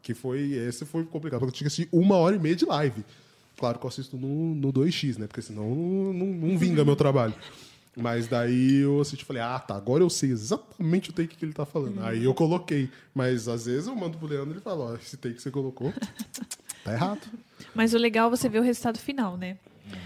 que 0.00 0.14
foi. 0.14 0.52
Esse 0.52 0.84
foi 0.84 1.02
complicado, 1.04 1.40
porque 1.40 1.50
eu 1.50 1.54
tinha 1.56 1.64
que 1.68 1.72
assistir 1.72 1.88
uma 1.90 2.14
hora 2.16 2.36
e 2.36 2.38
meia 2.38 2.54
de 2.54 2.66
live. 2.66 3.04
Claro 3.58 3.78
que 3.80 3.84
eu 3.84 3.88
assisto 3.88 4.16
no, 4.16 4.54
no 4.54 4.72
2x, 4.72 5.18
né? 5.18 5.26
Porque 5.26 5.42
senão 5.42 5.68
não, 5.74 6.12
não, 6.12 6.26
não 6.26 6.58
vinga 6.58 6.84
meu 6.84 6.94
trabalho. 6.94 7.34
Mas 7.96 8.28
daí 8.28 8.76
eu 8.82 9.00
assisti 9.00 9.22
e 9.24 9.26
falei, 9.26 9.42
ah, 9.42 9.58
tá, 9.58 9.74
agora 9.74 10.02
eu 10.02 10.10
sei 10.10 10.30
exatamente 10.30 11.10
o 11.10 11.12
take 11.12 11.36
que 11.36 11.44
ele 11.44 11.52
tá 11.52 11.66
falando. 11.66 12.02
Aí 12.04 12.24
eu 12.24 12.32
coloquei. 12.32 12.88
Mas 13.14 13.48
às 13.48 13.66
vezes 13.66 13.88
eu 13.88 13.96
mando 13.96 14.16
pro 14.16 14.26
Leandro 14.28 14.50
e 14.50 14.52
ele 14.54 14.60
fala, 14.60 14.92
ó, 14.92 14.94
esse 14.94 15.16
take 15.16 15.34
que 15.34 15.42
você 15.42 15.50
colocou 15.50 15.92
tá 16.84 16.92
errado. 16.92 17.20
Mas 17.74 17.92
o 17.92 17.98
legal 17.98 18.28
é 18.28 18.30
você 18.30 18.48
ver 18.48 18.60
o 18.60 18.62
resultado 18.62 18.98
final, 18.98 19.36
né? 19.36 19.56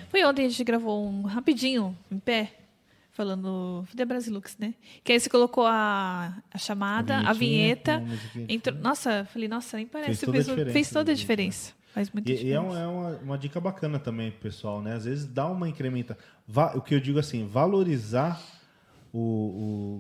Foi 0.09 0.25
ontem 0.25 0.47
a 0.47 0.49
gente 0.49 0.65
gravou 0.65 1.07
um 1.07 1.23
rapidinho, 1.23 1.97
em 2.11 2.19
pé, 2.19 2.55
falando 3.13 3.87
da 3.95 4.05
Brasilux, 4.05 4.57
né? 4.59 4.75
Que 5.03 5.13
aí 5.13 5.21
você 5.21 5.29
colocou 5.29 5.67
a, 5.67 6.37
a 6.51 6.59
chamada, 6.59 7.19
a, 7.19 7.33
vinheta. 7.33 7.99
uma 7.99 8.07
musiquinha. 8.09 8.47
entrou- 8.49 8.77
nossa, 8.77 9.25
falei, 9.33 9.47
nossa, 9.49 9.77
nem 9.77 9.87
parece. 9.87 10.09
Fez 10.09 10.21
toda 10.21 10.31
a 10.31 10.35
fez, 10.35 10.47
diferença, 10.47 10.73
fez 10.73 10.91
toda 10.91 11.11
a 11.11 11.15
né? 11.15 11.21
diferença. 11.21 11.73
Faz 11.95 12.11
muita 12.11 12.29
E, 12.31 12.33
e 12.33 12.37
é, 12.37 12.39
diferença. 12.39 12.67
um- 12.69 12.77
é 12.77 12.87
uma, 12.87 13.09
uma 13.19 13.39
dica 13.39 13.61
bacana 13.61 13.99
também 13.99 14.31
pessoal, 14.31 14.83
né? 14.83 14.95
Às 14.95 15.05
vezes 15.05 15.27
dá 15.27 15.47
uma 15.47 15.69
incrementa. 15.69 16.19
Va- 16.47 16.73
o 16.77 16.81
que 16.83 16.95
eu 16.95 17.01
digo 17.01 17.19
assim, 17.19 17.47
valorizar 17.47 18.43
o, 19.13 19.19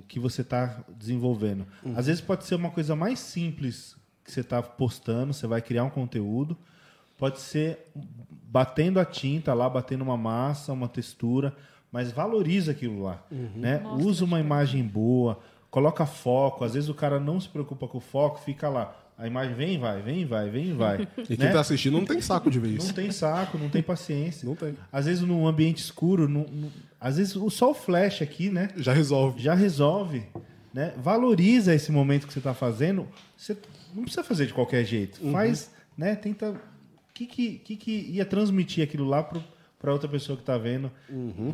o 0.01 0.03
que 0.09 0.19
você 0.19 0.43
está 0.43 0.83
desenvolvendo. 0.99 1.65
Às 1.97 2.07
vezes 2.07 2.21
pode 2.21 2.45
ser 2.45 2.57
uma 2.57 2.71
coisa 2.71 2.97
mais 2.97 3.21
simples 3.21 3.97
que 4.25 4.33
você 4.33 4.41
está 4.41 4.61
postando, 4.63 5.33
você 5.33 5.47
vai 5.47 5.63
criar 5.63 5.85
um 5.85 5.91
conteúdo. 5.91 6.57
Pode 7.17 7.39
ser 7.41 7.91
batendo 8.51 8.99
a 8.99 9.05
tinta 9.05 9.55
lá, 9.55 9.69
batendo 9.71 10.03
uma 10.03 10.17
massa, 10.17 10.73
uma 10.73 10.89
textura, 10.89 11.55
mas 11.93 12.11
valoriza 12.11 12.73
aquilo 12.73 13.03
lá. 13.05 13.23
Né? 13.31 13.79
Usa 14.05 14.25
uma 14.25 14.41
imagem 14.41 14.83
boa, 14.83 15.39
coloca 15.71 16.05
foco. 16.07 16.65
Às 16.65 16.75
vezes 16.75 16.89
o 16.89 16.95
cara 16.95 17.21
não 17.21 17.39
se 17.41 17.49
preocupa 17.49 17.87
com 17.87 17.99
o 17.99 18.01
foco, 18.01 18.41
fica 18.41 18.69
lá. 18.69 18.97
A 19.17 19.27
imagem 19.29 19.55
vem, 19.55 19.79
vai, 19.79 20.03
vem, 20.03 20.27
vai, 20.27 20.49
vem, 20.51 20.77
vai. 20.77 21.07
E 21.29 21.37
quem 21.37 21.47
né? 21.47 21.53
tá 21.53 21.61
assistindo 21.61 21.93
não 21.97 22.05
tem 22.05 22.21
saco 22.21 22.51
de 22.51 22.59
ver 22.59 22.69
Não 22.71 22.77
isso. 22.79 22.93
tem 22.95 23.11
saco, 23.13 23.57
não 23.57 23.69
tem 23.69 23.83
paciência. 23.83 24.47
Não 24.49 24.57
tem. 24.57 24.77
Às 24.93 25.07
vezes 25.07 25.23
num 25.23 25.47
ambiente 25.47 25.79
escuro, 25.79 26.29
às 27.01 27.17
vezes 27.17 27.37
o- 27.37 27.49
só 27.51 27.71
o 27.71 27.75
flash 27.75 28.23
aqui, 28.23 28.51
né? 28.51 28.71
Já 28.77 28.93
resolve. 28.93 29.41
Já 29.41 29.55
resolve. 29.55 30.25
Né? 30.73 30.93
Valoriza 30.97 31.73
esse 31.73 31.93
momento 31.93 32.27
que 32.27 32.33
você 32.33 32.41
está 32.41 32.53
fazendo. 32.53 33.07
Você 33.37 33.57
não 33.95 34.03
precisa 34.03 34.25
fazer 34.25 34.47
de 34.47 34.53
qualquer 34.53 34.85
jeito. 34.85 35.21
Faz, 35.31 35.71
né? 35.97 36.17
Tenta. 36.17 36.51
O 36.51 36.59
que, 37.15 37.27
que, 37.27 37.59
que, 37.59 37.77
que 37.77 37.91
ia 38.11 38.25
transmitir 38.25 38.83
aquilo 38.83 39.05
lá 39.05 39.23
para 39.23 39.41
outra 39.93 40.09
pessoa 40.09 40.37
que 40.37 40.43
está 40.43 40.57
vendo 40.57 40.91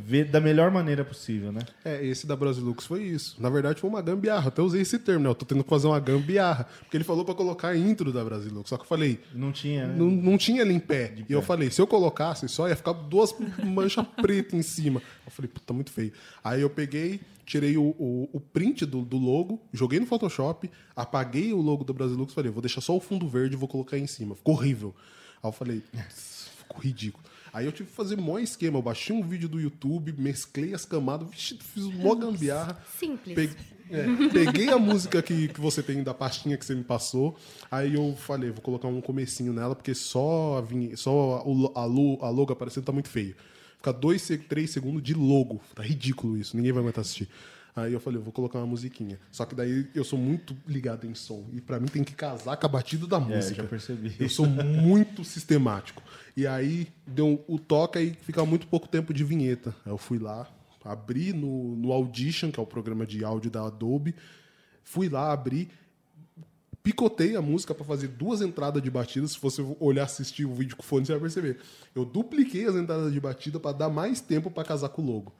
ver 0.05 0.27
da 0.27 0.41
melhor 0.41 0.71
maneira 0.71 1.05
possível, 1.05 1.51
né? 1.53 1.61
É, 1.85 2.05
esse 2.05 2.27
da 2.27 2.37
Brasilux 2.37 2.87
foi 2.87 3.03
isso. 3.03 3.37
Na 3.41 3.49
verdade, 3.51 3.81
foi 3.81 3.89
uma 3.91 4.01
gambiarra. 4.03 4.49
Até 4.49 4.63
usei 4.63 4.83
esse 4.83 4.99
termo, 4.99 5.25
né? 5.25 5.31
Eu 5.31 5.35
tô 5.35 5.45
tendo 5.45 5.63
que 5.65 5.71
fazer 5.71 5.87
uma 5.87 5.99
gambiarra. 6.01 6.67
Porque 6.81 6.97
ele 6.97 7.05
falou 7.05 7.25
pra 7.25 7.35
colocar 7.35 7.69
a 7.69 7.77
intro 7.77 8.13
da 8.13 8.25
Brasilux. 8.25 8.69
Só 8.69 8.77
que 8.77 8.83
eu 8.83 8.89
falei, 8.89 9.21
Não 9.35 9.51
tinha, 9.53 9.87
né? 9.87 9.95
não, 9.97 10.11
não 10.11 10.39
tinha 10.39 10.63
ele 10.63 10.73
em 10.73 10.79
pé. 10.81 11.15
E 11.29 11.33
eu 11.33 11.41
pé. 11.41 11.47
falei, 11.47 11.71
se 11.71 11.81
eu 11.81 11.87
colocasse 11.87 12.49
só, 12.49 12.69
ia 12.69 12.77
ficar 12.77 12.93
duas 12.93 13.35
manchas 13.65 14.07
pretas 14.21 14.55
em 14.55 14.63
cima. 14.63 15.01
Eu 15.27 15.33
falei, 15.33 15.49
puta, 15.53 15.73
muito 15.73 15.91
feio. 15.91 16.13
Aí 16.45 16.61
eu 16.61 16.71
peguei, 16.71 17.21
tirei 17.47 17.77
o, 17.77 17.95
o, 17.99 18.29
o 18.33 18.41
print 18.41 18.85
do, 18.87 19.03
do 19.03 19.17
logo, 19.19 19.61
joguei 19.73 19.99
no 20.01 20.07
Photoshop, 20.07 20.71
apaguei 20.95 21.53
o 21.53 21.61
logo 21.61 21.85
da 21.85 21.93
Brasilux 21.93 22.33
e 22.33 22.35
falei, 22.35 22.51
vou 22.51 22.63
deixar 22.63 22.81
só 22.81 22.97
o 22.97 23.01
fundo 23.01 23.29
verde 23.29 23.55
e 23.55 23.59
vou 23.59 23.69
colocar 23.69 23.97
aí 23.97 24.03
em 24.03 24.07
cima. 24.07 24.35
Ficou 24.35 24.55
horrível. 24.55 24.95
Aí 25.43 25.49
eu 25.49 25.53
falei, 25.53 25.81
"Putz, 25.93 26.51
ficou 26.59 26.81
ridículo. 26.81 27.25
Aí 27.53 27.67
eu 27.67 27.73
tive 27.73 27.89
que 27.91 27.95
fazer 27.97 28.17
mó 28.17 28.39
esquema. 28.39 28.79
Eu 28.79 28.83
baixei 28.83 29.15
um 29.15 29.23
vídeo 29.23 29.49
do 29.49 29.61
YouTube, 29.61 30.13
mesclei 30.17 30.73
as 30.75 30.85
camadas, 30.85 31.29
vixe, 31.29 31.59
fiz 31.61 31.85
mó 31.85 32.15
gambiarra. 32.15 32.81
Simples. 32.99 33.35
Pe- 33.35 33.81
é, 33.93 34.05
peguei 34.33 34.69
a 34.69 34.79
música 34.79 35.21
que, 35.21 35.49
que 35.49 35.61
você 35.61 35.83
tem 35.83 36.01
da 36.05 36.15
pastinha 36.15 36.57
que 36.57 36.65
você 36.65 36.75
me 36.77 36.85
passou. 36.85 37.37
Aí 37.69 37.95
eu 37.95 38.15
falei, 38.17 38.51
vou 38.51 38.61
colocar 38.63 38.87
um 38.87 39.01
comecinho 39.01 39.53
nela, 39.53 39.75
porque 39.75 39.95
só 39.95 40.59
a, 40.59 40.61
vinhe- 40.61 40.97
só 40.97 41.43
a, 41.75 41.81
a, 41.81 41.83
a 41.83 42.31
logo 42.31 42.53
aparecendo 42.53 42.85
tá 42.85 42.93
muito 42.93 43.09
feio. 43.09 43.35
Fica 43.79 43.93
dois, 43.93 44.29
três 44.49 44.71
segundos 44.71 45.03
de 45.03 45.13
logo. 45.15 45.61
Tá 45.75 45.83
ridículo 45.83 46.37
isso, 46.37 46.57
ninguém 46.57 46.71
vai 46.71 46.83
aguentar 46.83 47.01
assistir. 47.03 47.29
Aí 47.81 47.93
eu 47.93 48.01
falei, 48.01 48.19
eu 48.19 48.23
vou 48.23 48.33
colocar 48.33 48.59
uma 48.59 48.67
musiquinha. 48.67 49.19
Só 49.31 49.45
que 49.45 49.55
daí 49.55 49.89
eu 49.95 50.05
sou 50.05 50.19
muito 50.19 50.57
ligado 50.67 51.07
em 51.07 51.15
som. 51.15 51.47
E 51.53 51.61
pra 51.61 51.81
mim 51.81 51.87
tem 51.87 52.05
que 52.05 52.15
casar 52.15 52.57
com 52.57 52.67
a 52.67 52.69
batida 52.69 53.07
da 53.07 53.19
música. 53.19 53.63
já 53.63 53.65
percebi. 53.65 54.15
Eu 54.19 54.29
sou 54.29 54.47
muito 54.47 55.25
sistemático. 55.25 56.03
E 56.37 56.47
aí 56.47 56.89
deu 57.07 57.45
o 57.47 57.59
toca 57.59 58.01
e 58.01 58.13
fica 58.15 58.45
muito 58.45 58.67
pouco 58.67 58.89
tempo 58.89 59.13
de 59.13 59.25
vinheta. 59.25 59.75
Aí 59.85 59.93
eu 59.93 59.99
fui 59.99 60.19
lá, 60.19 60.49
abri 60.85 61.33
no, 61.33 61.77
no 61.77 61.93
Audition, 61.93 62.51
que 62.51 62.59
é 62.59 62.63
o 62.63 62.67
programa 62.67 63.07
de 63.07 63.25
áudio 63.25 63.51
da 63.51 63.67
Adobe. 63.67 64.15
Fui 64.83 65.09
lá, 65.09 65.33
abri, 65.33 65.71
picotei 66.83 67.37
a 67.37 67.43
música 67.43 67.75
para 67.75 67.85
fazer 67.85 68.09
duas 68.09 68.41
entradas 68.41 68.83
de 68.83 68.91
batida. 68.91 69.27
Se 69.27 69.39
você 69.41 69.65
olhar 69.79 70.05
assistir 70.05 70.45
o 70.45 70.55
vídeo 70.55 70.77
com 70.77 70.83
fone, 70.83 71.07
você 71.07 71.13
vai 71.13 71.21
perceber. 71.21 71.59
Eu 71.95 72.05
dupliquei 72.05 72.67
as 72.67 72.75
entradas 72.75 73.13
de 73.13 73.21
batida 73.21 73.61
para 73.61 73.77
dar 73.77 73.89
mais 73.89 74.21
tempo 74.21 74.51
para 74.51 74.65
casar 74.65 74.89
com 74.89 75.03
o 75.03 75.07
logo. 75.07 75.35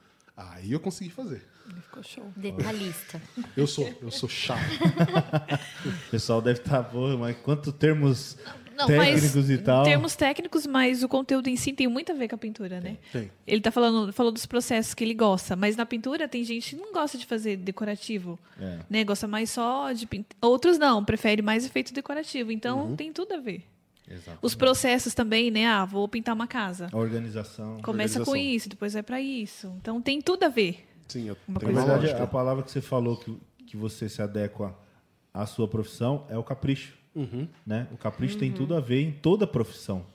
Aí 0.53 0.71
eu 0.71 0.79
consegui 0.79 1.09
fazer. 1.09 1.43
Ficou 1.83 2.03
show. 2.03 2.25
Detalhista. 2.35 3.21
Eu 3.55 3.65
sou, 3.67 3.91
eu 4.01 4.11
sou 4.11 4.27
chato. 4.27 4.59
O 6.07 6.11
pessoal 6.11 6.41
deve 6.41 6.59
estar, 6.59 6.83
porra, 6.83 7.17
mas 7.17 7.37
quantos 7.37 7.73
termos 7.73 8.37
Não, 8.77 8.87
técnicos 8.87 9.35
mas, 9.35 9.49
e 9.49 9.57
tal. 9.57 9.83
Termos 9.83 10.15
técnicos, 10.15 10.67
mas 10.67 11.03
o 11.03 11.07
conteúdo 11.07 11.47
em 11.47 11.55
si 11.55 11.71
tem 11.73 11.87
muito 11.87 12.11
a 12.11 12.15
ver 12.15 12.27
com 12.27 12.35
a 12.35 12.37
pintura, 12.37 12.79
né? 12.81 12.97
Tem. 13.11 13.31
Ele 13.47 13.61
tá 13.61 13.71
falando, 13.71 14.11
falou 14.11 14.31
dos 14.31 14.45
processos 14.45 14.93
que 14.93 15.03
ele 15.03 15.13
gosta, 15.13 15.55
mas 15.55 15.75
na 15.75 15.85
pintura 15.85 16.27
tem 16.27 16.43
gente 16.43 16.75
que 16.75 16.81
não 16.81 16.91
gosta 16.91 17.17
de 17.17 17.25
fazer 17.25 17.57
decorativo, 17.57 18.37
É. 18.59 18.79
né? 18.89 19.03
Gosta 19.03 19.27
mais 19.27 19.49
só 19.51 19.91
de 19.93 20.05
pintar. 20.05 20.35
Outros 20.41 20.77
não, 20.77 21.03
prefere 21.05 21.41
mais 21.41 21.65
efeito 21.65 21.93
decorativo. 21.93 22.51
Então 22.51 22.87
Uhum. 22.89 22.95
tem 22.95 23.11
tudo 23.13 23.33
a 23.33 23.37
ver. 23.39 23.63
Exato. 24.11 24.37
Os 24.41 24.55
processos 24.55 25.13
também, 25.13 25.49
né? 25.51 25.67
Ah, 25.67 25.85
vou 25.85 26.07
pintar 26.07 26.35
uma 26.35 26.47
casa. 26.47 26.89
A 26.91 26.97
organização. 26.97 27.77
Começa 27.81 28.19
com 28.23 28.31
organização. 28.31 28.55
isso, 28.55 28.69
depois 28.69 28.93
vai 28.93 29.03
pra 29.03 29.21
isso. 29.21 29.73
Então 29.81 30.01
tem 30.01 30.21
tudo 30.21 30.43
a 30.43 30.49
ver. 30.49 30.87
Sim, 31.07 31.27
eu 31.27 31.37
Uma 31.47 31.59
uma 31.59 31.65
verdade, 31.73 31.89
lógica. 32.05 32.23
a 32.23 32.27
palavra 32.27 32.63
que 32.63 32.71
você 32.71 32.81
falou 32.81 33.17
que, 33.17 33.37
que 33.67 33.75
você 33.77 34.07
se 34.09 34.21
adequa 34.21 34.75
à 35.33 35.45
sua 35.45 35.67
profissão 35.67 36.25
é 36.29 36.37
o 36.37 36.43
capricho. 36.43 36.93
Uhum. 37.13 37.47
Né? 37.65 37.87
O 37.91 37.97
capricho 37.97 38.37
tem 38.37 38.51
tudo 38.51 38.75
a 38.75 38.79
ver 38.79 39.01
em 39.01 39.11
toda 39.11 39.45
profissão. 39.45 40.05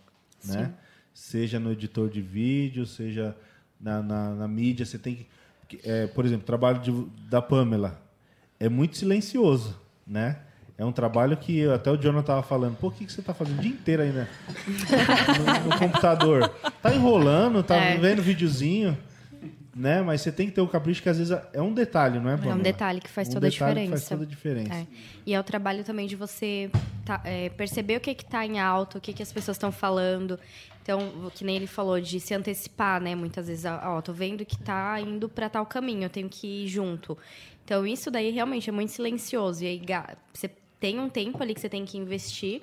Né? 0.44 0.72
Seja 1.12 1.59
no 1.59 1.72
editor 1.72 2.09
de 2.09 2.20
vídeo, 2.22 2.86
seja 2.86 3.36
na, 3.80 4.03
na, 4.03 4.34
na 4.34 4.49
mídia. 4.49 4.84
Você 4.86 4.99
tem 4.99 5.14
que. 5.16 5.76
que, 5.76 5.88
é, 5.90 6.07
por 6.07 6.24
exemplo, 6.24 6.42
o 6.44 6.47
trabalho 6.47 6.80
de- 6.80 7.07
da 7.28 7.40
Pamela 7.42 8.01
é 8.61 8.68
muito 8.68 8.97
silencioso. 8.97 9.78
Né? 10.07 10.40
É 10.79 10.85
um 10.85 10.93
trabalho 10.93 11.37
que 11.37 11.66
até 11.68 11.91
o 11.91 11.97
Jonathan 11.97 12.20
estava 12.20 12.43
falando. 12.43 12.77
Pô, 12.77 12.89
o 12.89 12.91
que, 12.91 13.07
que 13.07 13.12
você 13.12 13.20
está 13.20 13.33
fazendo 13.33 13.59
o 13.59 13.62
dia 13.62 13.70
inteiro 13.70 14.03
aí 14.03 14.11
né? 14.11 14.29
no, 15.64 15.70
no 15.70 15.79
computador? 15.79 16.49
Tá 16.83 16.95
enrolando, 16.95 17.62
tá 17.62 17.77
É. 17.77 17.97
vendo 17.97 18.22
videozinho. 18.22 18.97
Né? 19.74 20.01
Mas 20.01 20.22
você 20.22 20.33
tem 20.33 20.47
que 20.47 20.53
ter 20.55 20.62
o 20.62 20.66
capricho 20.68 21.03
que 21.03 21.09
às 21.11 21.18
vezes 21.18 21.37
é 21.53 21.61
um 21.61 21.72
detalhe, 21.74 22.18
não 22.18 22.31
é, 22.31 22.35
É 22.35 22.37
Pamela? 22.39 22.55
um 22.57 22.62
detalhe 22.62 22.99
que 22.99 23.11
faz 23.11 23.29
Um 23.29 23.33
toda 23.35 23.47
a 23.47 23.51
diferença. 23.51 23.91
faz 23.91 24.09
toda 24.09 24.22
a 24.22 24.27
diferença. 24.27 24.74
É. 24.74 24.87
E 25.27 25.35
é 25.35 25.41
o 25.41 25.45
trabalho 25.45 25.85
também 25.85 26.07
de 26.07 26.16
você 26.16 26.70
tá- 27.05 27.20
é, 27.24 27.51
perceber 27.51 27.97
o 27.99 28.01
que 28.01 28.11
está 28.12 28.45
em 28.47 28.59
alta, 28.59 28.97
o 28.97 29.01
que, 29.03 29.12
que 29.12 29.22
as 29.22 29.31
pessoas 29.31 29.57
estão 29.59 29.70
falando. 29.70 30.39
Então, 30.83 31.31
que 31.35 31.45
nem 31.45 31.57
ele 31.57 31.66
falou, 31.66 32.01
de 32.01 32.18
se 32.20 32.33
antecipar, 32.33 33.03
né? 33.03 33.14
Muitas 33.14 33.49
vezes, 33.49 33.64
ó, 33.66 34.01
tô 34.01 34.14
vendo 34.14 34.47
que 34.47 34.55
está 34.55 34.99
indo 35.01 35.29
para 35.29 35.51
tal 35.51 35.66
caminho, 35.66 36.05
eu 36.05 36.11
tenho 36.11 36.29
que 36.29 36.64
ir 36.64 36.68
junto. 36.68 37.18
Então, 37.64 37.87
isso 37.87 38.11
daí 38.11 38.31
realmente 38.31 38.70
é 38.70 38.72
muito 38.72 38.93
silencioso. 38.93 39.62
E 39.62 39.66
aí, 39.66 39.83
você 40.33 40.49
tem 40.79 40.99
um 41.01 41.09
tempo 41.09 41.43
ali 41.43 41.55
que 41.55 41.61
você 41.61 41.68
tem 41.68 41.85
que 41.85 41.97
investir, 41.99 42.62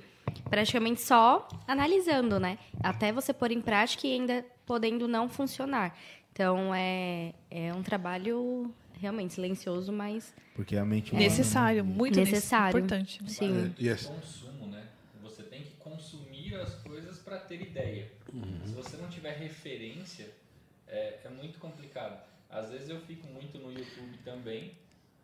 praticamente 0.49 1.01
só 1.01 1.47
analisando, 1.67 2.39
né? 2.39 2.57
Até 2.81 3.11
você 3.11 3.33
pôr 3.33 3.51
em 3.51 3.61
prática 3.61 4.07
e 4.07 4.13
ainda 4.13 4.45
podendo 4.65 5.07
não 5.07 5.27
funcionar. 5.27 5.97
Então, 6.31 6.73
é, 6.73 7.33
é 7.51 7.73
um 7.73 7.83
trabalho 7.83 8.73
realmente 8.99 9.33
silencioso, 9.33 9.91
mas 9.91 10.33
Porque 10.55 10.75
a 10.77 10.85
mente 10.85 11.11
humana, 11.11 11.27
Necessário, 11.27 11.83
muito 11.85 12.19
Necessário. 12.19 12.77
Importante. 12.79 13.19
sim. 13.27 13.73
E 13.77 13.89
é- 13.89 13.95
consumo, 13.95 14.67
né? 14.67 14.83
Você 15.21 15.43
tem 15.43 15.63
que 15.63 15.71
consumir 15.77 16.55
as 16.55 16.75
coisas 16.75 17.19
para 17.19 17.37
ter 17.37 17.61
ideia. 17.61 18.11
Se 18.65 18.73
você 18.73 18.97
não 18.97 19.07
tiver 19.09 19.37
referência, 19.37 20.27
é, 20.87 21.19
é 21.23 21.29
muito 21.29 21.59
complicado. 21.59 22.19
Às 22.49 22.69
vezes 22.71 22.89
eu 22.89 22.99
fico 23.01 23.27
muito 23.27 23.57
no 23.59 23.71
YouTube 23.71 24.17
também, 24.23 24.71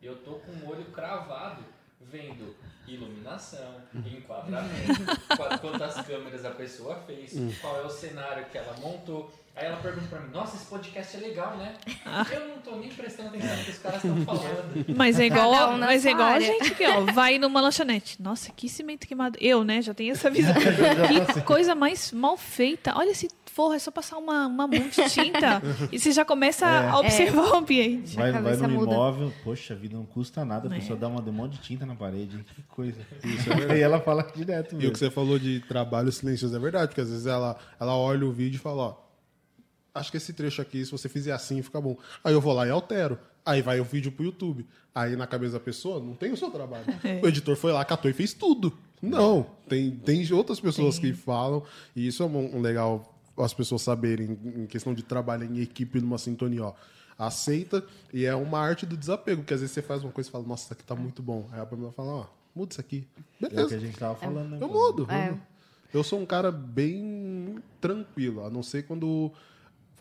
e 0.01 0.05
eu 0.05 0.17
tô 0.23 0.35
com 0.35 0.51
o 0.51 0.67
olho 0.69 0.85
cravado 0.85 1.63
vendo 2.01 2.55
iluminação, 2.87 3.75
enquadramento, 3.93 5.03
qua- 5.37 5.57
quantas 5.59 6.05
câmeras 6.05 6.43
a 6.45 6.51
pessoa 6.51 6.95
fez, 7.05 7.33
qual 7.61 7.77
é 7.79 7.83
o 7.85 7.89
cenário 7.89 8.45
que 8.51 8.57
ela 8.57 8.75
montou. 8.79 9.31
Aí 9.55 9.65
ela 9.65 9.77
pergunta 9.77 10.07
pra 10.07 10.19
mim, 10.21 10.31
nossa, 10.31 10.55
esse 10.55 10.65
podcast 10.67 11.17
é 11.17 11.19
legal, 11.19 11.57
né? 11.57 11.75
Eu 12.31 12.47
não 12.47 12.57
tô 12.59 12.77
nem 12.77 12.87
prestando 12.89 13.29
atenção 13.29 13.57
no 13.57 13.63
que 13.65 13.71
os 13.71 13.77
caras 13.79 14.03
estão 14.03 14.23
falando. 14.25 14.85
Mas 14.95 15.19
é 15.19 15.25
igual, 15.25 15.71
um 15.73 15.77
mas 15.77 16.05
é 16.05 16.11
igual 16.11 16.29
a 16.29 16.39
gente 16.39 16.73
que 16.75 16.85
ó, 16.87 17.01
vai 17.11 17.37
numa 17.37 17.59
lanchonete. 17.59 18.21
Nossa, 18.21 18.51
que 18.53 18.69
cimento 18.69 19.05
queimado. 19.05 19.37
Eu, 19.41 19.63
né, 19.65 19.81
já 19.81 19.93
tenho 19.93 20.13
essa 20.13 20.29
visão. 20.29 20.53
que 20.55 21.41
coisa 21.41 21.75
mais 21.75 22.11
mal 22.13 22.37
feita. 22.37 22.93
Olha 22.95 23.09
esse 23.11 23.27
forro, 23.59 23.73
é 23.73 23.79
só 23.79 23.91
passar 23.91 24.17
uma, 24.17 24.47
uma 24.47 24.65
mão 24.67 24.87
de 24.87 25.09
tinta 25.09 25.61
e 25.91 25.99
você 25.99 26.13
já 26.13 26.23
começa 26.23 26.65
a 26.65 26.97
observar 26.97 27.51
o 27.51 27.55
ambiente. 27.57 28.15
Vai, 28.15 28.31
vai 28.31 28.55
no 28.55 28.69
muda. 28.69 28.93
imóvel, 28.93 29.33
poxa 29.43 29.75
vida, 29.75 29.97
não 29.97 30.05
custa 30.05 30.45
nada, 30.45 30.69
a 30.69 30.75
É. 30.77 30.79
pessoa 30.79 30.97
dá 30.97 31.09
uma 31.09 31.21
demão 31.21 31.45
de 31.49 31.57
tinta 31.57 31.85
na 31.85 31.93
parede, 31.93 32.37
hein? 32.37 32.45
que 32.55 32.61
coisa. 32.63 33.01
Isso 33.21 33.51
é. 33.51 33.79
E 33.79 33.81
ela 33.81 33.99
fala 33.99 34.23
direto 34.33 34.71
E 34.71 34.75
mesmo. 34.75 34.89
o 34.89 34.93
que 34.93 34.99
você 34.99 35.11
falou 35.11 35.37
de 35.37 35.59
trabalho 35.67 36.09
silencioso 36.09 36.55
é 36.55 36.59
verdade, 36.59 36.87
porque 36.87 37.01
às 37.01 37.09
vezes 37.09 37.25
ela, 37.25 37.57
ela 37.77 37.97
olha 37.97 38.25
o 38.25 38.31
vídeo 38.31 38.55
e 38.55 38.59
fala, 38.59 38.81
ó, 38.81 38.95
acho 39.93 40.09
que 40.09 40.15
esse 40.15 40.31
trecho 40.31 40.61
aqui, 40.61 40.85
se 40.85 40.91
você 40.91 41.09
fizer 41.09 41.33
assim, 41.33 41.61
fica 41.61 41.81
bom. 41.81 41.97
Aí 42.23 42.33
eu 42.33 42.39
vou 42.39 42.53
lá 42.53 42.65
e 42.65 42.69
altero. 42.69 43.19
Aí 43.45 43.61
vai 43.61 43.81
o 43.81 43.83
vídeo 43.83 44.09
pro 44.11 44.23
YouTube. 44.23 44.65
Aí 44.95 45.17
na 45.17 45.27
cabeça 45.27 45.53
da 45.53 45.59
pessoa, 45.59 45.99
não 45.99 46.13
tem 46.13 46.31
o 46.31 46.37
seu 46.37 46.49
trabalho. 46.49 46.85
O 47.21 47.27
editor 47.27 47.57
foi 47.57 47.73
lá, 47.73 47.83
catou 47.83 48.09
e 48.09 48.13
fez 48.13 48.33
tudo. 48.33 48.71
Não, 49.01 49.45
tem, 49.67 49.91
tem 49.91 50.31
outras 50.33 50.59
pessoas 50.61 50.97
que 50.99 51.11
falam, 51.13 51.63
e 51.95 52.07
isso 52.07 52.21
é 52.23 52.25
um, 52.25 52.57
um 52.57 52.61
legal 52.61 53.18
as 53.43 53.53
pessoas 53.53 53.81
saberem 53.81 54.37
em 54.55 54.65
questão 54.65 54.93
de 54.93 55.03
trabalho 55.03 55.43
em 55.45 55.59
equipe 55.59 55.99
numa 55.99 56.17
sintonia, 56.17 56.65
ó. 56.65 56.73
Aceita 57.17 57.83
e 58.13 58.25
é 58.25 58.33
uma 58.33 58.59
arte 58.59 58.85
do 58.85 58.95
desapego, 58.95 59.41
porque 59.41 59.53
às 59.53 59.59
vezes 59.59 59.73
você 59.73 59.81
faz 59.81 60.03
uma 60.03 60.11
coisa 60.11 60.29
e 60.29 60.31
fala, 60.31 60.45
nossa, 60.47 60.63
isso 60.63 60.73
aqui 60.73 60.83
tá 60.83 60.95
muito 60.95 61.21
bom. 61.21 61.49
Aí 61.51 61.59
a 61.59 61.65
Pamela 61.65 61.91
fala, 61.91 62.09
ó, 62.09 62.25
muda 62.55 62.71
isso 62.71 62.79
aqui. 62.79 63.05
É 63.41 63.45
o 63.45 63.49
que 63.49 63.55
Beleza. 63.55 63.75
a 63.75 63.79
gente 63.79 63.97
tava 63.97 64.15
falando, 64.15 64.51
né? 64.51 64.57
Eu 64.61 64.69
pô? 64.69 64.73
mudo. 64.73 65.07
É. 65.09 65.27
eu 65.27 65.31
mudo. 65.31 65.41
Eu 65.93 66.03
sou 66.03 66.19
um 66.19 66.25
cara 66.25 66.51
bem 66.51 67.57
tranquilo, 67.81 68.45
a 68.45 68.49
não 68.49 68.61
ser 68.63 68.83
quando 68.83 69.31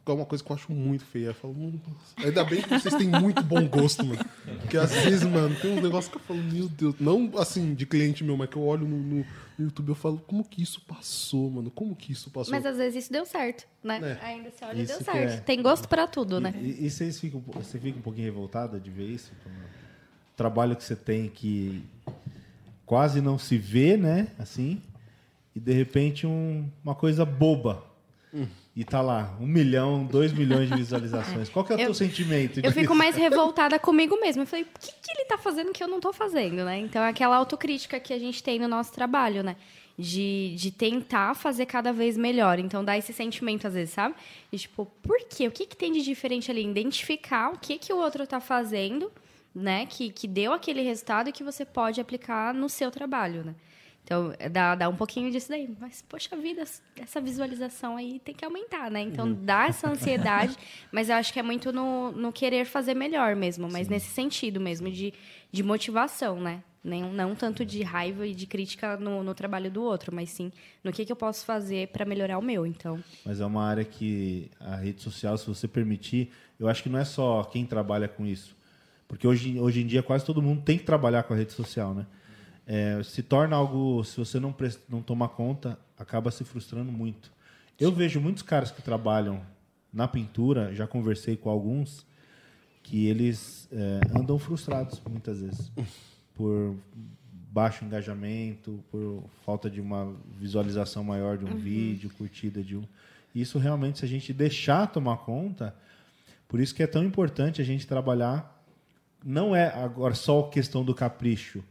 fica 0.08 0.12
uma 0.14 0.24
coisa 0.24 0.42
que 0.42 0.50
eu 0.50 0.56
acho 0.56 0.72
muito 0.72 1.04
feia. 1.04 1.26
Eu 1.26 1.34
falo, 1.34 1.54
"Hum, 1.54 1.78
nossa." 1.86 2.26
ainda 2.28 2.44
bem 2.44 2.62
que 2.62 2.68
vocês 2.68 2.94
têm 2.94 3.08
muito 3.08 3.42
bom 3.42 3.66
gosto, 3.68 4.04
mano. 4.04 4.24
Porque 4.60 4.76
às 4.76 4.90
vezes, 4.92 5.22
mano, 5.24 5.54
tem 5.60 5.72
uns 5.76 5.82
negócios 5.82 6.08
que 6.10 6.16
eu 6.16 6.22
falo, 6.22 6.42
meu 6.42 6.68
Deus, 6.68 6.94
não 6.98 7.30
assim, 7.38 7.74
de 7.74 7.84
cliente 7.86 8.24
meu, 8.24 8.36
mas 8.36 8.48
que 8.48 8.56
eu 8.56 8.62
olho 8.62 8.86
no, 8.88 8.96
no 8.96 9.26
YouTube 9.58 9.88
e 9.88 9.90
eu 9.90 9.94
falo, 9.94 10.18
como 10.26 10.42
que 10.44 10.62
isso 10.62 10.80
passou, 10.82 11.50
mano? 11.50 11.70
Como 11.70 11.94
que 11.94 12.12
isso 12.12 12.30
passou? 12.30 12.52
Mas 12.54 12.64
às 12.64 12.76
vezes 12.76 13.04
isso 13.04 13.12
deu 13.12 13.26
certo, 13.26 13.66
né? 13.82 14.18
É. 14.22 14.24
Ainda 14.26 14.50
você 14.50 14.64
olha 14.64 14.78
e 14.78 14.82
Isso 14.84 14.94
deu 15.04 15.04
certo. 15.14 15.32
é. 15.34 15.40
Tem 15.40 15.60
gosto 15.60 15.88
pra 15.88 16.06
tudo, 16.06 16.40
né? 16.40 16.54
E, 16.62 16.86
e 16.86 16.90
vocês 16.90 17.20
ficam, 17.20 17.40
você 17.52 17.78
fica 17.78 17.98
um 17.98 18.02
pouquinho 18.02 18.24
revoltada 18.26 18.80
de 18.80 18.90
ver 18.90 19.08
isso? 19.08 19.30
O 20.32 20.36
trabalho 20.36 20.74
que 20.76 20.84
você 20.84 20.96
tem 20.96 21.28
que 21.28 21.82
quase 22.86 23.20
não 23.20 23.38
se 23.38 23.58
vê, 23.58 23.96
né? 23.96 24.28
Assim, 24.38 24.80
e 25.54 25.60
de 25.60 25.72
repente 25.72 26.26
um- 26.26 26.68
uma 26.82 26.94
coisa 26.94 27.24
boba. 27.26 27.84
E 28.76 28.84
tá 28.84 29.00
lá, 29.00 29.36
um 29.40 29.46
milhão, 29.46 30.04
dois 30.04 30.32
milhões 30.32 30.68
de 30.68 30.76
visualizações. 30.76 31.48
Qual 31.48 31.64
que 31.64 31.72
é 31.72 31.76
o 31.76 31.78
Eu- 31.80 31.84
teu 31.86 31.94
sentimento? 31.94 32.60
Eu 32.62 32.70
fico 32.72 32.94
mais 32.94 33.16
revoltada 33.16 33.78
comigo 33.78 34.20
mesma. 34.20 34.42
Eu 34.42 34.46
falei, 34.46 34.64
o 34.64 34.78
que, 34.78 34.92
que 34.92 35.10
ele 35.16 35.24
tá 35.24 35.36
fazendo 35.36 35.72
que 35.72 35.82
eu 35.82 35.88
não 35.88 35.98
tô 35.98 36.12
fazendo, 36.12 36.64
né? 36.64 36.78
Então 36.78 37.02
é 37.02 37.08
aquela 37.08 37.36
autocrítica 37.36 37.98
que 37.98 38.12
a 38.12 38.18
gente 38.18 38.42
tem 38.42 38.58
no 38.58 38.68
nosso 38.68 38.92
trabalho, 38.92 39.42
né? 39.42 39.56
De, 39.98 40.54
de 40.56 40.70
tentar 40.70 41.34
fazer 41.34 41.66
cada 41.66 41.92
vez 41.92 42.16
melhor. 42.16 42.60
Então 42.60 42.84
dá 42.84 42.96
esse 42.96 43.12
sentimento 43.12 43.66
às 43.66 43.74
vezes, 43.74 43.92
sabe? 43.94 44.14
E 44.52 44.56
tipo, 44.56 44.86
por 45.02 45.18
quê? 45.28 45.48
O 45.48 45.50
que, 45.50 45.66
que 45.66 45.76
tem 45.76 45.90
de 45.90 46.02
diferente 46.02 46.48
ali? 46.50 46.64
Identificar 46.64 47.50
o 47.52 47.58
que, 47.58 47.78
que 47.78 47.92
o 47.92 47.96
outro 47.96 48.24
tá 48.24 48.38
fazendo, 48.38 49.10
né? 49.52 49.86
Que, 49.86 50.10
que 50.10 50.28
deu 50.28 50.52
aquele 50.52 50.82
resultado 50.82 51.28
e 51.28 51.32
que 51.32 51.42
você 51.42 51.64
pode 51.64 52.00
aplicar 52.00 52.54
no 52.54 52.68
seu 52.68 52.92
trabalho, 52.92 53.42
né? 53.44 53.54
Então, 54.08 54.32
dá, 54.50 54.74
dá 54.74 54.88
um 54.88 54.96
pouquinho 54.96 55.30
disso 55.30 55.50
daí. 55.50 55.68
Mas, 55.78 56.00
poxa 56.00 56.34
vida, 56.34 56.64
essa 56.96 57.20
visualização 57.20 57.98
aí 57.98 58.18
tem 58.24 58.34
que 58.34 58.42
aumentar, 58.42 58.90
né? 58.90 59.02
Então, 59.02 59.30
dá 59.30 59.66
essa 59.66 59.90
ansiedade, 59.90 60.56
mas 60.90 61.10
eu 61.10 61.16
acho 61.16 61.30
que 61.30 61.38
é 61.38 61.42
muito 61.42 61.70
no, 61.70 62.10
no 62.12 62.32
querer 62.32 62.64
fazer 62.64 62.94
melhor 62.94 63.36
mesmo, 63.36 63.68
mas 63.70 63.86
nesse 63.86 64.08
sentido 64.08 64.58
mesmo, 64.58 64.90
de, 64.90 65.12
de 65.52 65.62
motivação, 65.62 66.40
né? 66.40 66.62
Nem, 66.82 67.02
não 67.02 67.34
tanto 67.34 67.66
de 67.66 67.82
raiva 67.82 68.26
e 68.26 68.34
de 68.34 68.46
crítica 68.46 68.96
no, 68.96 69.22
no 69.22 69.34
trabalho 69.34 69.70
do 69.70 69.82
outro, 69.82 70.14
mas 70.14 70.30
sim 70.30 70.50
no 70.82 70.90
que, 70.90 71.04
que 71.04 71.12
eu 71.12 71.16
posso 71.16 71.44
fazer 71.44 71.88
para 71.88 72.06
melhorar 72.06 72.38
o 72.38 72.42
meu. 72.42 72.64
Então, 72.64 72.98
Mas 73.26 73.42
é 73.42 73.44
uma 73.44 73.62
área 73.62 73.84
que 73.84 74.50
a 74.58 74.76
rede 74.76 75.02
social, 75.02 75.36
se 75.36 75.46
você 75.46 75.68
permitir, 75.68 76.30
eu 76.58 76.66
acho 76.66 76.82
que 76.82 76.88
não 76.88 76.98
é 76.98 77.04
só 77.04 77.44
quem 77.44 77.66
trabalha 77.66 78.08
com 78.08 78.24
isso. 78.24 78.56
Porque 79.06 79.28
hoje, 79.28 79.60
hoje 79.60 79.82
em 79.82 79.86
dia 79.86 80.02
quase 80.02 80.24
todo 80.24 80.40
mundo 80.40 80.62
tem 80.62 80.78
que 80.78 80.84
trabalhar 80.84 81.24
com 81.24 81.34
a 81.34 81.36
rede 81.36 81.52
social, 81.52 81.92
né? 81.92 82.06
É, 82.70 83.02
se 83.02 83.22
torna 83.22 83.56
algo, 83.56 84.04
se 84.04 84.14
você 84.18 84.38
não, 84.38 84.54
não 84.90 85.00
tomar 85.00 85.28
conta, 85.28 85.78
acaba 85.98 86.30
se 86.30 86.44
frustrando 86.44 86.92
muito. 86.92 87.32
Eu 87.80 87.90
vejo 87.90 88.20
muitos 88.20 88.42
caras 88.42 88.70
que 88.70 88.82
trabalham 88.82 89.40
na 89.90 90.06
pintura, 90.06 90.74
já 90.74 90.86
conversei 90.86 91.34
com 91.34 91.48
alguns, 91.48 92.04
que 92.82 93.06
eles 93.06 93.66
é, 93.72 94.00
andam 94.14 94.38
frustrados 94.38 95.00
muitas 95.08 95.40
vezes 95.40 95.72
por 96.36 96.76
baixo 97.50 97.86
engajamento, 97.86 98.84
por 98.90 99.24
falta 99.46 99.70
de 99.70 99.80
uma 99.80 100.14
visualização 100.38 101.02
maior 101.02 101.38
de 101.38 101.46
um 101.46 101.56
vídeo, 101.56 102.10
curtida 102.18 102.62
de 102.62 102.76
um. 102.76 102.84
Isso 103.34 103.58
realmente, 103.58 104.00
se 104.00 104.04
a 104.04 104.08
gente 104.08 104.30
deixar 104.30 104.86
tomar 104.88 105.16
conta, 105.18 105.74
por 106.46 106.60
isso 106.60 106.74
que 106.74 106.82
é 106.82 106.86
tão 106.86 107.02
importante 107.02 107.62
a 107.62 107.64
gente 107.64 107.86
trabalhar. 107.86 108.62
Não 109.24 109.56
é 109.56 109.68
agora 109.68 110.14
só 110.14 110.42
questão 110.42 110.84
do 110.84 110.94
capricho, 110.94 111.64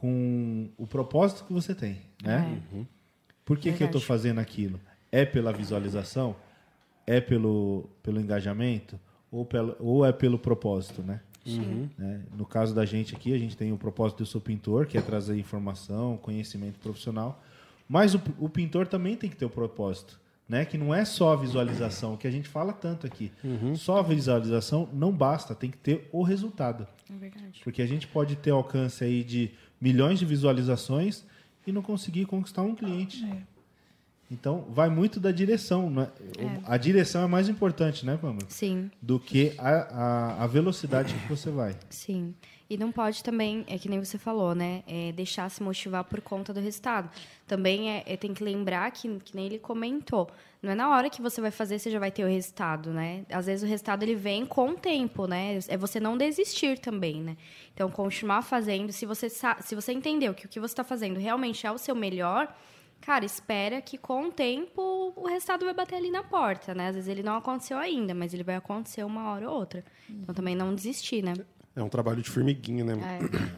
com 0.00 0.68
o 0.78 0.86
propósito 0.86 1.44
que 1.44 1.52
você 1.52 1.74
tem, 1.74 1.98
né? 2.22 2.60
Por 3.44 3.58
que, 3.58 3.72
que 3.72 3.82
eu 3.82 3.86
estou 3.86 4.00
fazendo 4.00 4.38
aquilo? 4.38 4.78
É 5.10 5.24
pela 5.24 5.52
visualização? 5.52 6.36
É 7.04 7.20
pelo, 7.20 7.88
pelo 8.00 8.20
engajamento? 8.20 8.98
Ou, 9.30 9.44
pelo, 9.44 9.74
ou 9.80 10.06
é 10.06 10.12
pelo 10.12 10.38
propósito, 10.38 11.02
né? 11.02 11.20
Né? 11.98 12.20
No 12.36 12.46
caso 12.46 12.74
da 12.74 12.84
gente 12.84 13.14
aqui, 13.16 13.34
a 13.34 13.38
gente 13.38 13.56
tem 13.56 13.72
o 13.72 13.76
propósito 13.76 14.18
do 14.18 14.26
seu 14.26 14.40
pintor, 14.40 14.86
que 14.86 14.96
é 14.96 15.00
trazer 15.00 15.36
informação, 15.36 16.16
conhecimento 16.18 16.78
profissional. 16.78 17.42
Mas 17.88 18.14
o, 18.14 18.20
o 18.38 18.48
pintor 18.48 18.86
também 18.86 19.16
tem 19.16 19.28
que 19.28 19.36
ter 19.36 19.46
o 19.46 19.50
propósito, 19.50 20.20
né? 20.48 20.64
Que 20.64 20.78
não 20.78 20.94
é 20.94 21.04
só 21.04 21.32
a 21.32 21.36
visualização, 21.36 22.16
que 22.16 22.28
a 22.28 22.30
gente 22.30 22.48
fala 22.48 22.72
tanto 22.72 23.06
aqui. 23.06 23.32
Só 23.74 23.98
a 23.98 24.02
visualização 24.02 24.88
não 24.92 25.10
basta, 25.10 25.54
tem 25.54 25.70
que 25.70 25.78
ter 25.78 26.08
o 26.12 26.22
resultado. 26.22 26.86
é 27.10 27.16
verdade. 27.16 27.60
Porque 27.64 27.82
a 27.82 27.86
gente 27.86 28.06
pode 28.06 28.36
ter 28.36 28.50
alcance 28.50 29.02
aí 29.02 29.24
de 29.24 29.50
milhões 29.80 30.18
de 30.18 30.24
visualizações 30.24 31.24
e 31.66 31.72
não 31.72 31.82
conseguir 31.82 32.24
conquistar 32.26 32.62
um 32.62 32.74
cliente. 32.74 33.26
Então, 34.30 34.66
vai 34.70 34.90
muito 34.90 35.18
da 35.18 35.32
direção. 35.32 35.90
Né? 35.90 36.08
A 36.64 36.76
direção 36.76 37.22
é 37.22 37.26
mais 37.26 37.48
importante, 37.48 38.04
né, 38.04 38.16
Pamela? 38.16 38.46
Sim. 38.48 38.90
Do 39.00 39.18
que 39.18 39.54
a, 39.56 39.70
a, 39.70 40.44
a 40.44 40.46
velocidade 40.46 41.14
que 41.14 41.28
você 41.28 41.50
vai. 41.50 41.74
Sim. 41.88 42.34
E 42.70 42.76
não 42.76 42.92
pode 42.92 43.24
também, 43.24 43.64
é 43.66 43.78
que 43.78 43.88
nem 43.88 43.98
você 43.98 44.18
falou, 44.18 44.54
né? 44.54 44.82
É 44.86 45.10
deixar 45.12 45.50
se 45.50 45.62
motivar 45.62 46.04
por 46.04 46.20
conta 46.20 46.52
do 46.52 46.60
resultado. 46.60 47.08
Também 47.46 47.90
é, 47.90 48.02
é- 48.06 48.16
tem 48.16 48.34
que 48.34 48.44
lembrar 48.44 48.90
que, 48.90 49.08
que 49.20 49.34
nem 49.34 49.46
ele 49.46 49.58
comentou. 49.58 50.30
Não 50.62 50.72
é 50.72 50.74
na 50.74 50.90
hora 50.90 51.08
que 51.08 51.22
você 51.22 51.40
vai 51.40 51.50
fazer, 51.50 51.78
você 51.78 51.90
já 51.90 51.98
vai 51.98 52.10
ter 52.10 52.24
o 52.24 52.28
resultado, 52.28 52.90
né? 52.92 53.24
Às 53.30 53.46
vezes 53.46 53.62
o 53.62 53.66
resultado 53.66 54.02
ele 54.02 54.14
vem 54.14 54.44
com 54.44 54.70
o 54.70 54.74
tempo, 54.74 55.26
né? 55.26 55.58
É 55.66 55.76
você 55.78 55.98
não 55.98 56.18
desistir 56.18 56.78
também, 56.78 57.22
né? 57.22 57.36
Então, 57.72 57.90
continuar 57.90 58.42
fazendo. 58.42 58.92
Se 58.92 59.06
você, 59.06 59.30
se 59.30 59.74
você 59.74 59.92
entendeu 59.92 60.34
que 60.34 60.44
o 60.44 60.48
que 60.48 60.60
você 60.60 60.72
está 60.72 60.84
fazendo 60.84 61.18
realmente 61.18 61.66
é 61.66 61.72
o 61.72 61.78
seu 61.78 61.94
melhor, 61.94 62.54
cara, 63.00 63.24
espera 63.24 63.80
que 63.80 63.96
com 63.96 64.26
o 64.26 64.30
tempo 64.32 65.14
o 65.16 65.26
resultado 65.26 65.64
vai 65.64 65.72
bater 65.72 65.94
ali 65.94 66.10
na 66.10 66.22
porta, 66.22 66.74
né? 66.74 66.88
Às 66.88 66.96
vezes 66.96 67.08
ele 67.08 67.22
não 67.22 67.36
aconteceu 67.36 67.78
ainda, 67.78 68.12
mas 68.12 68.34
ele 68.34 68.42
vai 68.42 68.56
acontecer 68.56 69.04
uma 69.04 69.30
hora 69.30 69.48
ou 69.48 69.56
outra. 69.56 69.82
Então, 70.10 70.34
também 70.34 70.54
não 70.54 70.74
desistir, 70.74 71.22
né? 71.22 71.32
É 71.76 71.82
um 71.82 71.88
trabalho 71.88 72.20
de 72.22 72.28
formiguinha, 72.30 72.84
né? 72.84 72.94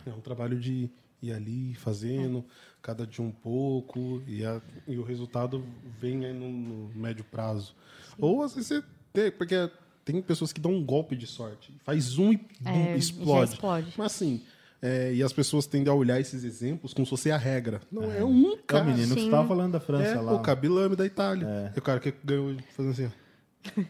É, 0.07 0.11
um 0.11 0.21
trabalho 0.21 0.59
de 0.59 0.91
ir 1.23 1.33
ali 1.33 1.75
fazendo, 1.75 2.45
cada 2.83 3.07
dia 3.07 3.25
um 3.25 3.31
pouco, 3.31 4.23
e, 4.27 4.45
a- 4.45 4.61
e 4.87 4.97
o 4.99 5.03
resultado 5.03 5.65
vem 6.01 6.25
aí 6.25 6.33
no, 6.33 6.51
no 6.51 6.95
médio 6.95 7.25
prazo. 7.25 7.75
Ou 8.19 8.43
às 8.43 8.55
vezes 8.55 8.69
você 8.69 8.83
tem, 9.13 9.31
porque 9.31 9.71
tem 10.05 10.21
pessoas 10.23 10.53
que 10.53 10.61
dão 10.61 10.73
um 10.73 10.85
golpe 10.85 11.15
de 11.17 11.27
sorte. 11.27 11.73
Faz 11.85 12.19
um 12.19 12.33
e 12.33 12.37
bum, 12.37 12.71
É, 12.71 12.97
explode. 12.97 13.53
explode. 13.53 13.95
Mas 13.97 14.07
assim, 14.15 14.43
é, 14.83 15.13
e 15.15 15.23
as 15.23 15.33
pessoas 15.33 15.67
tendem 15.67 15.91
a 15.91 15.95
olhar 15.95 16.19
esses 16.21 16.43
exemplos 16.45 16.93
como 16.95 17.05
se 17.07 17.11
fosse 17.11 17.31
a 17.31 17.37
regra. 17.39 17.81
Não, 17.93 18.05
é, 18.11 18.25
um 18.25 18.53
É 18.53 18.55
o 18.55 18.57
cara. 18.59 18.85
menino 18.85 19.15
que 19.15 19.21
Sim. 19.21 19.27
estava 19.27 19.47
falando 19.49 19.73
da 19.73 19.81
França 19.81 20.05
É, 20.13 20.21
lá. 20.21 20.33
o 20.35 20.41
Kabilame 20.41 20.97
da 20.97 21.05
Itália. 21.07 21.73
É 21.75 21.79
o 21.79 21.83
cara 21.83 22.01
que 22.01 22.13
ganhou 22.25 22.55
fazendo 22.75 22.93
assim. 22.93 23.07
ó. 23.07 23.83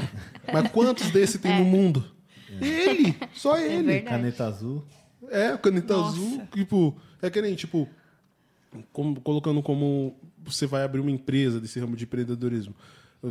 Mas 0.52 0.70
quantos 0.72 1.10
desse 1.10 1.38
tem 1.38 1.58
no 1.58 1.64
mundo? 1.64 2.04
Ele! 2.60 3.16
Só 3.34 3.58
ele! 3.58 3.84
verdade. 3.84 4.06
Caneta 4.16 4.46
azul. 4.46 4.84
É, 5.28 5.56
caneta 5.56 5.94
Nossa. 5.96 6.16
azul, 6.16 6.42
tipo, 6.52 6.96
é 7.22 7.30
que 7.30 7.40
nem, 7.42 7.54
tipo, 7.54 7.88
como- 8.92 9.20
colocando 9.20 9.62
como 9.62 10.16
você 10.42 10.66
vai 10.66 10.82
abrir 10.82 11.00
uma 11.00 11.10
empresa 11.10 11.60
desse 11.60 11.78
ramo 11.78 11.96
de 11.96 12.04
empreendedorismo. 12.04 12.74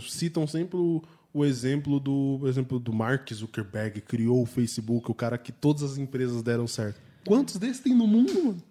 Citam 0.07 0.45
sempre 0.45 0.77
o, 0.77 1.01
o 1.33 1.43
exemplo 1.43 1.99
do, 1.99 2.37
por 2.39 2.47
exemplo, 2.47 2.79
do 2.79 2.93
Mark 2.93 3.33
Zuckerberg, 3.33 4.01
criou 4.01 4.43
o 4.43 4.45
Facebook, 4.45 5.09
o 5.09 5.15
cara 5.15 5.37
que 5.37 5.51
todas 5.51 5.81
as 5.83 5.97
empresas 5.97 6.43
deram 6.43 6.67
certo. 6.67 7.01
Quantos 7.25 7.57
desses 7.57 7.79
tem 7.79 7.93
no 7.95 8.07
mundo, 8.07 8.33
mano? 8.43 8.63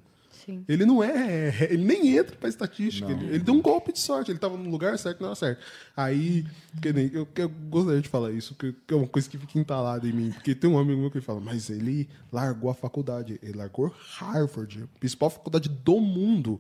Sim. 0.49 0.65
Ele 0.67 0.87
não 0.87 1.05
é. 1.05 1.69
Ele 1.69 1.85
nem 1.85 2.17
entra 2.17 2.35
pra 2.35 2.49
estatística. 2.49 3.13
Ele, 3.13 3.27
ele 3.27 3.39
deu 3.41 3.53
um 3.53 3.61
golpe 3.61 3.93
de 3.93 3.99
sorte. 3.99 4.31
Ele 4.31 4.39
tava 4.39 4.57
no 4.57 4.71
lugar 4.71 4.99
certo, 4.99 5.21
não 5.21 5.27
era 5.27 5.35
certo. 5.35 5.63
Aí, 5.95 6.43
que 6.81 6.91
nem, 6.91 7.11
eu, 7.13 7.29
eu 7.37 7.49
gostaria 7.69 8.01
de 8.01 8.09
falar 8.09 8.33
isso, 8.33 8.55
que, 8.55 8.73
que 8.87 8.95
é 8.95 8.97
uma 8.97 9.07
coisa 9.07 9.29
que 9.29 9.37
fica 9.37 9.59
entalada 9.59 10.09
em 10.09 10.13
mim. 10.13 10.31
Porque 10.31 10.55
tem 10.55 10.71
um 10.71 10.79
amigo 10.79 10.99
meu 11.03 11.11
que 11.11 11.21
fala, 11.21 11.39
mas 11.39 11.69
ele 11.69 12.09
largou 12.33 12.71
a 12.71 12.75
faculdade. 12.75 13.39
Ele 13.43 13.59
largou 13.59 13.95
Harvard, 14.17 14.85
a 14.85 14.99
principal 14.99 15.29
faculdade 15.29 15.69
do 15.69 16.01
mundo. 16.01 16.59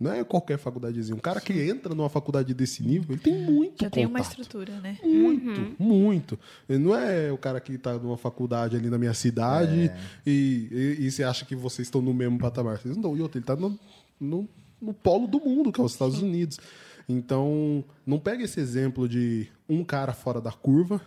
Não 0.00 0.12
é 0.12 0.22
qualquer 0.22 0.58
faculdadezinha. 0.58 1.16
Um 1.16 1.20
cara 1.20 1.40
que 1.40 1.52
entra 1.52 1.94
numa 1.94 2.08
faculdade 2.08 2.54
desse 2.54 2.82
nível, 2.82 3.14
ele 3.16 3.20
tem 3.20 3.34
muito 3.34 3.82
Já 3.82 3.90
tem 3.90 4.06
uma 4.06 4.18
contato. 4.18 4.40
estrutura, 4.40 4.80
né? 4.80 4.98
Muito, 5.02 5.82
muito. 5.82 6.38
Ele 6.68 6.78
não 6.78 6.94
é 6.96 7.32
o 7.32 7.38
cara 7.38 7.60
que 7.60 7.72
está 7.72 7.94
numa 7.94 8.16
faculdade 8.16 8.76
ali 8.76 8.88
na 8.88 8.96
minha 8.98 9.14
cidade 9.14 9.90
e, 10.24 10.68
e, 10.70 11.06
e 11.06 11.10
você 11.10 11.24
acha 11.24 11.44
que 11.44 11.56
vocês 11.56 11.88
estão 11.88 12.00
no 12.00 12.14
mesmo 12.14 12.38
patamar. 12.38 12.78
Vocês 12.78 12.94
não 12.96 13.02
estão. 13.02 13.16
E 13.16 13.20
outro, 13.22 13.38
ele 13.38 13.42
está 13.42 13.56
no, 13.56 13.78
no, 14.20 14.48
no 14.80 14.94
polo 14.94 15.26
do 15.26 15.40
mundo, 15.40 15.72
que 15.72 15.80
é 15.80 15.84
os 15.84 15.92
Estados 15.92 16.22
Unidos. 16.22 16.58
Então, 17.08 17.82
não 18.06 18.18
pega 18.20 18.44
esse 18.44 18.60
exemplo 18.60 19.08
de 19.08 19.48
um 19.68 19.82
cara 19.82 20.12
fora 20.12 20.40
da 20.40 20.52
curva 20.52 21.00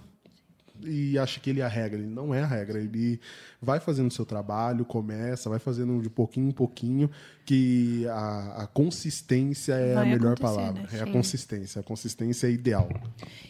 e 0.86 1.18
acha 1.18 1.40
que 1.40 1.50
ele 1.50 1.62
é 1.62 1.64
a 1.64 1.68
regra. 1.68 2.00
Ele 2.00 2.08
não 2.08 2.34
é 2.34 2.42
a 2.42 2.46
regra. 2.46 2.80
Ele 2.80 3.20
vai 3.62 3.80
fazendo 3.80 4.08
o 4.08 4.14
seu 4.14 4.26
trabalho, 4.26 4.86
começa, 4.86 5.50
vai 5.50 5.60
fazendo 5.60 6.02
de 6.02 6.10
pouquinho 6.10 6.50
em 6.50 6.52
pouquinho, 6.52 7.10
que 7.46 8.06
a, 8.08 8.64
a 8.64 8.68
consistência 8.68 9.74
é 9.74 9.94
Vai 9.94 10.04
a 10.04 10.16
melhor 10.16 10.38
palavra. 10.38 10.84
né? 10.84 10.90
É 10.94 11.02
a 11.02 11.08
consistência. 11.08 11.80
A 11.80 11.84
consistência 11.84 12.48
é 12.48 12.52
ideal. 12.52 12.90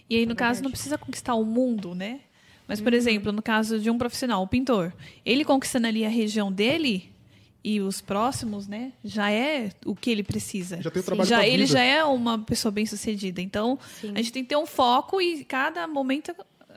E 0.09 0.17
aí, 0.17 0.25
no 0.25 0.35
caso, 0.35 0.63
não 0.63 0.71
precisa 0.71 0.97
conquistar 0.97 1.35
o 1.35 1.45
mundo, 1.45 1.93
né? 1.95 2.21
Mas, 2.67 2.79
por 2.79 2.93
exemplo, 2.93 3.31
no 3.31 3.41
caso 3.41 3.79
de 3.79 3.89
um 3.89 3.97
profissional, 3.97 4.41
um 4.43 4.47
pintor, 4.47 4.93
ele 5.25 5.43
conquistando 5.43 5.87
ali 5.87 6.05
a 6.05 6.09
região 6.09 6.51
dele 6.51 7.11
e 7.63 7.79
os 7.79 8.01
próximos, 8.01 8.67
né? 8.67 8.93
Já 9.03 9.31
é 9.31 9.71
o 9.85 9.95
que 9.95 10.09
ele 10.09 10.23
precisa. 10.23 10.81
Já 10.81 10.89
tem 10.89 11.01
o 11.01 11.05
trabalho 11.05 11.29
já 11.29 11.45
Ele 11.45 11.65
já 11.65 11.81
é 11.81 12.03
uma 12.03 12.39
pessoa 12.39 12.71
bem 12.71 12.85
sucedida. 12.85 13.41
Então, 13.41 13.77
Sim. 13.99 14.13
a 14.15 14.17
gente 14.17 14.33
tem 14.33 14.43
que 14.43 14.49
ter 14.49 14.55
um 14.55 14.65
foco 14.65 15.21
e 15.21 15.43
cada 15.45 15.87
momento 15.87 16.33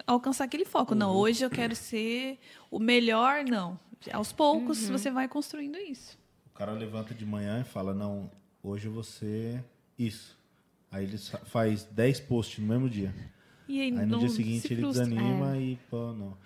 alcançar 0.06 0.44
aquele 0.44 0.64
foco. 0.64 0.93
Uhum. 0.93 0.98
Não, 0.98 1.16
hoje 1.16 1.44
eu 1.44 1.51
quero 1.51 1.74
ser 1.74 2.39
o 2.70 2.78
melhor, 2.78 3.44
não. 3.44 3.78
Aos 4.12 4.32
poucos 4.32 4.82
Uhum. 4.89 4.93
você 4.98 5.10
vai 5.10 5.26
construindo 5.28 5.76
isso. 5.78 6.18
O 6.47 6.51
cara 6.56 6.72
levanta 6.72 7.14
de 7.14 7.24
manhã 7.24 7.60
e 7.60 7.64
fala, 7.64 7.93
não, 7.94 8.31
hoje 8.62 8.89
você... 8.89 9.62
Isso. 9.98 10.36
Aí 10.90 11.05
ele 11.05 11.18
faz 11.47 11.85
10 11.85 12.20
posts 12.20 12.59
no 12.59 12.66
mesmo 12.66 12.89
dia. 12.90 13.14
E 13.66 13.81
aí, 13.81 13.98
Aí 13.98 14.06
no 14.06 14.18
dia 14.18 14.28
se 14.28 14.36
seguinte 14.36 14.72
ele 14.72 14.82
frustra. 14.82 15.05
desanima 15.06 15.56
e, 15.56 15.76
pô, 15.90 16.12
não. 16.12 16.36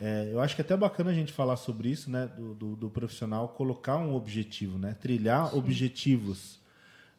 É, 0.00 0.30
eu 0.32 0.40
acho 0.40 0.54
que 0.56 0.62
é 0.62 0.64
até 0.64 0.76
bacana 0.76 1.10
a 1.10 1.14
gente 1.14 1.32
falar 1.32 1.56
sobre 1.56 1.88
isso, 1.90 2.10
né? 2.10 2.26
Do, 2.36 2.54
do, 2.54 2.76
do 2.76 2.90
profissional 2.90 3.48
colocar 3.50 3.98
um 3.98 4.14
objetivo, 4.14 4.78
né? 4.78 4.94
Trilhar 5.00 5.54
objetivos. 5.56 6.58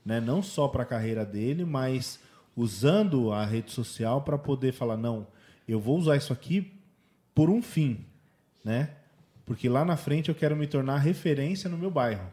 Né? 0.05 0.19
Não 0.19 0.41
só 0.41 0.67
para 0.67 0.83
a 0.83 0.85
carreira 0.85 1.25
dele, 1.25 1.63
mas 1.63 2.19
usando 2.55 3.31
a 3.31 3.45
rede 3.45 3.71
social 3.71 4.21
para 4.21 4.37
poder 4.37 4.73
falar, 4.73 4.97
não, 4.97 5.25
eu 5.67 5.79
vou 5.79 5.97
usar 5.97 6.15
isso 6.17 6.33
aqui 6.33 6.71
por 7.33 7.49
um 7.49 7.61
fim, 7.61 8.05
né? 8.63 8.89
Porque 9.45 9.67
lá 9.67 9.83
na 9.83 9.97
frente 9.97 10.29
eu 10.29 10.35
quero 10.35 10.55
me 10.55 10.67
tornar 10.67 10.97
referência 10.99 11.69
no 11.69 11.77
meu 11.77 11.91
bairro. 11.91 12.25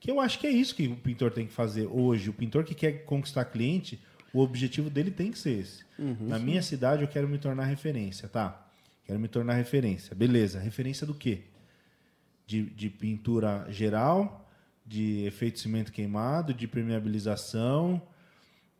Que 0.00 0.10
eu 0.10 0.20
acho 0.20 0.38
que 0.38 0.46
é 0.46 0.50
isso 0.50 0.74
que 0.74 0.86
o 0.86 0.96
pintor 0.96 1.30
tem 1.32 1.46
que 1.46 1.52
fazer 1.52 1.86
hoje. 1.86 2.30
O 2.30 2.32
pintor 2.32 2.64
que 2.64 2.74
quer 2.74 3.04
conquistar 3.04 3.44
cliente, 3.46 3.98
o 4.32 4.40
objetivo 4.40 4.88
dele 4.90 5.10
tem 5.10 5.30
que 5.32 5.38
ser 5.38 5.58
esse. 5.58 5.84
Na 6.28 6.38
minha 6.38 6.62
cidade 6.62 7.02
eu 7.02 7.08
quero 7.08 7.26
me 7.28 7.38
tornar 7.38 7.64
referência, 7.64 8.28
tá? 8.28 8.66
Quero 9.04 9.18
me 9.18 9.26
tornar 9.28 9.54
referência. 9.54 10.14
Beleza, 10.14 10.60
referência 10.60 11.06
do 11.06 11.14
quê? 11.14 11.42
De, 12.46 12.62
de 12.64 12.90
pintura 12.90 13.66
geral, 13.70 14.48
de 14.86 15.24
efeito 15.26 15.58
cimento 15.58 15.90
queimado, 15.90 16.52
de 16.54 16.68
permeabilização, 16.68 18.00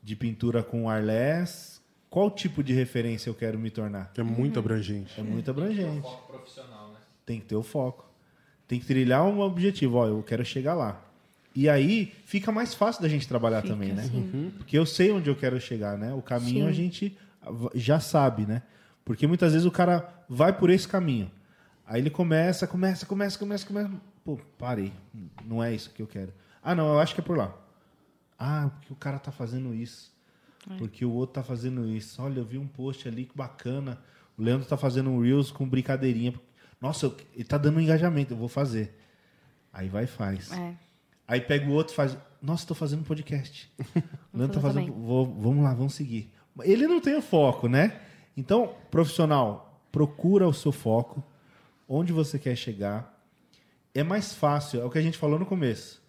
de 0.03 0.15
pintura 0.15 0.63
com 0.63 0.89
arlés. 0.89 1.78
Qual 2.11 2.31
tipo 2.31 2.63
de 2.63 2.73
referência 2.73 3.29
eu 3.29 3.35
quero 3.35 3.59
me 3.59 3.71
tornar? 3.71 4.13
Que 4.13 4.21
é 4.21 4.25
muito 4.25 4.59
abrangente. 4.59 5.21
É 5.21 5.23
muito 5.23 5.51
abrangente. 5.51 6.01
Foco 6.01 6.33
profissional, 6.33 6.89
né? 6.89 6.97
Tem 7.27 7.39
que 7.39 7.47
ter 7.47 7.57
o 7.57 7.63
foco. 7.63 8.09
Tem 8.67 8.81
que 8.81 8.87
trilhar 8.87 9.25
um 9.25 9.41
objetivo, 9.41 9.99
ó, 9.99 10.07
eu 10.07 10.23
quero 10.23 10.45
chegar 10.45 10.75
lá. 10.75 11.03
E 11.55 11.69
aí 11.69 12.15
fica 12.25 12.53
mais 12.53 12.75
fácil 12.75 13.03
da 13.03 13.09
gente 13.09 13.27
trabalhar 13.27 13.63
também, 13.63 13.93
né? 13.93 14.09
Porque 14.57 14.79
eu 14.79 14.87
sei 14.87 15.11
onde 15.11 15.29
eu 15.29 15.35
quero 15.35 15.61
chegar, 15.61 15.99
né? 15.99 16.13
O 16.15 16.23
caminho 16.23 16.65
Sim. 16.65 16.69
a 16.69 16.73
gente 16.73 17.19
já 17.75 17.99
sabe, 17.99 18.47
né? 18.47 18.63
Porque 19.05 19.27
muitas 19.27 19.53
vezes 19.53 19.67
o 19.67 19.71
cara 19.71 20.25
vai 20.29 20.53
por 20.53 20.71
esse 20.71 20.87
caminho. 20.87 21.31
Aí 21.87 22.01
ele 22.01 22.11
começa, 22.11 22.67
começa, 22.67 23.07
começa, 23.07 23.39
começa, 23.39 23.67
começa. 23.67 23.91
Pô, 24.23 24.39
parei. 24.59 24.93
Não 25.45 25.65
é 25.65 25.75
isso 25.75 25.91
que 25.91 26.03
eu 26.03 26.07
quero. 26.07 26.33
Ah, 26.63 26.75
não, 26.75 26.87
eu 26.93 27.01
acho 27.01 27.15
que 27.15 27.21
é 27.21 27.25
por 27.25 27.37
lá. 27.37 27.57
Ah, 28.39 28.71
porque 28.75 28.93
o 28.93 28.97
cara 28.97 29.19
tá 29.19 29.33
fazendo 29.33 29.75
isso. 29.75 30.13
Porque 30.77 31.05
o 31.05 31.11
outro 31.13 31.35
tá 31.35 31.43
fazendo 31.43 31.87
isso. 31.89 32.21
Olha, 32.21 32.41
eu 32.41 32.45
vi 32.45 32.59
um 32.59 32.67
post 32.67 33.07
ali 33.09 33.25
que 33.25 33.37
bacana. 33.37 33.99
O 34.37 34.43
Leandro 34.43 34.67
tá 34.67 34.77
fazendo 34.77 35.11
um 35.11 35.21
Reels 35.23 35.51
com 35.51 35.69
brincadeirinha. 35.69 36.35
Nossa, 36.81 37.07
eu- 37.07 37.17
ele 37.35 37.45
tá 37.45 37.57
dando 37.59 37.79
um 37.79 37.81
engajamento, 37.81 38.35
eu 38.35 38.37
vou 38.39 38.49
fazer. 38.49 38.95
Aí 39.73 39.89
vai 39.89 40.05
e 40.05 40.07
faz. 40.07 40.53
É. 40.53 40.75
Aí 41.27 41.41
pega 41.41 41.67
o 41.69 41.73
outro 41.73 41.93
e 41.93 41.97
faz. 41.97 42.17
Nossa, 42.41 42.67
tô 42.67 42.75
fazendo 42.75 43.01
um 43.01 43.05
podcast. 43.05 43.71
O 44.33 44.39
Leandro 44.39 44.61
tá 44.61 44.61
fazendo. 44.61 44.93
Vou- 44.93 45.27
vamos 45.27 45.65
lá, 45.65 45.75
vamos 45.75 45.95
seguir. 45.95 46.31
Ele 46.63 46.87
não 46.87 47.01
tem 47.01 47.17
o 47.17 47.23
foco, 47.23 47.67
né? 47.69 48.01
Então, 48.37 48.75
profissional, 48.91 49.81
procura 49.91 50.47
o 50.47 50.53
seu 50.53 50.71
foco, 50.71 51.23
onde 51.89 52.13
você 52.13 52.39
quer 52.39 52.55
chegar. 52.57 53.17
É 53.95 54.03
mais 54.05 54.33
fácil, 54.35 54.81
é 54.81 54.85
o 54.85 54.91
que 54.91 54.99
a 54.99 55.03
gente 55.03 55.19
falou 55.19 55.39
no 55.39 55.47
começo. 55.47 56.01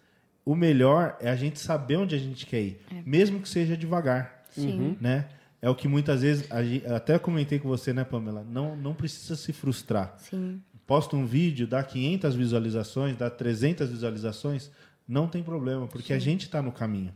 O 0.44 0.54
melhor 0.54 1.16
é 1.20 1.28
a 1.30 1.34
gente 1.36 1.58
saber 1.58 1.96
onde 1.96 2.14
a 2.14 2.18
gente 2.18 2.46
quer 2.46 2.60
ir, 2.60 2.80
mesmo 3.04 3.40
que 3.40 3.48
seja 3.48 3.76
devagar 3.76 4.39
Sim. 4.50 4.96
né? 5.00 5.28
É 5.62 5.68
o 5.68 5.74
que 5.74 5.86
muitas 5.86 6.22
vezes, 6.22 6.48
até 6.90 7.18
comentei 7.18 7.58
com 7.58 7.68
você, 7.68 7.92
né, 7.92 8.02
Pamela? 8.02 8.44
Não, 8.50 8.74
não 8.76 8.94
precisa 8.94 9.36
se 9.36 9.52
frustrar. 9.52 10.14
Sim. 10.18 10.60
Posta 10.86 11.14
um 11.16 11.26
vídeo, 11.26 11.66
dá 11.66 11.82
500 11.82 12.34
visualizações, 12.34 13.16
dá 13.16 13.28
300 13.28 13.90
visualizações, 13.90 14.70
não 15.06 15.28
tem 15.28 15.42
problema, 15.42 15.86
porque 15.86 16.12
a 16.12 16.18
gente 16.18 16.46
está 16.46 16.62
no 16.62 16.72
caminho. 16.72 17.12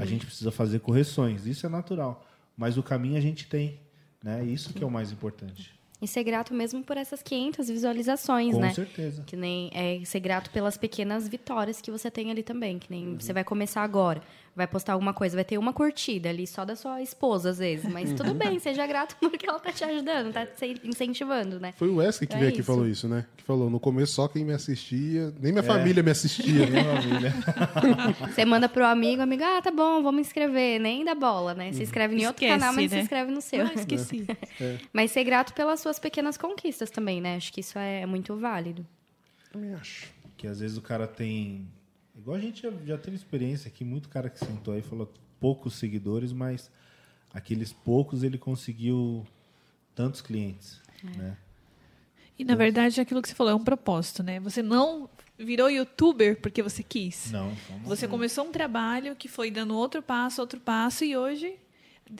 A 0.00 0.04
gente 0.04 0.26
precisa 0.26 0.50
fazer 0.50 0.80
correções, 0.80 1.46
isso 1.46 1.64
é 1.64 1.68
natural. 1.68 2.26
Mas 2.56 2.76
o 2.76 2.82
caminho 2.82 3.16
a 3.16 3.20
gente 3.20 3.46
tem, 3.46 3.80
né? 4.22 4.44
Isso 4.44 4.72
que 4.74 4.82
é 4.82 4.86
o 4.86 4.90
mais 4.90 5.10
importante. 5.10 5.74
E 6.00 6.06
ser 6.06 6.24
grato 6.24 6.52
mesmo 6.52 6.82
por 6.82 6.96
essas 6.98 7.22
500 7.22 7.68
visualizações, 7.68 8.54
Com 8.54 8.60
né? 8.60 8.72
certeza. 8.74 9.22
Que 9.26 9.34
nem 9.34 9.70
é 9.72 9.98
ser 10.04 10.20
grato 10.20 10.50
pelas 10.50 10.76
pequenas 10.76 11.26
vitórias 11.26 11.80
que 11.80 11.90
você 11.90 12.10
tem 12.10 12.30
ali 12.30 12.42
também. 12.42 12.78
Que 12.78 12.90
nem 12.90 13.06
Uhum. 13.08 13.20
você 13.20 13.32
vai 13.32 13.42
começar 13.42 13.82
agora, 13.82 14.20
vai 14.54 14.66
postar 14.66 14.92
alguma 14.92 15.14
coisa, 15.14 15.34
vai 15.36 15.44
ter 15.44 15.56
uma 15.56 15.72
curtida 15.72 16.28
ali 16.28 16.46
só 16.46 16.66
da 16.66 16.76
sua 16.76 17.00
esposa, 17.00 17.48
às 17.48 17.58
vezes. 17.58 17.90
Mas 17.90 18.12
tudo 18.12 18.32
Uhum. 18.32 18.34
bem, 18.56 18.58
seja 18.58 18.86
grato 18.86 19.16
porque 19.20 19.48
ela 19.48 19.58
tá 19.58 19.72
te 19.72 19.84
ajudando, 19.84 20.34
tá 20.34 20.44
te 20.44 20.78
incentivando, 20.84 21.58
né? 21.58 21.72
Foi 21.78 21.88
o 21.88 21.96
Wesley 21.96 22.26
que 22.28 22.34
É 22.36 22.38
veio 22.40 22.50
aqui 22.50 22.60
e 22.60 22.62
falou 22.64 22.86
isso, 22.86 23.08
né? 23.08 23.24
Que 23.34 23.42
falou, 23.44 23.70
no 23.70 23.80
começo 23.80 24.12
só 24.12 24.28
quem 24.28 24.44
me 24.44 24.52
assistia, 24.52 25.32
nem 25.40 25.50
minha 25.50 25.62
família 25.64 26.02
me 26.02 26.10
assistia. 26.10 26.66
né? 26.66 27.32
Você 28.34 28.44
manda 28.44 28.68
pro 28.68 28.84
amigo, 28.84 29.20
o 29.20 29.22
amigo, 29.22 29.42
ah, 29.44 29.62
tá 29.62 29.70
bom, 29.70 30.02
vamos 30.02 30.20
inscrever. 30.20 30.78
Nem 30.78 31.04
dá 31.06 31.14
bola, 31.14 31.54
né? 31.54 31.72
Se 31.72 31.82
inscreve 31.82 32.14
em 32.16 32.26
outro 32.26 32.44
Esquece, 32.44 32.60
canal, 32.60 32.74
mas 32.74 32.90
se 32.90 32.96
né? 32.96 33.02
inscreve 33.02 33.32
no 33.32 33.40
seu. 33.40 33.64
Ah, 33.66 33.72
esqueci. 33.74 34.26
Mas 34.92 35.10
ser 35.10 35.24
grato 35.24 35.54
pelas 35.54 35.80
suas 35.86 36.00
pequenas 36.00 36.36
conquistas 36.36 36.90
também, 36.90 37.20
né? 37.20 37.36
Acho 37.36 37.52
que 37.52 37.60
isso 37.60 37.78
é 37.78 38.04
muito 38.04 38.36
válido. 38.36 38.84
Também 39.52 39.72
acho. 39.74 40.12
Que 40.36 40.48
às 40.48 40.58
vezes 40.58 40.76
o 40.76 40.82
cara 40.82 41.06
tem. 41.06 41.68
Igual 42.16 42.36
a 42.36 42.40
gente 42.40 42.62
já, 42.62 42.72
já 42.84 42.98
teve 42.98 43.16
experiência 43.16 43.68
aqui, 43.68 43.84
muito 43.84 44.08
cara 44.08 44.28
que 44.28 44.38
sentou 44.38 44.74
aí 44.74 44.80
e 44.80 44.82
falou 44.82 45.12
poucos 45.38 45.74
seguidores, 45.74 46.32
mas 46.32 46.70
aqueles 47.32 47.72
poucos 47.72 48.24
ele 48.24 48.36
conseguiu 48.36 49.24
tantos 49.94 50.20
clientes. 50.20 50.80
Né? 51.04 51.36
E 52.36 52.44
na 52.44 52.56
verdade, 52.56 53.00
aquilo 53.00 53.22
que 53.22 53.28
você 53.28 53.34
falou 53.34 53.52
é 53.52 53.54
um 53.54 53.62
propósito, 53.62 54.24
né? 54.24 54.40
Você 54.40 54.62
não 54.62 55.08
virou 55.38 55.70
youtuber 55.70 56.40
porque 56.40 56.62
você 56.62 56.82
quis. 56.82 57.30
Não, 57.30 57.54
Você 57.84 58.08
começou 58.08 58.44
um 58.44 58.50
trabalho 58.50 59.14
que 59.14 59.28
foi 59.28 59.52
dando 59.52 59.76
outro 59.76 60.02
passo, 60.02 60.40
outro 60.40 60.58
passo, 60.58 61.04
e 61.04 61.16
hoje 61.16 61.56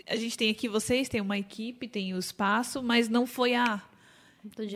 a 0.09 0.17
gente 0.17 0.37
tem 0.37 0.51
aqui 0.51 0.69
vocês, 0.69 1.09
tem 1.09 1.21
uma 1.21 1.39
equipe, 1.39 1.87
tem 1.89 2.15
o 2.15 2.19
espaço, 2.19 2.83
mas 2.83 3.09
não 3.09 3.27
foi 3.27 3.55
a. 3.55 3.83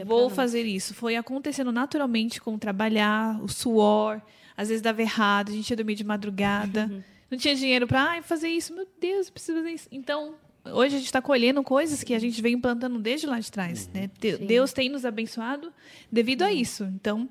Vou 0.04 0.22
noite. 0.22 0.34
fazer 0.34 0.62
isso. 0.64 0.94
Foi 0.94 1.14
acontecendo 1.16 1.70
naturalmente 1.70 2.40
com 2.40 2.54
o 2.54 2.58
trabalhar, 2.58 3.40
o 3.42 3.48
suor. 3.48 4.20
Às 4.56 4.68
vezes 4.68 4.82
dava 4.82 5.00
errado, 5.00 5.50
a 5.50 5.52
gente 5.52 5.70
ia 5.70 5.76
dormir 5.76 5.94
de 5.94 6.04
madrugada. 6.04 6.88
Uhum. 6.90 7.02
Não 7.30 7.38
tinha 7.38 7.54
dinheiro 7.54 7.86
para 7.86 8.20
fazer 8.22 8.48
isso. 8.48 8.74
Meu 8.74 8.86
Deus, 9.00 9.28
eu 9.28 9.32
preciso 9.32 9.58
fazer 9.58 9.70
isso. 9.70 9.88
Então, 9.92 10.34
hoje 10.64 10.96
a 10.96 10.98
gente 10.98 11.06
está 11.06 11.22
colhendo 11.22 11.62
coisas 11.62 12.02
que 12.02 12.12
a 12.14 12.18
gente 12.18 12.42
vem 12.42 12.54
implantando 12.54 12.98
desde 12.98 13.26
lá 13.28 13.38
de 13.38 13.50
trás. 13.50 13.88
Né? 13.94 14.10
De- 14.18 14.36
Sim. 14.38 14.46
Deus 14.46 14.72
tem 14.72 14.88
nos 14.88 15.04
abençoado 15.04 15.72
devido 16.10 16.42
a 16.42 16.52
isso. 16.52 16.82
Então, 16.84 17.28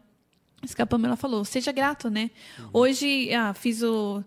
isso 0.64 0.74
que 0.76 0.82
a 0.82 0.86
Pamela 0.86 1.18
falou, 1.18 1.44
seja 1.44 1.72
grato, 1.74 2.10
né? 2.10 2.32
Hoje, 2.72 3.34
ah, 3.34 3.54
fiz 3.54 3.82
o. 3.84 4.24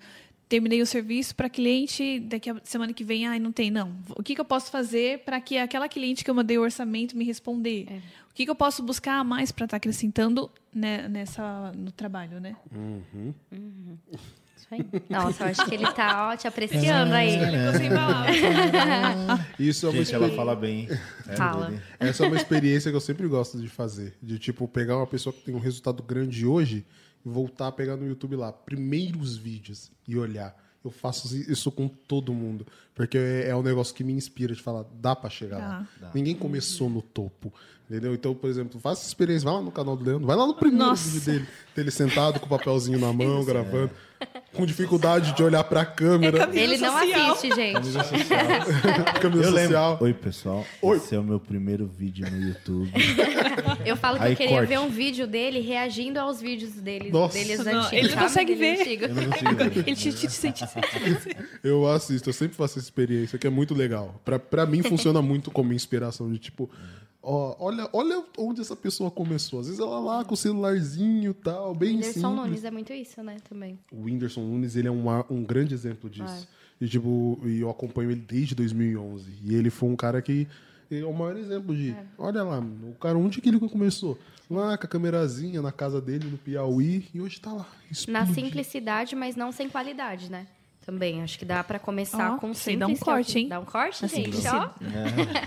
Terminei 0.52 0.82
o 0.82 0.86
serviço 0.86 1.34
para 1.34 1.48
cliente, 1.48 2.20
daqui 2.20 2.50
a 2.50 2.56
semana 2.62 2.92
que 2.92 3.02
vem, 3.02 3.26
ai, 3.26 3.38
não 3.38 3.50
tem, 3.50 3.70
não. 3.70 3.96
O 4.10 4.22
que, 4.22 4.34
que 4.34 4.40
eu 4.42 4.44
posso 4.44 4.70
fazer 4.70 5.20
para 5.20 5.40
que 5.40 5.56
aquela 5.56 5.88
cliente 5.88 6.22
que 6.22 6.30
eu 6.30 6.34
mandei 6.34 6.58
o 6.58 6.60
orçamento 6.60 7.16
me 7.16 7.24
responder? 7.24 7.86
O 8.30 8.34
que, 8.34 8.44
que 8.44 8.50
eu 8.50 8.54
posso 8.54 8.82
buscar 8.82 9.14
a 9.14 9.24
mais 9.24 9.50
para 9.50 9.64
estar 9.64 9.78
acrescentando 9.78 10.50
né, 10.70 11.08
nessa, 11.08 11.72
no 11.74 11.90
trabalho, 11.90 12.38
né? 12.38 12.54
Isso 14.54 14.68
aí. 14.70 14.84
Nossa, 15.08 15.44
eu 15.44 15.48
acho 15.48 15.64
que 15.64 15.74
ele 15.74 15.90
tá 15.90 16.28
ó, 16.28 16.36
te 16.36 16.46
apreciando 16.46 17.14
aí. 17.14 17.30
Ficou 17.30 17.72
sem 17.78 17.88
palavras. 17.88 18.36
Isso 19.58 19.86
é 19.86 19.88
uma 19.88 20.04
Gente, 20.04 20.14
ela 20.14 20.26
experiência. 20.26 20.36
fala 20.36 20.54
bem. 20.54 20.88
É, 21.28 21.34
Fala. 21.34 21.82
Essa 21.98 22.26
é 22.26 22.28
uma 22.28 22.36
experiência 22.36 22.90
que 22.90 22.96
eu 22.98 23.00
sempre 23.00 23.26
gosto 23.26 23.58
de 23.58 23.68
fazer. 23.68 24.18
De, 24.22 24.38
tipo, 24.38 24.68
pegar 24.68 24.98
uma 24.98 25.06
pessoa 25.06 25.32
que 25.32 25.40
tem 25.40 25.54
um 25.54 25.60
resultado 25.60 26.02
grande 26.02 26.44
hoje 26.44 26.84
voltar 27.24 27.68
a 27.68 27.72
pegar 27.72 27.96
no 27.96 28.06
YouTube 28.06 28.36
lá, 28.36 28.52
primeiros 28.52 29.36
vídeos 29.36 29.90
e 30.06 30.16
olhar. 30.16 30.56
Eu 30.84 30.90
faço 30.90 31.36
isso 31.36 31.70
com 31.70 31.86
todo 31.86 32.34
mundo. 32.34 32.66
Porque 32.94 33.16
é, 33.16 33.48
é 33.48 33.56
um 33.56 33.62
negócio 33.62 33.94
que 33.94 34.02
me 34.02 34.12
inspira 34.12 34.54
de 34.54 34.60
falar, 34.60 34.84
dá 35.00 35.14
pra 35.14 35.30
chegar 35.30 35.58
lá. 35.58 35.88
Ninguém 36.12 36.34
começou 36.34 36.90
no 36.90 37.00
topo. 37.00 37.52
Entendeu? 37.92 38.14
Então, 38.14 38.34
por 38.34 38.48
exemplo, 38.48 38.80
faça 38.80 39.02
essa 39.02 39.08
experiência, 39.08 39.44
vai 39.44 39.52
lá 39.52 39.60
no 39.60 39.70
canal 39.70 39.94
do 39.94 40.02
Leandro, 40.02 40.26
vai 40.26 40.34
lá 40.34 40.46
no 40.46 40.54
primeiro 40.54 40.86
Nossa. 40.86 41.10
vídeo 41.10 41.20
dele, 41.32 41.46
dele 41.76 41.90
sentado 41.90 42.40
com 42.40 42.46
o 42.46 42.48
papelzinho 42.48 42.98
na 42.98 43.12
mão, 43.12 43.44
gravando, 43.44 43.90
com 44.54 44.64
dificuldade 44.64 45.32
de 45.36 45.42
olhar 45.42 45.62
pra 45.64 45.84
câmera, 45.84 46.38
É 46.38 46.40
Camisa 46.46 46.58
Ele 46.60 46.76
não 46.78 46.98
social. 46.98 47.32
assiste, 47.32 47.54
gente. 47.54 47.92
câmera 49.20 49.44
Eu 49.46 49.50
lembro. 49.50 49.60
social. 49.62 49.98
Oi, 50.00 50.14
pessoal. 50.14 50.64
Oi. 50.80 50.96
Esse 50.96 51.14
é 51.14 51.18
o 51.18 51.22
meu 51.22 51.38
primeiro 51.38 51.86
vídeo 51.86 52.26
no 52.30 52.48
YouTube. 52.48 52.90
Eu 53.84 53.96
falo 53.96 54.16
que 54.16 54.22
Aí, 54.24 54.32
eu 54.32 54.36
queria 54.36 54.52
corte. 54.56 54.68
ver 54.68 54.78
um 54.78 54.88
vídeo 54.88 55.26
dele 55.26 55.60
reagindo 55.60 56.18
aos 56.18 56.40
vídeos 56.40 56.72
dele, 56.74 57.10
Nossa. 57.10 57.36
deles 57.36 57.58
Não, 57.64 57.72
antigos. 57.80 57.92
ele 57.92 58.02
não 58.02 58.08
sabe? 58.10 58.22
consegue 58.22 58.54
Dele 58.54 58.76
ver. 58.76 58.80
antigo. 58.82 59.04
Eu 59.04 59.14
não 59.14 59.24
consigo 59.30 59.54
ver. 59.56 59.76
Ele 59.88 59.96
te, 59.96 60.12
te 60.12 60.30
sente. 60.30 60.64
Eu 61.64 61.86
assisto, 61.88 62.28
eu 62.30 62.32
sempre 62.32 62.56
faço 62.56 62.78
essa 62.78 62.86
experiência, 62.86 63.38
que 63.38 63.46
é 63.46 63.50
muito 63.50 63.74
legal. 63.74 64.20
Pra, 64.24 64.38
pra 64.38 64.64
mim 64.66 64.82
funciona 64.82 65.20
muito 65.20 65.50
como 65.50 65.72
inspiração, 65.72 66.30
de 66.32 66.38
tipo, 66.38 66.70
ó, 67.22 67.56
olha, 67.58 67.88
olha 67.92 68.24
onde 68.36 68.60
essa 68.60 68.74
pessoa 68.74 69.10
começou. 69.10 69.60
Às 69.60 69.66
vezes 69.66 69.80
ela 69.80 70.00
lá 70.00 70.24
com 70.24 70.34
o 70.34 70.36
celularzinho 70.36 71.30
e 71.30 71.34
tal, 71.34 71.74
bem 71.74 71.96
Whindersson 71.96 72.12
simples. 72.12 72.36
Nunes 72.36 72.64
é 72.64 72.70
muito 72.70 72.92
isso, 72.92 73.22
né, 73.22 73.36
também. 73.48 73.78
O 73.92 74.02
Whindersson 74.02 74.40
Nunes, 74.42 74.76
ele 74.76 74.88
é 74.88 74.90
um, 74.90 75.04
um 75.30 75.44
grande 75.44 75.74
exemplo 75.74 76.10
disso. 76.10 76.48
E, 76.80 76.88
tipo, 76.88 77.40
e 77.44 77.60
eu 77.60 77.70
acompanho 77.70 78.10
ele 78.10 78.20
desde 78.20 78.54
2011. 78.54 79.30
E 79.44 79.54
ele 79.54 79.70
foi 79.70 79.88
um 79.88 79.96
cara 79.96 80.20
que 80.20 80.48
é 80.90 81.04
o 81.04 81.12
maior 81.12 81.36
exemplo 81.36 81.74
de... 81.74 81.94
Olha 82.18 82.42
lá, 82.42 82.58
o 82.58 82.94
cara, 83.00 83.16
onde 83.16 83.40
que 83.40 83.48
ele 83.48 83.60
começou? 83.60 84.18
Lá 84.50 84.76
com 84.76 84.84
a 84.84 84.88
câmerazinha 84.88 85.62
na 85.62 85.72
casa 85.72 86.00
dele, 86.00 86.28
no 86.28 86.36
Piauí, 86.36 87.08
e 87.14 87.20
hoje 87.20 87.40
tá 87.40 87.52
lá. 87.52 87.68
Na 87.84 87.90
explodindo. 87.90 88.34
simplicidade, 88.34 89.14
mas 89.14 89.36
não 89.36 89.52
sem 89.52 89.68
qualidade, 89.68 90.30
né? 90.30 90.46
Também, 90.84 91.22
acho 91.22 91.38
que 91.38 91.44
dá 91.44 91.62
pra 91.62 91.78
começar 91.78 92.34
Ó, 92.34 92.38
com 92.38 92.52
aí 92.66 92.76
dá 92.76 92.86
um 92.88 92.92
é 92.92 92.96
corte, 92.96 93.38
hein? 93.38 93.48
Dá 93.48 93.60
um 93.60 93.64
corte, 93.64 94.00
gente, 94.00 94.24
simplicidade. 94.24 94.56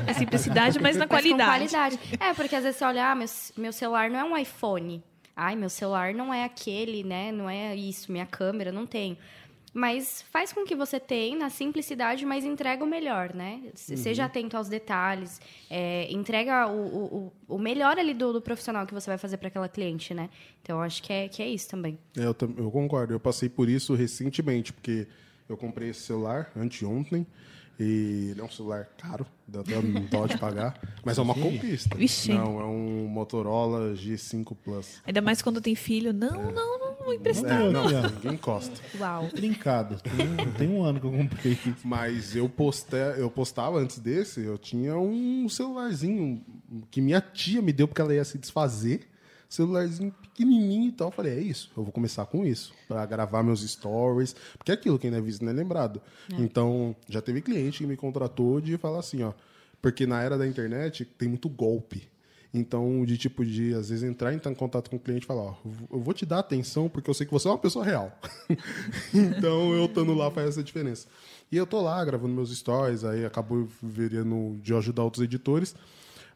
ó. 0.08 0.10
A 0.10 0.14
simplicidade, 0.14 0.80
mas 0.82 0.96
na 0.96 1.02
Mas 1.02 1.10
qualidade. 1.10 1.68
qualidade. 1.68 2.00
É, 2.20 2.34
porque 2.34 2.56
às 2.56 2.64
vezes 2.64 2.78
você 2.78 2.86
olha, 2.86 3.12
ah, 3.12 3.16
meu, 3.16 3.28
meu 3.58 3.74
celular 3.74 4.10
não 4.10 4.18
é 4.20 4.24
um 4.24 4.38
iPhone. 4.38 5.04
Ai, 5.36 5.58
meu 5.58 5.70
celular 5.70 6.14
não 6.14 6.34
é 6.34 6.46
aquele, 6.46 7.04
né? 7.04 7.34
Não 7.34 7.50
é 7.50 7.76
isso, 7.76 8.10
minha 8.12 8.26
câmera, 8.26 8.72
não 8.72 8.86
tem. 8.88 9.18
Mas 9.78 10.22
faz 10.32 10.54
com 10.54 10.64
que 10.64 10.74
você 10.74 11.02
tenha 11.02 11.38
na 11.38 11.50
simplicidade, 11.50 12.26
mas 12.26 12.46
entrega 12.46 12.82
o 12.82 12.88
melhor, 12.88 13.34
né? 13.34 13.62
Se- 13.74 13.98
Seja 13.98 14.24
atento 14.24 14.56
aos 14.56 14.70
detalhes, 14.70 15.42
é, 15.70 16.10
entrega 16.10 16.66
o, 16.68 17.32
o, 17.48 17.56
o 17.56 17.60
melhor 17.60 18.00
ali 18.00 18.14
do, 18.14 18.32
do 18.32 18.40
profissional 18.42 18.86
que 18.88 18.94
você 18.94 19.10
vai 19.10 19.18
fazer 19.18 19.36
para 19.36 19.50
aquela 19.50 19.68
cliente, 19.68 20.14
né? 20.14 20.30
Então, 20.62 20.78
eu 20.78 20.82
acho 20.82 21.04
que 21.04 21.12
é, 21.12 21.28
que 21.28 21.44
é 21.44 21.50
isso 21.50 21.68
também. 21.68 22.00
É, 22.18 22.22
Eu, 22.24 22.34
eu 22.58 22.72
concordo. 22.72 23.14
Eu 23.14 23.20
passei 23.20 23.50
por 23.50 23.68
isso 23.68 23.94
recentemente, 23.96 24.72
porque 24.72 25.08
eu 25.50 25.58
comprei 25.58 25.90
esse 25.90 26.00
celular 26.04 26.50
anteontem. 26.56 27.28
E 27.78 28.30
ele 28.32 28.40
é 28.40 28.44
um 28.46 28.50
celular 28.50 28.86
caro, 28.98 29.26
dá 29.46 29.60
até 29.60 29.74
dó 30.10 30.26
de 30.26 30.38
pagar, 30.38 30.80
mas 31.04 31.18
é 31.18 31.22
uma 31.22 31.34
conquista. 31.36 31.94
Vixe. 31.98 32.32
Não, 32.32 32.62
é 32.62 32.64
um 32.64 33.06
Motorola 33.10 33.94
G5 33.96 34.56
Plus. 34.64 35.02
Ainda 35.06 35.22
mais 35.22 35.42
quando 35.42 35.60
tem 35.60 35.76
filho. 35.76 36.14
Não, 36.14 36.54
não, 36.54 36.80
não 36.80 36.85
vou 37.06 37.14
emprestar. 37.14 37.62
É, 37.62 37.70
Não, 37.72 37.88
ninguém 37.88 38.34
encosta. 38.34 38.76
Uau. 39.00 39.30
Trincado. 39.30 39.98
Tem, 40.02 40.52
tem 40.58 40.70
um 40.70 40.84
ano 40.84 41.00
que 41.00 41.06
eu 41.08 41.12
comprei. 41.12 41.58
Mas 41.84 42.36
eu, 42.36 42.50
postei, 42.50 43.00
eu 43.18 43.30
postava 43.30 43.78
antes 43.80 44.00
desse, 44.00 44.42
eu 44.44 44.58
tinha 44.58 44.98
um 44.98 45.48
celularzinho 45.48 46.44
que 46.92 47.00
minha 47.02 47.22
tia 47.22 47.62
me 47.62 47.72
deu 47.72 47.88
porque 47.88 48.02
ela 48.02 48.14
ia 48.14 48.26
se 48.26 48.38
desfazer. 48.38 49.08
celularzinho 49.48 50.12
pequenininho 50.12 50.90
e 50.90 50.92
tal. 50.92 51.08
Eu 51.08 51.12
falei, 51.12 51.34
é 51.38 51.40
isso, 51.40 51.72
eu 51.78 51.84
vou 51.84 51.92
começar 51.94 52.26
com 52.26 52.46
isso, 52.46 52.74
para 52.88 53.06
gravar 53.06 53.42
meus 53.44 53.62
stories, 53.62 54.36
porque 54.58 54.72
é 54.72 54.74
aquilo, 54.74 55.00
quem 55.00 55.10
não 55.12 55.18
é 55.20 55.22
visto 55.22 55.44
não 55.46 55.52
é 55.52 55.54
lembrado. 55.54 56.02
Então, 56.38 56.96
já 57.08 57.22
teve 57.22 57.42
cliente 57.42 57.78
que 57.80 57.88
me 57.88 57.96
contratou 57.96 58.60
de 58.60 58.78
falar 58.78 59.00
assim, 59.00 59.24
ó, 59.24 59.32
porque 59.82 60.06
na 60.06 60.22
era 60.22 60.38
da 60.38 60.46
internet 60.48 61.06
tem 61.06 61.30
muito 61.30 61.48
golpe. 61.48 62.10
Então, 62.56 63.04
de 63.04 63.18
tipo 63.18 63.46
de, 63.46 63.74
às 63.74 63.90
vezes, 63.90 64.04
entrar 64.04 64.34
em 64.34 64.40
contato 64.56 64.90
com 64.90 64.96
o 64.96 65.00
cliente 65.00 65.24
e 65.24 65.28
falar, 65.28 65.42
ó, 65.42 65.56
eu 65.92 66.00
vou 66.00 66.14
te 66.14 66.26
dar 66.26 66.40
atenção 66.40 66.88
porque 66.88 67.10
eu 67.10 67.14
sei 67.14 67.26
que 67.26 67.34
você 67.34 67.50
é 67.50 67.52
uma 67.52 67.58
pessoa 67.58 67.84
real. 67.84 68.18
então, 69.14 69.74
eu 69.74 69.86
estando 69.86 70.14
lá 70.14 70.32
faz 70.32 70.50
essa 70.50 70.64
diferença. 70.64 71.08
E 71.52 71.58
eu 71.58 71.68
tô 71.68 71.82
lá 71.82 72.04
gravando 72.06 72.34
meus 72.34 72.56
stories, 72.56 73.04
aí 73.04 73.26
acabou 73.26 73.68
virando 73.84 74.58
de 74.62 74.74
ajudar 74.74 75.04
outros 75.04 75.24
editores. 75.24 75.76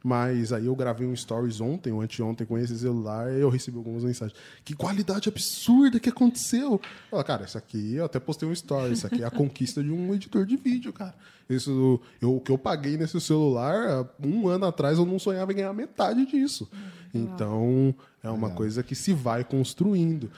Mas 0.04 0.54
aí 0.54 0.66
eu 0.66 0.76
gravei 0.76 1.06
um 1.06 1.16
stories 1.16 1.60
ontem, 1.60 1.92
ou 1.92 2.02
anteontem, 2.02 2.48
com 2.48 2.58
esse 2.58 2.78
celular, 2.80 3.32
e 3.32 3.42
eu 3.42 3.50
recebi 3.50 3.78
algumas 3.78 4.04
mensagens. 4.04 4.38
Que 4.64 4.74
qualidade 4.74 5.28
absurda 5.28 6.00
que 6.00 6.10
aconteceu! 6.10 6.80
Cara, 7.26 7.44
isso 7.44 7.58
aqui, 7.58 7.96
eu 7.96 8.06
até 8.06 8.20
postei 8.20 8.48
um 8.48 8.54
story, 8.54 8.94
isso 8.94 9.06
aqui 9.06 9.24
é 9.24 9.26
a 9.26 9.32
conquista 9.32 9.84
de 9.84 9.92
um 9.92 10.14
editor 10.14 10.46
de 10.46 10.56
vídeo, 10.56 10.94
cara. 10.94 11.14
Isso, 11.50 12.00
eu, 12.22 12.36
o 12.36 12.40
que 12.40 12.52
eu 12.52 12.58
paguei 12.58 12.96
nesse 12.96 13.20
celular, 13.20 14.08
um 14.24 14.48
ano 14.48 14.66
atrás 14.66 14.98
eu 14.98 15.06
não 15.06 15.20
sonhava 15.20 15.52
em 15.52 15.56
ganhar 15.56 15.74
metade 15.74 16.26
disso. 16.26 16.70
Então, 17.14 17.94
é 18.24 18.30
uma 18.30 18.52
coisa 18.52 18.84
que 18.84 18.96
se 18.96 19.14
vai 19.14 19.44
construindo. 19.44 20.32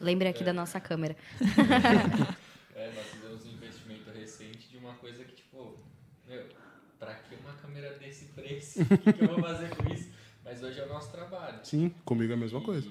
Lembre 0.00 0.28
aqui 0.28 0.44
da 0.44 0.52
nossa 0.52 0.78
câmera. 0.80 1.16
É, 2.76 2.90
fizemos 3.10 3.46
um 3.46 3.52
investimento 3.52 4.10
recente 4.10 4.68
de 4.68 4.76
uma 4.76 4.92
coisa 4.96 5.24
que, 5.24 5.34
tipo, 5.34 5.78
meu, 6.28 6.44
pra 6.98 7.14
que 7.14 7.34
uma 7.36 7.54
câmera 7.76 7.98
desse 7.98 8.26
preço? 8.26 8.80
O 8.90 8.98
que, 8.98 9.12
que 9.12 9.24
eu 9.24 9.28
vou 9.28 9.42
fazer 9.42 9.68
com 9.76 9.92
isso? 9.92 10.10
Mas 10.42 10.62
hoje 10.62 10.80
é 10.80 10.84
o 10.84 10.88
nosso 10.88 11.10
trabalho. 11.10 11.60
Sim, 11.62 11.90
comigo 12.04 12.32
é 12.32 12.34
a 12.34 12.38
mesma 12.38 12.60
E 12.60 12.64
coisa. 12.64 12.88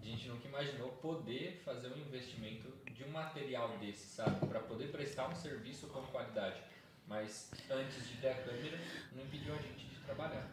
A 0.00 0.04
gente 0.04 0.28
nunca 0.28 0.46
imaginou 0.46 0.90
poder 0.90 1.60
fazer 1.64 1.88
um 1.88 1.98
investimento 1.98 2.68
de 2.92 3.04
um 3.04 3.10
material 3.10 3.76
desse, 3.78 4.06
sabe? 4.06 4.46
Pra 4.46 4.60
poder 4.60 4.88
prestar 4.92 5.28
um 5.28 5.34
serviço 5.34 5.88
com 5.88 6.02
qualidade. 6.02 6.60
Mas 7.06 7.50
antes 7.70 8.08
de 8.08 8.16
ter 8.18 8.28
a 8.28 8.34
câmera, 8.42 8.78
não 9.14 9.24
impediu 9.24 9.54
a 9.54 9.56
gente 9.56 9.86
de 9.86 9.96
trabalhar. 10.04 10.46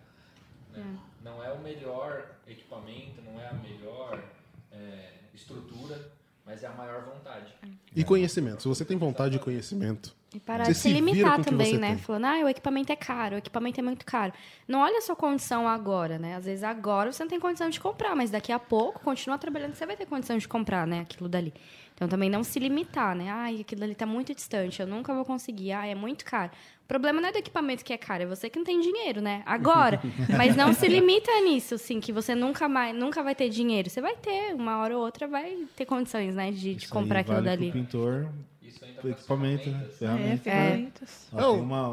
né? 0.72 1.00
Não 1.22 1.44
é 1.44 1.52
o 1.52 1.60
melhor 1.60 2.36
equipamento, 2.48 3.22
não 3.22 3.40
é 3.40 3.48
a 3.50 3.54
melhor 3.54 4.24
é, 4.72 5.14
estrutura, 5.34 6.12
mas 6.46 6.64
é 6.64 6.68
a 6.68 6.72
maior 6.72 7.04
vontade. 7.04 7.54
E 7.96 8.04
conhecimento. 8.04 8.62
Se 8.62 8.68
você 8.68 8.86
tem 8.86 8.98
vontade 8.98 9.32
de 9.34 9.40
conhecimento, 9.40 10.14
E 10.34 10.40
parar 10.40 10.66
Você 10.66 10.72
de 10.72 10.78
se 10.78 10.82
se 10.84 10.94
limitar 10.94 11.42
também, 11.42 11.78
né? 11.78 11.90
tem. 11.90 11.98
Falando, 11.98 12.26
ah, 12.26 12.40
o 12.44 12.50
equipamento 12.50 12.92
é 12.92 12.96
caro, 12.96 13.36
o 13.36 13.38
equipamento 13.38 13.80
é 13.80 13.84
muito 13.84 14.06
caro. 14.06 14.34
Não 14.68 14.80
olha 14.82 14.98
a 14.98 15.02
sua 15.02 15.16
condição 15.16 15.68
agora, 15.68 16.20
né? 16.20 16.36
Às 16.36 16.46
vezes 16.46 16.64
agora 16.64 17.12
você 17.12 17.24
não 17.24 17.30
tem 17.30 17.40
condição 17.40 17.70
de 17.70 17.80
comprar, 17.80 18.16
mas 18.16 18.30
daqui 18.30 18.52
a 18.52 18.60
pouco, 18.60 19.00
continua 19.00 19.38
trabalhando, 19.38 19.74
você 19.74 19.86
vai 19.86 19.96
ter 19.96 20.06
condição 20.06 20.38
de 20.38 20.48
comprar, 20.48 20.86
né? 20.86 21.00
Aquilo 21.02 21.30
dali. 21.30 21.54
Então 21.96 22.10
também 22.10 22.30
não 22.30 22.44
se 22.44 22.60
limitar, 22.60 23.16
né? 23.16 23.30
Ah, 23.30 23.48
aquilo 23.58 23.86
ali 23.86 23.96
tá 23.96 24.06
muito 24.06 24.36
distante, 24.36 24.82
eu 24.82 24.88
nunca 24.88 25.14
vou 25.14 25.24
conseguir, 25.24 25.72
ah, 25.72 25.88
é 25.88 25.96
muito 25.96 26.26
caro. 26.26 26.52
O 26.84 26.88
problema 26.88 27.22
não 27.22 27.30
é 27.30 27.32
do 27.32 27.38
equipamento 27.38 27.86
que 27.86 27.94
é 27.94 27.98
caro, 27.98 28.24
é 28.24 28.26
você 28.26 28.50
que 28.50 28.60
não 28.60 28.66
tem 28.66 28.82
dinheiro, 28.82 29.22
né? 29.22 29.42
Agora. 29.46 30.00
mas 30.38 30.58
não 30.58 30.74
se 30.74 30.88
limita 30.90 31.32
nisso, 31.42 31.76
assim, 31.76 32.02
que 32.02 32.12
você 32.12 32.36
nunca 32.36 32.68
mais, 32.68 32.94
nunca 32.94 33.24
vai 33.24 33.34
ter 33.34 33.48
dinheiro. 33.50 33.90
Você 33.90 34.02
vai 34.02 34.16
ter, 34.18 34.54
uma 34.54 34.78
hora 34.80 34.96
ou 34.98 35.04
outra 35.04 35.26
vai 35.26 35.66
ter 35.76 35.86
condições, 35.86 36.36
né? 36.36 36.52
De, 36.52 36.76
de 36.76 36.88
comprar 36.90 37.22
aquilo 37.22 37.38
vale 37.38 37.48
dali. 37.48 37.72
Pro 37.72 37.80
pintor, 37.80 38.30
Isso 38.62 38.84
ainda 38.84 39.00
pro 39.00 39.10
faz 39.10 39.20
equipamento, 39.22 39.70
né? 39.70 39.86
ferramentas. 39.98 40.40
É, 40.48 40.52
Ferramenta. 40.52 41.06
ferramentas. 41.06 41.28
Ó, 41.32 41.54
uma, 41.54 41.88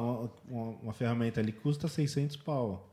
uma, 0.50 0.68
uma- 0.82 0.92
ferramenta 0.92 1.40
ali 1.40 1.52
que 1.52 1.60
custa 1.60 1.86
600 1.86 2.36
pau. 2.38 2.88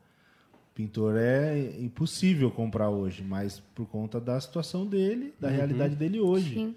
Pintor 0.76 1.16
é 1.18 1.60
impossível 1.80 2.52
comprar 2.52 2.90
hoje, 2.90 3.24
mas 3.24 3.60
por 3.74 3.88
conta 3.88 4.22
da 4.22 4.40
situação 4.40 4.86
dele, 4.86 5.34
da 5.40 5.50
realidade 5.50 5.96
dele 5.96 6.20
hoje. 6.22 6.54
Sim. 6.54 6.76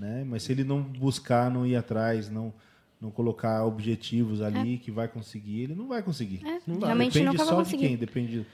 Né? 0.00 0.24
Mas 0.26 0.42
se 0.44 0.52
ele 0.52 0.64
não 0.64 0.80
buscar, 0.82 1.50
não 1.50 1.66
ir 1.66 1.76
atrás, 1.76 2.30
não, 2.30 2.52
não 2.98 3.10
colocar 3.10 3.66
objetivos 3.66 4.40
ali 4.40 4.78
que 4.78 4.90
vai 4.90 5.06
conseguir, 5.06 5.60
ele 5.64 5.74
não 5.74 5.86
vai 5.88 6.02
conseguir. 6.02 6.40
É, 6.42 6.58
Não 6.66 6.76
vai. 6.80 6.86
realmente 6.88 7.12
Depende 7.12 7.26
nunca 7.26 7.38
vai 7.44 7.46
só 7.46 7.52
de 7.62 7.64
conseguir. 7.64 7.86
quem? 7.88 7.96
Depende 7.98 8.46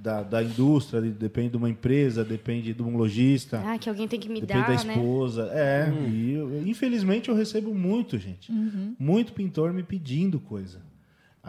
da, 0.00 0.22
da, 0.22 0.42
indústria, 0.42 1.00
depende 1.00 1.50
de 1.50 1.56
uma 1.56 1.68
empresa, 1.68 2.24
depende 2.24 2.72
de 2.72 2.82
um 2.82 2.96
lojista. 2.96 3.60
Ah, 3.66 3.76
que 3.76 3.88
alguém 3.88 4.06
tem 4.06 4.18
que 4.20 4.28
me 4.28 4.40
Depende 4.40 4.60
dar, 4.60 4.76
da 4.78 4.84
né? 4.84 4.94
esposa. 4.94 5.50
É, 5.52 5.92
e 6.08 6.32
eu- 6.34 6.66
infelizmente 6.66 7.28
eu 7.28 7.34
recebo 7.34 7.74
muito, 7.74 8.16
gente. 8.18 8.50
Uhum. 8.52 8.94
Muito 8.98 9.32
pintor 9.32 9.72
me 9.72 9.82
pedindo 9.82 10.38
coisa. 10.40 10.80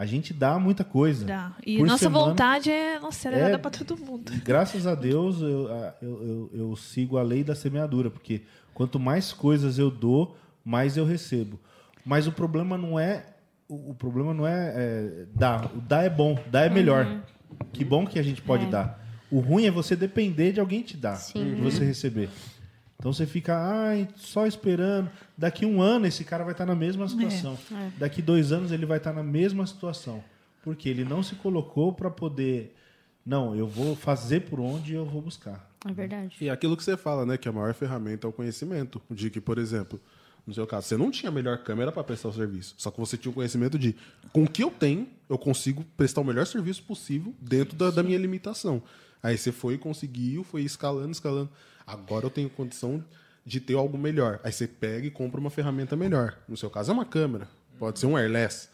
A 0.00 0.06
gente 0.06 0.32
dá 0.32 0.58
muita 0.58 0.82
coisa. 0.82 1.26
Dá. 1.26 1.52
E 1.66 1.76
Por 1.76 1.86
nossa 1.86 2.04
semana. 2.04 2.24
vontade 2.30 2.70
é, 2.70 2.98
nossa, 2.98 3.28
ela 3.28 3.36
É. 3.36 3.40
é 3.40 3.44
dada 3.44 3.58
pra 3.58 3.70
todo 3.70 3.98
mundo. 3.98 4.32
Graças 4.42 4.86
a 4.86 4.94
Deus 4.94 5.42
eu, 5.42 5.68
eu, 6.00 6.22
eu, 6.22 6.50
eu 6.54 6.76
sigo 6.76 7.18
a 7.18 7.22
lei 7.22 7.44
da 7.44 7.54
semeadura, 7.54 8.10
porque 8.10 8.40
quanto 8.72 8.98
mais 8.98 9.30
coisas 9.30 9.78
eu 9.78 9.90
dou, 9.90 10.38
mais 10.64 10.96
eu 10.96 11.04
recebo. 11.04 11.60
Mas 12.02 12.26
o 12.26 12.32
problema 12.32 12.78
não 12.78 12.98
é. 12.98 13.26
O, 13.68 13.92
problema 13.94 14.32
não 14.32 14.46
é, 14.46 14.72
é 14.74 15.26
dar. 15.34 15.66
O 15.76 15.82
dar 15.82 16.02
é 16.02 16.08
bom, 16.08 16.38
dar 16.50 16.64
é 16.64 16.70
melhor. 16.70 17.04
Uhum. 17.04 17.20
Que 17.70 17.84
bom 17.84 18.06
que 18.06 18.18
a 18.18 18.22
gente 18.22 18.40
pode 18.40 18.64
dar. 18.66 19.04
O 19.30 19.38
ruim 19.40 19.66
é 19.66 19.70
você 19.70 19.94
depender 19.94 20.52
de 20.52 20.60
alguém 20.60 20.80
te 20.80 20.96
dar, 20.96 21.16
Sim. 21.16 21.56
de 21.56 21.60
você 21.60 21.84
receber. 21.84 22.30
Então 23.00 23.14
você 23.14 23.24
fica, 23.24 23.56
ai, 23.56 24.06
só 24.14 24.46
esperando. 24.46 25.10
Daqui 25.36 25.64
um 25.64 25.80
ano 25.80 26.06
esse 26.06 26.22
cara 26.22 26.44
vai 26.44 26.52
estar 26.52 26.66
na 26.66 26.74
mesma 26.74 27.08
situação. 27.08 27.58
Daqui 27.96 28.20
dois 28.20 28.52
anos 28.52 28.70
ele 28.70 28.84
vai 28.84 28.98
estar 28.98 29.14
na 29.14 29.22
mesma 29.22 29.66
situação. 29.66 30.22
Porque 30.62 30.86
ele 30.86 31.02
não 31.02 31.22
se 31.22 31.34
colocou 31.36 31.94
para 31.94 32.10
poder. 32.10 32.76
Não, 33.24 33.56
eu 33.56 33.66
vou 33.66 33.96
fazer 33.96 34.40
por 34.40 34.60
onde 34.60 34.92
eu 34.92 35.06
vou 35.06 35.22
buscar. 35.22 35.66
É 35.88 35.92
verdade. 35.94 36.36
E 36.42 36.50
aquilo 36.50 36.76
que 36.76 36.84
você 36.84 36.94
fala, 36.94 37.24
né? 37.24 37.38
Que 37.38 37.48
a 37.48 37.52
maior 37.52 37.72
ferramenta 37.72 38.26
é 38.26 38.28
o 38.28 38.32
conhecimento. 38.32 39.00
De 39.10 39.30
que, 39.30 39.40
por 39.40 39.56
exemplo, 39.56 39.98
no 40.46 40.52
seu 40.52 40.66
caso, 40.66 40.86
você 40.86 40.96
não 40.98 41.10
tinha 41.10 41.30
a 41.30 41.32
melhor 41.32 41.56
câmera 41.64 41.90
para 41.90 42.04
prestar 42.04 42.28
o 42.28 42.34
serviço. 42.34 42.74
Só 42.76 42.90
que 42.90 43.00
você 43.00 43.16
tinha 43.16 43.30
o 43.30 43.34
conhecimento 43.34 43.78
de 43.78 43.96
com 44.30 44.44
o 44.44 44.48
que 44.48 44.62
eu 44.62 44.70
tenho, 44.70 45.08
eu 45.26 45.38
consigo 45.38 45.86
prestar 45.96 46.20
o 46.20 46.24
melhor 46.24 46.46
serviço 46.46 46.82
possível 46.82 47.34
dentro 47.40 47.74
da, 47.78 47.90
da 47.90 48.02
minha 48.02 48.18
limitação. 48.18 48.82
Aí 49.22 49.38
você 49.38 49.52
foi, 49.52 49.78
conseguiu, 49.78 50.44
foi 50.44 50.62
escalando, 50.62 51.12
escalando. 51.12 51.48
Agora 51.92 52.26
eu 52.26 52.30
tenho 52.30 52.48
condição 52.50 53.04
de 53.44 53.60
ter 53.60 53.74
algo 53.74 53.96
melhor. 53.98 54.38
Aí 54.44 54.52
você 54.52 54.66
pega 54.66 55.06
e 55.06 55.10
compra 55.10 55.40
uma 55.40 55.50
ferramenta 55.50 55.96
melhor. 55.96 56.36
No 56.48 56.56
seu 56.56 56.70
caso 56.70 56.90
é 56.90 56.94
uma 56.94 57.04
câmera, 57.04 57.48
pode 57.78 57.98
ser 57.98 58.06
um 58.06 58.14
wireless. 58.14 58.68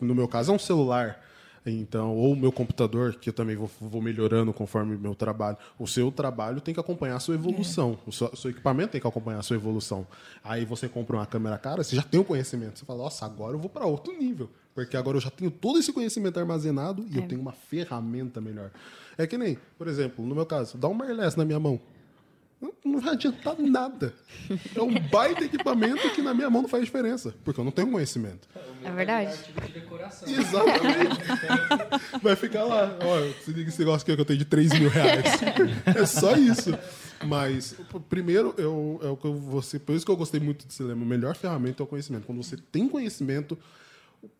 No- 0.00 0.14
meu 0.14 0.26
caso 0.28 0.50
é 0.52 0.54
um 0.54 0.58
celular. 0.58 1.24
Então, 1.66 2.16
ou 2.16 2.32
o 2.32 2.36
meu 2.36 2.50
computador, 2.50 3.16
que 3.16 3.28
eu 3.28 3.32
também 3.32 3.54
vou, 3.54 3.70
vou 3.80 4.00
melhorando 4.00 4.52
conforme 4.54 4.94
o 4.96 4.98
meu 4.98 5.14
trabalho. 5.14 5.58
O 5.78 5.86
seu 5.86 6.10
trabalho 6.10 6.60
tem 6.62 6.72
que 6.72 6.80
acompanhar 6.80 7.16
a 7.16 7.20
sua 7.20 7.34
evolução. 7.34 7.98
O 8.06 8.12
seu, 8.12 8.34
seu 8.34 8.50
equipamento 8.50 8.92
tem 8.92 9.00
que 9.00 9.06
acompanhar 9.06 9.40
a 9.40 9.42
sua 9.42 9.56
evolução. 9.56 10.06
Aí 10.42 10.64
você 10.64 10.88
compra 10.88 11.16
uma 11.16 11.26
câmera 11.26 11.58
cara, 11.58 11.84
você 11.84 11.94
já 11.94 12.02
tem 12.02 12.18
o 12.18 12.24
conhecimento. 12.24 12.78
Você 12.78 12.86
fala, 12.86 13.02
nossa, 13.02 13.26
agora 13.26 13.54
eu 13.54 13.58
vou 13.58 13.68
para 13.68 13.84
outro 13.84 14.16
nível. 14.16 14.48
Porque 14.74 14.96
agora 14.96 15.18
eu 15.18 15.20
já 15.20 15.30
tenho 15.30 15.50
todo 15.50 15.78
esse 15.78 15.92
conhecimento 15.92 16.38
armazenado 16.38 17.04
e 17.10 17.16
eu 17.18 17.26
tenho 17.28 17.40
uma 17.40 17.52
ferramenta 17.52 18.40
melhor. 18.40 18.70
É 19.18 19.26
que 19.26 19.36
nem, 19.36 19.58
por 19.76 19.88
exemplo, 19.88 20.24
no 20.24 20.34
meu 20.34 20.46
caso, 20.46 20.78
dá 20.78 20.88
um 20.88 20.98
wireless 20.98 21.36
na 21.36 21.44
minha 21.44 21.60
mão. 21.60 21.78
Não- 22.60 22.98
vai 23.00 23.12
adiantar 23.14 23.56
nada. 23.58 24.12
É 24.74 24.82
um 24.82 24.92
baita 24.98 25.44
equipamento 25.44 26.10
que 26.10 26.20
na 26.20 26.34
minha 26.34 26.50
mão 26.50 26.62
não 26.62 26.68
faz 26.68 26.84
diferença, 26.84 27.34
porque 27.44 27.60
eu 27.60 27.64
não 27.64 27.70
tenho 27.70 27.90
conhecimento. 27.90 28.48
É 28.82 28.90
verdade. 28.90 29.30
virar 29.30 29.38
artigo 29.38 29.60
de 29.60 29.72
decoração. 29.72 30.28
Exatamente. 30.28 32.20
Vai 32.22 32.34
ficar 32.36 32.64
lá. 32.64 32.98
Olha, 33.04 33.32
se 33.44 33.52
liga 33.52 33.68
esse 33.68 33.78
negócio 33.78 34.02
aqui 34.02 34.14
que 34.14 34.20
eu 34.20 34.24
tenho 34.24 34.38
de 34.38 34.44
3 34.44 34.72
mil 34.78 34.88
reais. 34.88 35.24
É 35.86 36.06
só 36.06 36.34
isso. 36.36 36.76
Mas, 37.26 37.74
primeiro, 38.08 38.54
eu, 38.56 39.00
é 39.02 39.08
o 39.08 39.16
que 39.16 39.24
eu, 39.26 39.34
você, 39.34 39.78
por 39.78 39.94
isso 39.94 40.04
que 40.04 40.10
eu 40.10 40.16
gostei 40.16 40.40
muito 40.40 40.66
de 40.66 40.72
cinema. 40.74 41.02
A 41.02 41.08
melhor 41.08 41.36
ferramenta 41.36 41.82
é 41.82 41.84
o 41.84 41.86
conhecimento. 41.86 42.26
Quando 42.26 42.42
você 42.42 42.56
tem 42.56 42.88
conhecimento, 42.88 43.58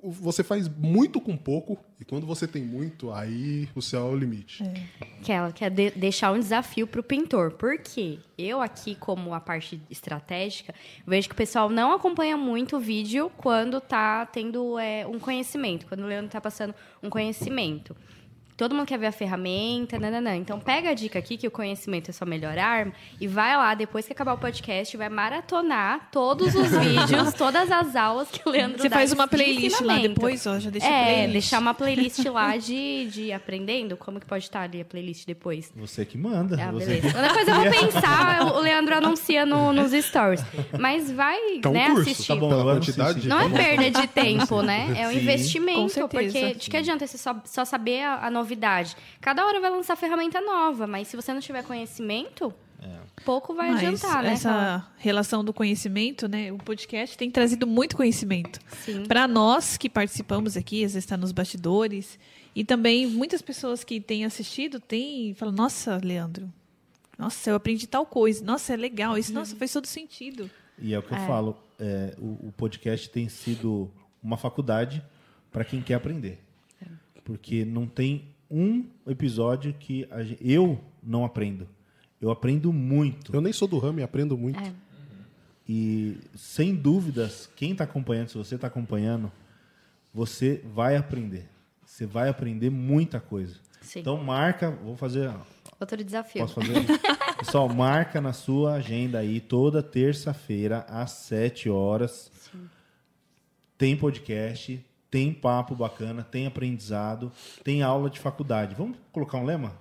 você 0.02 0.42
faz 0.44 0.68
muito 0.68 1.20
com 1.20 1.36
pouco. 1.36 1.78
E 2.00 2.04
quando 2.04 2.26
você 2.26 2.46
tem 2.46 2.62
muito, 2.62 3.12
aí 3.12 3.68
o 3.74 3.82
céu 3.82 4.08
é 4.08 4.10
o 4.10 4.16
limite. 4.16 4.62
Que 5.22 5.32
ela 5.32 5.50
quer 5.52 5.70
de- 5.70 5.90
deixar 5.90 6.32
um 6.32 6.38
desafio 6.38 6.86
para 6.86 7.00
o 7.00 7.02
pintor. 7.02 7.52
Por 7.52 7.78
quê? 7.78 8.18
Eu 8.36 8.60
aqui, 8.60 8.94
como 8.94 9.34
a 9.34 9.40
parte 9.40 9.80
estratégica, 9.90 10.74
vejo 11.06 11.28
que 11.28 11.34
o 11.34 11.36
pessoal 11.36 11.68
não 11.68 11.92
acompanha 11.92 12.36
muito 12.36 12.76
o 12.76 12.80
vídeo 12.80 13.30
quando 13.36 13.80
tá 13.80 14.26
tendo 14.26 14.78
é, 14.78 15.06
um 15.06 15.18
conhecimento, 15.18 15.86
quando 15.86 16.00
o 16.02 16.06
Leandro 16.06 16.30
tá 16.30 16.40
passando 16.40 16.74
um 17.02 17.10
conhecimento. 17.10 17.96
Todo 18.58 18.74
mundo 18.74 18.86
quer 18.86 18.98
ver 18.98 19.06
a 19.06 19.12
ferramenta, 19.12 19.98
nananã. 19.98 20.34
Então 20.36 20.58
pega 20.60 20.90
a 20.90 20.94
dica 20.94 21.18
aqui 21.18 21.36
que 21.36 21.46
o 21.46 21.50
conhecimento 21.50 22.10
é 22.10 22.12
sua 22.12 22.26
melhor 22.26 22.58
arma 22.58 22.92
e 23.20 23.26
vai 23.28 23.56
lá, 23.56 23.72
depois 23.72 24.04
que 24.04 24.12
acabar 24.12 24.34
o 24.34 24.38
podcast, 24.38 24.94
vai 24.96 25.08
maratonar 25.08 26.08
todos 26.10 26.54
os 26.56 26.68
vídeos, 26.76 27.32
todas 27.34 27.70
as 27.70 27.94
aulas 27.94 28.28
que 28.28 28.40
o 28.46 28.50
Leandro 28.50 28.78
Você 28.82 28.88
dá 28.88 28.96
faz 28.96 29.12
uma 29.12 29.28
playlist 29.28 29.80
lá 29.80 29.96
depois, 29.98 30.44
ó, 30.46 30.58
já 30.58 30.70
deixa 30.70 30.88
É, 30.88 31.04
playlist. 31.04 31.32
deixar 31.32 31.60
uma 31.60 31.72
playlist 31.72 32.18
lá 32.26 32.56
de, 32.58 33.06
de 33.06 33.32
aprendendo. 33.32 33.96
Como 33.96 34.18
que 34.18 34.26
pode 34.26 34.42
estar 34.44 34.62
ali 34.62 34.80
a 34.80 34.84
playlist 34.84 35.24
depois? 35.24 35.72
Você 35.76 36.04
que 36.04 36.18
manda. 36.18 36.56
Ah, 36.60 36.72
você 36.72 36.86
beleza. 36.86 37.06
Outra 37.16 37.32
coisa 37.34 37.50
eu 37.52 37.54
vou 37.60 37.70
pensar, 37.70 38.42
o 38.56 38.58
Leandro 38.58 38.96
anuncia 38.96 39.46
no- 39.46 39.72
nos 39.72 39.92
stories. 39.92 40.42
Mas 40.80 41.08
vai, 41.12 41.38
É 41.64 41.68
um 41.68 41.72
né, 41.72 41.86
curso, 41.90 42.02
assistir. 42.10 42.26
Tá 42.26 42.34
bom, 42.36 42.48
Pela 42.48 42.74
quantidade. 42.74 43.28
Não 43.28 43.38
é 43.40 43.48
perda 43.48 44.00
de 44.00 44.06
tempo, 44.08 44.62
né? 44.62 44.94
É 44.98 45.06
um 45.06 45.12
Sim, 45.12 45.18
investimento. 45.18 46.08
Porque 46.08 46.54
de 46.54 46.68
que 46.70 46.76
adianta 46.76 47.06
você 47.06 47.16
só, 47.16 47.36
só 47.44 47.64
saber 47.64 48.02
a, 48.02 48.26
a 48.26 48.30
novidade 48.30 48.47
novidade. 48.48 48.96
Cada 49.20 49.44
hora 49.44 49.60
vai 49.60 49.70
lançar 49.70 49.94
ferramenta 49.96 50.40
nova, 50.40 50.86
mas 50.86 51.08
se 51.08 51.16
você 51.16 51.32
não 51.34 51.40
tiver 51.40 51.62
conhecimento, 51.62 52.52
pouco 53.24 53.54
vai 53.54 53.72
Mas 53.72 53.82
adiantar, 53.82 54.22
né? 54.22 54.32
essa 54.32 54.90
relação 54.96 55.44
do 55.44 55.52
conhecimento, 55.52 56.26
né? 56.26 56.50
O 56.50 56.58
podcast 56.58 57.16
tem 57.18 57.30
trazido 57.30 57.66
muito 57.66 57.96
conhecimento. 57.96 58.58
Sim. 58.84 59.04
Para 59.04 59.28
nós 59.28 59.76
que 59.76 59.90
participamos 59.90 60.56
aqui, 60.56 60.84
às 60.84 60.94
vezes 60.94 61.04
está 61.04 61.16
nos 61.16 61.32
bastidores, 61.32 62.18
e 62.54 62.64
também 62.64 63.06
muitas 63.06 63.42
pessoas 63.42 63.84
que 63.84 64.00
têm 64.00 64.24
assistido 64.24 64.80
têm 64.80 65.34
falam, 65.34 65.54
nossa, 65.54 66.00
Leandro, 66.02 66.50
nossa, 67.18 67.50
eu 67.50 67.56
aprendi 67.56 67.86
tal 67.86 68.06
coisa, 68.06 68.44
nossa, 68.44 68.72
é 68.72 68.76
legal, 68.76 69.18
isso, 69.18 69.32
nossa, 69.32 69.54
faz 69.56 69.72
todo 69.72 69.86
sentido. 69.86 70.50
E 70.80 70.94
é 70.94 70.98
o 70.98 71.02
que 71.02 71.12
eu 71.12 71.18
falo, 71.18 71.56
é, 71.78 72.14
o, 72.18 72.48
o 72.48 72.54
podcast 72.56 73.10
tem 73.10 73.28
sido 73.28 73.90
uma 74.22 74.36
faculdade 74.36 75.02
para 75.50 75.64
quem 75.64 75.82
quer 75.82 75.94
aprender. 75.94 76.38
Porque 77.24 77.62
não 77.62 77.86
tem 77.86 78.24
um 78.50 78.84
episódio 79.06 79.72
que 79.74 80.06
a 80.10 80.22
gen- 80.22 80.38
eu 80.40 80.80
não 81.02 81.24
aprendo. 81.24 81.68
Eu 82.20 82.30
aprendo 82.30 82.72
muito. 82.72 83.34
Eu 83.34 83.40
nem 83.40 83.52
sou 83.52 83.68
do 83.68 83.78
ramo 83.78 84.00
e 84.00 84.02
aprendo 84.02 84.36
muito. 84.36 84.58
É. 84.58 84.72
E 85.68 86.16
sem 86.34 86.74
dúvidas, 86.74 87.48
quem 87.54 87.72
está 87.72 87.84
acompanhando, 87.84 88.28
se 88.28 88.38
você 88.38 88.54
está 88.54 88.66
acompanhando, 88.66 89.30
você 90.12 90.62
vai 90.74 90.96
aprender. 90.96 91.48
Você 91.84 92.06
vai 92.06 92.28
aprender 92.28 92.70
muita 92.70 93.20
coisa. 93.20 93.56
Sim. 93.82 94.00
Então 94.00 94.16
marca, 94.22 94.70
vou 94.70 94.96
fazer. 94.96 95.30
Outro 95.78 96.02
desafio. 96.02 96.42
Posso 96.42 96.54
fazer? 96.54 96.74
Pessoal, 97.38 97.68
marca 97.68 98.20
na 98.20 98.32
sua 98.32 98.74
agenda 98.74 99.18
aí 99.18 99.40
toda 99.40 99.82
terça-feira 99.82 100.84
às 100.88 101.10
7 101.12 101.68
horas. 101.70 102.32
Tem 103.76 103.96
podcast, 103.96 104.84
tem 105.10 105.32
papo 105.32 105.74
bacana, 105.74 106.22
tem 106.22 106.46
aprendizado, 106.46 107.32
tem 107.64 107.82
aula 107.82 108.10
de 108.10 108.18
faculdade. 108.18 108.74
Vamos 108.74 108.96
colocar 109.12 109.38
um 109.38 109.44
lema? 109.44 109.72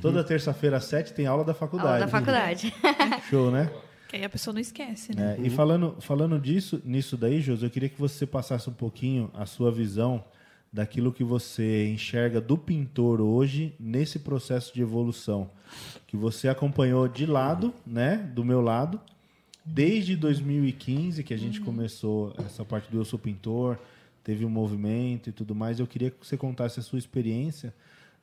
Toda 0.00 0.24
terça-feira 0.24 0.78
às 0.78 0.84
7 0.84 1.12
tem 1.12 1.26
aula 1.26 1.44
da 1.44 1.52
faculdade. 1.52 2.02
Aula 2.02 2.06
da 2.06 2.08
faculdade. 2.08 2.72
Show, 3.28 3.50
né? 3.50 3.70
Que 4.08 4.16
aí 4.16 4.24
a 4.24 4.30
pessoa 4.30 4.54
não 4.54 4.60
esquece, 4.60 5.14
né? 5.14 5.36
É, 5.38 5.42
E 5.46 5.50
falando, 5.50 5.96
falando 6.00 6.38
disso, 6.38 6.80
nisso 6.84 7.16
daí, 7.16 7.40
Josi, 7.42 7.64
eu 7.64 7.70
queria 7.70 7.88
que 7.88 8.00
você 8.00 8.26
passasse 8.26 8.68
um 8.70 8.72
pouquinho 8.72 9.30
a 9.34 9.44
sua 9.44 9.70
visão 9.70 10.24
daquilo 10.72 11.12
que 11.12 11.22
você 11.22 11.86
enxerga 11.88 12.40
do 12.40 12.56
pintor 12.56 13.20
hoje 13.20 13.74
nesse 13.78 14.18
processo 14.18 14.74
de 14.74 14.82
evolução 14.82 15.50
que 16.06 16.16
você 16.16 16.48
acompanhou 16.48 17.06
de 17.08 17.26
lado, 17.26 17.72
né, 17.86 18.16
do 18.34 18.44
meu 18.44 18.60
lado, 18.60 19.00
desde 19.64 20.16
2015 20.16 21.22
que 21.22 21.32
a 21.32 21.36
gente 21.38 21.60
começou 21.60 22.34
essa 22.44 22.64
parte 22.64 22.90
do 22.90 22.98
eu 22.98 23.04
sou 23.04 23.18
pintor, 23.18 23.78
teve 24.24 24.44
um 24.44 24.50
movimento 24.50 25.28
e 25.28 25.32
tudo 25.32 25.54
mais. 25.54 25.78
Eu 25.78 25.86
queria 25.86 26.10
que 26.10 26.16
você 26.26 26.36
contasse 26.36 26.80
a 26.80 26.82
sua 26.82 26.98
experiência 26.98 27.72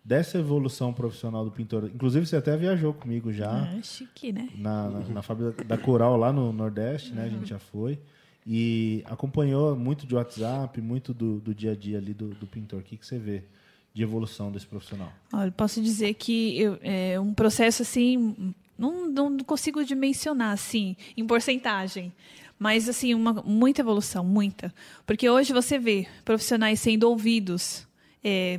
dessa 0.04 0.40
evolução 0.40 0.92
profissional 0.92 1.46
do 1.46 1.52
pintor. 1.52 1.86
Inclusive 1.94 2.26
você 2.26 2.36
até 2.36 2.58
viajou 2.58 2.92
comigo 2.94 3.32
já 3.32 3.68
É 3.78 3.82
chique, 3.84 4.32
né? 4.34 4.50
na, 4.56 4.90
na, 4.90 5.00
na 5.08 5.22
fábrica 5.22 5.64
da 5.64 5.78
Coral 5.78 6.18
lá 6.18 6.34
no 6.34 6.52
Nordeste, 6.52 7.14
né? 7.14 7.26
A 7.26 7.30
gente 7.30 7.48
já 7.50 7.60
foi. 7.60 8.00
E 8.46 9.04
acompanhou 9.06 9.76
muito 9.76 10.08
de 10.08 10.16
WhatsApp, 10.16 10.82
muito 10.82 11.14
do, 11.14 11.40
do 11.40 11.54
dia 11.54 11.74
a 11.74 11.76
dia 11.76 12.00
ali 12.00 12.14
do, 12.14 12.30
do 12.30 12.48
pintor. 12.48 12.80
O 12.80 12.84
que, 12.84 12.98
que 12.98 13.06
você 13.06 13.20
vê 13.20 13.44
de 13.94 14.02
evolução 14.02 14.52
desse 14.52 14.66
profissional? 14.66 15.14
Olha, 15.32 15.52
posso 15.52 15.80
dizer 15.82 16.16
que 16.16 16.60
eu- 16.60 16.80
é 16.82 17.20
um 17.20 17.36
processo 17.36 17.84
assim, 17.84 18.54
não, 18.80 19.08
não 19.08 19.38
consigo 19.40 19.84
dimensionar 19.86 20.52
assim, 20.54 20.96
em 21.16 21.24
porcentagem. 21.28 22.12
Mas, 22.62 22.88
assim, 22.88 23.16
uma, 23.16 23.34
muita 23.44 23.82
evolução, 23.82 24.24
muita. 24.24 24.72
Porque 25.04 25.28
hoje 25.28 25.52
você 25.52 25.80
vê 25.80 26.06
profissionais 26.24 26.80
sendo 26.80 27.10
ouvidos 27.10 27.88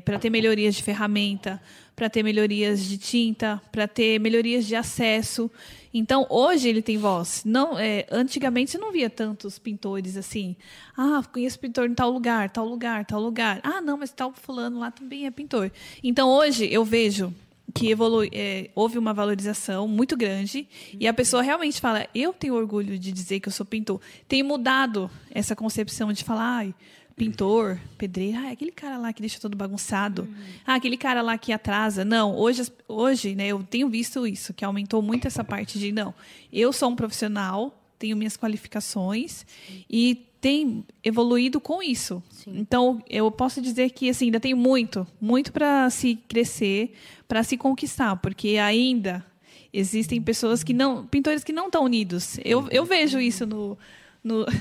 para 0.05 0.19
ter 0.19 0.29
melhorias 0.29 0.75
de 0.75 0.83
ferramenta, 0.83 1.63
para 1.95 2.11
ter 2.11 2.25
melhorias 2.25 2.85
de 2.85 2.99
tinta, 2.99 3.63
para 3.71 3.87
ter 3.87 4.19
melhorias 4.19 4.67
de 4.67 4.75
acesso. 4.75 5.49
Então, 5.95 6.27
hoje 6.29 6.69
ele 6.69 6.83
tem 6.83 6.99
voz. 6.99 7.43
Não, 7.45 7.79
é, 7.79 8.05
antigamente 8.11 8.77
não 8.77 8.91
via 8.91 9.09
tantos 9.09 9.57
pintores 9.57 10.17
assim. 10.17 10.57
Ah, 10.97 11.23
conheço 11.33 11.61
pintor 11.61 11.89
em 11.89 11.95
tal 11.95 12.11
lugar, 12.11 12.51
tal 12.51 12.67
lugar, 12.67 13.07
tal 13.07 13.21
lugar. 13.21 13.61
Ah, 13.63 13.81
não, 13.81 13.97
mas 13.97 14.11
tal 14.11 14.33
fulano 14.33 14.81
lá 14.81 14.91
também 14.91 15.27
é 15.27 15.31
pintor. 15.31 15.71
Então, 16.03 16.29
hoje 16.29 16.69
eu 16.73 16.85
vejo 16.85 17.33
que 17.75 17.91
evolui, 17.91 18.31
é, 18.33 18.71
houve 18.75 18.99
uma 18.99 19.15
valorização 19.15 19.89
muito 19.89 20.17
grande 20.17 20.69
e 20.99 21.07
a 21.09 21.15
pessoa 21.15 21.43
realmente 21.43 21.81
fala: 21.81 22.07
eu 22.15 22.33
tenho 22.33 22.55
orgulho 22.55 22.99
de 22.99 23.13
dizer 23.13 23.41
que 23.41 23.49
eu 23.49 23.53
sou 23.53 23.65
pintor. 23.65 24.01
Tem 24.29 24.43
mudado 24.43 25.11
essa 25.31 25.57
concepção 25.57 26.13
de 26.13 26.23
falar, 26.23 26.59
ai, 26.59 26.75
pintor, 27.17 27.79
pedreiro, 27.97 28.39
ah, 28.39 28.49
é 28.49 28.53
aquele 28.53 28.73
cara 28.73 28.99
lá 28.99 29.13
que 29.13 29.21
deixa 29.21 29.39
todo 29.39 29.57
bagunçado, 29.57 30.29
ah, 30.67 30.75
aquele 30.75 30.97
cara 30.97 31.23
lá 31.23 31.37
que 31.39 31.53
atrasa. 31.53 32.05
Não, 32.05 32.37
hoje, 32.37 32.63
hoje, 32.89 33.35
né, 33.35 33.49
eu 33.49 33.63
tenho 33.63 33.89
visto 33.89 34.27
isso, 34.27 34.53
que 34.53 34.65
aumentou 34.65 35.01
muito 35.03 35.27
essa 35.27 35.45
parte 35.45 35.79
de 35.79 35.93
não, 35.93 36.15
eu 36.53 36.73
sou 36.73 36.91
um 36.91 36.97
profissional, 36.97 37.79
tenho 37.99 38.17
minhas 38.17 38.37
qualificações 38.37 39.47
e 39.89 40.27
tem 40.43 40.85
evoluído 41.05 41.61
com 41.61 41.81
isso. 41.81 42.21
Então, 42.49 43.01
eu 43.09 43.31
posso 43.31 43.63
dizer 43.63 43.91
que 43.91 44.11
assim, 44.11 44.25
ainda 44.27 44.41
tem 44.41 44.55
muito, 44.55 45.07
muito 45.21 45.53
para 45.53 45.89
se 45.89 46.17
crescer, 46.29 46.95
para 47.29 47.45
se 47.45 47.57
conquistar, 47.57 48.17
porque 48.17 48.59
ainda 48.59 49.25
existem 49.73 50.21
pessoas 50.21 50.65
que 50.65 50.75
não, 50.75 51.07
pintores 51.07 51.45
que 51.45 51.53
não 51.53 51.67
estão 51.67 51.85
unidos. 51.85 52.41
Eu, 52.45 52.67
eu 52.73 52.85
vejo 52.85 53.21
isso 53.21 53.47
no, 53.47 53.79
no... 54.23 54.45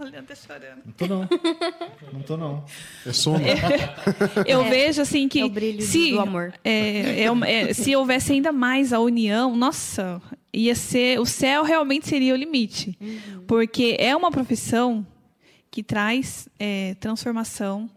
Leandro 0.00 0.26
tá 0.26 0.34
chorando. 0.34 0.82
Não 0.84 0.92
tô 0.94 1.06
não. 1.06 1.28
Não 2.12 2.22
tô 2.22 2.36
não. 2.36 2.64
É 3.06 3.12
sono. 3.12 3.44
Eu 4.46 4.64
vejo 4.64 5.02
assim 5.02 5.28
que 5.28 5.40
é 5.40 5.44
o 5.44 5.50
brilho 5.50 5.82
se, 5.82 6.12
do 6.12 6.20
amor. 6.20 6.54
é, 6.64 7.24
é 7.24 7.26
é, 7.46 7.74
se 7.74 7.94
houvesse 7.94 8.32
ainda 8.32 8.50
mais 8.50 8.94
a 8.94 8.98
união, 8.98 9.54
nossa, 9.54 10.20
ia 10.52 10.74
ser 10.74 11.20
o 11.20 11.26
céu 11.26 11.62
realmente 11.62 12.08
seria 12.08 12.34
o 12.34 12.36
limite, 12.36 12.96
Uhum. 13.00 13.44
porque 13.46 13.96
é 13.98 14.14
uma 14.16 14.30
profissão 14.30 15.06
que 15.70 15.82
traz 15.82 16.48
é, 16.58 16.94
transformação, 17.00 17.88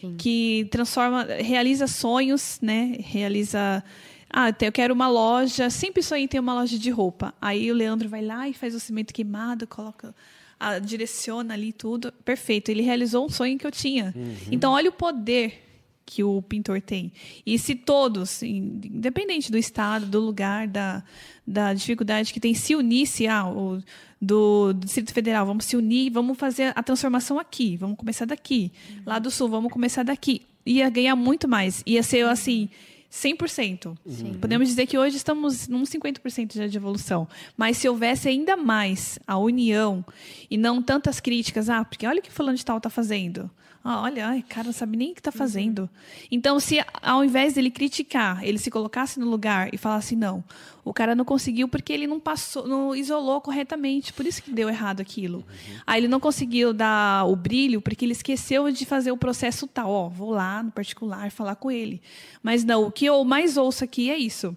Sim. 0.00 0.14
que 0.16 0.66
transforma, 0.70 1.24
realiza 1.24 1.86
sonhos, 1.86 2.58
né? 2.62 2.96
Realiza 3.00 3.82
ah, 4.30 4.54
eu 4.60 4.72
quero 4.72 4.92
uma 4.94 5.08
loja, 5.08 5.70
sempre 5.70 6.02
sonhei 6.02 6.24
em 6.24 6.28
ter 6.28 6.38
uma 6.38 6.54
loja 6.54 6.78
de 6.78 6.90
roupa. 6.90 7.34
Aí 7.40 7.70
o 7.70 7.74
Leandro 7.74 8.08
vai 8.08 8.22
lá 8.22 8.48
e 8.48 8.52
faz 8.52 8.74
o 8.74 8.80
cimento 8.80 9.12
queimado, 9.12 9.66
coloca, 9.66 10.14
ah, 10.60 10.78
direciona 10.78 11.54
ali 11.54 11.72
tudo. 11.72 12.12
Perfeito, 12.24 12.70
ele 12.70 12.82
realizou 12.82 13.24
um 13.24 13.28
sonho 13.30 13.58
que 13.58 13.66
eu 13.66 13.70
tinha. 13.70 14.14
Então, 14.50 14.72
olha 14.72 14.90
o 14.90 14.92
poder 14.92 15.67
que 16.10 16.24
o 16.24 16.40
pintor 16.40 16.80
tem. 16.80 17.12
E 17.44 17.58
se 17.58 17.74
todos, 17.74 18.42
in- 18.42 18.80
independente 18.84 19.52
do 19.52 19.58
estado, 19.58 20.06
do 20.06 20.18
lugar, 20.20 20.66
da, 20.66 21.02
da 21.46 21.74
dificuldade 21.74 22.32
que 22.32 22.40
tem, 22.40 22.54
se 22.54 22.74
unisse 22.74 23.26
ah, 23.26 23.46
o, 23.46 23.82
do, 24.20 24.72
do 24.72 24.84
Distrito 24.86 25.12
Federal, 25.12 25.44
vamos 25.44 25.66
se 25.66 25.76
unir, 25.76 26.10
vamos 26.10 26.38
fazer 26.38 26.72
a 26.74 26.82
transformação 26.82 27.38
aqui, 27.38 27.76
vamos 27.76 27.96
começar 27.98 28.24
daqui. 28.24 28.72
Lá 29.04 29.18
do 29.18 29.30
Sul, 29.30 29.48
vamos 29.48 29.70
começar 29.70 30.02
daqui. 30.02 30.42
Ia 30.64 30.88
ganhar 30.88 31.14
muito 31.14 31.46
mais. 31.46 31.82
Ia 31.86 32.02
ser 32.02 32.24
assim. 32.26 32.68
100%. 33.10 33.96
Podemos 34.38 34.68
dizer 34.68 34.86
que 34.86 34.98
hoje 34.98 35.16
estamos 35.16 35.66
num 35.66 35.82
50% 35.84 36.54
já 36.54 36.66
de 36.66 36.76
evolução. 36.76 37.26
Mas 37.56 37.78
se 37.78 37.88
houvesse 37.88 38.28
ainda 38.28 38.54
mais 38.54 39.18
a 39.26 39.38
união 39.38 40.04
e 40.50 40.56
não 40.58 40.82
tantas 40.82 41.18
críticas, 41.18 41.70
ah, 41.70 41.82
porque 41.84 42.06
olha 42.06 42.20
o 42.20 42.22
que 42.22 42.30
fulano 42.30 42.56
de 42.58 42.64
tal 42.64 42.76
está 42.76 42.90
fazendo. 42.90 43.50
Ah, 43.82 44.02
olha, 44.02 44.26
ai, 44.26 44.44
cara, 44.46 44.64
não 44.64 44.72
sabe 44.72 44.96
nem 44.96 45.12
o 45.12 45.14
que 45.14 45.20
está 45.20 45.30
fazendo. 45.30 45.88
Então, 46.30 46.58
se 46.58 46.78
ao 47.00 47.24
invés 47.24 47.54
dele 47.54 47.70
criticar, 47.70 48.44
ele 48.44 48.58
se 48.58 48.70
colocasse 48.70 49.20
no 49.20 49.28
lugar 49.28 49.72
e 49.72 49.78
falasse, 49.78 50.16
não, 50.16 50.44
o 50.84 50.92
cara 50.92 51.14
não 51.14 51.24
conseguiu 51.24 51.68
porque 51.68 51.92
ele 51.92 52.06
não 52.06 52.18
passou, 52.18 52.66
não 52.66 52.94
isolou 52.94 53.40
corretamente, 53.40 54.12
por 54.12 54.26
isso 54.26 54.42
que 54.42 54.50
deu 54.50 54.68
errado 54.68 55.00
aquilo. 55.00 55.44
Aí 55.86 56.00
ele 56.00 56.08
não 56.08 56.18
conseguiu 56.18 56.72
dar 56.72 57.26
o 57.26 57.36
brilho 57.36 57.80
porque 57.80 58.04
ele 58.04 58.12
esqueceu 58.12 58.70
de 58.70 58.84
fazer 58.84 59.12
o 59.12 59.16
processo 59.16 59.66
tal. 59.66 59.90
Ó, 59.90 60.08
vou 60.08 60.30
lá 60.30 60.62
no 60.62 60.72
particular 60.72 61.30
falar 61.30 61.54
com 61.54 61.70
ele. 61.70 62.02
Mas 62.42 62.64
não, 62.64 62.84
o 62.84 62.92
que 62.92 63.06
eu 63.06 63.24
mais 63.24 63.56
ouço 63.56 63.84
aqui 63.84 64.10
é 64.10 64.18
isso. 64.18 64.56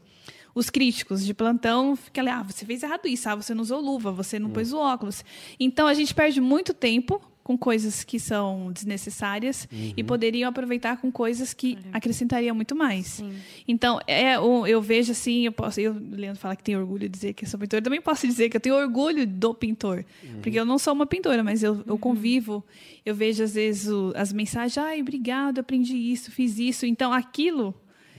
Os 0.53 0.69
críticos 0.69 1.23
de 1.25 1.33
plantão 1.33 1.95
ficam 1.95 2.23
ali, 2.23 2.29
ah, 2.31 2.43
você 2.43 2.65
fez 2.65 2.83
errado 2.83 3.07
isso, 3.07 3.29
ah, 3.29 3.35
você 3.35 3.53
não 3.53 3.61
usou 3.61 3.79
luva, 3.79 4.11
você 4.11 4.37
não 4.37 4.49
pôs 4.49 4.73
o 4.73 4.77
óculos. 4.77 5.23
Então 5.59 5.87
a 5.87 5.93
gente 5.93 6.13
perde 6.13 6.41
muito 6.41 6.73
tempo 6.73 7.21
com 7.43 7.57
coisas 7.57 8.03
que 8.03 8.19
são 8.19 8.71
desnecessárias 8.71 9.67
e 9.97 10.03
poderiam 10.03 10.49
aproveitar 10.49 10.97
com 10.97 11.11
coisas 11.11 11.53
que 11.53 11.77
acrescentariam 11.91 12.55
muito 12.55 12.75
mais. 12.75 13.23
Então, 13.67 13.99
é, 14.07 14.39
o- 14.39 14.65
eu 14.67 14.81
vejo 14.81 15.11
assim, 15.11 15.45
eu 15.45 15.51
posso, 15.51 15.79
eu, 15.79 15.93
o 15.93 16.15
Leandro 16.15 16.39
fala 16.39 16.55
que 16.55 16.63
tem 16.63 16.75
orgulho 16.77 17.01
de 17.01 17.09
dizer 17.09 17.33
que 17.33 17.45
eu 17.45 17.49
sou 17.49 17.59
pintor, 17.59 17.79
eu 17.79 17.83
também 17.83 18.01
posso 18.01 18.27
dizer 18.27 18.49
que 18.49 18.57
eu 18.57 18.61
tenho 18.61 18.75
orgulho 18.75 19.25
do 19.25 19.53
pintor, 19.53 20.05
porque 20.41 20.59
eu 20.59 20.65
não 20.65 20.77
sou 20.77 20.93
uma 20.93 21.05
pintora, 21.05 21.43
mas 21.43 21.63
eu, 21.63 21.83
eu 21.87 21.97
convivo, 21.97 22.63
eu 23.05 23.15
vejo 23.15 23.43
às 23.43 23.53
vezes 23.55 23.87
o- 23.87 24.13
as 24.15 24.31
mensagens, 24.31 24.77
ai, 24.77 25.01
obrigado, 25.01 25.59
aprendi 25.59 25.95
isso, 25.97 26.31
fiz 26.31 26.59
isso. 26.59 26.85
Então, 26.85 27.11
aquilo 27.11 27.73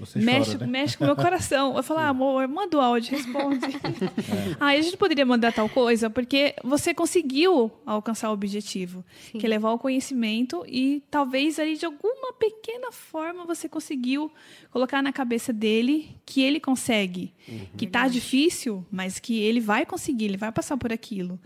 Você 0.07 0.19
mexe, 0.19 0.53
chora, 0.53 0.67
né? 0.67 0.73
mexe 0.73 0.97
com 0.99 1.05
o 1.05 1.07
meu 1.07 1.17
coração. 1.17 1.77
Eu 1.77 1.83
falo, 1.83 2.01
ah, 2.01 2.09
amor, 2.11 2.47
manda 2.49 2.77
o 2.77 2.81
áudio, 2.81 3.17
responde. 3.17 3.61
Ah, 4.61 4.67
a 4.69 4.81
gente 4.81 4.97
poderia 4.97 5.25
mandar 5.25 5.53
tal 5.53 5.69
coisa, 5.69 6.09
porque 6.11 6.55
você 6.65 6.93
conseguiu 6.95 7.71
alcançar 7.87 8.31
o 8.31 8.33
objetivo, 8.33 9.05
que 9.33 9.45
é 9.45 9.49
levar 9.49 9.73
o 9.73 9.79
conhecimento 9.79 10.65
e 10.67 11.03
talvez 11.11 11.59
ali 11.59 11.77
de 11.77 11.85
alguma 11.87 12.33
pequena 12.35 12.91
forma 12.93 13.45
você 13.45 13.69
conseguiu 13.69 14.31
colocar 14.71 15.03
na 15.03 15.13
cabeça 15.13 15.53
dele 15.53 16.17
que 16.27 16.41
ele 16.43 16.59
consegue, 16.61 17.33
que 17.77 17.87
tá 17.87 18.09
difícil, 18.09 18.85
mas 18.91 19.19
que 19.19 19.39
ele 19.41 19.61
vai 19.61 19.85
conseguir, 19.87 20.25
ele 20.27 20.37
vai 20.37 20.51
passar 20.53 20.77
por 20.77 20.93
aquilo. 20.93 21.39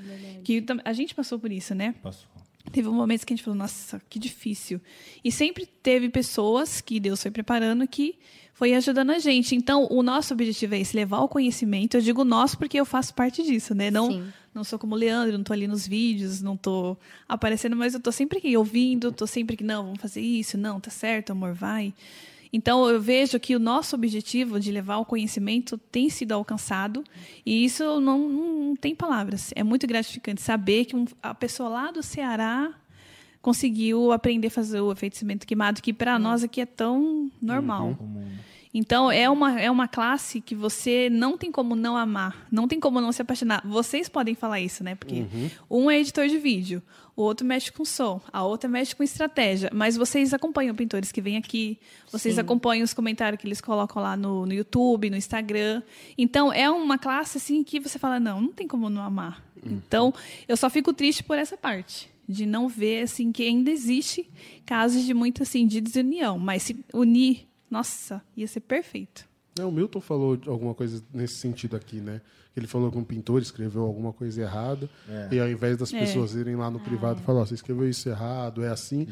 Que 0.45 0.61
tam- 0.63 0.81
a 0.85 0.93
gente 0.93 1.15
passou 1.15 1.39
por 1.39 1.51
isso, 1.53 1.75
né? 1.75 1.95
Passou. 2.03 2.29
Teve 2.73 2.89
um 2.89 2.95
momento 2.95 3.25
que 3.25 3.33
a 3.33 3.37
gente 3.37 3.45
falou, 3.45 3.59
nossa, 3.59 4.01
que 4.09 4.19
difícil. 4.19 4.81
E 5.25 5.31
sempre 5.33 5.67
teve 5.67 6.09
pessoas 6.09 6.81
que 6.81 6.99
Deus 7.01 7.23
foi 7.23 7.31
preparando 7.31 7.87
que 7.87 8.17
foi 8.57 8.75
ajudando 8.75 9.11
a 9.11 9.19
gente. 9.19 9.55
Então, 9.55 9.87
o 9.91 10.03
nosso 10.03 10.33
objetivo 10.33 10.75
é 10.75 10.81
esse, 10.81 10.97
levar 10.97 11.21
o 11.21 11.29
conhecimento. 11.29 11.97
Eu 11.97 12.01
digo 12.01 12.25
nosso 12.25 12.57
porque 12.57 12.81
eu 12.81 12.87
faço 12.87 13.13
parte 13.15 13.43
disso, 13.43 13.75
né? 13.75 13.91
Não, 13.91 14.11
Sim. 14.11 14.33
não 14.55 14.65
sou 14.65 14.79
como 14.79 14.95
o 14.95 14.99
Leandro, 14.99 15.37
não 15.37 15.45
tô 15.45 15.53
ali 15.53 15.67
nos 15.67 15.87
vídeos, 15.87 16.41
não 16.41 16.57
tô 16.57 16.97
aparecendo, 17.29 17.77
mas 17.77 17.93
eu 17.93 18.01
tô 18.01 18.11
sempre 18.11 18.39
aqui 18.39 18.57
ouvindo, 18.57 19.13
tô 19.13 19.27
sempre 19.27 19.55
aqui, 19.55 19.63
não, 19.63 19.85
vamos 19.85 20.01
fazer 20.01 20.23
isso, 20.23 20.57
não, 20.57 20.81
tá 20.81 20.91
certo, 20.91 21.33
amor, 21.33 21.53
vai. 21.53 21.93
Então, 22.53 22.89
eu 22.89 23.01
vejo 23.01 23.39
que 23.41 23.55
o 23.57 23.59
nosso 23.59 23.95
objetivo 23.97 24.59
de 24.61 24.71
levar 24.73 24.99
o 24.99 25.05
conhecimento 25.05 25.77
tem 25.79 26.09
sido 26.09 26.33
alcançado 26.33 27.03
e 27.45 27.65
isso 27.65 28.01
não, 28.01 28.29
não, 28.29 28.77
tem 28.77 28.95
palavras. 28.95 29.53
É 29.57 29.63
muito 29.63 29.87
gratificante 29.87 30.41
saber 30.41 30.85
que 30.85 30.97
um- 30.97 31.07
a 31.23 31.35
pessoa 31.35 31.69
lá 31.69 31.91
do 31.91 32.03
Ceará 32.03 32.73
conseguiu 33.43 34.11
aprender 34.13 34.49
a 34.49 34.51
fazer 34.51 34.81
o 34.81 34.91
efeito 34.91 35.17
cimento 35.17 35.47
queimado, 35.47 35.81
que 35.81 35.93
para 35.93 36.19
nós 36.19 36.43
aqui 36.43 36.61
é 36.61 36.67
tão 36.67 37.31
normal. 37.41 37.95
Comum. 37.97 38.27
Então, 38.79 39.11
é 39.11 39.29
uma, 39.31 39.59
é 39.59 39.71
uma 39.71 39.89
classe 39.89 40.39
que 40.39 40.55
você 40.55 41.09
não 41.09 41.39
tem 41.39 41.51
como 41.51 41.75
não 41.75 41.97
amar, 41.97 42.47
não 42.53 42.69
tem 42.69 42.79
como 42.79 43.01
não 43.01 43.11
se 43.11 43.23
apaixonar. 43.23 43.67
Vocês 43.67 44.07
podem 44.07 44.35
falar 44.35 44.61
isso, 44.61 44.85
né? 44.85 44.95
Porque 44.95 45.25
um 45.71 45.91
é 45.91 45.99
editor 45.99 46.29
de 46.29 46.37
vídeo, 46.37 46.83
o 47.17 47.23
outro 47.23 47.47
mexe 47.47 47.73
com 47.73 47.87
som, 47.87 48.21
a 48.31 48.45
outra 48.45 48.69
mexe 48.69 48.95
com 48.95 49.03
estratégia. 49.03 49.71
Mas 49.73 49.97
vocês 49.97 50.35
acompanham 50.35 50.75
pintores 50.75 51.11
que 51.11 51.23
vêm 51.23 51.39
aqui, 51.39 51.79
vocês 52.13 52.39
acompanham 52.39 52.85
os 52.85 52.93
comentários 52.93 53.41
que 53.41 53.49
eles 53.49 53.63
colocam 53.63 54.03
lá 54.03 54.15
no, 54.15 54.45
no 54.45 54.53
YouTube, 54.53 55.09
no 55.09 55.17
Instagram. 55.17 55.83
Então, 56.19 56.53
é 56.53 56.69
uma 56.69 56.99
classe 56.99 57.39
assim 57.39 57.65
que 57.65 57.81
você 57.81 57.99
fala, 57.99 58.21
não, 58.21 58.43
não 58.43 58.53
tem 58.53 58.69
como 58.69 58.91
não 58.91 59.01
amar. 59.01 59.43
Então, 59.65 60.13
eu 60.47 60.55
só 60.55 60.69
fico 60.69 60.93
triste 60.93 61.25
por 61.25 61.39
essa 61.39 61.57
parte. 61.57 62.15
De 62.29 62.45
não 62.45 62.69
ver 62.69 63.05
assim 63.05 63.33
que 63.33 63.43
ainda 63.43 63.71
existe 63.71 64.29
casos 64.67 65.03
de 65.05 65.15
muito 65.15 65.45
assim 65.45 65.67
de 65.67 65.81
desunião, 65.81 66.39
mas 66.39 66.65
se 66.65 66.85
unir, 66.93 67.47
nossa, 67.71 68.23
ia 68.37 68.47
ser 68.47 68.61
perfeito. 68.61 69.25
É, 69.59 69.65
o 69.65 69.71
Milton 69.73 70.01
falou 70.01 70.39
alguma 70.47 70.75
coisa 70.75 71.03
nesse 71.15 71.35
sentido 71.37 71.77
aqui, 71.77 71.97
né? 72.01 72.21
Ele 72.57 72.67
falou 72.67 72.91
que 72.91 72.99
um 72.99 73.05
pintor 73.05 73.41
escreveu 73.43 73.83
alguma 73.83 74.13
coisa 74.13 74.43
errada 74.43 74.89
e 75.31 75.39
ao 75.41 75.49
invés 75.49 75.77
das 75.79 75.93
É. 75.93 75.99
pessoas 75.99 76.35
irem 76.35 76.57
lá 76.57 76.71
no 76.71 76.79
privado 76.81 77.21
e 77.21 77.23
falar, 77.25 77.41
ó, 77.41 77.45
você 77.47 77.55
escreveu 77.55 77.89
isso 77.89 78.09
errado, 78.09 78.63
é 78.65 78.69
assim, 78.69 79.07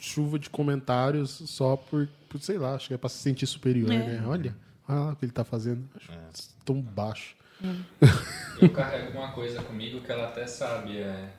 chuva 0.00 0.38
de 0.38 0.48
comentários 0.50 1.30
só 1.46 1.76
por, 1.76 2.08
por, 2.28 2.40
sei 2.40 2.58
lá, 2.58 2.74
acho 2.74 2.88
que 2.88 2.94
é 2.94 2.98
pra 2.98 3.08
se 3.08 3.18
sentir 3.18 3.46
superior, 3.46 3.90
É. 3.90 3.98
né? 3.98 4.24
Olha, 4.26 4.54
olha 4.88 4.98
lá 5.00 5.12
o 5.12 5.16
que 5.16 5.24
ele 5.24 5.32
tá 5.32 5.44
fazendo. 5.44 5.88
Acho 5.96 6.10
tão 6.64 6.80
baixo. 6.80 7.34
Eu 8.60 8.70
carrego 8.70 9.16
uma 9.18 9.32
coisa 9.32 9.62
comigo 9.62 10.00
que 10.00 10.10
ela 10.12 10.28
até 10.28 10.46
sabe. 10.46 10.98
É, 10.98 11.30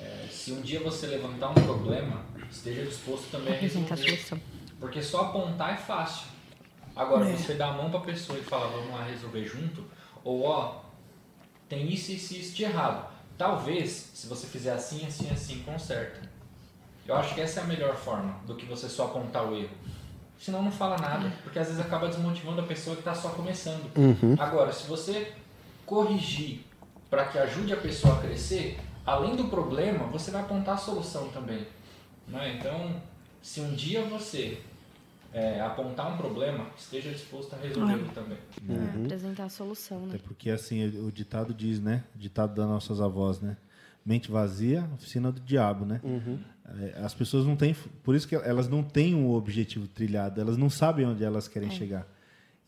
é, 0.00 0.28
se 0.30 0.52
um 0.52 0.60
dia 0.60 0.80
você 0.80 1.06
levantar 1.06 1.50
um 1.50 1.54
problema, 1.54 2.24
esteja 2.50 2.84
disposto 2.84 3.28
também 3.30 3.54
a 3.54 3.56
resolver. 3.58 4.28
Porque 4.80 5.02
só 5.02 5.22
apontar 5.22 5.74
é 5.74 5.76
fácil. 5.76 6.28
Agora, 6.94 7.28
É. 7.28 7.36
você 7.36 7.54
dá 7.54 7.68
a 7.68 7.72
mão 7.72 7.90
pra 7.90 8.00
pessoa 8.00 8.38
e 8.38 8.42
fala, 8.42 8.68
vamos 8.68 8.92
lá 8.92 9.04
resolver 9.04 9.44
junto, 9.44 9.84
ou 10.24 10.44
ó, 10.44 10.80
tem 11.68 11.92
isso, 11.92 12.10
isso 12.12 12.34
e 12.34 12.40
isso 12.40 12.56
de 12.56 12.64
errado. 12.64 13.08
Talvez, 13.36 14.10
se 14.14 14.26
você 14.26 14.46
fizer 14.46 14.72
assim, 14.72 15.06
assim, 15.06 15.30
assim, 15.30 15.62
conserta. 15.62 16.28
Eu 17.06 17.14
acho 17.16 17.34
que 17.34 17.40
essa 17.40 17.60
é 17.60 17.62
a 17.62 17.66
melhor 17.66 17.96
forma 17.96 18.34
do 18.46 18.54
que 18.56 18.66
você 18.66 18.88
só 18.88 19.04
apontar 19.06 19.44
o 19.44 19.56
erro. 19.56 19.70
Senão 20.38 20.62
não 20.62 20.70
fala 20.70 20.96
nada, 20.98 21.32
porque 21.42 21.58
às 21.58 21.68
vezes 21.68 21.80
acaba 21.80 22.08
desmotivando 22.08 22.60
a 22.60 22.64
pessoa 22.64 22.94
que 22.96 23.00
está 23.00 23.14
só 23.14 23.30
começando. 23.30 23.90
Agora, 24.38 24.72
se 24.72 24.86
você 24.86 25.32
corrigir 25.86 26.64
para 27.08 27.24
que 27.26 27.38
ajude 27.38 27.72
a 27.72 27.76
pessoa 27.76 28.14
a 28.14 28.20
crescer, 28.20 28.78
além 29.06 29.34
do 29.36 29.44
problema, 29.44 30.04
você 30.06 30.30
vai 30.30 30.42
apontar 30.42 30.74
a 30.74 30.78
solução 30.78 31.28
também. 31.28 31.66
Né? 32.26 32.56
Então, 32.58 33.00
se 33.40 33.60
um 33.60 33.74
dia 33.74 34.04
você 34.04 34.62
é, 35.32 35.60
apontar 35.60 36.12
um 36.12 36.16
problema, 36.16 36.66
esteja 36.76 37.10
disposto 37.10 37.54
a 37.54 37.58
resolvê-lo 37.58 38.08
também. 38.14 38.38
É, 38.68 39.04
apresentar 39.04 39.44
a 39.44 39.48
solução, 39.48 40.00
né? 40.00 40.14
Até 40.14 40.18
porque, 40.18 40.50
assim, 40.50 40.86
o 41.00 41.12
ditado 41.12 41.52
diz, 41.52 41.80
né? 41.80 42.04
O 42.14 42.18
ditado 42.18 42.54
das 42.54 42.66
nossas 42.66 43.00
avós, 43.00 43.40
né? 43.40 43.56
Mente 44.04 44.30
vazia, 44.30 44.88
oficina 44.94 45.30
do 45.30 45.40
diabo, 45.40 45.84
né? 45.84 46.00
É, 46.80 47.00
As 47.04 47.12
pessoas 47.12 47.44
não 47.44 47.56
têm... 47.56 47.74
Por 48.02 48.14
isso 48.14 48.26
que 48.26 48.34
elas 48.34 48.68
não 48.68 48.82
têm 48.82 49.14
o 49.14 49.32
objetivo 49.32 49.86
trilhado. 49.86 50.40
Elas 50.40 50.56
não 50.56 50.70
sabem 50.70 51.04
onde 51.04 51.22
elas 51.22 51.46
querem 51.46 51.70
chegar. 51.70 52.06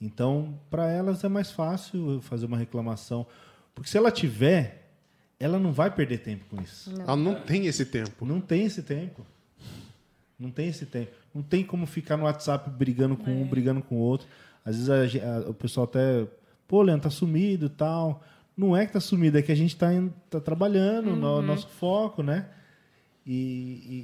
Então, 0.01 0.59
para 0.71 0.91
elas 0.91 1.25
é 1.25 1.29
mais 1.29 1.51
fácil 1.51 2.21
fazer 2.23 2.47
uma 2.47 2.59
reclamação. 2.59 3.27
Porque 3.75 3.89
se 3.89 3.97
ela 3.97 4.11
tiver, 4.11 4.93
ela 5.39 5.59
não 5.59 5.73
vai 5.73 5.91
perder 5.91 6.19
tempo 6.19 6.45
com 6.51 6.61
isso. 6.61 6.91
Ela 7.01 7.17
não 7.17 7.35
tem 7.35 7.67
esse 7.67 7.87
tempo. 7.87 8.27
Não 8.27 8.41
tem 8.41 8.65
esse 8.65 8.83
tempo. 8.83 9.27
Não 10.39 10.51
tem 10.51 10.69
esse 10.69 10.87
tempo. 10.87 11.13
Não 11.35 11.43
tem 11.43 11.65
como 11.65 11.87
ficar 11.87 12.17
no 12.17 12.25
WhatsApp 12.25 12.69
brigando 12.71 13.17
com 13.17 13.31
um, 13.43 13.47
brigando 13.47 13.83
com 13.83 13.97
o 13.97 13.99
outro. 13.99 14.27
Às 14.65 14.77
vezes 14.87 15.23
a 15.23 15.37
a- 15.37 15.51
o 15.51 15.55
pessoal 15.55 15.85
até, 15.85 16.27
pô, 16.67 16.83
Leandro, 16.83 17.05
tá 17.05 17.11
sumido 17.11 17.67
e 17.67 17.71
tal. 17.71 18.23
Não 18.57 18.77
é 18.77 18.85
que 18.87 18.93
tá 18.93 19.01
sumido, 19.01 19.39
é 19.39 19.43
que 19.43 19.53
a 19.53 19.55
gente 19.55 19.77
tá, 19.77 19.95
em- 19.95 20.13
tá 20.29 20.41
trabalhando, 20.41 21.15
no 21.17 21.41
nosso 21.43 21.69
foco, 21.69 22.23
né? 22.23 22.49
E, 23.27 23.33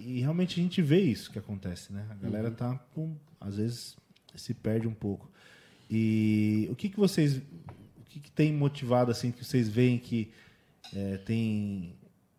e- 0.08 0.18
e 0.18 0.20
realmente 0.20 0.58
a 0.60 0.62
gente 0.62 0.80
vê 0.80 1.00
isso 1.00 1.30
que 1.32 1.38
acontece, 1.38 1.92
né? 1.92 2.06
A 2.10 2.14
galera 2.14 2.50
tá, 2.50 2.74
com, 2.94 3.14
às 3.40 3.56
vezes, 3.56 3.96
se 4.34 4.54
perde 4.54 4.86
um 4.86 4.94
pouco. 4.94 5.28
E 5.90 6.68
o 6.70 6.76
que, 6.76 6.88
que 6.88 6.98
vocês. 6.98 7.36
O 7.38 8.04
que, 8.08 8.20
que 8.20 8.30
tem 8.30 8.52
motivado, 8.52 9.10
assim, 9.10 9.30
que 9.30 9.44
vocês 9.44 9.68
veem 9.68 9.98
que 9.98 10.30
é, 10.94 11.16
tem 11.18 11.92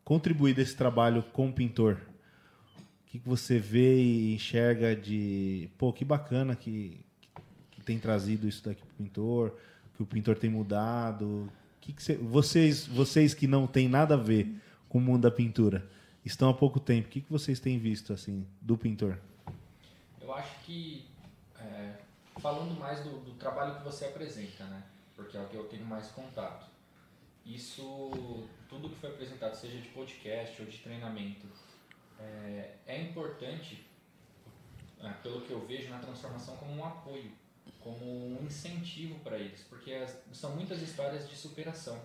contribuído 0.03 0.59
esse 0.61 0.75
trabalho 0.75 1.21
com 1.33 1.49
o 1.49 1.53
pintor? 1.53 1.99
O 3.17 3.19
que, 3.19 3.23
que 3.23 3.29
você 3.29 3.57
vê 3.57 3.99
e 3.99 4.35
enxerga 4.35 4.95
de. 4.95 5.69
Pô, 5.77 5.91
que 5.91 6.05
bacana 6.05 6.55
que, 6.55 6.99
que 7.71 7.81
tem 7.81 7.97
trazido 7.97 8.47
isso 8.47 8.63
daqui 8.63 8.81
pro 8.83 8.95
pintor, 9.03 9.57
que 9.95 10.03
o 10.03 10.05
pintor 10.05 10.37
tem 10.37 10.49
mudado. 10.51 11.25
O 11.25 11.49
Que 11.81 11.93
que 11.93 12.03
cê- 12.03 12.15
vocês, 12.17 12.85
vocês 12.85 13.33
que 13.33 13.47
não 13.47 13.65
têm 13.65 13.87
nada 13.89 14.13
a 14.13 14.17
ver 14.17 14.53
com 14.87 14.99
o 14.99 15.01
mundo 15.01 15.23
da 15.23 15.31
pintura, 15.31 15.89
estão 16.23 16.47
há 16.49 16.53
pouco 16.53 16.79
tempo, 16.79 17.07
o 17.07 17.11
que, 17.11 17.21
que 17.21 17.31
vocês 17.31 17.59
têm 17.59 17.79
visto 17.79 18.13
assim 18.13 18.45
do 18.61 18.77
pintor? 18.77 19.17
Eu 20.21 20.31
acho 20.33 20.59
que, 20.63 21.05
é, 21.59 21.93
falando 22.39 22.77
mais 22.79 22.99
do, 23.03 23.19
do 23.21 23.31
trabalho 23.31 23.77
que 23.77 23.83
você 23.83 24.05
apresenta, 24.05 24.63
né? 24.65 24.83
Porque 25.15 25.35
é 25.35 25.41
o 25.41 25.47
que 25.47 25.55
eu 25.55 25.63
tenho 25.63 25.85
mais 25.85 26.07
contato. 26.11 26.67
Isso, 27.45 28.43
tudo 28.69 28.89
que 28.89 28.95
foi 28.97 29.09
apresentado, 29.09 29.55
seja 29.55 29.77
de 29.79 29.87
podcast 29.89 30.61
ou 30.61 30.67
de 30.67 30.77
treinamento, 30.79 31.47
é, 32.19 32.75
é 32.85 33.01
importante, 33.01 33.85
é, 35.01 35.09
pelo 35.23 35.41
que 35.41 35.51
eu 35.51 35.65
vejo, 35.65 35.89
na 35.89 35.99
transformação 35.99 36.55
como 36.57 36.73
um 36.75 36.85
apoio, 36.85 37.31
como 37.79 38.05
um 38.05 38.43
incentivo 38.45 39.19
para 39.19 39.37
eles, 39.37 39.61
porque 39.69 39.93
as- 39.93 40.17
são 40.33 40.55
muitas 40.55 40.81
histórias 40.81 41.29
de 41.29 41.35
superação, 41.35 41.99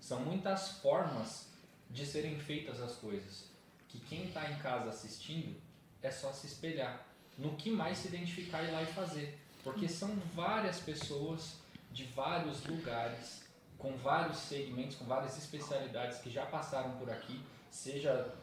são 0.00 0.20
muitas 0.20 0.78
formas 0.78 1.48
de 1.90 2.04
serem 2.06 2.38
feitas 2.38 2.80
as 2.80 2.96
coisas, 2.96 3.50
que 3.88 3.98
quem 4.00 4.24
está 4.26 4.50
em 4.50 4.56
casa 4.58 4.90
assistindo 4.90 5.60
é 6.02 6.10
só 6.10 6.32
se 6.32 6.46
espelhar 6.46 7.06
no 7.38 7.56
que 7.56 7.70
mais 7.70 7.98
se 7.98 8.08
identificar 8.08 8.62
e 8.62 8.70
lá 8.70 8.82
e 8.82 8.86
fazer, 8.86 9.38
porque 9.62 9.88
são 9.88 10.14
várias 10.34 10.78
pessoas 10.80 11.56
de 11.92 12.04
vários 12.04 12.64
lugares, 12.66 13.42
com 13.78 13.96
vários 13.96 14.38
segmentos, 14.38 14.96
com 14.96 15.04
várias 15.04 15.36
especialidades 15.38 16.18
que 16.18 16.30
já 16.30 16.46
passaram 16.46 16.96
por 16.98 17.10
aqui, 17.10 17.40
seja 17.70 18.34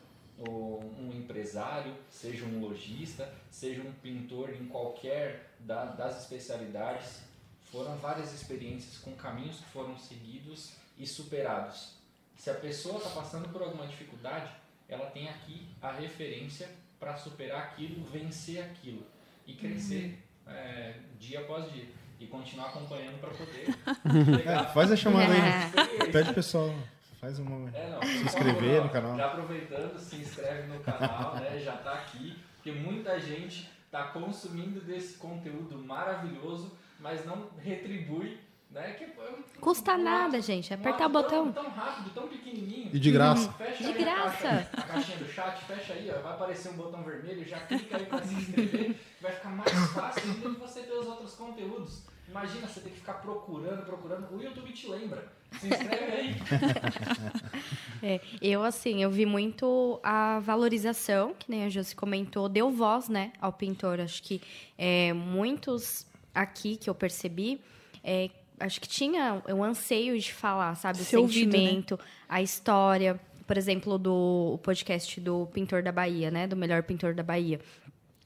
um 0.49 1.11
empresário, 1.13 1.93
seja 2.09 2.45
um 2.45 2.59
lojista, 2.61 3.31
seja 3.49 3.81
um 3.81 3.91
pintor 3.93 4.49
em 4.49 4.65
qualquer 4.67 5.53
da- 5.59 5.85
das 5.85 6.21
especialidades. 6.21 7.21
Foram 7.71 7.95
várias 7.97 8.33
experiências 8.33 8.97
com 8.97 9.13
caminhos 9.15 9.57
que 9.57 9.65
foram 9.71 9.97
seguidos 9.97 10.73
e 10.97 11.05
superados. 11.07 11.95
Se 12.35 12.49
a 12.49 12.55
pessoa 12.55 12.97
está 12.97 13.09
passando 13.11 13.49
por 13.49 13.61
alguma 13.61 13.85
dificuldade, 13.87 14.51
ela 14.89 15.05
tem 15.11 15.29
aqui 15.29 15.67
a 15.81 15.91
referência 15.91 16.69
para 16.99 17.15
superar 17.15 17.61
aquilo, 17.63 18.03
vencer 18.05 18.61
aquilo 18.63 19.05
e 19.47 19.53
crescer 19.53 20.17
é, 20.47 20.95
dia 21.19 21.39
após 21.41 21.71
dia. 21.71 21.85
E 22.19 22.27
continuar 22.27 22.67
acompanhando 22.67 23.19
para 23.19 23.31
poder 23.31 23.75
pegar 24.37 24.65
Faz 24.65 24.91
a 24.91 24.95
chamada 24.95 25.33
aí. 25.33 26.11
Pede 26.11 26.29
o 26.29 26.33
pessoal, 26.35 26.71
faz 27.21 27.39
uma. 27.39 27.69
É, 27.75 27.89
não, 27.91 28.01
Se 28.01 28.23
inscrever 28.25 28.75
favor, 28.81 28.83
no 28.85 28.89
canal. 28.89 29.15
Já 29.17 29.25
aproveitando, 29.27 29.99
se 29.99 30.15
inscreve 30.17 30.67
no 30.67 30.79
canal, 30.81 31.35
né? 31.35 31.59
Já 31.59 31.73
tá 31.77 31.93
aqui. 31.93 32.37
Porque 32.55 32.71
muita 32.71 33.19
gente 33.19 33.69
tá 33.91 34.05
consumindo 34.07 34.81
desse 34.81 35.17
conteúdo 35.17 35.77
maravilhoso, 35.77 36.71
mas 36.99 37.25
não 37.25 37.49
retribui, 37.59 38.39
né? 38.69 38.93
Que 38.93 39.03
é 39.05 39.07
um- 39.07 39.59
Custa 39.59 39.93
um 39.95 40.03
nada, 40.03 40.41
gente. 40.41 40.71
um 40.71 40.75
Apertar 40.75 41.05
ato 41.05 41.05
o 41.05 41.09
botão. 41.09 41.51
Tão, 41.51 41.63
tão 41.63 41.71
rápido, 41.71 42.09
tão 42.13 42.27
pequenininho. 42.27 42.89
E 42.93 42.99
de 42.99 43.11
graça. 43.11 43.51
Fecha 43.53 43.77
De 43.83 43.89
aí 43.89 43.95
a 43.95 43.97
graça. 43.97 44.37
caixa- 44.47 44.69
A, 44.73 44.81
caixinha 44.83 45.17
do 45.17 45.25
chat, 45.27 45.65
fecha 45.65 45.93
aí, 45.93 46.11
ó, 46.15 46.21
vai 46.21 46.33
aparecer 46.33 46.69
um 46.69 46.73
botão 46.75 47.03
vermelho, 47.03 47.47
já 47.47 47.59
clica 47.61 47.97
aí 47.97 48.05
pra 48.05 48.21
se 48.21 48.33
inscrever, 48.35 48.95
vai 49.21 49.31
ficar 49.31 49.49
mais 49.49 49.71
fácil 49.91 50.23
ainda 50.31 50.49
de 50.49 50.55
você 50.57 50.81
ter 50.81 50.93
os 50.93 51.07
outros 51.07 51.35
conteúdos. 51.35 52.03
Imagina 52.31 52.65
você 52.65 52.79
ter 52.79 52.91
que 52.91 52.95
ficar 52.95 53.15
procurando, 53.15 53.85
procurando. 53.85 54.33
O 54.33 54.41
YouTube 54.41 54.71
te 54.71 54.87
lembra. 54.87 55.27
Se 55.59 55.67
inscreve 55.67 56.11
aí. 56.11 56.35
É, 58.03 58.19
eu, 58.41 58.63
assim, 58.63 59.03
eu 59.03 59.11
vi 59.11 59.27
muito 59.27 59.99
a 60.01 60.39
valorização, 60.39 61.35
que 61.37 61.51
nem 61.51 61.65
a 61.65 61.69
Josi 61.69 61.95
comentou, 61.95 62.49
deu 62.49 62.71
voz, 62.71 63.07
né, 63.07 63.31
ao 63.39 63.53
pintor. 63.53 63.99
Acho 63.99 64.23
que 64.23 64.41
é, 64.75 65.13
muitos 65.13 66.07
aqui 66.33 66.77
que 66.77 66.89
eu 66.89 66.95
percebi, 66.95 67.61
é, 68.03 68.31
acho 68.59 68.81
que 68.81 68.87
tinha 68.87 69.39
um 69.47 69.63
anseio 69.63 70.17
de 70.17 70.33
falar, 70.33 70.73
sabe? 70.73 70.99
O 70.99 71.03
Ser 71.03 71.17
ouvido, 71.17 71.51
né? 71.51 71.59
sentimento, 71.59 71.99
a 72.27 72.41
história. 72.41 73.19
Por 73.45 73.55
exemplo, 73.55 73.99
do 73.99 74.53
o 74.53 74.57
podcast 74.63 75.19
do 75.19 75.47
Pintor 75.53 75.83
da 75.83 75.91
Bahia, 75.91 76.31
né? 76.31 76.47
Do 76.47 76.55
melhor 76.55 76.81
pintor 76.81 77.13
da 77.13 77.21
Bahia. 77.21 77.59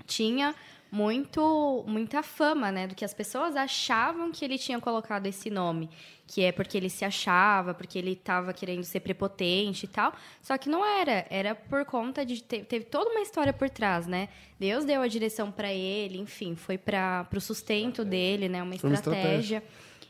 Tinha 0.05 0.55
muito 0.91 1.83
muita 1.87 2.23
fama, 2.23 2.71
né, 2.71 2.87
do 2.87 2.95
que 2.95 3.03
as 3.03 3.13
pessoas 3.13 3.55
achavam 3.55 4.31
que 4.31 4.45
ele 4.45 4.57
tinha 4.57 4.79
colocado 4.79 5.25
esse 5.27 5.49
nome, 5.49 5.89
que 6.27 6.43
é 6.43 6.51
porque 6.51 6.77
ele 6.77 6.89
se 6.89 7.03
achava, 7.03 7.73
porque 7.73 7.97
ele 7.99 8.11
estava 8.13 8.53
querendo 8.53 8.83
ser 8.83 8.99
prepotente 9.01 9.85
e 9.85 9.89
tal. 9.89 10.13
Só 10.41 10.57
que 10.57 10.69
não 10.69 10.85
era, 10.85 11.25
era 11.29 11.53
por 11.55 11.85
conta 11.85 12.25
de 12.25 12.41
te- 12.41 12.63
teve 12.63 12.85
toda 12.85 13.09
uma 13.11 13.21
história 13.21 13.51
por 13.53 13.69
trás, 13.69 14.07
né? 14.07 14.29
Deus 14.59 14.85
deu 14.85 15.01
a 15.01 15.07
direção 15.07 15.51
para 15.51 15.71
ele, 15.73 16.17
enfim, 16.17 16.55
foi 16.55 16.77
para 16.77 17.27
o 17.35 17.41
sustento 17.41 18.05
dele, 18.05 18.47
né, 18.47 18.63
uma 18.63 18.77
Foi 18.77 18.89
uma 18.89 18.95
estratégia. 18.95 19.63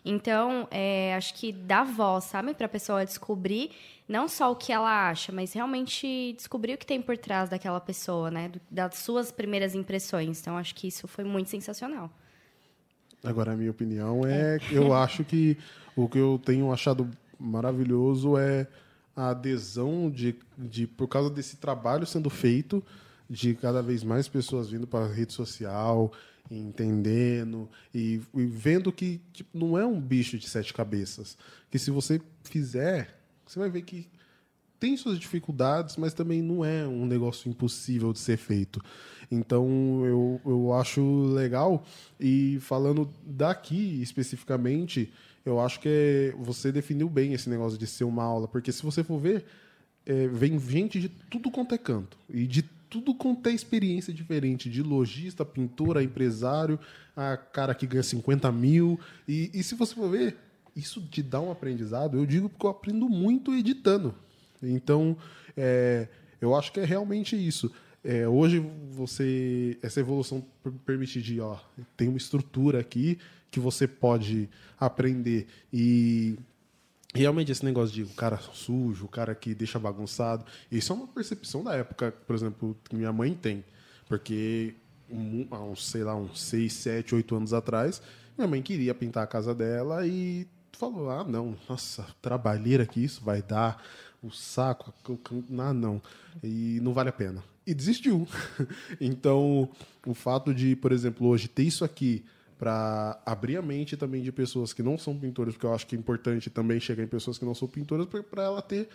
Então, 0.05 0.67
é, 0.69 1.15
acho 1.15 1.33
que 1.33 1.51
dá 1.51 1.83
voz, 1.83 2.25
sabe, 2.25 2.53
para 2.53 2.67
a 2.67 2.69
pessoa 2.69 3.03
descobrir 3.03 3.71
não 4.07 4.27
só 4.27 4.51
o 4.51 4.55
que 4.55 4.71
ela 4.71 5.09
acha, 5.09 5.31
mas 5.31 5.51
realmente 5.51 6.33
descobrir 6.33 6.75
o 6.75 6.77
que 6.77 6.85
tem 6.85 7.01
por 7.01 7.17
trás 7.17 7.49
daquela 7.49 7.79
pessoa, 7.81 8.29
né? 8.29 8.51
das 8.69 8.99
suas 8.99 9.31
primeiras 9.31 9.73
impressões. 9.73 10.39
Então, 10.39 10.57
acho 10.59 10.75
que 10.75 10.87
isso 10.87 11.07
foi 11.07 11.23
muito 11.23 11.49
sensacional. 11.49 12.11
Agora, 13.23 13.53
a 13.53 13.55
minha 13.55 13.71
opinião 13.71 14.21
é 14.23 14.59
que 14.59 14.75
eu 14.77 14.93
acho 14.93 15.23
que 15.23 15.57
o 15.95 16.07
que 16.07 16.19
eu 16.19 16.39
tenho 16.45 16.71
achado 16.71 17.09
maravilhoso 17.39 18.37
é 18.37 18.67
a 19.15 19.29
adesão 19.29 20.11
de, 20.11 20.35
de 20.55 20.85
por 20.85 21.07
causa 21.07 21.31
desse 21.31 21.57
trabalho 21.57 22.05
sendo 22.05 22.29
feito, 22.29 22.83
de 23.27 23.55
cada 23.55 23.81
vez 23.81 24.03
mais 24.03 24.27
pessoas 24.27 24.69
vindo 24.69 24.85
para 24.85 25.05
a 25.05 25.11
rede 25.11 25.33
social, 25.33 26.11
entendendo 26.49 27.69
e, 27.93 28.21
e 28.35 28.45
vendo 28.45 28.91
que 28.91 29.19
tipo, 29.33 29.57
não 29.57 29.77
é 29.77 29.85
um 29.85 29.99
bicho 29.99 30.37
de 30.37 30.47
sete 30.47 30.73
cabeças. 30.73 31.37
Que 31.69 31.79
se 31.79 31.91
você 31.91 32.21
fizer, 32.43 33.19
você 33.45 33.59
vai 33.59 33.69
ver 33.69 33.81
que 33.81 34.07
tem 34.79 34.95
suas 34.97 35.17
dificuldades, 35.19 35.97
mas 35.97 36.13
também 36.13 36.41
não 36.41 36.63
é 36.63 36.85
um 36.85 37.05
negócio 37.05 37.49
impossível 37.49 38.11
de 38.13 38.19
ser 38.19 38.37
feito. 38.37 38.81
Então 39.31 39.67
eu, 40.05 40.41
eu 40.45 40.73
acho 40.73 41.01
legal. 41.33 41.83
E 42.19 42.59
falando 42.61 43.09
daqui 43.25 44.01
especificamente, 44.01 45.11
eu 45.45 45.59
acho 45.59 45.79
que 45.79 45.89
é- 45.89 46.35
você 46.37 46.71
definiu 46.71 47.09
bem 47.09 47.33
esse 47.33 47.49
negócio 47.49 47.77
de 47.77 47.87
ser 47.87 48.03
uma 48.03 48.23
aula, 48.23 48.47
porque 48.47 48.71
se 48.71 48.83
você 48.83 49.03
for 49.03 49.19
ver, 49.19 49.45
é, 50.05 50.27
vem 50.27 50.59
gente 50.59 50.99
de 50.99 51.09
tudo 51.09 51.49
quanto 51.49 51.73
é 51.73 51.77
canto 51.77 52.17
e 52.29 52.45
de 52.45 52.63
tudo 52.89 53.13
quanto 53.13 53.47
é 53.49 53.51
experiência 53.53 54.13
diferente, 54.13 54.69
de 54.69 54.81
lojista, 54.81 55.45
pintor, 55.45 55.97
a 55.97 56.03
empresário, 56.03 56.79
a 57.15 57.37
cara 57.37 57.73
que 57.75 57.85
ganha 57.87 58.03
50 58.03 58.51
mil. 58.51 58.99
E, 59.27 59.51
e 59.53 59.63
se 59.63 59.75
você 59.75 59.95
for 59.95 60.09
ver, 60.09 60.37
isso 60.75 61.01
te 61.01 61.23
dá 61.23 61.39
um 61.39 61.51
aprendizado. 61.51 62.17
Eu 62.17 62.25
digo 62.25 62.49
porque 62.49 62.65
eu 62.65 62.69
aprendo 62.69 63.07
muito 63.09 63.53
editando. 63.53 64.13
Então, 64.61 65.17
é, 65.55 66.07
eu 66.41 66.55
acho 66.55 66.71
que 66.71 66.79
é 66.79 66.85
realmente 66.85 67.35
isso. 67.35 67.71
É, 68.03 68.27
hoje 68.27 68.63
você 68.91 69.79
essa 69.81 69.99
evolução 69.99 70.45
per- 70.63 70.71
permite 70.85 71.19
de 71.19 71.41
ó 71.41 71.57
tem 71.97 72.07
uma 72.07 72.19
estrutura 72.19 72.79
aqui 72.79 73.17
que 73.49 73.59
você 73.59 73.87
pode 73.87 74.47
aprender 74.79 75.47
e 75.73 76.37
realmente 77.15 77.51
esse 77.51 77.63
negócio 77.63 77.93
de 77.93 78.03
o 78.03 78.09
cara 78.09 78.37
sujo, 78.37 79.05
o 79.05 79.09
cara 79.09 79.33
que 79.33 79.55
deixa 79.55 79.79
bagunçado, 79.79 80.45
isso 80.71 80.91
é 80.91 80.95
uma 80.95 81.07
percepção 81.07 81.63
da 81.63 81.73
época, 81.75 82.13
por 82.27 82.35
exemplo, 82.35 82.77
que 82.87 82.95
minha 82.95 83.11
mãe 83.11 83.33
tem. 83.33 83.63
Porque 84.07 84.75
um- 85.09 85.47
há 85.51 85.61
uns, 85.61 85.85
sei 85.87 86.03
lá, 86.03 86.15
uns 86.15 86.41
6, 86.41 86.73
7, 86.73 87.15
8 87.15 87.35
anos 87.35 87.53
atrás, 87.53 88.01
minha 88.37 88.47
mãe 88.47 88.61
queria 88.61 88.93
pintar 88.93 89.23
a 89.23 89.27
casa 89.27 89.53
dela 89.55 90.05
e 90.05 90.47
falou: 90.73 91.09
ah, 91.09 91.23
não, 91.23 91.55
nossa, 91.69 92.05
trabalheira 92.21 92.85
que 92.85 93.03
isso 93.03 93.23
vai 93.23 93.41
dar, 93.41 93.83
o 94.21 94.31
saco, 94.31 94.93
ah, 95.59 95.73
não, 95.73 96.01
e 96.43 96.79
não 96.81 96.93
vale 96.93 97.09
a 97.09 97.13
pena. 97.13 97.43
E 97.65 97.73
desistiu. 97.73 98.27
então, 99.01 99.69
o 100.05 100.13
fato 100.13 100.53
de, 100.53 100.75
por 100.75 100.91
exemplo, 100.91 101.27
hoje 101.27 101.47
ter 101.47 101.63
isso 101.63 101.83
aqui 101.83 102.23
para 102.57 103.19
abrir 103.25 103.57
a 103.57 103.61
mente 103.61 103.97
também 103.97 104.21
de 104.21 104.31
pessoas 104.31 104.71
que 104.71 104.81
não 104.81 104.97
são 104.97 105.17
pintores, 105.17 105.53
porque 105.53 105.65
eu 105.65 105.73
acho 105.73 105.85
que 105.85 105.95
é 105.95 105.99
importante 105.99 106.49
também 106.49 106.79
chegar 106.79 107.03
em 107.03 107.07
pessoas 107.07 107.37
que 107.37 107.45
não 107.45 107.53
são 107.53 107.67
pintoras 107.67 108.07
para 108.07 108.43
ela 108.43 108.61
ter 108.61 108.87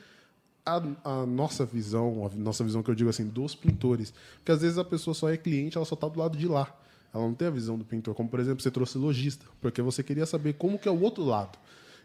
a, 0.65 0.82
a 1.05 1.27
nossa 1.27 1.65
visão, 1.65 2.27
a 2.27 2.37
nossa 2.37 2.65
visão 2.65 2.82
que 2.82 2.91
eu 2.91 2.95
digo 2.95 3.11
assim, 3.11 3.27
dos 3.27 3.55
pintores. 3.55 4.12
Porque 4.37 4.53
às 4.53 4.62
vezes 4.62 4.78
a 4.78 4.85
pessoa 4.85 5.15
só 5.15 5.28
é 5.28 5.37
cliente, 5.37 5.77
ela 5.77 5.87
só 5.87 5.95
está 5.95 6.09
do 6.09 6.19
lado 6.19 6.37
de 6.39 6.47
lá. 6.47 6.74
Ela 7.12 7.24
não 7.24 7.35
tem 7.35 7.49
a 7.49 7.51
visão 7.51 7.77
do 7.77 7.85
pintor. 7.85 8.15
Como, 8.15 8.28
por 8.28 8.41
exemplo, 8.41 8.62
você 8.62 8.70
trouxe 8.70 8.97
lojista, 8.97 9.45
porque 9.61 9.82
você 9.82 10.03
queria 10.03 10.27
saber 10.27 10.55
como 10.55 10.78
que 10.78 10.89
é 10.89 10.93
o 10.93 11.01
outro 11.01 11.24
lado. 11.24 11.59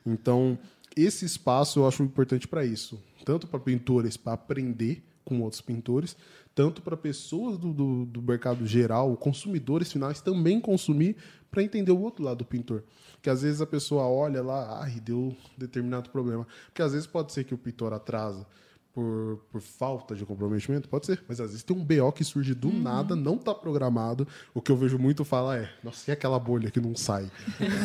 Então, 0.05 0.57
esse 0.95 1.25
espaço 1.25 1.79
eu 1.79 1.87
acho 1.87 2.03
importante 2.03 2.47
para 2.47 2.65
isso. 2.65 2.99
Tanto 3.23 3.47
para 3.47 3.59
pintores, 3.59 4.17
para 4.17 4.33
aprender 4.33 5.03
com 5.23 5.41
outros 5.41 5.61
pintores, 5.61 6.15
tanto 6.55 6.81
para 6.81 6.95
pessoas 6.95 7.57
do, 7.57 7.73
do, 7.73 8.05
do 8.05 8.21
mercado 8.21 8.65
geral, 8.65 9.15
consumidores 9.17 9.91
finais, 9.91 10.21
também 10.21 10.59
consumir 10.59 11.17
para 11.51 11.61
entender 11.61 11.91
o 11.91 11.99
outro 11.99 12.23
lado 12.23 12.37
do 12.37 12.45
pintor. 12.45 12.83
Que 13.21 13.29
às 13.29 13.41
vezes 13.41 13.61
a 13.61 13.65
pessoa 13.67 14.07
olha 14.07 14.41
lá, 14.41 14.81
ai, 14.81 14.99
deu 15.01 15.35
determinado 15.57 16.09
problema. 16.09 16.47
Porque 16.67 16.81
às 16.81 16.93
vezes 16.93 17.05
pode 17.05 17.33
ser 17.33 17.43
que 17.43 17.53
o 17.53 17.57
pintor 17.57 17.91
atrasa 17.91 18.47
por, 18.95 19.41
por 19.51 19.59
falta 19.59 20.15
de 20.15 20.25
comprometimento, 20.25 20.87
pode 20.87 21.05
ser. 21.05 21.21
Mas 21.27 21.41
às 21.41 21.49
vezes 21.49 21.63
tem 21.63 21.75
um 21.75 21.83
BO 21.83 22.13
que 22.13 22.23
surge 22.23 22.53
do 22.53 22.71
nada, 22.71 23.13
não 23.13 23.35
está 23.35 23.53
programado. 23.53 24.25
O 24.53 24.61
que 24.61 24.71
eu 24.71 24.77
vejo 24.77 24.97
muito 24.97 25.25
falar 25.25 25.57
é, 25.57 25.69
nossa, 25.83 26.09
e 26.09 26.13
aquela 26.13 26.39
bolha 26.39 26.71
que 26.71 26.79
não 26.79 26.95
sai? 26.95 27.29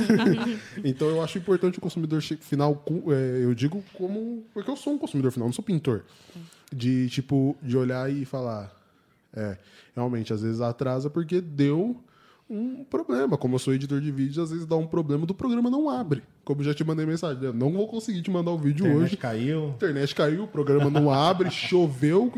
então 0.85 1.09
eu 1.09 1.21
acho 1.21 1.37
importante 1.37 1.79
o 1.79 1.81
consumidor 1.81 2.23
final, 2.23 2.85
é, 3.09 3.45
eu 3.45 3.53
digo 3.55 3.83
como. 3.93 4.45
Porque 4.55 4.71
eu 4.71 4.77
sou 4.77 4.93
um 4.93 4.99
consumidor 4.99 5.33
final, 5.33 5.49
não 5.49 5.53
sou 5.53 5.65
pintor. 5.65 6.05
De 6.73 7.11
tipo, 7.11 7.57
de 7.61 7.77
olhar 7.77 8.09
e 8.09 8.25
falar. 8.25 8.73
É, 9.35 9.59
realmente, 9.95 10.33
às 10.33 10.43
vezes 10.43 10.61
atrasa 10.61 11.11
porque 11.11 11.41
deu 11.41 12.01
um 12.51 12.85
problema. 12.85 13.39
Como 13.39 13.55
eu 13.55 13.59
sou 13.59 13.73
editor 13.73 14.01
de 14.01 14.11
vídeo, 14.11 14.43
às 14.43 14.51
vezes 14.51 14.67
dá 14.67 14.77
um 14.77 14.87
problema 14.87 15.25
do 15.25 15.35
programa 15.35 15.71
não 15.71 15.89
abre. 15.89 16.23
Como 16.45 16.61
eu 16.61 16.65
já 16.65 16.75
te 16.75 16.83
mandei 16.83 17.07
mensagem, 17.07 17.43
eu 17.43 17.53
não 17.53 17.73
vou 17.73 17.87
conseguir 17.87 18.23
te 18.23 18.31
mandar 18.31 18.51
o 18.51 18.59
vídeo 18.59 18.85
internet 18.85 19.05
hoje. 19.05 19.17
caiu. 19.17 19.67
A 19.67 19.69
internet 19.71 20.15
caiu, 20.15 20.45
o 20.45 20.49
programa 20.49 20.91
não 20.91 21.11
abre, 21.11 21.49
choveu, 21.53 22.33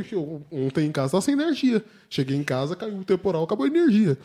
ontem 0.51 0.87
em 0.87 0.93
casa 0.93 1.13
tava 1.13 1.23
sem 1.23 1.33
energia. 1.33 1.83
Cheguei 2.11 2.37
em 2.37 2.45
casa, 2.45 2.77
caiu 2.77 2.99
o 2.99 3.05
temporal, 3.05 3.45
acabou 3.45 3.65
a 3.65 3.69
energia. 3.69 4.19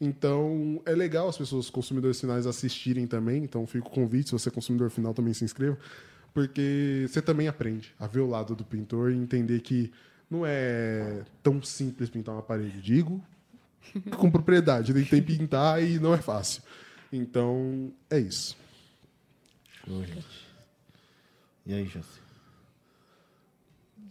Então, 0.00 0.80
é 0.86 0.92
legal 0.92 1.28
as 1.28 1.36
pessoas, 1.36 1.68
consumidores 1.68 2.20
finais, 2.20 2.46
assistirem 2.46 3.06
também. 3.06 3.44
Então, 3.44 3.66
fica 3.66 3.86
o 3.86 3.90
convite, 3.90 4.30
se 4.30 4.32
você 4.32 4.48
é 4.48 4.52
consumidor 4.52 4.90
final, 4.90 5.12
também 5.12 5.34
se 5.34 5.44
inscreva. 5.44 5.78
Porque 6.32 7.06
você 7.08 7.20
também 7.20 7.48
aprende 7.48 7.94
a 7.98 8.06
ver 8.06 8.20
o 8.20 8.26
lado 8.26 8.54
do 8.54 8.64
pintor 8.64 9.10
e 9.12 9.16
entender 9.16 9.60
que 9.60 9.90
não 10.30 10.44
é 10.44 11.22
tão 11.42 11.62
simples 11.62 12.10
pintar 12.10 12.34
uma 12.34 12.42
parede. 12.42 12.80
Digo 12.80 13.22
com 14.16 14.30
propriedade, 14.30 14.92
tem 14.92 15.04
que 15.04 15.22
pintar 15.22 15.82
e 15.82 15.98
não 15.98 16.14
é 16.14 16.18
fácil. 16.18 16.62
Então, 17.12 17.92
é 18.10 18.18
isso. 18.18 18.56
Show, 19.84 20.04
gente. 20.04 20.46
E 21.64 21.74
aí, 21.74 21.86
José? 21.86 22.20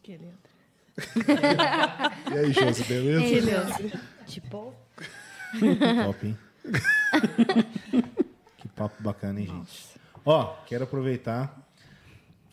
Que 0.03 0.17
lindo. 0.17 0.45
E 2.31 2.37
aí, 2.37 2.53
Josi, 2.53 2.83
beleza? 2.85 4.01
Tipo, 4.25 4.73
Top, 6.05 6.25
hein? 6.25 6.37
que 8.57 8.67
papo 8.69 9.03
bacana, 9.03 9.39
hein, 9.39 9.47
gente? 9.47 9.95
Ó, 10.25 10.55
quero 10.65 10.83
aproveitar, 10.83 11.57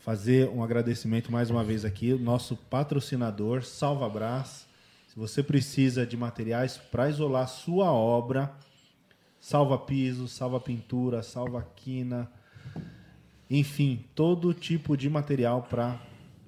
fazer 0.00 0.48
um 0.48 0.62
agradecimento 0.62 1.32
mais 1.32 1.50
uma 1.50 1.64
vez 1.64 1.84
aqui, 1.84 2.12
nosso 2.14 2.56
patrocinador, 2.56 3.64
Salva 3.64 4.08
Brás. 4.08 4.66
Se 5.12 5.18
você 5.18 5.42
precisa 5.42 6.06
de 6.06 6.16
materiais 6.16 6.78
para 6.78 7.06
isolar 7.06 7.46
sua 7.46 7.92
obra, 7.92 8.50
salva 9.38 9.76
piso, 9.76 10.26
salva 10.26 10.58
pintura, 10.58 11.22
salva 11.22 11.68
quina, 11.76 12.32
enfim, 13.50 14.06
todo 14.14 14.54
tipo 14.54 14.96
de 14.96 15.10
material 15.10 15.66
para 15.68 16.00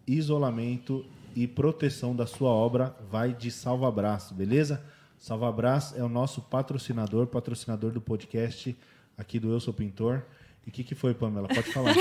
isolamento 0.06 1.04
e 1.36 1.46
proteção 1.46 2.16
da 2.16 2.26
sua 2.26 2.48
obra 2.48 2.96
vai 3.10 3.34
de 3.34 3.50
Salva 3.50 3.92
Braço, 3.92 4.32
beleza? 4.32 4.82
Salvabras 5.18 5.92
é 5.94 6.02
o 6.02 6.08
nosso 6.08 6.40
patrocinador, 6.40 7.26
patrocinador 7.26 7.90
do 7.90 8.00
podcast 8.00 8.74
aqui 9.18 9.38
do 9.38 9.52
Eu 9.52 9.60
Sou 9.60 9.74
Pintor. 9.74 10.22
E 10.66 10.70
o 10.70 10.72
que, 10.72 10.82
que 10.82 10.94
foi, 10.94 11.12
Pamela? 11.12 11.48
Pode 11.48 11.70
falar. 11.70 11.94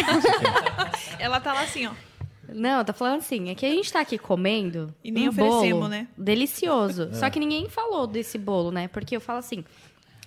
Ela 1.19 1.41
tá 1.41 1.52
lá 1.52 1.64
assim, 1.64 1.88
ó. 1.88 1.94
Não, 2.53 2.84
tá 2.84 2.93
falando 2.93 3.17
assim, 3.19 3.49
é 3.49 3.55
que 3.55 3.65
a 3.65 3.69
gente 3.69 3.91
tá 3.91 3.99
aqui 4.01 4.17
comendo 4.17 4.93
E 5.03 5.11
nem 5.11 5.27
um 5.27 5.30
oferecemos, 5.31 5.69
bolo 5.71 5.88
né? 5.88 6.07
delicioso. 6.17 7.09
É. 7.11 7.15
Só 7.15 7.30
que 7.30 7.39
ninguém 7.39 7.67
falou 7.69 8.05
desse 8.07 8.38
bolo, 8.38 8.71
né? 8.71 8.88
Porque 8.88 9.15
eu 9.15 9.21
falo 9.21 9.39
assim, 9.39 9.63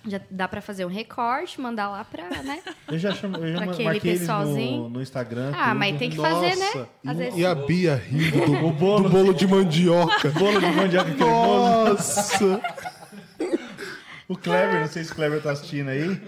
já 0.07 0.21
dá 0.31 0.47
pra 0.47 0.61
fazer 0.61 0.85
um 0.85 0.89
recorte, 0.89 1.59
mandar 1.59 1.89
lá 1.89 2.03
pra, 2.03 2.29
né? 2.43 2.61
Eu 2.87 2.97
já, 2.97 3.11
chamo, 3.13 3.35
eu 3.37 3.51
já 3.53 3.63
aquele 3.65 3.83
marquei 3.83 4.11
eles 4.11 4.21
no, 4.21 4.27
pessoalzinho. 4.27 4.89
no 4.89 5.01
Instagram. 5.01 5.51
Ah, 5.53 5.67
tudo. 5.69 5.79
mas 5.79 5.97
tem 5.99 6.09
que 6.09 6.15
fazer, 6.15 6.55
né? 6.55 6.65
Nossa, 6.65 6.89
Às 7.05 7.15
e, 7.15 7.19
vezes- 7.19 7.39
e 7.39 7.45
a 7.45 7.53
Bia 7.55 7.95
rindo 7.95 8.45
do, 8.45 8.69
bolo. 8.71 9.03
do 9.03 9.09
bolo 9.09 9.33
de 9.33 9.45
mandioca. 9.47 10.29
Bolo 10.37 10.59
de 10.59 10.65
mandioca 10.71 11.11
cremoso. 11.13 11.89
Nossa! 11.89 12.61
O 14.29 14.35
Kleber, 14.37 14.81
não 14.81 14.87
sei 14.87 15.03
se 15.03 15.11
o 15.11 15.15
Kleber 15.15 15.41
tá 15.41 15.51
assistindo 15.51 15.89
aí. 15.89 16.21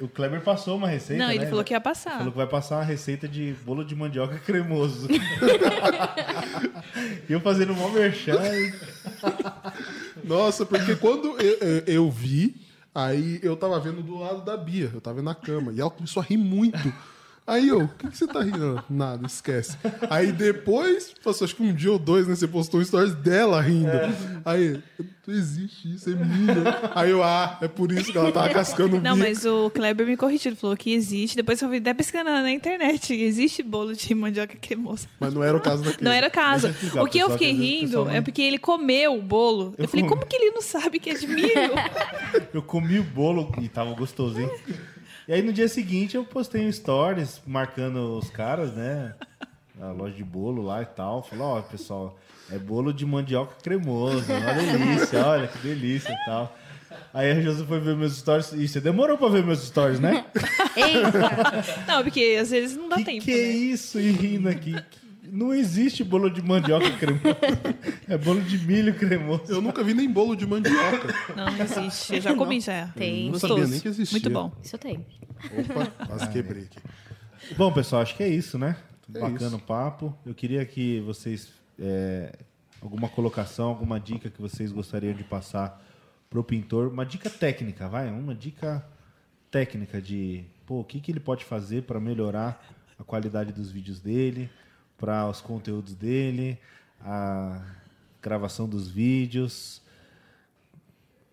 O 0.00 0.06
Kleber 0.08 0.40
passou 0.42 0.76
uma 0.76 0.86
receita. 0.86 1.22
Não, 1.24 1.30
ele 1.30 1.44
né? 1.44 1.50
falou 1.50 1.64
que 1.64 1.72
ia 1.74 1.80
passar. 1.80 2.18
Falou 2.18 2.30
que 2.30 2.36
vai 2.38 2.46
passar 2.46 2.76
uma 2.76 2.84
receita 2.84 3.26
de 3.26 3.52
bolo 3.64 3.84
de 3.84 3.96
mandioca 3.96 4.38
cremoso. 4.46 5.08
e 7.28 7.32
eu 7.32 7.40
fazendo 7.40 7.74
mó 7.74 7.88
merchan. 7.88 8.38
Nossa, 10.24 10.64
porque 10.64 10.94
quando 10.96 11.28
eu, 11.40 11.58
eu- 11.58 11.82
eu 11.86 12.10
vi, 12.10 12.54
aí 12.94 13.40
eu 13.42 13.56
tava 13.56 13.78
vendo 13.80 14.02
do 14.02 14.18
lado 14.18 14.44
da 14.44 14.56
Bia, 14.56 14.90
eu 14.94 15.00
tava 15.00 15.16
vendo 15.16 15.24
na 15.26 15.34
cama, 15.34 15.72
e 15.72 15.80
ela 15.80 15.90
começou 15.90 16.22
a 16.22 16.24
rir 16.26 16.36
muito. 16.36 16.92
Aí 17.48 17.68
eu, 17.68 17.84
o 17.84 17.88
que, 17.88 18.08
que 18.08 18.18
você 18.18 18.26
tá 18.26 18.42
rindo? 18.42 18.84
Nada, 18.90 19.26
esquece. 19.26 19.74
Aí 20.10 20.30
depois, 20.32 21.14
passou 21.24 21.46
acho 21.46 21.56
que 21.56 21.62
um 21.62 21.74
dia 21.74 21.90
ou 21.90 21.98
dois, 21.98 22.28
né? 22.28 22.36
Você 22.36 22.46
postou 22.46 22.78
um 22.78 22.84
stories 22.84 23.14
dela 23.14 23.58
rindo. 23.62 23.88
Aí, 24.44 24.78
não 25.26 25.34
existe 25.34 25.94
isso, 25.94 26.10
é 26.10 26.14
menina. 26.14 26.78
Aí 26.94 27.10
eu, 27.10 27.22
ah, 27.22 27.56
é 27.62 27.66
por 27.66 27.90
isso 27.90 28.12
que 28.12 28.18
ela 28.18 28.30
tava 28.30 28.50
cascando 28.50 28.98
o 28.98 29.00
Não, 29.00 29.14
bico. 29.14 29.26
mas 29.26 29.46
o 29.46 29.70
Kleber 29.70 30.06
me 30.06 30.14
corrigiu. 30.14 30.50
Ele 30.50 30.56
falou 30.56 30.76
que 30.76 30.92
existe. 30.92 31.36
Depois 31.36 31.60
eu 31.62 31.68
fui 31.68 31.78
até 31.78 31.94
pesquisando 31.94 32.28
na 32.28 32.50
internet. 32.50 33.14
Existe 33.14 33.62
bolo 33.62 33.94
de 33.94 34.14
mandioca 34.14 34.54
cremosa. 34.60 35.08
Mas 35.18 35.32
não 35.32 35.42
era 35.42 35.56
o 35.56 35.60
caso 35.60 35.82
daquele. 35.82 36.04
Não 36.04 36.12
era 36.12 36.28
o 36.28 36.30
caso. 36.30 36.68
O 37.00 37.06
que 37.06 37.18
eu 37.18 37.30
fiquei 37.30 37.52
rindo 37.52 38.10
é 38.10 38.20
porque 38.20 38.42
ele 38.42 38.58
comeu 38.58 39.16
o 39.16 39.22
bolo. 39.22 39.74
Eu, 39.78 39.84
Eu 39.84 39.88
falei, 39.88 40.06
como 40.06 40.26
que 40.26 40.36
ele 40.36 40.50
não 40.50 40.60
sabe 40.60 40.98
que 40.98 41.08
é 41.08 41.14
de 41.14 41.26
milho? 41.26 41.48
Eu 42.52 42.62
comi 42.62 42.98
o 42.98 43.04
bolo 43.04 43.50
e 43.60 43.68
tava 43.68 43.94
gostosinho. 43.94 44.50
E 45.28 45.32
aí 45.34 45.42
no 45.42 45.52
dia 45.52 45.68
seguinte 45.68 46.16
eu 46.16 46.24
postei 46.24 46.66
um 46.66 46.72
stories 46.72 47.42
marcando 47.46 48.16
os 48.16 48.30
caras, 48.30 48.72
né? 48.72 49.14
A 49.78 49.92
loja 49.92 50.14
de 50.14 50.24
bolo 50.24 50.62
lá 50.62 50.80
e 50.80 50.86
tal. 50.86 51.22
Falei, 51.22 51.44
ó, 51.44 51.60
pessoal, 51.60 52.18
é 52.50 52.58
bolo 52.58 52.94
de 52.94 53.04
mandioca 53.04 53.54
cremoso. 53.62 54.24
Uma 54.32 54.54
delícia, 54.54 55.26
olha 55.26 55.46
que 55.46 55.58
delícia 55.58 56.10
e 56.10 56.24
tal. 56.24 56.56
Aí 57.12 57.30
a 57.30 57.40
Josi 57.42 57.66
foi 57.66 57.78
ver 57.78 57.94
meus 57.94 58.16
stories. 58.16 58.52
E 58.54 58.66
você 58.66 58.80
demorou 58.80 59.18
pra 59.18 59.28
ver 59.28 59.44
meus 59.44 59.62
stories, 59.62 60.00
né? 60.00 60.24
Eita! 60.74 61.20
não, 61.86 62.02
porque 62.02 62.38
às 62.40 62.50
vezes 62.50 62.74
não 62.74 62.88
dá 62.88 62.96
que 62.96 63.04
tempo. 63.04 63.24
que 63.26 63.30
é 63.30 63.34
né? 63.34 63.48
isso? 63.50 64.00
E 64.00 64.10
rindo 64.10 64.48
aqui. 64.48 64.74
Não 65.30 65.52
existe 65.54 66.02
bolo 66.02 66.28
de 66.30 66.42
mandioca 66.42 66.90
cremoso. 66.98 67.36
É 68.08 68.16
bolo 68.16 68.40
de 68.40 68.58
milho 68.58 68.94
cremoso. 68.94 69.44
Eu 69.48 69.60
nunca 69.60 69.82
vi 69.82 69.94
nem 69.94 70.10
bolo 70.10 70.34
de 70.34 70.46
mandioca. 70.46 71.14
Não, 71.36 71.46
não 71.46 71.64
existe. 71.64 72.14
Eu 72.16 72.20
já 72.20 72.34
comi 72.34 72.60
já. 72.60 72.88
Tem. 72.88 73.24
Não 73.26 73.32
Gostoso. 73.32 73.54
sabia 73.54 73.68
nem 73.68 73.80
que 73.80 73.88
existia. 73.88 74.14
Muito 74.14 74.30
bom. 74.30 74.52
Isso 74.62 74.78
tem. 74.78 75.06
Opa, 75.58 76.06
quase 76.06 76.28
quebrei 76.30 76.64
aqui. 76.64 76.78
Bom, 77.56 77.72
pessoal, 77.72 78.02
acho 78.02 78.16
que 78.16 78.22
é 78.22 78.28
isso, 78.28 78.58
né? 78.58 78.76
É 79.14 79.20
Bacana 79.20 79.46
isso. 79.46 79.56
o 79.56 79.60
papo. 79.60 80.16
Eu 80.26 80.34
queria 80.34 80.64
que 80.64 81.00
vocês. 81.00 81.48
é, 81.78 82.32
alguma 82.80 83.08
colocação, 83.08 83.68
alguma 83.68 83.98
dica 83.98 84.30
que 84.30 84.40
vocês 84.40 84.72
gostariam 84.72 85.12
de 85.14 85.24
passar 85.24 85.84
pro 86.30 86.42
pintor. 86.44 86.88
Uma 86.88 87.04
dica 87.04 87.30
técnica, 87.30 87.88
vai? 87.88 88.10
Uma 88.10 88.34
dica 88.34 88.84
técnica 89.50 90.00
de 90.00 90.44
pô, 90.66 90.80
o 90.80 90.84
que, 90.84 91.00
que 91.00 91.10
ele 91.10 91.20
pode 91.20 91.44
fazer 91.44 91.82
para 91.82 91.98
melhorar 91.98 92.62
a 92.98 93.04
qualidade 93.04 93.52
dos 93.52 93.70
vídeos 93.70 94.00
dele, 94.00 94.50
para 94.98 95.28
os 95.28 95.40
conteúdos 95.40 95.94
dele, 95.94 96.58
a 97.00 97.64
gravação 98.20 98.68
dos 98.68 98.88
vídeos, 98.88 99.80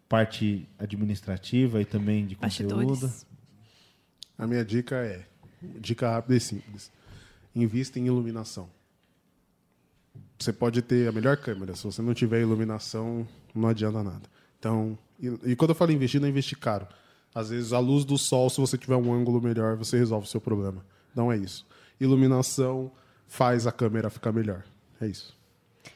parte 0.08 0.70
administrativa 0.78 1.82
e 1.82 1.86
também 1.86 2.26
de 2.26 2.36
conteúdo. 2.36 2.86
Bastidores. 2.86 3.26
A 4.38 4.46
minha 4.46 4.64
dica 4.64 4.96
é, 4.96 5.26
dica 5.62 6.12
rápida 6.12 6.36
e 6.36 6.40
simples. 6.40 6.92
Invista 7.56 8.00
em 8.00 8.06
iluminação. 8.06 8.70
Você 10.38 10.54
pode 10.54 10.82
ter 10.82 11.08
a 11.08 11.12
melhor 11.12 11.38
câmera, 11.38 11.76
se 11.76 11.84
você 11.84 12.02
não 12.02 12.14
tiver 12.14 12.42
iluminação, 12.42 13.28
não 13.54 13.70
adianta 13.70 14.04
nada. 14.04 14.30
Então, 14.60 14.98
e, 15.20 15.52
e 15.52 15.56
quando 15.56 15.70
eu 15.70 15.76
falo 15.76 15.92
investir, 15.92 16.20
não 16.20 16.28
é 16.28 16.30
investir 16.30 16.58
caro. 16.58 16.88
Às 17.34 17.50
vezes, 17.50 17.74
a 17.74 17.80
luz 17.80 18.06
do 18.06 18.18
sol, 18.18 18.50
se 18.50 18.60
você 18.60 18.78
tiver 18.78 18.96
um 18.96 19.14
ângulo 19.14 19.42
melhor, 19.42 19.76
você 19.76 19.98
resolve 19.98 20.28
o 20.28 20.30
seu 20.30 20.40
problema. 20.40 20.86
Não 21.14 21.32
é 21.32 21.38
isso. 21.38 21.66
Iluminação 22.00 22.92
faz 23.27 23.65
a 23.68 23.72
câmera 23.72 24.10
ficar 24.10 24.31
melhor. 24.31 24.64
É 25.02 25.07
isso. 25.07 25.35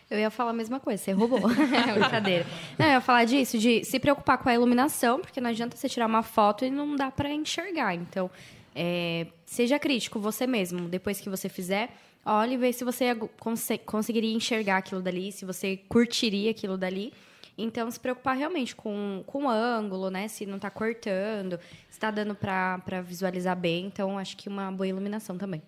Eu 0.09 0.19
ia 0.19 0.29
falar 0.29 0.51
a 0.51 0.53
mesma 0.53 0.79
coisa, 0.79 1.01
você 1.03 1.11
roubou. 1.11 1.39
Brincadeira. 1.49 2.45
Não, 2.77 2.85
eu 2.87 2.91
ia 2.93 3.01
falar 3.01 3.25
disso, 3.25 3.57
de 3.57 3.83
se 3.83 3.99
preocupar 3.99 4.37
com 4.39 4.49
a 4.49 4.53
iluminação, 4.53 5.19
porque 5.19 5.39
não 5.39 5.49
adianta 5.49 5.75
você 5.77 5.87
tirar 5.87 6.07
uma 6.07 6.23
foto 6.23 6.65
e 6.65 6.69
não 6.71 6.95
dá 6.95 7.11
pra 7.11 7.31
enxergar. 7.31 7.93
Então, 7.95 8.29
é, 8.75 9.27
seja 9.45 9.77
crítico 9.79 10.19
você 10.19 10.45
mesmo. 10.47 10.87
Depois 10.89 11.19
que 11.21 11.29
você 11.29 11.47
fizer, 11.49 11.89
olhe 12.25 12.55
e 12.55 12.57
vê 12.57 12.73
se 12.73 12.83
você 12.83 13.13
conse- 13.39 13.77
conseguiria 13.79 14.33
enxergar 14.33 14.77
aquilo 14.77 15.01
dali, 15.01 15.31
se 15.31 15.45
você 15.45 15.77
curtiria 15.87 16.51
aquilo 16.51 16.77
dali. 16.77 17.13
Então, 17.57 17.91
se 17.91 17.99
preocupar 17.99 18.37
realmente 18.37 18.75
com, 18.75 19.21
com 19.27 19.45
o 19.45 19.49
ângulo, 19.49 20.09
né? 20.09 20.27
Se 20.27 20.45
não 20.45 20.57
tá 20.57 20.69
cortando, 20.69 21.59
se 21.89 21.99
tá 21.99 22.09
dando 22.09 22.33
pra 22.33 22.79
visualizar 23.05 23.55
bem. 23.55 23.85
Então, 23.85 24.17
acho 24.17 24.37
que 24.37 24.47
uma 24.47 24.71
boa 24.71 24.87
iluminação 24.87 25.37
também. 25.37 25.61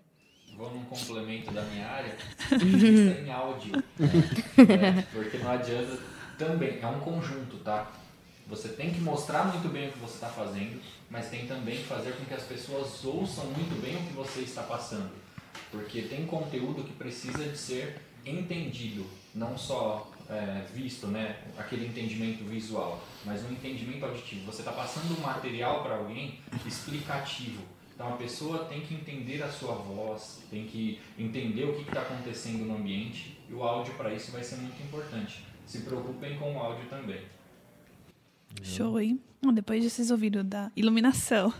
Vou 0.61 0.69
num 0.69 0.85
complemento 0.85 1.49
da 1.49 1.63
minha 1.63 1.87
área, 1.87 2.15
isso 2.53 3.25
em 3.25 3.31
áudio. 3.31 3.71
né? 3.97 5.07
Porque 5.11 5.39
não 5.39 5.49
adianta 5.49 5.97
também, 6.37 6.79
é 6.79 6.85
um 6.85 6.99
conjunto, 6.99 7.57
tá? 7.63 7.91
Você 8.45 8.69
tem 8.69 8.93
que 8.93 9.01
mostrar 9.01 9.45
muito 9.45 9.67
bem 9.69 9.89
o 9.89 9.91
que 9.91 9.97
você 9.97 10.13
está 10.13 10.27
fazendo, 10.27 10.79
mas 11.09 11.31
tem 11.31 11.47
também 11.47 11.77
que 11.77 11.85
fazer 11.85 12.11
com 12.11 12.25
que 12.25 12.33
as 12.35 12.43
pessoas 12.43 13.03
ouçam 13.03 13.45
muito 13.45 13.81
bem 13.81 13.95
o 13.95 14.05
que 14.05 14.13
você 14.13 14.41
está 14.41 14.61
passando. 14.61 15.09
Porque 15.71 16.03
tem 16.03 16.27
conteúdo 16.27 16.83
que 16.83 16.93
precisa 16.93 17.43
de 17.43 17.57
ser 17.57 17.99
entendido, 18.23 19.07
não 19.33 19.57
só 19.57 20.11
é, 20.29 20.63
visto, 20.71 21.07
né? 21.07 21.37
Aquele 21.57 21.87
entendimento 21.87 22.43
visual, 22.43 23.01
mas 23.25 23.43
um 23.43 23.51
entendimento 23.51 24.05
auditivo. 24.05 24.45
Você 24.45 24.61
está 24.61 24.71
passando 24.71 25.17
um 25.17 25.21
material 25.21 25.81
para 25.81 25.95
alguém 25.95 26.39
explicativo. 26.67 27.63
Então 28.01 28.15
a 28.15 28.17
pessoa 28.17 28.65
tem 28.65 28.81
que 28.81 28.95
entender 28.95 29.43
a 29.43 29.47
sua 29.47 29.75
voz, 29.75 30.41
tem 30.49 30.65
que 30.65 30.99
entender 31.19 31.65
o 31.65 31.75
que 31.75 31.83
está 31.83 32.01
acontecendo 32.01 32.65
no 32.65 32.75
ambiente 32.75 33.37
e 33.47 33.53
o 33.53 33.63
áudio 33.63 33.93
para 33.93 34.11
isso 34.11 34.31
vai 34.31 34.43
ser 34.43 34.55
muito 34.55 34.81
importante. 34.81 35.45
Se 35.67 35.81
preocupem 35.81 36.35
com 36.39 36.55
o 36.55 36.57
áudio 36.57 36.83
também. 36.89 37.21
Show, 38.63 38.99
hein? 38.99 39.21
Bom, 39.39 39.53
Depois 39.53 39.83
de 39.83 39.89
vocês 39.91 40.09
ouviram 40.09 40.43
da 40.43 40.71
iluminação, 40.75 41.53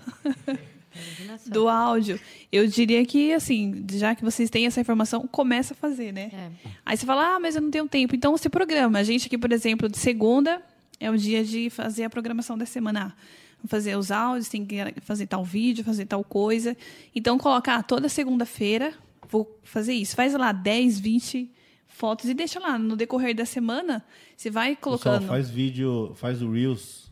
do 1.45 1.69
áudio, 1.69 2.19
eu 2.51 2.65
diria 2.65 3.05
que, 3.05 3.31
assim, 3.33 3.85
já 3.91 4.15
que 4.15 4.23
vocês 4.23 4.49
têm 4.49 4.65
essa 4.65 4.81
informação, 4.81 5.27
começa 5.27 5.75
a 5.75 5.77
fazer, 5.77 6.11
né? 6.11 6.31
É. 6.33 6.49
Aí 6.83 6.97
você 6.97 7.05
fala, 7.05 7.35
ah, 7.35 7.39
mas 7.39 7.55
eu 7.55 7.61
não 7.61 7.69
tenho 7.69 7.87
tempo. 7.87 8.15
Então 8.15 8.35
você 8.35 8.49
programa. 8.49 8.97
A 8.97 9.03
gente 9.03 9.27
aqui, 9.27 9.37
por 9.37 9.51
exemplo, 9.51 9.87
de 9.87 9.99
segunda 9.99 10.59
é 10.99 11.11
o 11.11 11.15
dia 11.15 11.43
de 11.45 11.69
fazer 11.69 12.03
a 12.03 12.09
programação 12.09 12.57
da 12.57 12.65
semana. 12.65 13.15
Ah, 13.15 13.21
fazer 13.67 13.95
os 13.97 14.11
áudios, 14.11 14.49
tem 14.49 14.65
que 14.65 14.77
fazer 15.01 15.27
tal 15.27 15.43
vídeo, 15.43 15.83
fazer 15.83 16.05
tal 16.05 16.23
coisa. 16.23 16.75
Então 17.15 17.37
colocar 17.37 17.81
toda 17.83 18.09
segunda-feira, 18.09 18.93
vou 19.29 19.59
fazer 19.63 19.93
isso. 19.93 20.15
Faz 20.15 20.33
lá 20.33 20.51
10, 20.51 20.99
20 20.99 21.49
fotos 21.87 22.29
e 22.29 22.33
deixa 22.33 22.59
lá. 22.59 22.77
No 22.79 22.95
decorrer 22.95 23.35
da 23.35 23.45
semana, 23.45 24.03
você 24.35 24.49
vai 24.49 24.75
Pessoal, 24.75 24.81
colocando. 24.99 25.27
faz 25.27 25.49
vídeo, 25.49 26.13
faz 26.15 26.41
o 26.41 26.51
Reels, 26.51 27.11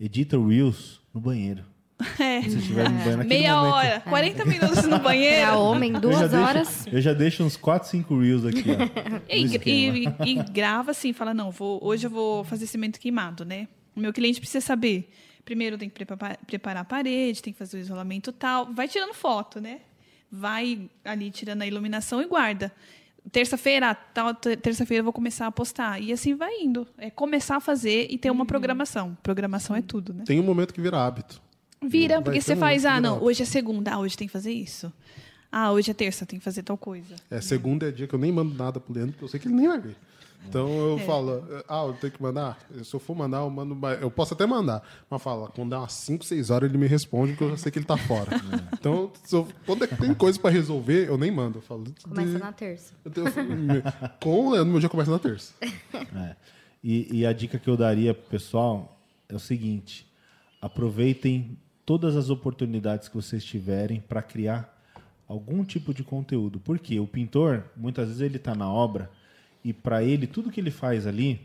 edita 0.00 0.38
o 0.38 0.46
Reels 0.48 1.00
no 1.12 1.20
banheiro. 1.20 1.64
É. 2.20 2.42
Se 2.42 2.58
estiver 2.58 2.88
no 2.88 2.96
banheiro 2.98 3.24
Meia 3.26 3.56
momento. 3.56 3.74
hora, 3.74 4.00
40 4.02 4.44
minutos 4.44 4.84
no 4.84 4.94
É 4.96 4.98
banheiro. 5.00 5.50
a 5.50 5.56
homem, 5.56 5.88
Eu 5.90 5.94
já 5.94 6.00
duas 6.00 6.30
deixo- 6.30 6.36
horas. 6.46 6.86
eu 6.86 7.00
já 7.00 7.12
deixo 7.12 7.42
uns 7.42 7.56
4, 7.56 7.88
5 7.88 8.16
Reels 8.20 8.44
aqui, 8.44 8.64
ó. 8.70 9.18
E, 9.28 10.04
e- 10.04 10.30
e 10.30 10.34
grava 10.52 10.92
assim, 10.92 11.12
fala, 11.12 11.34
não, 11.34 11.50
vou, 11.50 11.80
hoje 11.84 12.06
eu 12.06 12.10
vou 12.10 12.44
fazer 12.44 12.68
cimento 12.68 13.00
queimado, 13.00 13.44
né? 13.44 13.66
O 13.96 14.00
meu 14.00 14.12
cliente 14.12 14.38
precisa 14.38 14.60
saber. 14.64 15.10
Primeiro 15.48 15.78
tem 15.78 15.88
que 15.88 16.04
preparar, 16.46 16.82
a 16.82 16.84
parede, 16.84 17.42
tem 17.42 17.54
que 17.54 17.58
fazer 17.58 17.78
o 17.78 17.80
isolamento 17.80 18.30
tal. 18.32 18.66
Vai 18.70 18.86
tirando 18.86 19.14
foto, 19.14 19.62
né? 19.62 19.80
Vai 20.30 20.90
ali 21.02 21.30
tirando 21.30 21.62
a 21.62 21.66
iluminação 21.66 22.20
e 22.20 22.26
guarda. 22.26 22.70
Terça-feira, 23.32 23.94
tal, 23.94 24.34
te- 24.34 24.58
terça-feira 24.58 25.00
eu 25.00 25.04
vou 25.04 25.12
começar 25.12 25.46
a 25.46 25.50
postar. 25.50 26.02
E 26.02 26.12
assim 26.12 26.34
vai 26.34 26.52
indo. 26.60 26.86
É 26.98 27.08
começar 27.08 27.56
a 27.56 27.60
fazer 27.60 28.08
e 28.10 28.18
ter 28.18 28.30
uma 28.30 28.44
programação. 28.44 29.16
Programação 29.22 29.74
é 29.74 29.80
tudo, 29.80 30.12
né? 30.12 30.24
Tem 30.26 30.38
um 30.38 30.42
momento 30.42 30.74
que 30.74 30.82
vira 30.82 30.98
hábito. 30.98 31.40
Vira, 31.82 32.16
Vai 32.16 32.24
porque 32.24 32.40
você 32.42 32.52
um 32.52 32.58
faz, 32.58 32.84
ah, 32.84 33.00
não, 33.00 33.12
hábito. 33.12 33.24
hoje 33.24 33.42
é 33.42 33.46
segunda, 33.46 33.92
ah, 33.94 33.98
hoje 34.00 34.18
tem 34.18 34.26
que 34.26 34.32
fazer 34.32 34.52
isso. 34.52 34.92
Ah, 35.50 35.72
hoje 35.72 35.90
é 35.90 35.94
terça, 35.94 36.26
tem 36.26 36.38
que 36.38 36.44
fazer 36.44 36.62
tal 36.62 36.76
coisa. 36.76 37.16
É, 37.30 37.40
segunda 37.40 37.88
é 37.88 37.90
dia 37.90 38.06
que 38.06 38.14
eu 38.14 38.18
nem 38.18 38.30
mando 38.30 38.54
nada 38.54 38.78
pro 38.78 38.92
Leandro, 38.92 39.12
porque 39.12 39.24
eu 39.24 39.28
sei 39.28 39.40
que 39.40 39.48
ele 39.48 39.54
nem 39.54 39.66
vai 39.66 39.80
ver. 39.80 39.96
Então 40.46 40.68
eu 40.70 40.96
É. 40.98 41.00
falo, 41.00 41.44
ah, 41.68 41.84
eu 41.86 41.92
tenho 41.94 42.12
que 42.12 42.22
mandar? 42.22 42.58
Se 42.82 42.94
eu 42.94 43.00
for 43.00 43.14
mandar, 43.14 43.38
eu 43.38 43.50
mando. 43.50 43.74
mais- 43.76 44.00
Eu 44.00 44.10
posso 44.10 44.32
até 44.34 44.46
mandar. 44.46 44.82
Mas 45.10 45.22
fala, 45.22 45.48
quando 45.48 45.70
dá 45.70 45.80
umas 45.80 45.92
5, 45.92 46.24
6 46.24 46.48
horas 46.50 46.68
ele 46.70 46.78
me 46.78 46.86
responde, 46.86 47.32
porque 47.32 47.44
eu 47.44 47.50
já 47.50 47.56
sei 47.58 47.72
que 47.72 47.78
ele 47.78 47.86
tá 47.86 47.96
fora. 47.96 48.30
Então, 48.80 49.10
se 49.24 49.34
eu- 49.34 49.46
quando 49.66 49.84
é 49.84 49.86
que 49.86 49.96
tem 49.96 50.14
coisa 50.14 50.38
pra 50.40 50.50
resolver, 50.50 51.08
eu 51.08 51.18
nem 51.18 51.30
mando. 51.30 51.58
Eu 51.58 51.62
falo. 51.62 51.84
Começa 52.02 52.32
de- 52.32 52.38
na 52.38 52.52
terça. 52.52 52.94
eu 53.04 53.10
tenho- 53.10 53.26
Com 54.22 54.46
o 54.46 54.50
Leandro, 54.52 54.70
meu 54.70 54.80
dia 54.80 54.88
começa 54.88 55.10
na 55.10 55.18
terça. 55.18 55.52
É. 55.62 56.36
E, 56.82 57.18
e 57.18 57.26
a 57.26 57.32
dica 57.32 57.58
que 57.58 57.68
eu 57.68 57.76
daria 57.76 58.14
pro 58.14 58.30
pessoal 58.30 58.98
é 59.28 59.34
o 59.34 59.38
seguinte: 59.40 60.06
aproveitem 60.62 61.58
todas 61.84 62.16
as 62.16 62.30
oportunidades 62.30 63.08
que 63.08 63.14
vocês 63.16 63.44
tiverem 63.44 64.00
para 64.00 64.22
criar 64.22 64.76
algum 65.26 65.64
tipo 65.64 65.92
de 65.92 66.04
conteúdo. 66.04 66.60
Porque 66.60 66.98
o 67.00 67.06
pintor, 67.06 67.64
muitas 67.76 68.06
vezes, 68.08 68.22
ele 68.22 68.36
está 68.36 68.54
na 68.54 68.70
obra 68.70 69.10
e 69.64 69.72
para 69.72 70.02
ele, 70.02 70.26
tudo 70.26 70.50
que 70.50 70.60
ele 70.60 70.70
faz 70.70 71.06
ali 71.06 71.40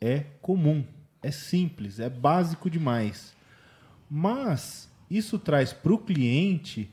é 0.00 0.24
comum, 0.40 0.84
é 1.22 1.30
simples, 1.30 2.00
é 2.00 2.08
básico 2.08 2.70
demais. 2.70 3.34
Mas 4.10 4.90
isso 5.10 5.38
traz 5.38 5.72
para 5.72 5.92
o 5.92 5.98
cliente 5.98 6.90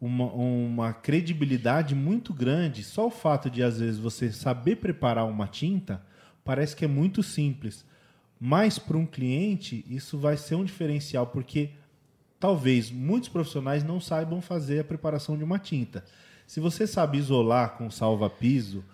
uma, 0.00 0.26
uma 0.32 0.92
credibilidade 0.92 1.94
muito 1.94 2.34
grande. 2.34 2.82
Só 2.82 3.06
o 3.06 3.10
fato 3.10 3.48
de, 3.48 3.62
às 3.62 3.78
vezes, 3.78 3.98
você 3.98 4.30
saber 4.32 4.76
preparar 4.76 5.26
uma 5.26 5.46
tinta 5.46 6.04
parece 6.44 6.74
que 6.74 6.84
é 6.84 6.88
muito 6.88 7.22
simples. 7.22 7.84
Mas 8.38 8.78
para 8.78 8.96
um 8.96 9.06
cliente, 9.06 9.84
isso 9.88 10.18
vai 10.18 10.36
ser 10.36 10.56
um 10.56 10.64
diferencial, 10.64 11.28
porque 11.28 11.70
talvez 12.40 12.90
muitos 12.90 13.28
profissionais 13.28 13.84
não 13.84 14.00
saibam 14.00 14.40
fazer 14.40 14.80
a 14.80 14.84
preparação 14.84 15.38
de 15.38 15.44
uma 15.44 15.60
tinta. 15.60 16.04
Se 16.44 16.58
você 16.58 16.86
sabe 16.86 17.18
isolar 17.18 17.76
com 17.76 17.88
salva-piso, 17.88 18.84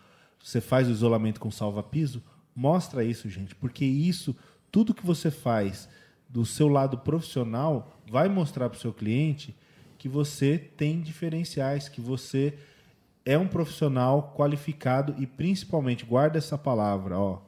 você 0.42 0.60
faz 0.60 0.88
o 0.88 0.92
isolamento 0.92 1.40
com 1.40 1.50
salva-piso, 1.50 2.22
mostra 2.54 3.04
isso, 3.04 3.28
gente, 3.28 3.54
porque 3.54 3.84
isso, 3.84 4.34
tudo 4.70 4.94
que 4.94 5.04
você 5.04 5.30
faz 5.30 5.88
do 6.28 6.44
seu 6.44 6.68
lado 6.68 6.98
profissional, 6.98 7.98
vai 8.10 8.28
mostrar 8.28 8.68
para 8.68 8.76
o 8.76 8.80
seu 8.80 8.92
cliente 8.92 9.56
que 9.96 10.08
você 10.08 10.58
tem 10.58 11.00
diferenciais, 11.00 11.88
que 11.88 12.00
você 12.00 12.56
é 13.24 13.36
um 13.36 13.48
profissional 13.48 14.34
qualificado 14.36 15.14
e 15.18 15.26
principalmente 15.26 16.04
guarda 16.04 16.38
essa 16.38 16.56
palavra, 16.56 17.18
ó, 17.18 17.40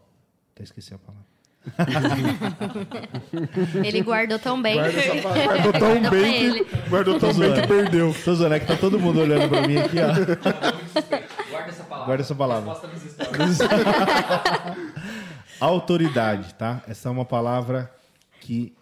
até 0.52 0.64
esqueci 0.64 0.94
a 0.94 0.98
palavra. 0.98 1.30
Ele 3.84 4.02
guardou 4.02 4.38
tão 4.38 4.60
bem. 4.60 4.76
Guardou 4.80 5.72
tão 5.72 6.00
Guardou 6.00 6.10
bem 6.10 6.64
que, 6.64 6.88
guardou 6.88 7.18
tão 7.18 7.34
bem 7.34 7.52
que 7.52 7.66
perdeu. 7.66 8.14
Tô 8.24 8.34
zoando, 8.34 8.54
é 8.54 8.60
que 8.60 8.66
tá 8.66 8.76
todo 8.76 8.98
mundo 8.98 9.20
olhando 9.20 9.46
para 9.48 9.68
mim 9.68 9.76
aqui, 9.76 9.96
ó. 9.98 10.10
Guarda 12.10 12.22
essa 12.24 12.34
palavra. 12.34 12.74
Autoridade, 15.60 16.54
tá? 16.54 16.82
Essa 16.88 17.08
é 17.08 17.12
uma 17.12 17.24
palavra 17.24 17.92
que 18.40 18.72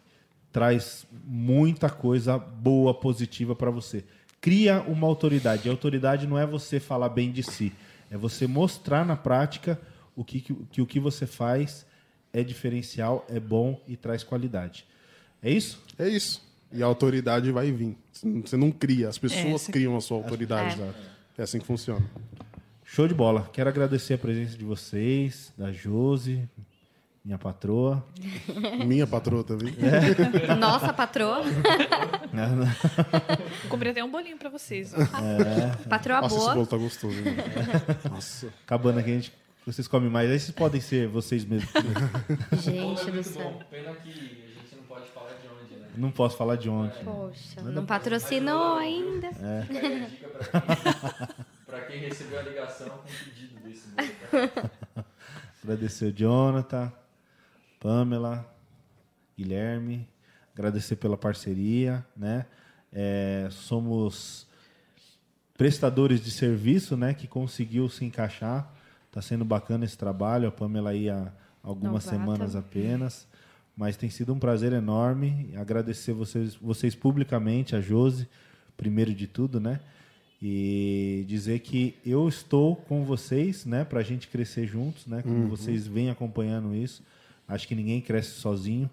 traz 0.52 1.06
muita 1.24 1.90
coisa 1.90 2.38
boa, 2.38 2.94
positiva 2.94 3.54
para 3.54 3.70
você. 3.70 4.04
Cria 4.40 4.80
uma 4.82 5.06
autoridade. 5.06 5.66
E 5.66 5.70
autoridade 5.70 6.26
não 6.26 6.38
é 6.38 6.46
você 6.46 6.78
falar 6.78 7.08
bem 7.08 7.32
de 7.32 7.42
si, 7.42 7.72
é 8.10 8.16
você 8.16 8.46
mostrar 8.46 9.04
na 9.04 9.16
prática 9.16 9.78
o 10.14 10.24
que, 10.24 10.40
que, 10.40 10.54
que 10.70 10.82
o 10.82 10.86
que 10.86 11.00
você 11.00 11.26
faz 11.26 11.84
é 12.32 12.42
diferencial, 12.42 13.24
é 13.28 13.40
bom 13.40 13.80
e 13.86 13.96
traz 13.96 14.22
qualidade. 14.22 14.84
É 15.42 15.50
isso? 15.50 15.82
É 15.98 16.08
isso. 16.08 16.46
E 16.72 16.82
a 16.82 16.86
autoridade 16.86 17.50
vai 17.50 17.72
vir. 17.72 17.96
Você 18.12 18.56
não 18.56 18.70
cria, 18.70 19.08
as 19.08 19.18
pessoas 19.18 19.62
essa- 19.62 19.72
criam 19.72 19.96
a 19.96 20.00
sua 20.00 20.18
autoridade. 20.18 20.80
É. 20.80 20.92
É 21.38 21.42
assim 21.42 21.58
que 21.58 21.66
funciona. 21.66 22.04
Show 22.90 23.06
de 23.06 23.12
bola. 23.14 23.48
Quero 23.52 23.68
agradecer 23.68 24.14
a 24.14 24.18
presença 24.18 24.56
de 24.56 24.64
vocês, 24.64 25.52
da 25.58 25.70
Josi, 25.70 26.48
minha 27.22 27.36
patroa. 27.36 28.02
Minha 28.86 29.06
patroa 29.06 29.44
também. 29.44 29.74
Nossa 30.58 30.90
patroa. 30.94 31.42
Comprei 33.68 33.92
até 33.92 34.02
um 34.02 34.10
bolinho 34.10 34.38
pra 34.38 34.48
vocês. 34.48 34.94
ó. 34.94 35.88
Patroa 35.88 36.22
Nossa, 36.22 36.34
esse 36.34 36.44
boa. 36.44 36.54
bolo 36.54 36.66
tá 36.66 36.76
gostoso. 36.78 37.20
Né? 37.20 37.36
Nossa. 38.10 38.46
Acabando 38.64 39.00
aqui, 39.00 39.10
a 39.10 39.14
gente, 39.14 39.32
vocês 39.66 39.86
comem 39.86 40.08
mais. 40.08 40.30
Aí 40.30 40.40
vocês 40.40 40.52
podem 40.56 40.80
ser 40.80 41.08
vocês 41.08 41.44
mesmos. 41.44 41.70
Gente 42.62 43.04
do 43.04 43.12
Muito 43.12 43.28
céu. 43.28 43.50
bom. 43.50 43.62
Pena 43.70 43.92
que 43.96 44.08
a 44.08 44.62
gente 44.62 44.76
não 44.76 44.82
pode 44.84 45.06
falar 45.10 45.32
de 45.34 45.46
onde, 45.48 45.74
né? 45.76 45.88
Não 45.96 46.10
posso 46.10 46.36
falar 46.38 46.56
de 46.56 46.70
ontem. 46.70 47.04
Poxa, 47.04 47.60
não 47.62 47.84
patrocinou 47.84 48.76
ainda. 48.78 49.28
Fica 49.66 51.34
recebeu 52.08 52.38
a 52.38 52.42
ligação 52.42 52.88
com 52.88 53.08
o 53.08 53.24
pedido 53.24 53.60
desse 53.60 53.88
tá? 53.90 55.04
Agradecer 55.62 56.06
o 56.06 56.12
Jonathan, 56.12 56.92
Pamela, 57.80 58.46
Guilherme. 59.36 60.08
Agradecer 60.54 60.96
pela 60.96 61.16
parceria, 61.16 62.04
né? 62.16 62.46
É, 62.92 63.48
somos 63.50 64.46
prestadores 65.56 66.20
de 66.24 66.30
serviço, 66.30 66.96
né? 66.96 67.12
Que 67.12 67.26
conseguiu 67.26 67.88
se 67.88 68.04
encaixar. 68.04 68.72
Tá 69.10 69.20
sendo 69.20 69.44
bacana 69.44 69.84
esse 69.84 69.98
trabalho. 69.98 70.48
A 70.48 70.52
Pamela 70.52 70.90
aí 70.90 71.10
há 71.10 71.32
algumas 71.62 72.04
Novata. 72.04 72.10
semanas 72.10 72.56
apenas. 72.56 73.28
Mas 73.76 73.96
tem 73.96 74.10
sido 74.10 74.32
um 74.32 74.38
prazer 74.38 74.72
enorme. 74.72 75.52
Agradecer 75.56 76.12
vocês, 76.12 76.54
vocês 76.54 76.94
publicamente, 76.94 77.76
a 77.76 77.80
Josi, 77.80 78.28
primeiro 78.76 79.14
de 79.14 79.26
tudo, 79.26 79.60
né? 79.60 79.80
E 80.40 81.24
dizer 81.26 81.58
que 81.60 81.96
eu 82.06 82.28
estou 82.28 82.76
com 82.76 83.04
vocês, 83.04 83.66
né? 83.66 83.84
Pra 83.84 84.02
gente 84.02 84.28
crescer 84.28 84.66
juntos, 84.66 85.06
né? 85.06 85.20
Como 85.22 85.48
vocês 85.48 85.86
vêm 85.86 86.10
acompanhando 86.10 86.74
isso. 86.74 87.02
Acho 87.46 87.66
que 87.66 87.74
ninguém 87.74 88.00
cresce 88.00 88.32
sozinho. 88.32 88.88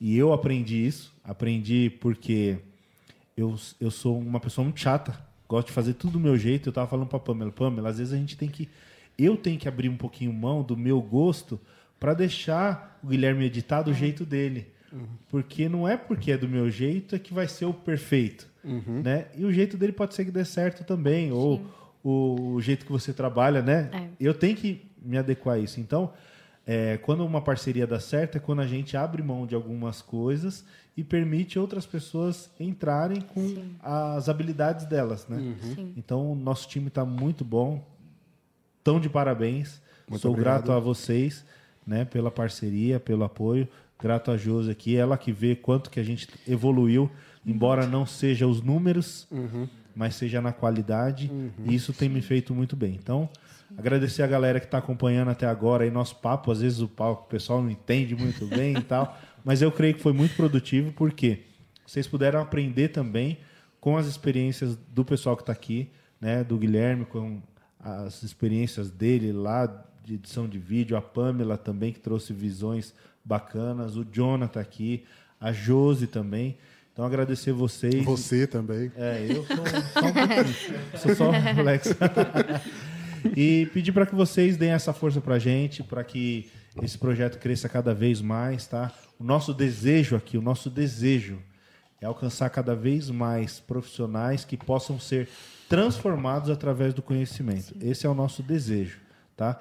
E 0.00 0.16
eu 0.16 0.32
aprendi 0.32 0.86
isso. 0.86 1.12
Aprendi 1.22 1.90
porque 2.00 2.58
eu, 3.36 3.54
eu 3.80 3.90
sou 3.90 4.18
uma 4.18 4.40
pessoa 4.40 4.64
muito 4.64 4.80
chata. 4.80 5.18
Gosto 5.48 5.68
de 5.68 5.72
fazer 5.74 5.94
tudo 5.94 6.12
do 6.12 6.20
meu 6.20 6.38
jeito. 6.38 6.68
Eu 6.68 6.72
tava 6.72 6.86
falando 6.86 7.08
pra 7.08 7.18
Pamela, 7.18 7.52
Pamela, 7.52 7.88
às 7.90 7.98
vezes 7.98 8.12
a 8.12 8.16
gente 8.16 8.36
tem 8.36 8.48
que. 8.48 8.68
Eu 9.18 9.36
tenho 9.36 9.58
que 9.58 9.68
abrir 9.68 9.88
um 9.88 9.96
pouquinho 9.96 10.32
mão 10.32 10.62
do 10.62 10.76
meu 10.76 11.02
gosto 11.02 11.60
para 11.98 12.14
deixar 12.14 12.98
o 13.02 13.08
Guilherme 13.08 13.44
editar 13.44 13.82
do 13.82 13.92
jeito 13.92 14.24
dele. 14.24 14.68
Porque 15.28 15.68
não 15.68 15.86
é 15.86 15.96
porque 15.96 16.32
é 16.32 16.38
do 16.38 16.48
meu 16.48 16.70
jeito 16.70 17.14
é 17.14 17.18
que 17.18 17.34
vai 17.34 17.46
ser 17.46 17.66
o 17.66 17.74
perfeito. 17.74 18.48
Né? 19.02 19.26
E 19.36 19.44
o 19.44 19.52
jeito 19.52 19.76
dele 19.76 19.92
pode 19.92 20.14
ser 20.14 20.24
que 20.24 20.30
dê 20.30 20.44
certo 20.44 20.84
também. 20.84 21.32
Ou 21.32 21.60
o, 22.02 22.60
jeito 22.60 22.84
que 22.86 22.92
você 22.92 23.12
trabalha, 23.12 23.62
né? 23.62 23.90
É. 23.92 24.08
Eu 24.20 24.34
tenho 24.34 24.56
que 24.56 24.86
me 25.02 25.18
adequar 25.18 25.56
a 25.56 25.58
isso. 25.58 25.80
Então, 25.80 26.12
é, 26.66 26.96
quando 26.98 27.24
uma 27.24 27.40
parceria 27.40 27.86
dá 27.86 27.98
certo 27.98 28.36
é 28.36 28.40
quando 28.40 28.60
a 28.60 28.66
gente 28.66 28.96
abre 28.96 29.22
mão 29.22 29.46
de 29.46 29.54
algumas 29.54 30.02
coisas 30.02 30.64
e 30.96 31.04
permite 31.04 31.58
outras 31.58 31.86
pessoas 31.86 32.50
entrarem 32.58 33.20
com 33.20 33.64
as 33.80 34.28
habilidades 34.28 34.84
delas, 34.84 35.26
né? 35.28 35.54
Sim. 35.74 35.92
Então, 35.96 36.32
o 36.32 36.34
nosso 36.34 36.68
time 36.68 36.88
está 36.88 37.04
muito 37.04 37.44
bom. 37.44 37.86
Tão 38.82 39.00
de 39.00 39.08
parabéns. 39.08 39.80
Muito 40.08 40.22
Sou 40.22 40.32
obrigado. 40.32 40.64
grato 40.64 40.72
a 40.72 40.80
vocês, 40.80 41.44
né, 41.86 42.04
pela 42.04 42.30
parceria, 42.30 42.98
pelo 42.98 43.24
apoio. 43.24 43.68
Grato 44.00 44.30
a 44.30 44.36
Josi 44.36 44.70
aqui, 44.70 44.96
ela 44.96 45.18
que 45.18 45.32
vê 45.32 45.56
quanto 45.56 45.90
que 45.90 45.98
a 45.98 46.04
gente 46.04 46.28
evoluiu, 46.46 47.10
embora 47.44 47.86
não 47.86 48.06
seja 48.06 48.46
os 48.46 48.62
números, 48.62 49.26
mas 49.94 50.14
seja 50.14 50.40
na 50.40 50.52
qualidade. 50.52 51.30
E 51.64 51.74
isso 51.74 51.92
tem 51.92 52.08
me 52.08 52.22
feito 52.22 52.54
muito 52.54 52.76
bem. 52.76 52.94
Então, 52.94 53.28
agradecer 53.76 54.22
a 54.22 54.26
galera 54.26 54.60
que 54.60 54.66
está 54.66 54.78
acompanhando 54.78 55.30
até 55.30 55.46
agora 55.46 55.82
aí 55.84 55.90
nosso 55.90 56.16
papo. 56.16 56.52
Às 56.52 56.60
vezes 56.60 56.80
o 56.80 56.88
papo 56.88 57.24
o 57.24 57.28
pessoal 57.28 57.60
não 57.60 57.70
entende 57.70 58.14
muito 58.14 58.46
bem 58.46 58.76
e 58.76 58.82
tal, 58.82 59.18
mas 59.44 59.62
eu 59.62 59.72
creio 59.72 59.94
que 59.94 60.00
foi 60.00 60.12
muito 60.12 60.36
produtivo 60.36 60.92
porque 60.92 61.40
vocês 61.84 62.06
puderam 62.06 62.40
aprender 62.40 62.88
também 62.88 63.38
com 63.80 63.96
as 63.96 64.06
experiências 64.06 64.76
do 64.76 65.04
pessoal 65.04 65.36
que 65.36 65.42
está 65.42 65.52
aqui, 65.52 65.90
né, 66.20 66.44
do 66.44 66.56
Guilherme, 66.56 67.04
com 67.04 67.40
as 67.80 68.22
experiências 68.22 68.90
dele 68.90 69.32
lá 69.32 69.66
de 70.04 70.14
edição 70.14 70.48
de 70.48 70.58
vídeo, 70.58 70.96
a 70.96 71.02
Pamela 71.02 71.56
também 71.56 71.92
que 71.92 72.00
trouxe 72.00 72.32
visões 72.32 72.94
bacanas, 73.28 73.96
o 73.96 74.04
Jonathan 74.10 74.60
aqui, 74.60 75.04
a 75.38 75.52
Josi 75.52 76.06
também. 76.06 76.56
Então 76.92 77.04
agradecer 77.04 77.52
vocês. 77.52 78.04
Você 78.04 78.46
também. 78.46 78.90
É, 78.96 79.26
eu 79.28 79.44
sou 79.44 79.56
só 79.56 80.06
um 80.06 80.12
pouquinho. 80.12 80.98
sou 80.98 81.14
só 81.14 81.30
um 81.30 81.60
Alex. 81.60 81.94
e 83.36 83.66
pedir 83.72 83.92
para 83.92 84.06
que 84.06 84.14
vocês 84.14 84.56
deem 84.56 84.72
essa 84.72 84.92
força 84.92 85.20
para 85.20 85.34
a 85.34 85.38
gente, 85.38 85.82
para 85.82 86.02
que 86.02 86.50
esse 86.82 86.96
projeto 86.96 87.38
cresça 87.38 87.68
cada 87.68 87.94
vez 87.94 88.20
mais, 88.20 88.66
tá? 88.66 88.90
O 89.18 89.24
nosso 89.24 89.52
desejo 89.52 90.16
aqui, 90.16 90.38
o 90.38 90.42
nosso 90.42 90.70
desejo 90.70 91.38
é 92.00 92.06
alcançar 92.06 92.48
cada 92.50 92.74
vez 92.74 93.10
mais 93.10 93.60
profissionais 93.60 94.44
que 94.44 94.56
possam 94.56 94.98
ser 94.98 95.28
transformados 95.68 96.50
através 96.50 96.94
do 96.94 97.02
conhecimento. 97.02 97.74
Esse 97.80 98.06
é 98.06 98.08
o 98.08 98.14
nosso 98.14 98.42
desejo, 98.42 98.98
tá? 99.36 99.60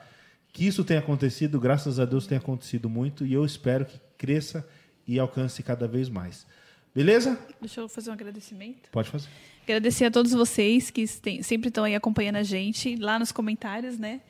Que 0.53 0.65
isso 0.65 0.83
tenha 0.83 0.99
acontecido, 0.99 1.59
graças 1.59 1.99
a 1.99 2.05
Deus 2.05 2.25
tem 2.25 2.37
acontecido 2.37 2.89
muito 2.89 3.25
e 3.25 3.33
eu 3.33 3.45
espero 3.45 3.85
que 3.85 3.99
cresça 4.17 4.67
e 5.07 5.19
alcance 5.19 5.61
cada 5.61 5.87
vez 5.87 6.09
mais. 6.09 6.45
Beleza? 6.95 7.39
Deixa 7.61 7.81
eu 7.81 7.87
fazer 7.87 8.09
um 8.09 8.13
agradecimento. 8.13 8.89
Pode 8.91 9.09
fazer. 9.09 9.27
Agradecer 9.63 10.05
a 10.05 10.11
todos 10.11 10.31
vocês 10.31 10.89
que 10.89 11.05
sempre 11.05 11.67
estão 11.67 11.83
aí 11.83 11.93
acompanhando 11.93 12.37
a 12.37 12.43
gente, 12.43 12.95
lá 12.95 13.19
nos 13.19 13.31
comentários, 13.31 13.99
né? 13.99 14.21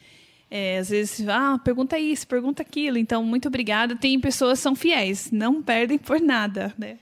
É, 0.49 0.79
às 0.79 0.89
vezes, 0.89 1.27
ah, 1.27 1.59
pergunta 1.63 1.97
isso, 1.99 2.27
pergunta 2.27 2.61
aquilo. 2.61 2.97
Então, 2.97 3.23
muito 3.23 3.47
obrigada. 3.47 3.95
Tem 3.95 4.19
pessoas 4.19 4.59
que 4.59 4.63
são 4.63 4.75
fiéis, 4.75 5.29
não 5.31 5.61
perdem 5.61 5.97
por 5.97 6.19
nada, 6.19 6.73
né? 6.77 6.97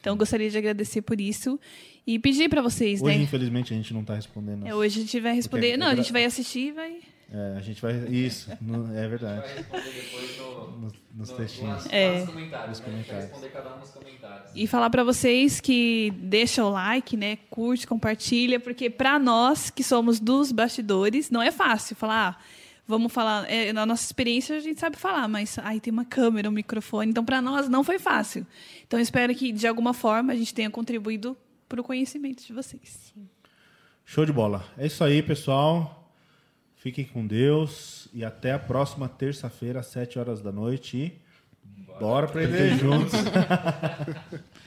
Então, 0.00 0.16
gostaria 0.16 0.48
de 0.50 0.56
agradecer 0.58 1.02
por 1.02 1.20
isso 1.20 1.58
e 2.06 2.18
pedir 2.18 2.48
para 2.48 2.62
vocês, 2.62 3.00
Hoje, 3.02 3.16
né? 3.16 3.22
infelizmente, 3.22 3.72
a 3.72 3.76
gente 3.76 3.92
não 3.94 4.04
tá 4.04 4.14
respondendo. 4.14 4.66
É, 4.66 4.74
hoje 4.74 4.98
a 4.98 5.02
gente 5.02 5.20
vai 5.20 5.34
responder. 5.34 5.68
Porque- 5.68 5.76
Não, 5.76 5.88
a 5.88 5.94
gente 5.94 6.12
vai 6.12 6.24
assistir 6.24 6.68
e 6.68 6.72
vai. 6.72 6.98
É, 7.32 7.56
a 7.56 7.60
gente 7.60 7.80
vai. 7.80 7.92
Isso, 8.08 8.50
no- 8.60 8.92
é 8.96 9.06
verdade. 9.06 9.40
Vai 9.40 9.54
responder 9.54 9.92
depois 9.92 10.38
no, 10.38 10.70
Nos, 10.80 10.92
nos 11.14 11.30
no- 11.30 11.36
textinhos. 11.36 11.86
É. 11.90 12.18
nos 12.20 12.28
comentários. 12.30 12.80
né? 12.80 12.86
A 12.86 12.96
gente 12.96 13.06
vai 13.10 13.20
comentários. 13.20 13.24
responder 13.30 13.48
cada 13.50 13.74
um 13.76 13.78
nos 13.78 13.90
comentários. 13.90 14.50
E 14.54 14.66
falar 14.66 14.90
para 14.90 15.04
vocês 15.04 15.60
que 15.60 16.10
deixa 16.16 16.64
o 16.64 16.70
like, 16.70 17.16
né? 17.16 17.36
Curte, 17.48 17.86
compartilha, 17.86 18.58
porque 18.58 18.90
para 18.90 19.18
nós 19.18 19.70
que 19.70 19.84
somos 19.84 20.18
dos 20.18 20.50
bastidores, 20.50 21.30
não 21.30 21.40
é 21.40 21.52
fácil 21.52 21.94
falar. 21.94 22.36
ah, 22.40 22.44
vamos 22.86 23.12
falar, 23.12 23.48
é, 23.48 23.72
na 23.72 23.86
nossa 23.86 24.04
experiência 24.04 24.56
a 24.56 24.60
gente 24.60 24.80
sabe 24.80 24.96
falar, 24.96 25.28
mas 25.28 25.56
aí 25.60 25.78
tem 25.78 25.92
uma 25.92 26.04
câmera, 26.04 26.48
um 26.48 26.52
microfone, 26.52 27.10
então 27.12 27.24
para 27.24 27.40
nós 27.40 27.68
não 27.68 27.84
foi 27.84 28.00
fácil. 28.00 28.44
Então 28.84 28.98
espero 28.98 29.32
que 29.32 29.52
de 29.52 29.68
alguma 29.68 29.94
forma 29.94 30.32
a 30.32 30.36
gente 30.36 30.52
tenha 30.52 30.68
contribuído 30.68 31.36
para 31.68 31.80
o 31.80 31.84
conhecimento 31.84 32.44
de 32.44 32.52
vocês. 32.52 33.14
Show 34.04 34.26
de 34.26 34.32
bola. 34.32 34.64
É 34.76 34.86
isso 34.86 35.04
aí, 35.04 35.22
pessoal. 35.22 35.99
Fiquem 36.80 37.04
com 37.04 37.26
Deus 37.26 38.08
e 38.10 38.24
até 38.24 38.52
a 38.52 38.58
próxima 38.58 39.06
terça-feira, 39.06 39.80
às 39.80 39.86
7 39.88 40.18
horas 40.18 40.40
da 40.40 40.50
noite. 40.50 40.96
E 40.96 41.20
bora 42.00 42.26
aprender 42.26 42.78
juntos. 42.78 43.12